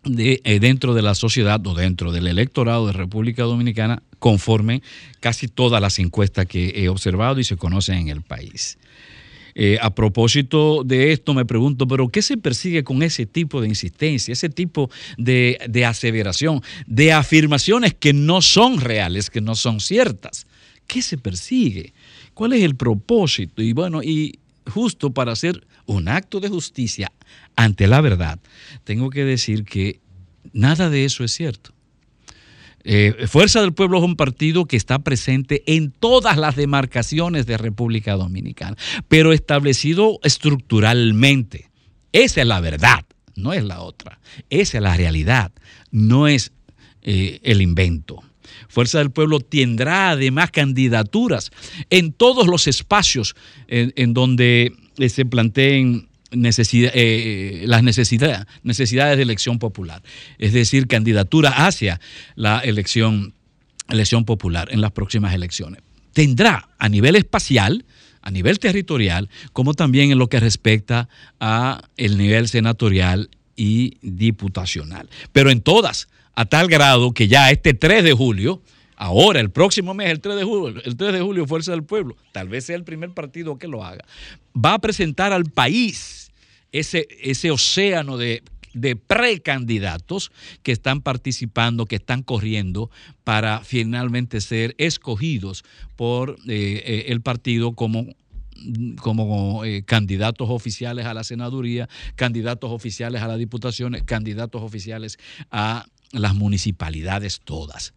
de, 0.03 0.41
eh, 0.43 0.59
dentro 0.59 0.95
de 0.95 1.03
la 1.03 1.13
sociedad 1.13 1.65
o 1.67 1.75
dentro 1.75 2.11
del 2.11 2.25
electorado 2.25 2.87
de 2.87 2.93
República 2.93 3.43
Dominicana 3.43 4.01
conforme 4.17 4.81
casi 5.19 5.47
todas 5.47 5.81
las 5.81 5.99
encuestas 5.99 6.47
que 6.47 6.73
he 6.75 6.89
observado 6.89 7.39
y 7.39 7.43
se 7.43 7.57
conocen 7.57 7.97
en 7.99 8.09
el 8.09 8.21
país. 8.23 8.77
Eh, 9.55 9.77
a 9.81 9.93
propósito 9.93 10.83
de 10.83 11.11
esto, 11.11 11.33
me 11.33 11.45
pregunto, 11.45 11.87
¿pero 11.87 12.09
qué 12.09 12.21
se 12.21 12.37
persigue 12.37 12.83
con 12.83 13.03
ese 13.03 13.25
tipo 13.25 13.61
de 13.61 13.67
insistencia, 13.67 14.31
ese 14.31 14.49
tipo 14.49 14.89
de, 15.17 15.59
de 15.69 15.85
aseveración, 15.85 16.61
de 16.87 17.13
afirmaciones 17.13 17.93
que 17.93 18.13
no 18.13 18.41
son 18.41 18.79
reales, 18.79 19.29
que 19.29 19.41
no 19.41 19.55
son 19.55 19.79
ciertas? 19.79 20.47
¿Qué 20.87 21.01
se 21.01 21.17
persigue? 21.17 21.93
¿Cuál 22.33 22.53
es 22.53 22.63
el 22.63 22.75
propósito? 22.75 23.61
Y 23.61 23.73
bueno, 23.73 24.03
y 24.03 24.39
justo 24.69 25.11
para 25.11 25.31
hacer 25.31 25.65
un 25.85 26.07
acto 26.07 26.39
de 26.39 26.49
justicia 26.49 27.11
ante 27.55 27.87
la 27.87 28.01
verdad, 28.01 28.39
tengo 28.83 29.09
que 29.09 29.23
decir 29.25 29.63
que 29.63 29.99
nada 30.53 30.89
de 30.89 31.05
eso 31.05 31.23
es 31.23 31.31
cierto. 31.31 31.73
Eh, 32.83 33.27
Fuerza 33.27 33.61
del 33.61 33.73
Pueblo 33.73 33.99
es 33.99 34.03
un 34.03 34.15
partido 34.15 34.65
que 34.65 34.77
está 34.77 34.99
presente 34.99 35.63
en 35.65 35.91
todas 35.91 36.37
las 36.37 36.55
demarcaciones 36.55 37.45
de 37.45 37.57
República 37.57 38.13
Dominicana, 38.13 38.77
pero 39.07 39.33
establecido 39.33 40.19
estructuralmente. 40.23 41.69
Esa 42.11 42.41
es 42.41 42.47
la 42.47 42.59
verdad, 42.59 43.05
no 43.35 43.53
es 43.53 43.63
la 43.63 43.81
otra. 43.81 44.19
Esa 44.49 44.77
es 44.77 44.83
la 44.83 44.95
realidad, 44.97 45.51
no 45.91 46.27
es 46.27 46.51
eh, 47.01 47.39
el 47.43 47.61
invento. 47.61 48.23
Fuerza 48.67 48.99
del 48.99 49.11
Pueblo 49.11 49.39
tendrá 49.39 50.11
además 50.11 50.51
candidaturas 50.51 51.51
en 51.89 52.13
todos 52.13 52.47
los 52.47 52.67
espacios 52.67 53.35
en, 53.67 53.93
en 53.95 54.13
donde 54.13 54.73
eh, 54.97 55.09
se 55.09 55.25
planteen 55.25 56.10
necesidad- 56.31 56.91
eh, 56.93 57.63
las 57.67 57.83
necesidad- 57.83 58.47
necesidades 58.63 59.17
de 59.17 59.23
elección 59.23 59.59
popular, 59.59 60.01
es 60.37 60.53
decir, 60.53 60.87
candidatura 60.87 61.49
hacia 61.67 61.99
la 62.35 62.59
elección, 62.59 63.33
elección 63.89 64.25
popular 64.25 64.69
en 64.71 64.81
las 64.81 64.91
próximas 64.91 65.33
elecciones. 65.33 65.81
Tendrá 66.13 66.69
a 66.77 66.89
nivel 66.89 67.15
espacial, 67.15 67.85
a 68.21 68.31
nivel 68.31 68.59
territorial, 68.59 69.29
como 69.53 69.73
también 69.73 70.11
en 70.11 70.19
lo 70.19 70.27
que 70.27 70.39
respecta 70.39 71.09
a 71.39 71.81
el 71.97 72.17
nivel 72.17 72.47
senatorial 72.47 73.29
y 73.55 73.97
diputacional. 74.01 75.09
Pero 75.31 75.51
en 75.51 75.61
todas, 75.61 76.07
a 76.35 76.45
tal 76.45 76.67
grado 76.67 77.13
que 77.13 77.27
ya 77.27 77.51
este 77.51 77.73
3 77.73 78.03
de 78.03 78.13
julio, 78.13 78.61
ahora 79.01 79.39
el 79.39 79.49
próximo 79.49 79.95
mes, 79.95 80.11
el 80.11 80.21
3 80.21 80.35
de 80.35 80.43
julio, 80.43 80.81
el 80.85 80.95
3 80.95 81.13
de 81.13 81.21
julio, 81.21 81.47
Fuerza 81.47 81.71
del 81.71 81.83
Pueblo, 81.83 82.15
tal 82.31 82.47
vez 82.47 82.65
sea 82.65 82.75
el 82.75 82.83
primer 82.83 83.09
partido 83.15 83.57
que 83.57 83.67
lo 83.67 83.83
haga, 83.83 84.05
va 84.55 84.75
a 84.75 84.79
presentar 84.79 85.33
al 85.33 85.45
país 85.45 86.31
ese, 86.71 87.07
ese 87.19 87.49
océano 87.49 88.17
de, 88.17 88.43
de 88.75 88.95
precandidatos 88.95 90.31
que 90.61 90.71
están 90.71 91.01
participando, 91.01 91.87
que 91.87 91.95
están 91.95 92.21
corriendo 92.21 92.91
para 93.23 93.61
finalmente 93.61 94.39
ser 94.39 94.75
escogidos 94.77 95.63
por 95.95 96.37
eh, 96.47 96.83
eh, 96.85 97.05
el 97.07 97.21
partido 97.21 97.73
como 97.73 98.05
como 99.01 99.65
eh, 99.65 99.81
candidatos 99.81 100.47
oficiales 100.51 101.07
a 101.07 101.15
la 101.15 101.23
senaduría, 101.23 101.89
candidatos 102.13 102.69
oficiales 102.69 103.23
a 103.23 103.27
las 103.27 103.39
diputaciones, 103.39 104.03
candidatos 104.03 104.61
oficiales 104.61 105.17
a 105.49 105.87
las 106.11 106.35
municipalidades 106.35 107.41
todas. 107.43 107.95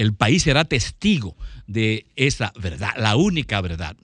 El 0.00 0.14
país 0.14 0.44
será 0.44 0.64
testigo 0.64 1.36
de 1.66 2.06
esa 2.16 2.54
verdad, 2.58 2.92
la 2.96 3.16
única 3.16 3.60
verdad. 3.60 3.98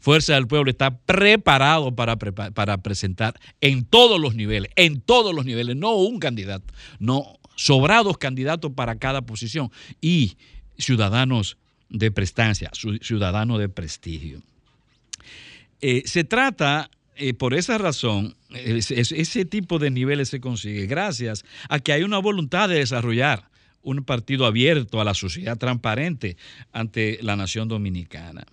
Fuerza 0.00 0.32
del 0.32 0.46
Pueblo 0.46 0.70
está 0.70 0.96
preparado 0.96 1.94
para, 1.94 2.16
presentar 2.78 3.38
en 3.60 3.84
todos 3.84 4.18
los 4.18 4.34
niveles, 4.34 4.72
en 4.76 5.02
todos 5.02 5.34
los 5.34 5.44
niveles, 5.44 5.76
no 5.76 5.92
un 5.96 6.20
candidato, 6.20 6.72
no 7.00 7.38
sobrados 7.54 8.16
candidatos 8.16 8.72
para 8.74 8.96
cada 8.96 9.20
posición 9.20 9.70
y 10.00 10.38
ciudadanos 10.78 11.58
de 11.90 12.10
prestancia, 12.10 12.70
ciudadanos 13.02 13.58
de 13.58 13.68
prestigio. 13.68 14.40
Eh, 15.82 16.02
se 16.06 16.24
trata, 16.24 16.90
eh, 17.16 17.34
por 17.34 17.52
esa 17.52 17.76
razón, 17.76 18.36
es- 18.54 18.90
es- 18.90 19.12
ese 19.12 19.44
tipo 19.44 19.78
de 19.78 19.90
niveles 19.90 20.30
se 20.30 20.40
consigue 20.40 20.86
gracias 20.86 21.44
a 21.68 21.78
que 21.78 21.92
hay 21.92 22.04
una 22.04 22.20
voluntad 22.20 22.70
de 22.70 22.76
desarrollar 22.76 23.51
un 23.82 24.04
partido 24.04 24.46
abierto 24.46 25.00
a 25.00 25.04
la 25.04 25.14
sociedad 25.14 25.58
transparente 25.58 26.36
ante 26.72 27.18
la 27.22 27.36
nación 27.36 27.68
dominicana. 27.68 28.44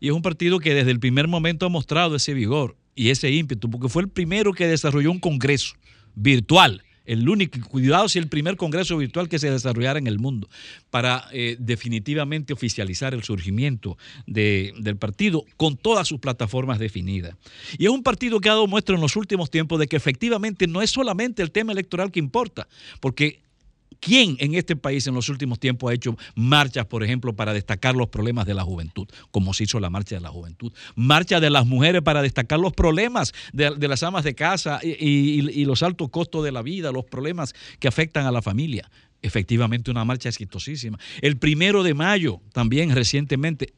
Y 0.00 0.08
es 0.08 0.12
un 0.14 0.22
partido 0.22 0.58
que 0.58 0.74
desde 0.74 0.90
el 0.90 1.00
primer 1.00 1.28
momento 1.28 1.66
ha 1.66 1.68
mostrado 1.68 2.16
ese 2.16 2.34
vigor 2.34 2.76
y 2.94 3.08
ese 3.10 3.30
ímpetu, 3.30 3.70
porque 3.70 3.88
fue 3.88 4.02
el 4.02 4.08
primero 4.08 4.52
que 4.52 4.66
desarrolló 4.66 5.10
un 5.10 5.18
congreso 5.20 5.74
virtual, 6.14 6.82
el 7.06 7.28
único, 7.28 7.58
cuidado 7.68 8.08
si 8.08 8.18
el 8.18 8.28
primer 8.28 8.56
congreso 8.56 8.96
virtual 8.96 9.28
que 9.28 9.38
se 9.38 9.50
desarrollara 9.50 9.98
en 9.98 10.06
el 10.06 10.18
mundo, 10.18 10.48
para 10.90 11.26
eh, 11.32 11.56
definitivamente 11.58 12.52
oficializar 12.54 13.12
el 13.12 13.22
surgimiento 13.24 13.98
de- 14.26 14.72
del 14.78 14.96
partido 14.96 15.44
con 15.58 15.76
todas 15.76 16.08
sus 16.08 16.18
plataformas 16.20 16.78
definidas. 16.78 17.36
Y 17.76 17.84
es 17.84 17.90
un 17.90 18.02
partido 18.02 18.40
que 18.40 18.48
ha 18.48 18.52
dado 18.52 18.66
muestra 18.66 18.94
en 18.94 19.02
los 19.02 19.16
últimos 19.16 19.50
tiempos 19.50 19.78
de 19.80 19.86
que 19.86 19.96
efectivamente 19.96 20.66
no 20.66 20.80
es 20.80 20.90
solamente 20.90 21.42
el 21.42 21.50
tema 21.50 21.72
electoral 21.72 22.10
que 22.10 22.20
importa, 22.20 22.68
porque 23.00 23.40
¿Quién 24.04 24.36
en 24.38 24.54
este 24.54 24.76
país 24.76 25.06
en 25.06 25.14
los 25.14 25.30
últimos 25.30 25.58
tiempos 25.58 25.90
ha 25.90 25.94
hecho 25.94 26.14
marchas, 26.34 26.84
por 26.84 27.02
ejemplo, 27.02 27.34
para 27.34 27.54
destacar 27.54 27.96
los 27.96 28.08
problemas 28.08 28.44
de 28.44 28.52
la 28.52 28.62
juventud, 28.62 29.08
como 29.30 29.54
se 29.54 29.64
hizo 29.64 29.80
la 29.80 29.88
marcha 29.88 30.16
de 30.16 30.20
la 30.20 30.28
juventud? 30.28 30.74
Marcha 30.94 31.40
de 31.40 31.48
las 31.48 31.64
mujeres 31.64 32.02
para 32.02 32.20
destacar 32.20 32.60
los 32.60 32.74
problemas 32.74 33.32
de, 33.54 33.88
las 33.88 34.02
amas 34.02 34.22
de 34.22 34.34
casa 34.34 34.78
y 34.82 35.64
los 35.64 35.82
altos 35.82 36.10
costos 36.10 36.44
de 36.44 36.52
la 36.52 36.60
vida, 36.60 36.92
los 36.92 37.06
problemas 37.06 37.54
que 37.78 37.88
afectan 37.88 38.26
a 38.26 38.30
la 38.30 38.42
familia. 38.42 38.90
Efectivamente, 39.26 39.90
una 39.90 40.04
marcha 40.04 40.28
exitosísima. 40.28 40.98
El 41.22 41.38
primero 41.38 41.82
de 41.82 41.94
mayo, 41.94 42.42
también 42.52 42.90
recientemente, 42.94 43.72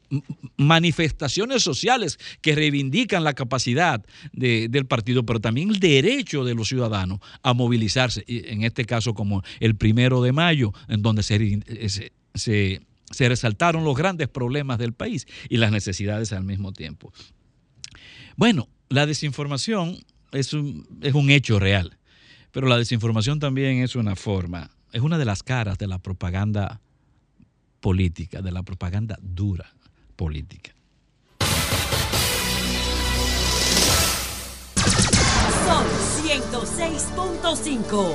manifestaciones 0.57 1.63
sociales 1.63 2.19
que 2.41 2.53
reivindican 2.53 3.23
la 3.23 3.31
capacidad 3.33 4.05
de- 4.33 4.67
del 4.67 4.85
partido, 4.85 5.25
pero 5.25 5.39
también 5.39 5.69
el 5.69 5.79
derecho 5.79 6.43
de 6.43 6.53
los 6.53 6.67
ciudadanos 6.67 7.19
a 7.43 7.53
movilizarse. 7.53 8.25
En 8.27 8.63
este 8.63 8.83
caso, 8.83 9.13
como 9.13 9.41
el 9.61 9.77
primero 9.77 10.21
de 10.21 10.33
mayo, 10.33 10.73
en 10.89 11.01
donde 11.01 11.23
se, 11.23 11.35
eh, 11.65 12.09
se- 12.35 12.81
resaltaron 13.29 13.85
los 13.85 13.95
grandes 13.95 14.27
problemas 14.27 14.77
del 14.79 14.91
país 14.91 15.27
y 15.49 15.55
las 15.55 15.71
necesidades 15.71 16.33
al 16.33 16.43
mismo 16.43 16.73
tiempo. 16.73 17.13
Bueno, 18.35 18.67
la 18.89 19.05
desinformación 19.05 19.97
es 20.33 20.51
un 20.53 21.29
hecho 21.29 21.57
real, 21.57 21.97
pero 22.51 22.67
la 22.67 22.77
desinformación 22.77 23.39
también 23.39 23.77
es 23.81 23.95
una 23.95 24.17
forma, 24.17 24.71
es 24.91 25.01
una 25.01 25.17
de 25.17 25.25
las 25.25 25.43
caras 25.43 25.77
de 25.77 25.87
la 25.87 25.99
propaganda 25.99 26.79
política, 27.79 28.41
de 28.41 28.51
la 28.51 28.63
propaganda 28.63 29.17
dura 29.21 29.73
política. 30.15 30.73
Son 35.65 35.85
106.5. 36.25 38.13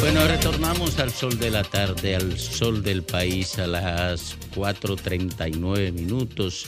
Bueno, 0.00 0.26
retornamos 0.26 0.98
al 0.98 1.10
sol 1.10 1.38
de 1.38 1.50
la 1.50 1.62
tarde, 1.62 2.16
al 2.16 2.38
sol 2.38 2.82
del 2.82 3.02
país 3.02 3.58
a 3.58 3.66
las 3.66 4.38
4.39 4.54 5.92
minutos. 5.92 6.66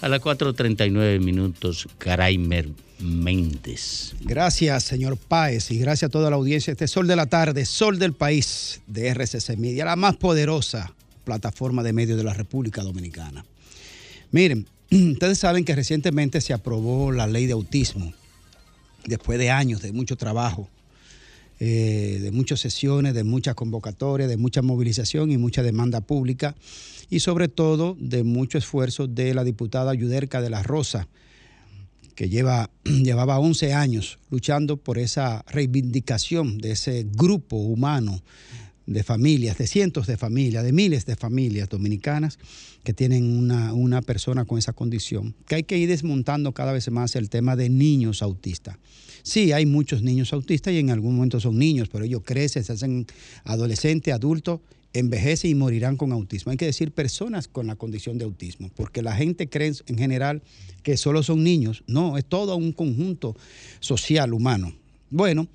A 0.00 0.08
las 0.08 0.22
4.39 0.22 1.20
minutos, 1.20 1.86
Graimer 1.98 2.70
Méndez. 3.00 4.14
Gracias, 4.20 4.84
señor 4.84 5.16
Páez, 5.16 5.70
y 5.70 5.78
gracias 5.78 6.08
a 6.08 6.12
toda 6.12 6.30
la 6.30 6.36
audiencia. 6.36 6.72
Este 6.72 6.88
Sol 6.88 7.06
de 7.06 7.16
la 7.16 7.26
Tarde, 7.26 7.64
Sol 7.64 7.98
del 7.98 8.12
País 8.12 8.80
de 8.86 9.08
RCC 9.08 9.56
Media, 9.56 9.84
la 9.84 9.96
más 9.96 10.16
poderosa 10.16 10.94
plataforma 11.24 11.82
de 11.82 11.92
medios 11.92 12.18
de 12.18 12.24
la 12.24 12.34
República 12.34 12.82
Dominicana. 12.82 13.44
Miren, 14.30 14.66
ustedes 14.90 15.38
saben 15.38 15.64
que 15.64 15.74
recientemente 15.74 16.40
se 16.40 16.52
aprobó 16.52 17.12
la 17.12 17.26
ley 17.26 17.46
de 17.46 17.52
autismo, 17.52 18.12
después 19.06 19.38
de 19.38 19.50
años 19.50 19.82
de 19.82 19.92
mucho 19.92 20.16
trabajo, 20.16 20.68
eh, 21.58 22.18
de 22.22 22.30
muchas 22.30 22.60
sesiones, 22.60 23.14
de 23.14 23.24
muchas 23.24 23.54
convocatorias, 23.54 24.28
de 24.28 24.36
mucha 24.36 24.62
movilización 24.62 25.30
y 25.30 25.36
mucha 25.36 25.62
demanda 25.62 26.00
pública, 26.00 26.54
y 27.10 27.20
sobre 27.20 27.48
todo 27.48 27.96
de 28.00 28.24
mucho 28.24 28.56
esfuerzo 28.56 29.06
de 29.06 29.34
la 29.34 29.44
diputada 29.44 29.94
Yuderca 29.94 30.40
de 30.40 30.50
la 30.50 30.62
Rosa, 30.62 31.08
que 32.14 32.28
lleva, 32.28 32.70
llevaba 32.84 33.38
11 33.38 33.72
años 33.74 34.18
luchando 34.30 34.76
por 34.76 34.98
esa 34.98 35.44
reivindicación 35.48 36.58
de 36.58 36.72
ese 36.72 37.06
grupo 37.12 37.56
humano 37.56 38.22
de 38.86 39.04
familias, 39.04 39.56
de 39.56 39.66
cientos 39.66 40.06
de 40.06 40.16
familias, 40.16 40.64
de 40.64 40.72
miles 40.72 41.06
de 41.06 41.14
familias 41.14 41.68
dominicanas 41.68 42.38
que 42.82 42.92
tienen 42.92 43.36
una, 43.36 43.72
una 43.72 44.02
persona 44.02 44.44
con 44.44 44.58
esa 44.58 44.72
condición, 44.72 45.34
que 45.46 45.56
hay 45.56 45.62
que 45.62 45.78
ir 45.78 45.88
desmontando 45.88 46.52
cada 46.52 46.72
vez 46.72 46.90
más 46.90 47.14
el 47.14 47.30
tema 47.30 47.54
de 47.54 47.68
niños 47.68 48.22
autistas. 48.22 48.78
Sí, 49.22 49.52
hay 49.52 49.66
muchos 49.66 50.02
niños 50.02 50.32
autistas 50.32 50.72
y 50.72 50.78
en 50.78 50.90
algún 50.90 51.14
momento 51.14 51.40
son 51.40 51.58
niños, 51.58 51.88
pero 51.88 52.04
ellos 52.04 52.22
crecen, 52.24 52.64
se 52.64 52.72
hacen 52.72 53.06
adolescentes, 53.44 54.12
adultos, 54.12 54.60
envejecen 54.92 55.50
y 55.50 55.54
morirán 55.54 55.96
con 55.96 56.12
autismo. 56.12 56.50
Hay 56.52 56.58
que 56.58 56.66
decir 56.66 56.92
personas 56.92 57.48
con 57.48 57.66
la 57.66 57.76
condición 57.76 58.18
de 58.18 58.24
autismo, 58.24 58.70
porque 58.74 59.02
la 59.02 59.14
gente 59.14 59.48
cree 59.48 59.72
en 59.86 59.98
general 59.98 60.42
que 60.82 60.96
solo 60.96 61.22
son 61.22 61.44
niños. 61.44 61.84
No, 61.86 62.18
es 62.18 62.24
todo 62.24 62.56
un 62.56 62.72
conjunto 62.72 63.36
social 63.80 64.32
humano. 64.32 64.72
Bueno, 65.10 65.48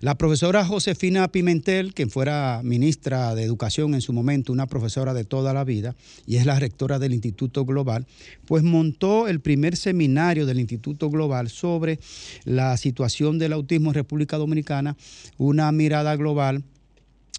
la 0.00 0.18
profesora 0.18 0.62
Josefina 0.62 1.28
Pimentel, 1.28 1.94
quien 1.94 2.10
fuera 2.10 2.60
ministra 2.62 3.34
de 3.34 3.44
Educación 3.44 3.94
en 3.94 4.02
su 4.02 4.12
momento, 4.12 4.52
una 4.52 4.66
profesora 4.66 5.14
de 5.14 5.24
toda 5.24 5.54
la 5.54 5.64
vida, 5.64 5.96
y 6.26 6.36
es 6.36 6.44
la 6.44 6.60
rectora 6.60 6.98
del 6.98 7.14
Instituto 7.14 7.64
Global, 7.64 8.06
pues 8.44 8.62
montó 8.62 9.26
el 9.26 9.40
primer 9.40 9.74
seminario 9.74 10.44
del 10.44 10.60
Instituto 10.60 11.08
Global 11.08 11.48
sobre 11.48 11.98
la 12.44 12.76
situación 12.76 13.38
del 13.38 13.54
autismo 13.54 13.88
en 13.88 13.94
República 13.94 14.36
Dominicana, 14.36 14.98
una 15.38 15.72
mirada 15.72 16.14
global, 16.16 16.62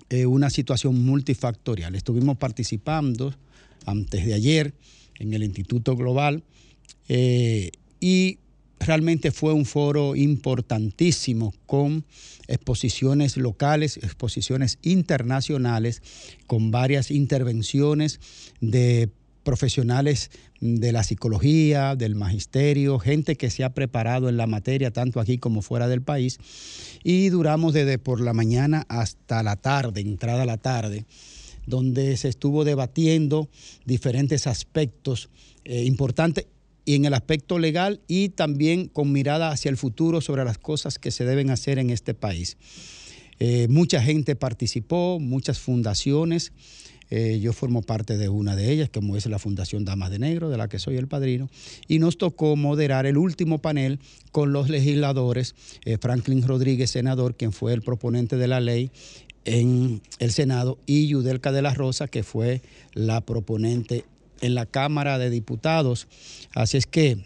eh, 0.10 0.26
una 0.26 0.50
situación 0.50 1.04
multifactorial. 1.04 1.96
Estuvimos 1.96 2.38
participando 2.38 3.34
antes 3.86 4.26
de 4.26 4.34
ayer 4.34 4.74
en 5.20 5.34
el 5.34 5.44
Instituto 5.44 5.96
Global 5.96 6.44
eh, 7.10 7.72
y 8.00 8.40
realmente 8.80 9.32
fue 9.32 9.54
un 9.54 9.66
foro 9.66 10.16
importantísimo 10.16 11.54
con 11.66 12.06
exposiciones 12.48 13.38
locales, 13.38 13.98
exposiciones 13.98 14.80
internacionales, 14.82 16.02
con 16.46 16.72
varias 16.72 17.12
intervenciones 17.12 18.20
de 18.62 19.10
profesionales 19.44 20.30
de 20.60 20.92
la 20.92 21.04
psicología, 21.04 21.96
del 21.96 22.16
magisterio, 22.16 23.00
gente 23.00 23.36
que 23.36 23.50
se 23.50 23.64
ha 23.64 23.74
preparado 23.74 24.30
en 24.30 24.38
la 24.38 24.48
materia, 24.48 24.92
tanto 24.92 25.20
aquí 25.20 25.38
como 25.38 25.62
fuera 25.62 25.88
del 25.88 26.02
país. 26.02 26.40
Y 27.04 27.30
duramos 27.30 27.74
desde 27.74 28.00
por 28.00 28.22
la 28.22 28.34
mañana 28.34 28.86
hasta 28.90 29.44
la 29.44 29.56
tarde, 29.56 30.02
entrada 30.02 30.46
la 30.46 30.58
tarde, 30.58 31.06
donde 31.66 32.18
se 32.18 32.30
estuvo 32.30 32.64
debatiendo 32.64 33.50
diferentes 33.86 34.48
aspectos 34.48 35.30
eh, 35.66 35.84
importantes 35.84 36.48
y 36.86 36.96
en 36.96 37.04
el 37.04 37.14
aspecto 37.14 37.60
legal 37.60 38.00
y 38.08 38.30
también 38.30 38.88
con 38.88 39.12
mirada 39.12 39.50
hacia 39.50 39.70
el 39.70 39.76
futuro 39.76 40.22
sobre 40.22 40.46
las 40.46 40.58
cosas 40.58 40.98
que 40.98 41.12
se 41.12 41.26
deben 41.26 41.50
hacer 41.50 41.80
en 41.80 41.90
este 41.90 42.14
país. 42.14 42.56
Eh, 43.40 43.68
mucha 43.70 44.02
gente 44.02 44.36
participó, 44.36 45.20
muchas 45.20 45.60
fundaciones. 45.60 46.54
Eh, 47.10 47.40
yo 47.42 47.54
formo 47.54 47.82
parte 47.82 48.18
de 48.18 48.30
una 48.30 48.56
de 48.56 48.72
ellas, 48.72 48.90
como 48.94 49.16
es 49.16 49.26
la 49.26 49.40
Fundación 49.40 49.86
Damas 49.86 50.12
de 50.12 50.20
Negro, 50.20 50.50
de 50.50 50.58
la 50.58 50.68
que 50.68 50.80
soy 50.80 50.98
el 50.98 51.08
padrino, 51.08 51.50
y 51.88 52.00
nos 52.00 52.18
tocó 52.18 52.56
moderar 52.56 53.06
el 53.06 53.18
último 53.18 53.60
panel 53.60 54.00
con 54.32 54.52
los 54.52 54.70
legisladores, 54.70 55.56
eh, 55.86 55.98
Franklin 56.00 56.46
Rodríguez, 56.46 56.92
senador, 56.92 57.36
quien 57.36 57.54
fue 57.54 57.74
el 57.74 57.82
proponente 57.82 58.38
de 58.38 58.48
la 58.48 58.60
ley 58.60 58.92
en 59.46 60.02
el 60.20 60.32
Senado, 60.32 60.78
y 60.86 61.08
Yudelka 61.08 61.52
de 61.52 61.62
la 61.62 61.74
Rosa, 61.74 62.08
que 62.08 62.24
fue 62.24 62.62
la 62.94 63.22
proponente 63.22 64.04
en 64.42 64.56
la 64.56 64.66
Cámara 64.66 65.18
de 65.18 65.30
Diputados. 65.30 66.08
Así 66.54 66.78
es 66.78 66.86
que, 66.86 67.26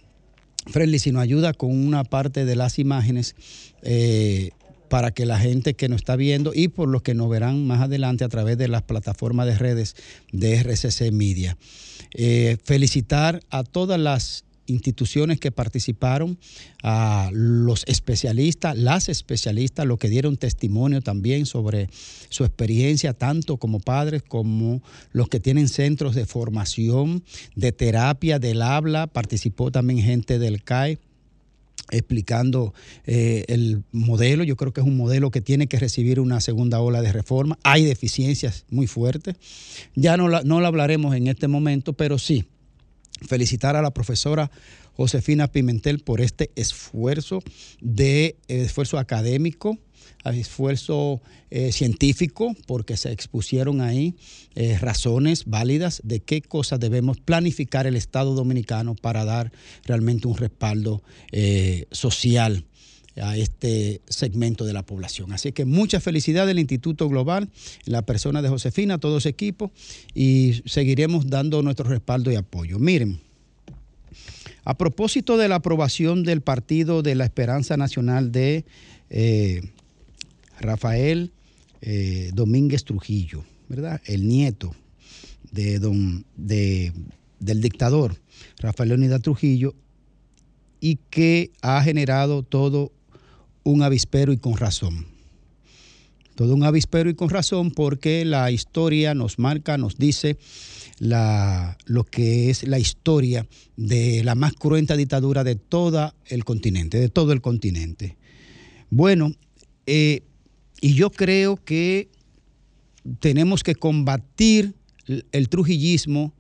Friendly, 0.68 1.00
si 1.00 1.12
nos 1.12 1.24
ayuda 1.24 1.54
con 1.54 1.72
una 1.72 2.04
parte 2.04 2.46
de 2.46 2.56
las 2.56 2.78
imágenes 2.78 3.36
eh, 3.82 4.52
para 4.92 5.12
que 5.12 5.26
la 5.26 5.40
gente 5.40 5.74
que 5.74 5.88
nos 5.88 6.02
está 6.02 6.18
viendo 6.18 6.52
y 6.54 6.68
por 6.68 6.90
los 6.90 7.02
que 7.02 7.14
nos 7.14 7.30
verán 7.30 7.66
más 7.66 7.80
adelante 7.80 8.26
a 8.26 8.28
través 8.28 8.58
de 8.58 8.68
las 8.68 8.82
plataformas 8.82 9.48
de 9.48 9.58
redes 9.58 9.96
de 10.34 10.62
RCC 10.62 11.14
Media. 11.14 11.58
Eh, 12.14 12.58
felicitar 12.66 13.40
a 13.50 13.64
todas 13.64 13.98
las 13.98 14.44
instituciones 14.66 15.40
que 15.40 15.50
participaron, 15.50 16.38
a 16.84 17.30
los 17.32 17.86
especialistas, 17.88 18.78
las 18.78 19.08
especialistas, 19.08 19.86
los 19.86 19.98
que 19.98 20.10
dieron 20.10 20.36
testimonio 20.36 21.00
también 21.02 21.46
sobre 21.46 21.90
su 22.28 22.44
experiencia, 22.44 23.14
tanto 23.14 23.56
como 23.56 23.80
padres 23.80 24.24
como 24.24 24.84
los 25.14 25.30
que 25.30 25.40
tienen 25.40 25.70
centros 25.70 26.16
de 26.16 26.26
formación, 26.26 27.24
de 27.56 27.72
terapia, 27.72 28.40
del 28.40 28.62
habla, 28.62 29.08
participó 29.08 29.72
también 29.72 30.02
gente 30.02 30.38
del 30.38 30.64
CAE 30.64 31.00
explicando 31.92 32.74
eh, 33.06 33.46
el 33.48 33.84
modelo. 33.92 34.44
Yo 34.44 34.56
creo 34.56 34.74
que 34.74 34.82
es 34.82 34.88
un 34.88 34.98
modelo 34.98 35.30
que 35.30 35.42
tiene 35.42 35.68
que 35.68 35.78
recibir 35.78 36.20
una 36.20 36.42
segunda 36.42 36.80
ola 36.80 37.02
de 37.02 37.12
reforma. 37.12 37.60
Hay 37.64 37.84
deficiencias 37.84 38.66
muy 38.70 38.88
fuertes. 38.88 39.36
Ya 39.96 40.18
no 40.18 40.28
la, 40.28 40.42
no 40.44 40.62
la 40.62 40.70
hablaremos 40.70 41.16
en 41.16 41.28
este 41.28 41.48
momento, 41.48 41.94
pero 41.94 42.18
sí, 42.18 42.46
felicitar 43.28 43.76
a 43.76 43.82
la 43.82 43.92
profesora 43.92 44.52
Josefina 44.94 45.48
Pimentel 45.48 46.00
por 46.00 46.22
este 46.22 46.52
esfuerzo 46.56 47.42
de 47.82 48.38
eh, 48.48 48.62
esfuerzo 48.62 48.98
académico, 48.98 49.78
esfuerzo 50.26 51.22
eh, 51.50 51.72
científico, 51.72 52.56
porque 52.68 52.98
se 52.98 53.12
expusieron 53.12 53.82
ahí 53.82 54.16
eh, 54.56 54.78
razones 54.80 55.46
válidas 55.46 56.02
de 56.04 56.20
qué 56.20 56.42
cosas 56.42 56.80
debemos 56.80 57.20
planificar 57.20 57.88
el 57.88 57.96
Estado 57.96 58.34
dominicano 58.34 58.96
para 58.96 59.26
dar 59.26 59.52
realmente 59.86 60.28
un 60.28 60.38
respaldo 60.38 61.04
eh, 61.32 61.88
social 61.92 62.66
a 63.22 63.36
este 63.36 64.02
segmento 64.08 64.64
de 64.64 64.74
la 64.74 64.86
población. 64.86 65.34
Así 65.34 65.52
que 65.52 65.66
mucha 65.66 66.00
felicidad 66.00 66.48
del 66.48 66.60
Instituto 66.60 67.10
Global, 67.10 67.50
la 67.86 68.04
persona 68.04 68.42
de 68.42 68.50
Josefina, 68.50 69.00
todo 69.00 69.18
ese 69.18 69.30
equipo, 69.30 69.72
y 70.14 70.62
seguiremos 70.66 71.30
dando 71.30 71.62
nuestro 71.62 71.90
respaldo 71.90 72.32
y 72.32 72.36
apoyo. 72.36 72.80
Miren, 72.80 73.20
a 74.64 74.78
propósito 74.78 75.38
de 75.38 75.50
la 75.50 75.56
aprobación 75.56 76.24
del 76.24 76.42
Partido 76.42 77.02
de 77.02 77.16
la 77.16 77.26
Esperanza 77.26 77.76
Nacional 77.78 78.32
de 78.32 78.64
Rafael 80.62 81.32
eh, 81.82 82.32
Domínguez 82.34 82.84
Trujillo, 82.84 83.44
¿verdad? 83.68 84.02
El 84.06 84.28
nieto 84.28 84.74
de 85.52 85.80
don, 85.80 86.26
de- 86.38 86.94
del 87.40 87.62
dictador 87.62 88.18
Rafael 88.60 88.90
Leonidas 88.90 89.22
Trujillo, 89.22 89.74
y 90.80 90.98
que 91.10 91.52
ha 91.62 91.82
generado 91.84 92.44
todo 92.44 92.92
un 93.64 93.84
avispero 93.84 94.32
y 94.34 94.38
con 94.38 94.58
razón. 94.58 95.06
Todo 96.36 96.56
un 96.56 96.64
avispero 96.64 97.10
y 97.10 97.14
con 97.14 97.30
razón 97.30 97.70
porque 97.72 98.26
la 98.26 98.50
historia 98.52 99.14
nos 99.14 99.38
marca, 99.38 99.78
nos 99.78 99.98
dice 99.98 100.38
la- 100.98 101.78
lo 101.86 102.04
que 102.04 102.50
es 102.50 102.64
la 102.68 102.80
historia 102.80 103.48
de 103.78 104.24
la 104.24 104.34
más 104.36 104.54
cruenta 104.54 104.96
dictadura 104.96 105.44
de 105.44 105.56
todo 105.56 106.14
el 106.26 106.46
continente, 106.46 107.00
de 107.00 107.10
todo 107.10 107.32
el 107.34 107.42
continente. 107.42 108.18
Bueno, 108.90 109.34
eh, 109.86 110.24
y 110.82 110.96
yo 110.96 111.12
creo 111.12 111.56
que 111.58 112.10
tenemos 113.20 113.64
que 113.64 113.76
combatir 113.76 114.74
el, 115.32 115.48
trujillismo 115.48 116.34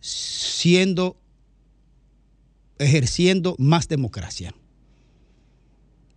siendo, 0.00 1.16
ejerciendo 2.78 3.56
más 3.58 3.88
democracia. 3.88 4.54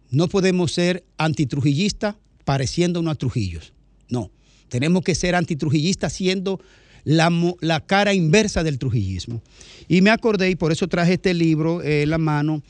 No 0.09 0.29
podemos 0.29 0.71
ser 0.71 1.03
antitrujillistas 1.17 2.15
pareciendo 2.45 2.99
unos 2.99 3.17
trujillos. 3.17 3.73
No, 4.07 4.31
tenemos 4.69 5.03
que 5.03 5.15
ser 5.15 5.35
antitrujillistas 5.35 6.13
siendo 6.13 6.61
la, 7.03 7.31
la 7.61 7.79
cara 7.85 8.13
inversa 8.13 8.63
del 8.63 8.77
trujillismo. 8.77 9.41
Y 9.87 10.01
me 10.01 10.11
acordé, 10.11 10.51
y 10.51 10.55
por 10.55 10.71
eso 10.71 10.87
traje 10.87 11.13
este 11.13 11.33
libro 11.33 11.81
eh, 11.81 12.05
la 12.05 12.17
mano, 12.17 12.61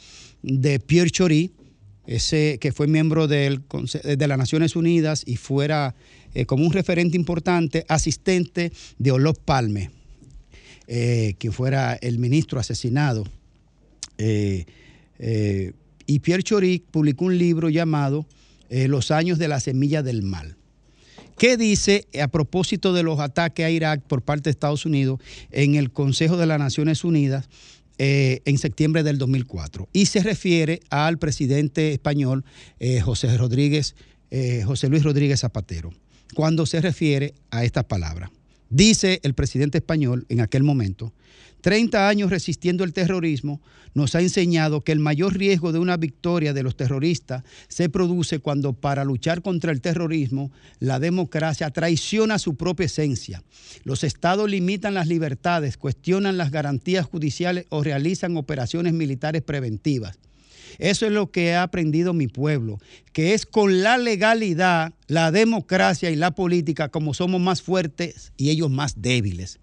de 0.41 0.79
Pierre 0.79 1.09
Chory, 1.09 1.51
que 2.07 2.71
fue 2.73 2.87
miembro 2.87 3.27
del 3.27 3.61
de 4.03 4.27
las 4.27 4.37
Naciones 4.37 4.75
Unidas 4.77 5.23
y 5.25 5.35
fuera 5.35 5.93
eh, 6.33 6.45
como 6.45 6.65
un 6.65 6.71
referente 6.71 7.17
importante, 7.17 7.85
asistente 7.89 8.71
de 8.97 9.11
Olof 9.11 9.39
Palme, 9.39 9.91
eh, 10.87 11.35
que 11.37 11.51
fuera 11.51 11.95
el 11.95 12.17
ministro 12.17 12.59
asesinado. 12.61 13.25
Eh, 14.17 14.65
eh, 15.19 15.73
y 16.05 16.19
Pierre 16.19 16.43
Chory 16.43 16.81
publicó 16.91 17.25
un 17.25 17.37
libro 17.37 17.69
llamado 17.69 18.25
Los 18.69 19.11
años 19.11 19.37
de 19.37 19.49
la 19.49 19.59
semilla 19.59 20.01
del 20.01 20.23
mal. 20.23 20.55
¿Qué 21.37 21.57
dice 21.57 22.07
a 22.21 22.29
propósito 22.29 22.93
de 22.93 23.03
los 23.03 23.19
ataques 23.19 23.65
a 23.65 23.69
Irak 23.69 24.01
por 24.01 24.21
parte 24.21 24.45
de 24.45 24.51
Estados 24.51 24.85
Unidos 24.85 25.19
en 25.51 25.75
el 25.75 25.91
Consejo 25.91 26.37
de 26.37 26.45
las 26.45 26.59
Naciones 26.59 27.03
Unidas 27.03 27.49
eh, 27.97 28.41
en 28.45 28.57
septiembre 28.57 29.03
del 29.03 29.17
2004? 29.17 29.89
Y 29.93 30.07
se 30.07 30.21
refiere 30.21 30.79
al 30.89 31.17
presidente 31.17 31.93
español 31.93 32.45
eh, 32.79 33.01
José 33.01 33.35
Rodríguez, 33.37 33.95
eh, 34.31 34.63
José 34.65 34.89
Luis 34.89 35.03
Rodríguez 35.03 35.41
Zapatero, 35.41 35.91
cuando 36.33 36.65
se 36.65 36.81
refiere 36.81 37.33
a 37.51 37.63
estas 37.63 37.85
palabras. 37.85 38.29
Dice 38.69 39.19
el 39.23 39.33
presidente 39.33 39.77
español 39.77 40.25
en 40.29 40.41
aquel 40.41 40.63
momento, 40.63 41.13
30 41.61 42.07
años 42.07 42.29
resistiendo 42.29 42.83
el 42.83 42.93
terrorismo 42.93 43.61
nos 43.93 44.13
ha 44.13 44.21
enseñado 44.21 44.83
que 44.83 44.91
el 44.91 44.99
mayor 44.99 45.37
riesgo 45.37 45.71
de 45.71 45.79
una 45.79 45.97
victoria 45.97 46.53
de 46.53 46.61
los 46.61 46.77
terroristas 46.77 47.43
se 47.67 47.89
produce 47.89 48.39
cuando 48.39 48.73
para 48.73 49.03
luchar 49.03 49.41
contra 49.41 49.71
el 49.71 49.81
terrorismo 49.81 50.51
la 50.79 50.99
democracia 50.99 51.71
traiciona 51.71 52.37
su 52.37 52.55
propia 52.55 52.85
esencia. 52.85 53.43
Los 53.83 54.03
estados 54.03 54.49
limitan 54.49 54.93
las 54.93 55.07
libertades, 55.07 55.77
cuestionan 55.77 56.37
las 56.37 56.51
garantías 56.51 57.05
judiciales 57.05 57.65
o 57.69 57.83
realizan 57.83 58.37
operaciones 58.37 58.93
militares 58.93 59.41
preventivas. 59.41 60.19
Eso 60.77 61.07
es 61.07 61.11
lo 61.11 61.31
que 61.31 61.55
ha 61.55 61.63
aprendido 61.63 62.13
mi 62.13 62.27
pueblo, 62.27 62.79
que 63.13 63.33
es 63.33 63.45
con 63.45 63.81
la 63.81 63.97
legalidad, 63.97 64.93
la 65.07 65.31
democracia 65.31 66.11
y 66.11 66.15
la 66.15 66.31
política 66.31 66.89
como 66.89 67.15
somos 67.15 67.41
más 67.41 67.61
fuertes 67.61 68.31
y 68.37 68.49
ellos 68.51 68.69
más 68.69 69.01
débiles. 69.01 69.59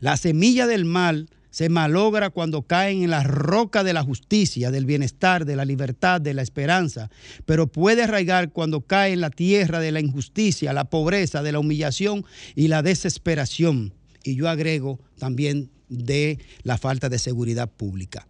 La 0.00 0.16
semilla 0.16 0.66
del 0.66 0.84
mal 0.84 1.28
se 1.50 1.68
malogra 1.68 2.30
cuando 2.30 2.62
caen 2.62 3.02
en 3.02 3.10
la 3.10 3.22
roca 3.22 3.84
de 3.84 3.92
la 3.92 4.02
justicia, 4.02 4.70
del 4.70 4.86
bienestar, 4.86 5.44
de 5.44 5.56
la 5.56 5.64
libertad, 5.64 6.20
de 6.20 6.32
la 6.32 6.42
esperanza, 6.42 7.10
pero 7.44 7.66
puede 7.66 8.04
arraigar 8.04 8.52
cuando 8.52 8.80
cae 8.82 9.12
en 9.12 9.20
la 9.20 9.30
tierra 9.30 9.80
de 9.80 9.92
la 9.92 10.00
injusticia, 10.00 10.72
la 10.72 10.84
pobreza, 10.84 11.42
de 11.42 11.52
la 11.52 11.58
humillación 11.58 12.24
y 12.54 12.68
la 12.68 12.82
desesperación. 12.82 13.92
Y 14.24 14.36
yo 14.36 14.48
agrego 14.48 15.00
también 15.18 15.70
de 15.88 16.38
la 16.62 16.78
falta 16.78 17.08
de 17.08 17.18
seguridad 17.18 17.68
pública. 17.68 18.26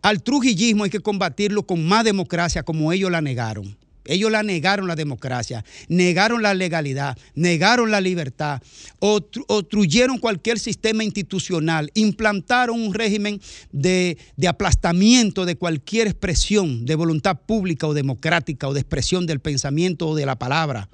Al 0.00 0.22
trujillismo 0.22 0.84
hay 0.84 0.90
que 0.90 1.00
combatirlo 1.00 1.66
con 1.66 1.86
más 1.86 2.04
democracia 2.04 2.62
como 2.62 2.92
ellos 2.92 3.10
la 3.10 3.20
negaron. 3.20 3.76
Ellos 4.04 4.30
la 4.30 4.42
negaron 4.42 4.88
la 4.88 4.96
democracia, 4.96 5.64
negaron 5.88 6.42
la 6.42 6.54
legalidad, 6.54 7.16
negaron 7.34 7.90
la 7.90 8.00
libertad, 8.00 8.60
obstruyeron 8.98 10.18
cualquier 10.18 10.58
sistema 10.58 11.04
institucional, 11.04 11.90
implantaron 11.94 12.80
un 12.80 12.94
régimen 12.94 13.40
de, 13.70 14.18
de, 14.36 14.48
aplastamiento 14.48 15.44
de 15.44 15.56
cualquier 15.56 16.08
expresión 16.08 16.84
de 16.84 16.94
voluntad 16.94 17.38
pública 17.46 17.86
o 17.86 17.94
democrática 17.94 18.68
o 18.68 18.74
de 18.74 18.80
expresión 18.80 19.26
del 19.26 19.40
pensamiento 19.40 20.08
o 20.08 20.14
de 20.14 20.26
la 20.26 20.36
palabra. 20.36 20.88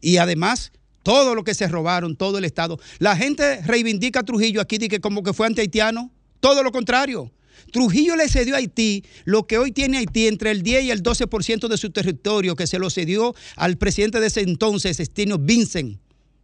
Y 0.00 0.18
además, 0.18 0.72
todo 1.02 1.34
lo 1.34 1.44
que 1.44 1.54
se 1.54 1.68
robaron, 1.68 2.16
todo 2.16 2.38
el 2.38 2.44
Estado. 2.44 2.78
La 2.98 3.16
gente 3.16 3.62
reivindica 3.62 4.20
a 4.20 4.22
Trujillo 4.24 4.60
aquí 4.60 4.78
de 4.78 4.88
que 4.88 5.00
como 5.00 5.22
que 5.22 5.32
fue 5.32 5.46
anti-haitiano. 5.46 6.10
Todo 6.40 6.62
lo 6.62 6.72
contrario. 6.72 7.30
Trujillo 7.72 8.16
le 8.16 8.28
cedió 8.28 8.54
a 8.54 8.58
Haití 8.58 9.04
lo 9.24 9.46
que 9.46 9.58
hoy 9.58 9.72
tiene 9.72 9.98
Haití 9.98 10.26
entre 10.26 10.50
el 10.50 10.62
10 10.62 10.84
y 10.84 10.90
el 10.90 11.02
12% 11.02 11.68
de 11.68 11.76
su 11.76 11.90
territorio, 11.90 12.56
que 12.56 12.66
se 12.66 12.78
lo 12.78 12.90
cedió 12.90 13.34
al 13.56 13.76
presidente 13.78 14.20
de 14.20 14.28
ese 14.28 14.40
entonces, 14.40 15.00
Estino 15.00 15.38
Vincent. 15.38 15.98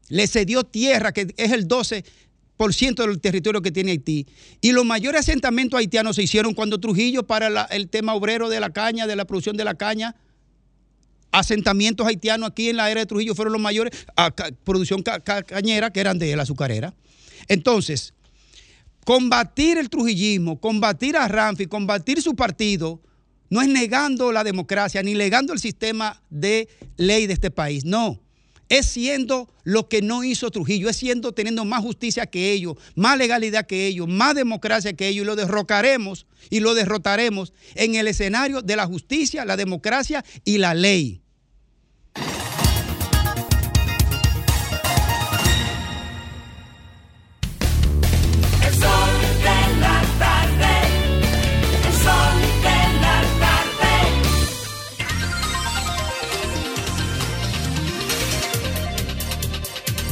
Le 0.08 0.26
cedió 0.26 0.64
tierra, 0.64 1.12
que 1.12 1.32
es 1.36 1.52
el 1.52 1.68
12% 1.68 2.04
del 3.06 3.20
territorio 3.20 3.62
que 3.62 3.70
tiene 3.70 3.92
Haití. 3.92 4.26
Y 4.60 4.72
los 4.72 4.84
mayores 4.84 5.20
asentamientos 5.20 5.78
haitianos 5.78 6.16
se 6.16 6.22
hicieron 6.22 6.54
cuando 6.54 6.80
Trujillo, 6.80 7.26
para 7.26 7.64
el 7.66 7.88
tema 7.88 8.14
obrero 8.14 8.48
de 8.48 8.60
la 8.60 8.70
caña, 8.70 9.06
de 9.06 9.16
la 9.16 9.24
producción 9.24 9.56
de 9.56 9.64
la 9.64 9.74
caña, 9.74 10.16
asentamientos 11.32 12.06
haitianos 12.06 12.50
aquí 12.50 12.70
en 12.70 12.76
la 12.76 12.90
era 12.90 13.00
de 13.00 13.06
Trujillo 13.06 13.34
fueron 13.34 13.52
los 13.52 13.62
mayores, 13.62 13.92
a, 14.16 14.30
producción 14.64 15.02
ca, 15.02 15.20
ca, 15.20 15.42
cañera, 15.42 15.90
que 15.90 16.00
eran 16.00 16.18
de 16.18 16.34
la 16.34 16.42
azucarera. 16.42 16.94
Entonces, 17.48 18.14
combatir 19.10 19.76
el 19.76 19.90
trujillismo, 19.90 20.60
combatir 20.60 21.16
a 21.16 21.26
Ramfi, 21.26 21.66
combatir 21.66 22.22
su 22.22 22.36
partido, 22.36 23.02
no 23.48 23.60
es 23.60 23.66
negando 23.66 24.30
la 24.30 24.44
democracia 24.44 25.02
ni 25.02 25.14
negando 25.14 25.52
el 25.52 25.58
sistema 25.58 26.22
de 26.30 26.68
ley 26.96 27.26
de 27.26 27.32
este 27.32 27.50
país, 27.50 27.84
no. 27.84 28.22
Es 28.68 28.86
siendo 28.86 29.52
lo 29.64 29.88
que 29.88 30.00
no 30.00 30.22
hizo 30.22 30.52
Trujillo, 30.52 30.88
es 30.88 30.96
siendo 30.96 31.32
teniendo 31.32 31.64
más 31.64 31.82
justicia 31.82 32.26
que 32.26 32.52
ellos, 32.52 32.76
más 32.94 33.18
legalidad 33.18 33.66
que 33.66 33.88
ellos, 33.88 34.06
más 34.06 34.36
democracia 34.36 34.92
que 34.92 35.08
ellos, 35.08 35.24
y 35.24 35.26
lo 35.26 35.34
derrocaremos 35.34 36.28
y 36.48 36.60
lo 36.60 36.74
derrotaremos 36.74 37.52
en 37.74 37.96
el 37.96 38.06
escenario 38.06 38.62
de 38.62 38.76
la 38.76 38.86
justicia, 38.86 39.44
la 39.44 39.56
democracia 39.56 40.24
y 40.44 40.58
la 40.58 40.72
ley. 40.72 41.20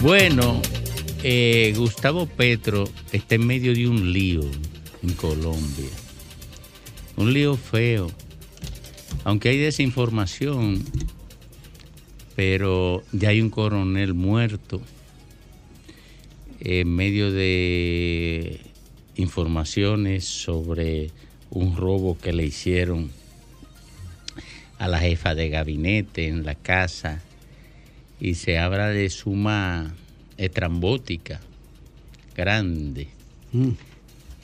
Bueno, 0.00 0.62
eh, 1.24 1.74
Gustavo 1.76 2.26
Petro 2.26 2.88
está 3.10 3.34
en 3.34 3.44
medio 3.44 3.74
de 3.74 3.88
un 3.88 4.12
lío 4.12 4.42
en 5.02 5.12
Colombia. 5.14 5.90
Un 7.16 7.32
lío 7.32 7.56
feo. 7.56 8.08
Aunque 9.24 9.48
hay 9.48 9.58
desinformación, 9.58 10.84
pero 12.36 13.02
ya 13.10 13.30
hay 13.30 13.40
un 13.40 13.50
coronel 13.50 14.14
muerto 14.14 14.80
en 16.60 16.94
medio 16.94 17.32
de 17.32 18.60
informaciones 19.16 20.24
sobre 20.26 21.10
un 21.50 21.76
robo 21.76 22.16
que 22.16 22.32
le 22.32 22.46
hicieron 22.46 23.10
a 24.78 24.86
la 24.86 25.00
jefa 25.00 25.34
de 25.34 25.48
gabinete 25.48 26.28
en 26.28 26.44
la 26.44 26.54
casa 26.54 27.20
y 28.20 28.34
se 28.34 28.58
habla 28.58 28.88
de 28.88 29.08
suma 29.10 29.94
estrambótica, 30.36 31.40
grande. 32.36 33.08
Mm. 33.52 33.70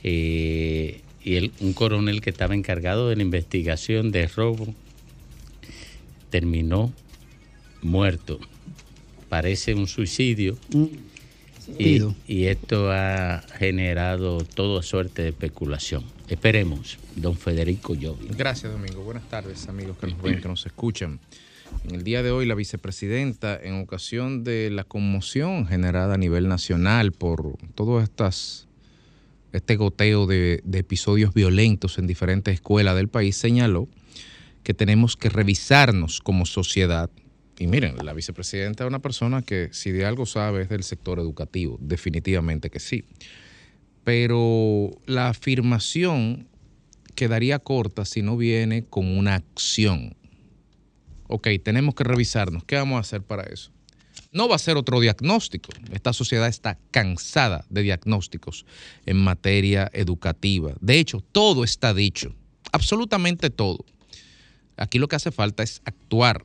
Eh, 0.03 1.01
y 1.23 1.37
el, 1.37 1.53
un 1.61 1.73
coronel 1.73 2.21
que 2.21 2.31
estaba 2.31 2.55
encargado 2.55 3.09
de 3.09 3.17
la 3.17 3.23
investigación 3.23 4.13
de 4.13 4.27
robo 4.27 4.75
terminó 6.31 6.93
muerto. 7.83 8.39
Parece 9.29 9.75
un 9.75 9.87
suicidio. 9.87 10.59
Mm. 10.71 10.85
Y, 11.79 12.01
y, 12.29 12.45
esto 12.45 12.93
ha 12.93 13.43
generado 13.59 14.45
toda 14.45 14.83
suerte 14.83 15.23
de 15.23 15.29
especulación. 15.31 16.05
Esperemos, 16.29 16.99
don 17.17 17.39
Federico 17.39 17.95
Llovi. 17.95 18.29
Gracias, 18.37 18.71
Domingo. 18.71 19.03
Buenas 19.03 19.27
tardes, 19.31 19.67
amigos 19.67 19.97
que 19.97 20.09
nos 20.09 20.21
ven, 20.21 20.43
que 20.43 20.49
nos 20.49 20.67
escuchan. 20.67 21.21
En 21.85 21.95
el 21.95 22.05
día 22.05 22.23
de 22.23 22.31
hoy, 22.31 22.47
la 22.47 22.55
vicepresidenta, 22.55 23.59
en 23.63 23.81
ocasión 23.81 24.45
de 24.45 24.71
la 24.71 24.85
conmoción 24.85 25.67
generada 25.67 26.15
a 26.15 26.19
nivel 26.19 26.49
nacional 26.49 27.13
por 27.13 27.59
todo 27.75 28.01
estas, 28.01 28.69
este 29.53 29.77
goteo 29.77 30.27
de 30.27 30.63
episodios 30.73 31.35
violentos 31.35 31.99
en 31.99 32.07
diferentes 32.07 32.55
escuelas 32.55 32.97
del 32.97 33.09
país, 33.09 33.37
señaló 33.37 33.89
que 34.63 34.75
tenemos 34.75 35.17
que 35.17 35.29
revisarnos 35.29 36.21
como 36.21 36.47
sociedad. 36.47 37.11
Y 37.59 37.67
miren, 37.69 37.97
la 38.05 38.15
vicepresidenta 38.15 38.85
es 38.85 38.89
una 38.89 38.99
persona 38.99 39.43
que 39.43 39.69
si 39.73 39.93
de 39.93 40.07
algo 40.07 40.27
sabe 40.27 40.63
es 40.63 40.69
del 40.69 40.83
sector 40.83 41.21
educativo, 41.21 41.79
definitivamente 41.81 42.71
que 42.71 42.81
sí. 42.81 43.05
Pero 44.03 44.91
la 45.07 45.29
afirmación 45.29 46.49
quedaría 47.15 47.59
corta 47.59 48.05
si 48.05 48.23
no 48.23 48.37
viene 48.37 48.85
con 48.85 49.07
una 49.07 49.37
acción 49.37 50.17
ok, 51.29 51.49
tenemos 51.63 51.95
que 51.95 52.05
revisarnos, 52.05 52.65
¿qué 52.65 52.77
vamos 52.77 52.97
a 52.97 53.01
hacer 53.01 53.23
para 53.23 53.45
eso? 53.45 53.71
No 54.33 54.49
va 54.49 54.57
a 54.57 54.59
ser 54.59 54.77
otro 54.77 55.01
diagnóstico. 55.01 55.71
Esta 55.93 56.13
sociedad 56.13 56.49
está 56.49 56.79
cansada 56.91 57.65
de 57.71 57.83
diagnósticos 57.83 58.67
en 59.07 59.17
materia 59.17 59.91
educativa. 59.93 60.73
De 60.81 60.99
hecho, 60.99 61.21
todo 61.33 61.63
está 61.65 61.95
dicho, 61.95 62.35
absolutamente 62.73 63.51
todo. 63.51 63.85
Aquí 64.77 64.99
lo 64.99 65.07
que 65.07 65.17
hace 65.17 65.31
falta 65.31 65.63
es 65.63 65.83
actuar, 65.85 66.45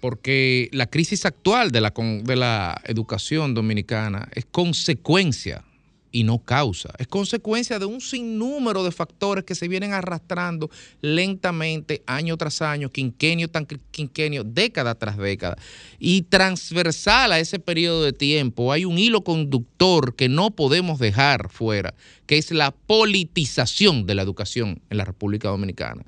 porque 0.00 0.70
la 0.72 0.86
crisis 0.86 1.26
actual 1.26 1.70
de 1.72 1.80
la, 1.82 1.92
de 2.22 2.36
la 2.36 2.80
educación 2.84 3.52
dominicana 3.52 4.28
es 4.34 4.46
consecuencia 4.46 5.64
y 6.12 6.24
no 6.24 6.38
causa. 6.38 6.90
Es 6.98 7.08
consecuencia 7.08 7.78
de 7.78 7.86
un 7.86 8.00
sinnúmero 8.00 8.84
de 8.84 8.92
factores 8.92 9.44
que 9.44 9.54
se 9.54 9.68
vienen 9.68 9.92
arrastrando 9.92 10.70
lentamente, 11.00 12.02
año 12.06 12.36
tras 12.36 12.62
año, 12.62 12.90
quinquenio 12.90 13.48
tras 13.48 13.66
quinquenio, 13.90 14.44
década 14.44 14.94
tras 14.94 15.16
década. 15.16 15.56
Y 15.98 16.22
transversal 16.22 17.32
a 17.32 17.40
ese 17.40 17.58
periodo 17.58 18.02
de 18.02 18.12
tiempo 18.12 18.72
hay 18.72 18.84
un 18.84 18.98
hilo 18.98 19.22
conductor 19.22 20.14
que 20.14 20.28
no 20.28 20.50
podemos 20.50 20.98
dejar 20.98 21.50
fuera, 21.50 21.94
que 22.26 22.38
es 22.38 22.50
la 22.50 22.70
politización 22.70 24.06
de 24.06 24.14
la 24.14 24.22
educación 24.22 24.80
en 24.90 24.98
la 24.98 25.04
República 25.04 25.48
Dominicana. 25.48 26.04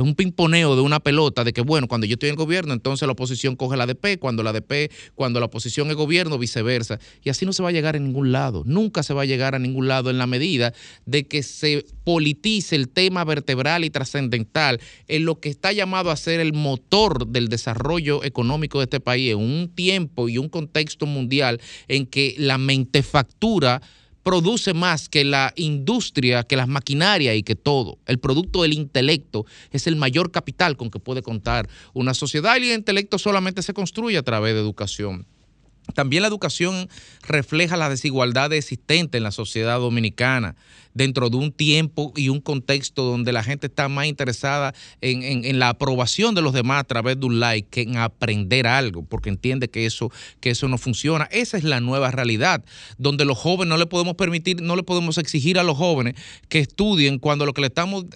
Es 0.00 0.06
un 0.06 0.14
pimponeo 0.14 0.76
de 0.76 0.80
una 0.80 0.98
pelota 0.98 1.44
de 1.44 1.52
que, 1.52 1.60
bueno, 1.60 1.86
cuando 1.86 2.06
yo 2.06 2.14
estoy 2.14 2.30
en 2.30 2.34
gobierno, 2.34 2.72
entonces 2.72 3.06
la 3.06 3.12
oposición 3.12 3.54
coge 3.54 3.76
la 3.76 3.84
ADP, 3.84 4.18
cuando 4.18 4.42
la 4.42 4.48
ADP, 4.48 4.90
cuando 5.14 5.40
la 5.40 5.46
oposición 5.46 5.90
es 5.90 5.94
gobierno, 5.94 6.38
viceversa. 6.38 6.98
Y 7.22 7.28
así 7.28 7.44
no 7.44 7.52
se 7.52 7.62
va 7.62 7.68
a 7.68 7.72
llegar 7.72 7.96
a 7.96 7.98
ningún 7.98 8.32
lado. 8.32 8.62
Nunca 8.64 9.02
se 9.02 9.12
va 9.12 9.22
a 9.22 9.24
llegar 9.26 9.54
a 9.54 9.58
ningún 9.58 9.88
lado 9.88 10.08
en 10.08 10.16
la 10.16 10.26
medida 10.26 10.72
de 11.04 11.28
que 11.28 11.42
se 11.42 11.84
politice 12.02 12.76
el 12.76 12.88
tema 12.88 13.24
vertebral 13.24 13.84
y 13.84 13.90
trascendental 13.90 14.80
en 15.06 15.26
lo 15.26 15.38
que 15.38 15.50
está 15.50 15.70
llamado 15.70 16.10
a 16.10 16.16
ser 16.16 16.40
el 16.40 16.54
motor 16.54 17.26
del 17.26 17.48
desarrollo 17.48 18.24
económico 18.24 18.78
de 18.78 18.84
este 18.84 19.00
país 19.00 19.32
en 19.32 19.38
un 19.38 19.68
tiempo 19.68 20.30
y 20.30 20.38
un 20.38 20.48
contexto 20.48 21.04
mundial 21.04 21.60
en 21.88 22.06
que 22.06 22.34
la 22.38 22.56
mentefactura 22.56 23.82
produce 24.22 24.74
más 24.74 25.08
que 25.08 25.24
la 25.24 25.52
industria, 25.56 26.42
que 26.42 26.56
las 26.56 26.68
maquinarias 26.68 27.36
y 27.36 27.42
que 27.42 27.54
todo. 27.54 27.98
El 28.06 28.18
producto 28.18 28.62
del 28.62 28.74
intelecto 28.74 29.46
es 29.70 29.86
el 29.86 29.96
mayor 29.96 30.30
capital 30.30 30.76
con 30.76 30.90
que 30.90 30.98
puede 30.98 31.22
contar 31.22 31.68
una 31.94 32.14
sociedad 32.14 32.56
y 32.56 32.70
el 32.70 32.78
intelecto 32.78 33.18
solamente 33.18 33.62
se 33.62 33.74
construye 33.74 34.18
a 34.18 34.22
través 34.22 34.54
de 34.54 34.60
educación. 34.60 35.26
También 35.94 36.22
la 36.22 36.28
educación 36.28 36.88
refleja 37.22 37.76
la 37.76 37.88
desigualdad 37.88 38.52
existente 38.52 39.18
en 39.18 39.24
la 39.24 39.32
sociedad 39.32 39.78
dominicana 39.78 40.56
dentro 40.94 41.30
de 41.30 41.36
un 41.36 41.52
tiempo 41.52 42.12
y 42.16 42.28
un 42.28 42.40
contexto 42.40 43.04
donde 43.04 43.32
la 43.32 43.42
gente 43.42 43.66
está 43.68 43.88
más 43.88 44.06
interesada 44.06 44.74
en, 45.00 45.22
en- 45.22 45.58
la 45.58 45.68
aprobación 45.70 46.34
de 46.34 46.42
los 46.42 46.52
demás 46.52 46.80
a 46.80 46.84
través 46.84 47.18
de 47.20 47.26
un 47.26 47.38
like 47.40 47.68
que 47.70 47.82
en 47.82 47.96
aprender 47.96 48.66
algo, 48.66 49.02
porque 49.04 49.28
entiende 49.28 49.68
que 49.68 49.84
eso, 49.86 50.10
que 50.40 50.50
eso 50.50 50.68
no 50.68 50.78
funciona. 50.78 51.28
Esa 51.30 51.58
es 51.58 51.64
la 51.64 51.80
nueva 51.80 52.10
realidad, 52.10 52.64
donde 52.98 53.24
los 53.24 53.36
jóvenes 53.38 53.68
no 53.68 53.76
le 53.76 53.86
podemos 53.86 54.14
permitir, 54.14 54.62
no 54.62 54.74
le 54.76 54.82
podemos 54.82 55.18
exigir 55.18 55.58
a 55.58 55.62
los 55.62 55.76
jóvenes 55.76 56.14
que 56.48 56.58
estudien 56.60 57.18
cuando 57.18 57.46
lo 57.46 57.52
que 57.52 57.60
le 57.60 57.66
estamos 57.68 58.06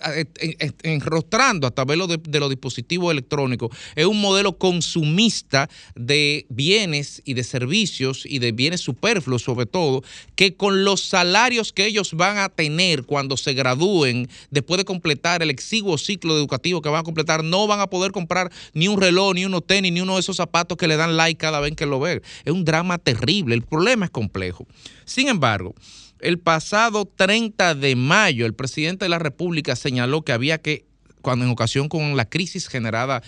enrostrando 0.83 1.67
a 1.67 1.71
través 1.71 1.99
de 2.09 2.19
de 2.19 2.41
los 2.41 2.51
dispositivos 2.51 3.13
electrónicos 3.13 3.71
es 3.95 4.07
un 4.07 4.21
modelo 4.21 4.59
consumista 4.59 5.69
de 5.95 6.47
bienes 6.49 7.23
y 7.25 7.35
de 7.35 7.45
servicios 7.45 8.25
y 8.27 8.39
de 8.39 8.53
bienes 8.53 8.81
superfluos 8.81 9.43
sobre 9.43 9.67
todo, 9.67 10.03
que 10.35 10.57
con 10.57 10.85
los 10.85 11.03
salarios 11.03 11.73
que 11.73 11.87
ellos 11.87 12.15
van 12.15 12.39
a 12.39 12.49
tener 12.49 12.64
cuando 13.07 13.37
se 13.37 13.55
gradúen, 13.55 14.29
después 14.51 14.79
de 14.79 14.85
completar 14.85 15.43
el 15.43 15.51
exiguo 15.51 15.99
ciclo 15.99 16.37
educativo 16.37 16.83
que 16.83 16.89
van 16.89 17.01
a 17.01 17.05
completar, 17.05 17.45
no 17.45 17.67
van 17.67 17.81
a 17.81 17.89
poder 17.89 18.13
comprar 18.13 18.51
ni 18.73 18.89
un 18.89 19.01
reloj, 19.01 19.35
ni 19.35 19.45
unos 19.45 19.67
tenis, 19.67 19.93
ni 19.93 20.01
uno 20.01 20.15
de 20.15 20.21
esos 20.21 20.37
zapatos 20.37 20.79
que 20.79 20.89
le 20.89 20.97
dan 20.97 21.17
like 21.17 21.39
cada 21.39 21.61
vez 21.61 21.75
que 21.75 21.87
lo 21.87 22.01
ven. 22.01 22.23
Es 22.45 22.53
un 22.53 22.65
drama 22.65 22.99
terrible, 22.99 23.55
el 23.55 23.63
problema 23.63 24.07
es 24.07 24.11
complejo. 24.11 24.67
Sin 25.05 25.29
embargo, 25.29 25.75
el 26.21 26.39
pasado 26.39 27.05
30 27.05 27.75
de 27.75 27.97
mayo, 27.97 28.47
el 28.47 28.55
presidente 28.55 29.05
de 29.05 29.09
la 29.09 29.19
República 29.19 29.77
señaló 29.77 30.23
que 30.23 30.33
había 30.33 30.59
que, 30.59 30.85
cuando 31.21 31.45
en 31.45 31.51
ocasión 31.51 31.89
con 31.89 32.17
la 32.17 32.29
crisis 32.29 32.69
generada 32.69 33.23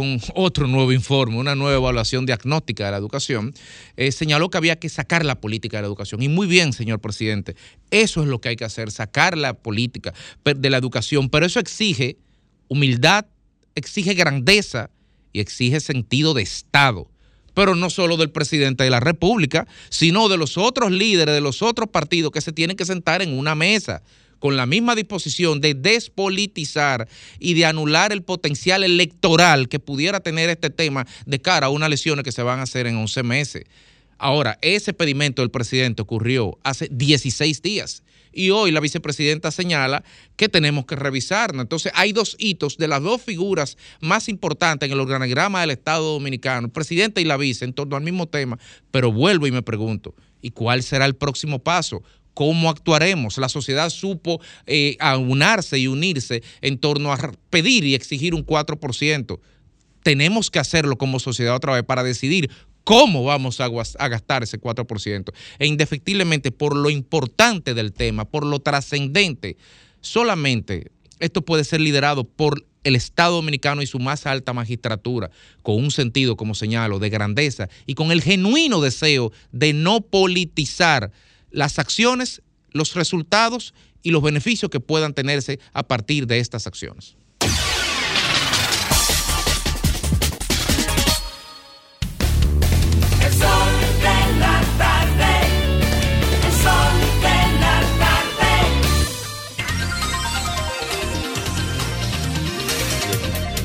con 0.00 0.18
otro 0.34 0.66
nuevo 0.66 0.92
informe, 0.92 1.36
una 1.36 1.54
nueva 1.54 1.76
evaluación 1.76 2.24
diagnóstica 2.24 2.86
de 2.86 2.90
la 2.92 2.96
educación, 2.96 3.52
eh, 3.98 4.12
señaló 4.12 4.48
que 4.48 4.56
había 4.56 4.78
que 4.78 4.88
sacar 4.88 5.26
la 5.26 5.42
política 5.42 5.76
de 5.76 5.82
la 5.82 5.88
educación. 5.88 6.22
Y 6.22 6.30
muy 6.30 6.46
bien, 6.46 6.72
señor 6.72 7.00
presidente, 7.00 7.54
eso 7.90 8.22
es 8.22 8.28
lo 8.28 8.40
que 8.40 8.48
hay 8.48 8.56
que 8.56 8.64
hacer, 8.64 8.90
sacar 8.90 9.36
la 9.36 9.52
política 9.52 10.14
de 10.42 10.70
la 10.70 10.78
educación, 10.78 11.28
pero 11.28 11.44
eso 11.44 11.60
exige 11.60 12.16
humildad, 12.68 13.26
exige 13.74 14.14
grandeza 14.14 14.88
y 15.34 15.40
exige 15.40 15.80
sentido 15.80 16.32
de 16.32 16.44
Estado. 16.44 17.10
Pero 17.52 17.74
no 17.74 17.90
solo 17.90 18.16
del 18.16 18.30
presidente 18.30 18.84
de 18.84 18.90
la 18.90 19.00
República, 19.00 19.66
sino 19.90 20.30
de 20.30 20.38
los 20.38 20.56
otros 20.56 20.92
líderes 20.92 21.34
de 21.34 21.42
los 21.42 21.60
otros 21.60 21.90
partidos 21.90 22.32
que 22.32 22.40
se 22.40 22.52
tienen 22.52 22.78
que 22.78 22.86
sentar 22.86 23.20
en 23.20 23.38
una 23.38 23.54
mesa 23.54 24.02
con 24.40 24.56
la 24.56 24.66
misma 24.66 24.96
disposición 24.96 25.60
de 25.60 25.74
despolitizar 25.74 27.06
y 27.38 27.54
de 27.54 27.66
anular 27.66 28.12
el 28.12 28.22
potencial 28.22 28.82
electoral 28.82 29.68
que 29.68 29.78
pudiera 29.78 30.18
tener 30.18 30.50
este 30.50 30.70
tema 30.70 31.06
de 31.26 31.40
cara 31.40 31.68
a 31.68 31.70
unas 31.70 31.86
elecciones 31.86 32.24
que 32.24 32.32
se 32.32 32.42
van 32.42 32.58
a 32.58 32.62
hacer 32.62 32.88
en 32.88 32.96
11 32.96 33.22
meses. 33.22 33.64
Ahora, 34.18 34.58
ese 34.60 34.92
pedimento 34.92 35.40
del 35.40 35.50
presidente 35.50 36.02
ocurrió 36.02 36.58
hace 36.64 36.88
16 36.90 37.62
días 37.62 38.02
y 38.32 38.50
hoy 38.50 38.70
la 38.70 38.80
vicepresidenta 38.80 39.50
señala 39.50 40.04
que 40.36 40.48
tenemos 40.48 40.86
que 40.86 40.96
revisarlo. 40.96 41.62
Entonces, 41.62 41.92
hay 41.94 42.12
dos 42.12 42.36
hitos 42.38 42.76
de 42.76 42.88
las 42.88 43.02
dos 43.02 43.22
figuras 43.22 43.76
más 44.00 44.28
importantes 44.28 44.86
en 44.86 44.92
el 44.92 45.00
organigrama 45.00 45.60
del 45.60 45.70
Estado 45.70 46.12
Dominicano, 46.12 46.66
el 46.66 46.72
presidente 46.72 47.20
y 47.20 47.24
la 47.24 47.36
vice, 47.36 47.64
en 47.64 47.72
torno 47.72 47.96
al 47.96 48.02
mismo 48.02 48.28
tema. 48.28 48.58
Pero 48.90 49.12
vuelvo 49.12 49.46
y 49.46 49.52
me 49.52 49.62
pregunto, 49.62 50.14
¿y 50.42 50.50
cuál 50.50 50.82
será 50.82 51.06
el 51.06 51.16
próximo 51.16 51.58
paso? 51.58 52.02
¿Cómo 52.34 52.70
actuaremos? 52.70 53.38
La 53.38 53.48
sociedad 53.48 53.90
supo 53.90 54.40
eh, 54.66 54.96
aunarse 55.00 55.78
y 55.78 55.86
unirse 55.86 56.42
en 56.60 56.78
torno 56.78 57.12
a 57.12 57.32
pedir 57.50 57.84
y 57.84 57.94
exigir 57.94 58.34
un 58.34 58.46
4% 58.46 59.38
tenemos 60.02 60.50
que 60.50 60.58
hacerlo 60.58 60.96
como 60.96 61.18
sociedad 61.18 61.54
otra 61.54 61.74
vez 61.74 61.84
para 61.84 62.02
decidir 62.02 62.50
cómo 62.84 63.24
vamos 63.24 63.60
a, 63.60 63.68
gastar 64.08 64.42
ese 64.42 64.60
4%. 64.60 65.32
E 65.58 65.66
indefectiblemente 65.66 66.50
por 66.50 66.74
lo 66.74 66.90
importante 66.90 67.74
del 67.74 67.92
tema, 67.92 68.24
por 68.24 68.44
lo 68.44 68.60
trascendente, 68.60 69.56
solamente 70.00 70.90
esto 71.18 71.42
puede 71.42 71.64
ser 71.64 71.80
liderado 71.80 72.24
por 72.24 72.64
el 72.82 72.96
Estado 72.96 73.36
Dominicano 73.36 73.82
y 73.82 73.86
su 73.86 73.98
más 73.98 74.26
alta 74.26 74.54
magistratura, 74.54 75.30
con 75.62 75.76
un 75.76 75.90
sentido, 75.90 76.36
como 76.36 76.54
señalo, 76.54 76.98
de 76.98 77.10
grandeza 77.10 77.68
y 77.84 77.94
con 77.94 78.10
el 78.10 78.22
genuino 78.22 78.80
deseo 78.80 79.32
de 79.52 79.74
no 79.74 80.00
politizar 80.00 81.12
las 81.50 81.78
acciones, 81.78 82.42
los 82.72 82.94
resultados 82.94 83.74
y 84.02 84.10
los 84.10 84.22
beneficios 84.22 84.70
que 84.70 84.80
puedan 84.80 85.14
tenerse 85.14 85.60
a 85.72 85.82
partir 85.86 86.26
de 86.26 86.38
estas 86.38 86.66
acciones. 86.66 87.16
El 93.22 93.32
sol 93.32 93.72
de 94.00 94.38
la 94.38 94.62
tarde. 94.78 95.32
El 96.46 96.52
sol 96.52 97.00
de 97.22 97.38
la 97.60 97.76
tarde. 97.98 98.52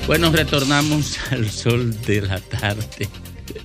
Bueno, 0.07 0.31
retornamos 0.31 1.17
al 1.31 1.49
sol 1.49 1.99
de 2.01 2.21
la 2.21 2.39
tarde. 2.39 3.09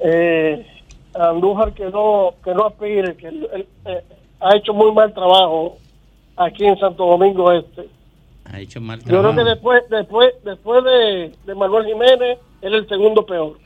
Eh, 0.00 0.64
Andújar 1.14 1.74
que 1.74 1.86
no, 1.86 2.34
que 2.44 2.54
no 2.54 2.66
aspire, 2.66 3.16
que 3.16 3.28
eh, 3.28 4.04
ha 4.40 4.56
hecho 4.56 4.72
muy 4.72 4.92
mal 4.92 5.12
trabajo 5.12 5.78
aquí 6.38 6.64
en 6.64 6.78
Santo 6.78 7.04
Domingo 7.06 7.52
Este. 7.52 7.88
Ha 8.44 8.60
hecho 8.60 8.80
mal 8.80 8.98
Yo 9.00 9.20
creo 9.20 9.34
que 9.34 9.44
después, 9.44 9.82
después, 9.90 10.30
después 10.42 10.82
de, 10.84 11.32
de 11.46 11.54
Manuel 11.54 11.84
Jiménez, 11.84 12.38
él 12.62 12.74
es 12.74 12.82
el 12.82 12.88
segundo 12.88 13.26
peor. 13.26 13.58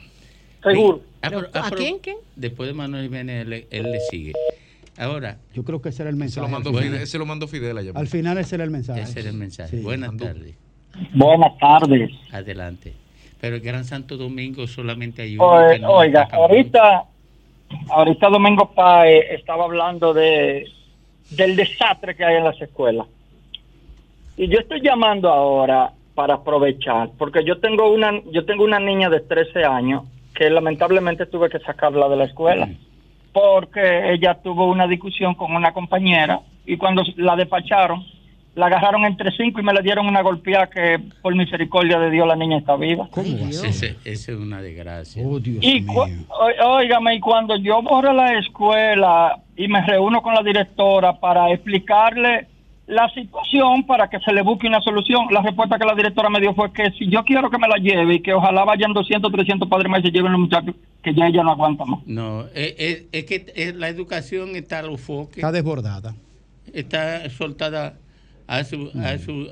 Seguro. 0.62 1.00
Ah, 1.22 1.28
pero- 1.30 1.48
ah, 1.54 1.66
¿A 1.66 1.70
quién, 1.70 1.98
quién? 1.98 2.16
Después 2.34 2.68
de 2.68 2.74
Manuel 2.74 3.04
Jiménez, 3.04 3.46
él, 3.46 3.66
él 3.70 3.92
le 3.92 4.00
sigue. 4.00 4.32
Ahora. 4.98 5.38
Yo 5.54 5.62
creo 5.64 5.80
que 5.80 5.90
ese 5.90 6.02
era 6.02 6.10
el 6.10 6.16
mensaje. 6.16 6.34
Se 6.34 6.40
lo 6.40 6.48
mandó, 6.48 6.70
al 6.70 6.76
final. 6.76 6.90
Fidel, 6.90 7.02
ese 7.02 7.18
lo 7.18 7.26
mandó 7.26 7.46
Fidel 7.48 7.78
allá. 7.78 7.92
Al 7.94 8.08
final 8.08 8.38
ese 8.38 8.56
era 8.56 8.64
el 8.64 8.70
mensaje. 8.70 9.00
Ese 9.02 9.20
era 9.20 9.30
el 9.30 9.36
mensaje. 9.36 9.76
Sí. 9.76 9.82
Buenas 9.82 10.16
tardes. 10.16 10.54
Buenas 11.14 11.56
tardes. 11.58 12.10
Adelante. 12.32 12.92
Pero 13.40 13.56
el 13.56 13.62
Gran 13.62 13.84
Santo 13.84 14.16
Domingo 14.16 14.66
solamente 14.66 15.22
hay 15.22 15.36
uno. 15.36 15.78
No 15.78 15.92
Oiga, 15.94 16.22
está 16.24 16.36
ahorita, 16.36 17.04
ahorita 17.88 18.28
Domingo 18.28 18.72
Páez 18.74 19.24
estaba 19.30 19.64
hablando 19.64 20.12
de 20.12 20.64
del 21.36 21.56
desastre 21.56 22.14
que 22.14 22.24
hay 22.24 22.36
en 22.36 22.44
las 22.44 22.60
escuelas. 22.60 23.06
Y 24.36 24.48
yo 24.48 24.58
estoy 24.58 24.80
llamando 24.80 25.28
ahora 25.28 25.92
para 26.14 26.34
aprovechar, 26.34 27.10
porque 27.18 27.44
yo 27.44 27.58
tengo 27.58 27.90
una 27.90 28.20
yo 28.30 28.44
tengo 28.44 28.64
una 28.64 28.78
niña 28.78 29.08
de 29.08 29.20
13 29.20 29.64
años 29.64 30.04
que 30.34 30.50
lamentablemente 30.50 31.26
tuve 31.26 31.48
que 31.48 31.58
sacarla 31.60 32.08
de 32.08 32.16
la 32.16 32.24
escuela 32.24 32.68
porque 33.32 34.12
ella 34.12 34.34
tuvo 34.42 34.66
una 34.66 34.86
discusión 34.86 35.34
con 35.34 35.54
una 35.54 35.72
compañera 35.72 36.40
y 36.66 36.76
cuando 36.76 37.02
la 37.16 37.34
despacharon 37.34 38.04
la 38.54 38.66
agarraron 38.66 39.04
entre 39.06 39.30
cinco 39.32 39.60
y 39.60 39.62
me 39.62 39.72
le 39.72 39.80
dieron 39.82 40.06
una 40.06 40.20
golpeada 40.22 40.68
que 40.68 40.98
por 41.22 41.34
misericordia 41.34 41.98
de 41.98 42.10
Dios 42.10 42.26
la 42.28 42.36
niña 42.36 42.58
está 42.58 42.76
viva. 42.76 43.08
Ese, 43.68 43.96
ese 44.04 44.32
es 44.32 44.38
una 44.38 44.60
desgracia. 44.60 45.22
Y 45.62 45.84
cu- 45.86 46.00
o- 46.28 46.74
óigame, 46.76 47.14
y 47.14 47.20
cuando 47.20 47.56
yo 47.56 47.80
voy 47.82 48.06
a 48.06 48.12
la 48.12 48.38
escuela 48.38 49.38
y 49.56 49.68
me 49.68 49.80
reúno 49.86 50.20
con 50.22 50.34
la 50.34 50.42
directora 50.42 51.18
para 51.18 51.50
explicarle 51.50 52.46
la 52.86 53.08
situación 53.14 53.84
para 53.86 54.10
que 54.10 54.18
se 54.20 54.32
le 54.34 54.42
busque 54.42 54.66
una 54.66 54.82
solución. 54.82 55.26
La 55.30 55.40
respuesta 55.40 55.78
que 55.78 55.86
la 55.86 55.94
directora 55.94 56.28
me 56.28 56.40
dio 56.40 56.52
fue 56.54 56.72
que 56.74 56.90
si 56.98 57.08
yo 57.08 57.24
quiero 57.24 57.48
que 57.48 57.56
me 57.56 57.68
la 57.68 57.76
lleve 57.76 58.14
y 58.16 58.20
que 58.20 58.34
ojalá 58.34 58.64
vayan 58.64 58.92
200, 58.92 59.32
300 59.32 59.66
padres 59.68 59.88
más 59.90 60.00
y 60.00 60.08
se 60.08 60.10
lleven 60.10 60.32
los 60.32 60.40
muchachos, 60.42 60.74
que 61.02 61.14
ya 61.14 61.26
ella 61.26 61.42
no 61.42 61.52
aguanta 61.52 61.86
más. 61.86 62.00
No, 62.06 62.42
es, 62.54 62.74
es- 62.76 63.04
es 63.12 63.24
que 63.24 63.46
eh, 63.54 63.72
la 63.74 63.88
educación 63.88 64.56
está 64.56 64.80
a 64.80 64.82
los 64.82 65.00
foques. 65.00 65.38
Está 65.38 65.52
desbordada. 65.52 66.14
Está 66.74 67.28
soltada 67.30 67.94
a 68.46 68.64
su, 68.64 68.90
a 69.02 69.18
su, 69.18 69.50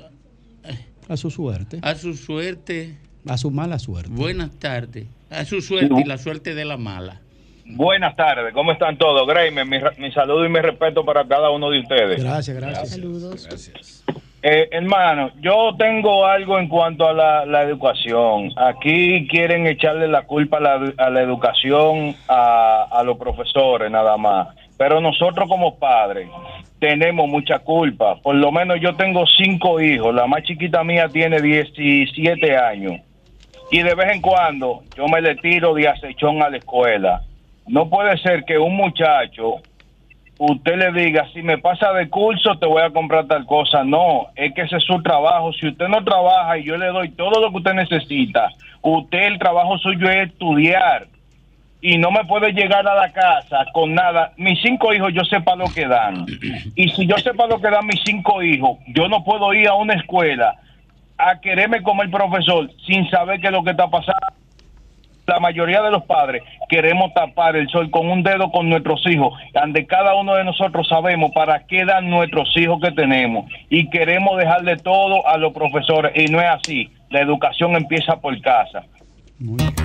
A 1.09 1.17
su 1.17 1.29
suerte. 1.31 1.79
a 1.81 1.95
su 1.95 2.13
suerte. 2.13 2.97
A 3.27 3.37
su 3.37 3.51
mala 3.51 3.79
suerte. 3.79 4.09
Buenas 4.11 4.51
tardes. 4.59 5.05
A 5.29 5.45
su 5.45 5.61
suerte 5.61 5.93
y 5.99 6.03
la 6.05 6.17
suerte 6.17 6.55
de 6.55 6.65
la 6.65 6.77
mala. 6.77 7.21
Buenas 7.65 8.15
tardes, 8.17 8.53
¿cómo 8.53 8.71
están 8.73 8.97
todos? 8.97 9.25
Greyman, 9.27 9.69
mi, 9.69 9.77
mi 9.97 10.11
saludo 10.11 10.45
y 10.45 10.49
mi 10.49 10.59
respeto 10.59 11.05
para 11.05 11.25
cada 11.25 11.51
uno 11.51 11.69
de 11.69 11.79
ustedes. 11.79 12.21
Gracias, 12.21 12.57
gracias. 12.57 12.89
Saludos. 12.89 14.03
Eh, 14.43 14.67
hermano, 14.71 15.31
yo 15.39 15.75
tengo 15.77 16.25
algo 16.25 16.57
en 16.57 16.67
cuanto 16.67 17.07
a 17.07 17.13
la, 17.13 17.45
la 17.45 17.61
educación. 17.61 18.51
Aquí 18.57 19.27
quieren 19.27 19.67
echarle 19.67 20.07
la 20.07 20.23
culpa 20.23 20.57
a 20.57 20.59
la, 20.61 20.93
a 20.97 21.09
la 21.11 21.21
educación 21.21 22.15
a, 22.27 22.87
a 22.91 23.03
los 23.03 23.17
profesores 23.19 23.91
nada 23.91 24.17
más. 24.17 24.47
Pero 24.77 24.99
nosotros 24.99 25.47
como 25.47 25.77
padres 25.77 26.27
tenemos 26.81 27.29
mucha 27.29 27.59
culpa. 27.59 28.15
Por 28.23 28.35
lo 28.35 28.51
menos 28.51 28.79
yo 28.81 28.95
tengo 28.95 29.23
cinco 29.27 29.79
hijos. 29.79 30.15
La 30.15 30.25
más 30.25 30.41
chiquita 30.41 30.83
mía 30.83 31.07
tiene 31.07 31.39
17 31.39 32.57
años. 32.57 32.99
Y 33.69 33.83
de 33.83 33.93
vez 33.93 34.15
en 34.15 34.21
cuando 34.21 34.81
yo 34.97 35.07
me 35.07 35.21
le 35.21 35.35
tiro 35.35 35.75
de 35.75 35.87
acechón 35.87 36.41
a 36.41 36.49
la 36.49 36.57
escuela. 36.57 37.21
No 37.67 37.87
puede 37.87 38.17
ser 38.17 38.43
que 38.45 38.57
un 38.57 38.75
muchacho 38.75 39.61
usted 40.39 40.75
le 40.75 40.91
diga, 40.91 41.27
si 41.33 41.43
me 41.43 41.59
pasa 41.59 41.93
de 41.93 42.09
curso 42.09 42.57
te 42.57 42.65
voy 42.65 42.81
a 42.81 42.89
comprar 42.89 43.27
tal 43.27 43.45
cosa. 43.45 43.83
No, 43.83 44.29
es 44.35 44.51
que 44.55 44.63
ese 44.63 44.77
es 44.77 44.83
su 44.83 45.03
trabajo. 45.03 45.53
Si 45.53 45.67
usted 45.67 45.87
no 45.87 46.03
trabaja 46.03 46.57
y 46.57 46.63
yo 46.63 46.77
le 46.77 46.87
doy 46.87 47.09
todo 47.11 47.39
lo 47.39 47.51
que 47.51 47.57
usted 47.57 47.73
necesita, 47.75 48.49
usted 48.81 49.19
el 49.19 49.37
trabajo 49.37 49.77
suyo 49.77 50.09
es 50.09 50.29
estudiar. 50.29 51.05
Y 51.81 51.97
no 51.97 52.11
me 52.11 52.23
puede 52.25 52.51
llegar 52.51 52.87
a 52.87 52.95
la 52.95 53.11
casa 53.11 53.65
con 53.73 53.93
nada. 53.95 54.33
Mis 54.37 54.61
cinco 54.61 54.93
hijos 54.93 55.11
yo 55.13 55.23
sepa 55.25 55.55
lo 55.55 55.65
que 55.65 55.87
dan. 55.87 56.25
Y 56.75 56.89
si 56.89 57.07
yo 57.07 57.17
sepa 57.17 57.47
lo 57.47 57.59
que 57.59 57.69
dan 57.69 57.85
mis 57.85 58.01
cinco 58.05 58.43
hijos, 58.43 58.77
yo 58.87 59.07
no 59.07 59.23
puedo 59.23 59.53
ir 59.53 59.67
a 59.67 59.73
una 59.73 59.93
escuela 59.95 60.55
a 61.17 61.39
quererme 61.39 61.81
como 61.81 62.03
el 62.03 62.09
profesor 62.09 62.69
sin 62.85 63.09
saber 63.09 63.39
qué 63.39 63.47
es 63.47 63.53
lo 63.53 63.63
que 63.63 63.71
está 63.71 63.87
pasando 63.87 64.41
la 65.31 65.39
mayoría 65.39 65.81
de 65.81 65.91
los 65.91 66.03
padres 66.03 66.43
queremos 66.67 67.13
tapar 67.13 67.55
el 67.55 67.67
sol 67.69 67.89
con 67.89 68.09
un 68.09 68.23
dedo 68.23 68.51
con 68.51 68.69
nuestros 68.69 69.05
hijos, 69.07 69.33
donde 69.53 69.85
cada 69.85 70.15
uno 70.15 70.35
de 70.35 70.43
nosotros 70.43 70.87
sabemos 70.87 71.31
para 71.33 71.65
qué 71.67 71.85
dan 71.85 72.09
nuestros 72.09 72.55
hijos 72.57 72.79
que 72.81 72.91
tenemos 72.91 73.45
y 73.69 73.89
queremos 73.89 74.37
dejarle 74.37 74.77
todo 74.77 75.27
a 75.27 75.37
los 75.37 75.53
profesores 75.53 76.11
y 76.15 76.31
no 76.31 76.39
es 76.39 76.47
así. 76.47 76.89
La 77.09 77.21
educación 77.21 77.75
empieza 77.75 78.19
por 78.19 78.39
casa. 78.41 78.83
Muy 79.39 79.57
bien. 79.57 79.80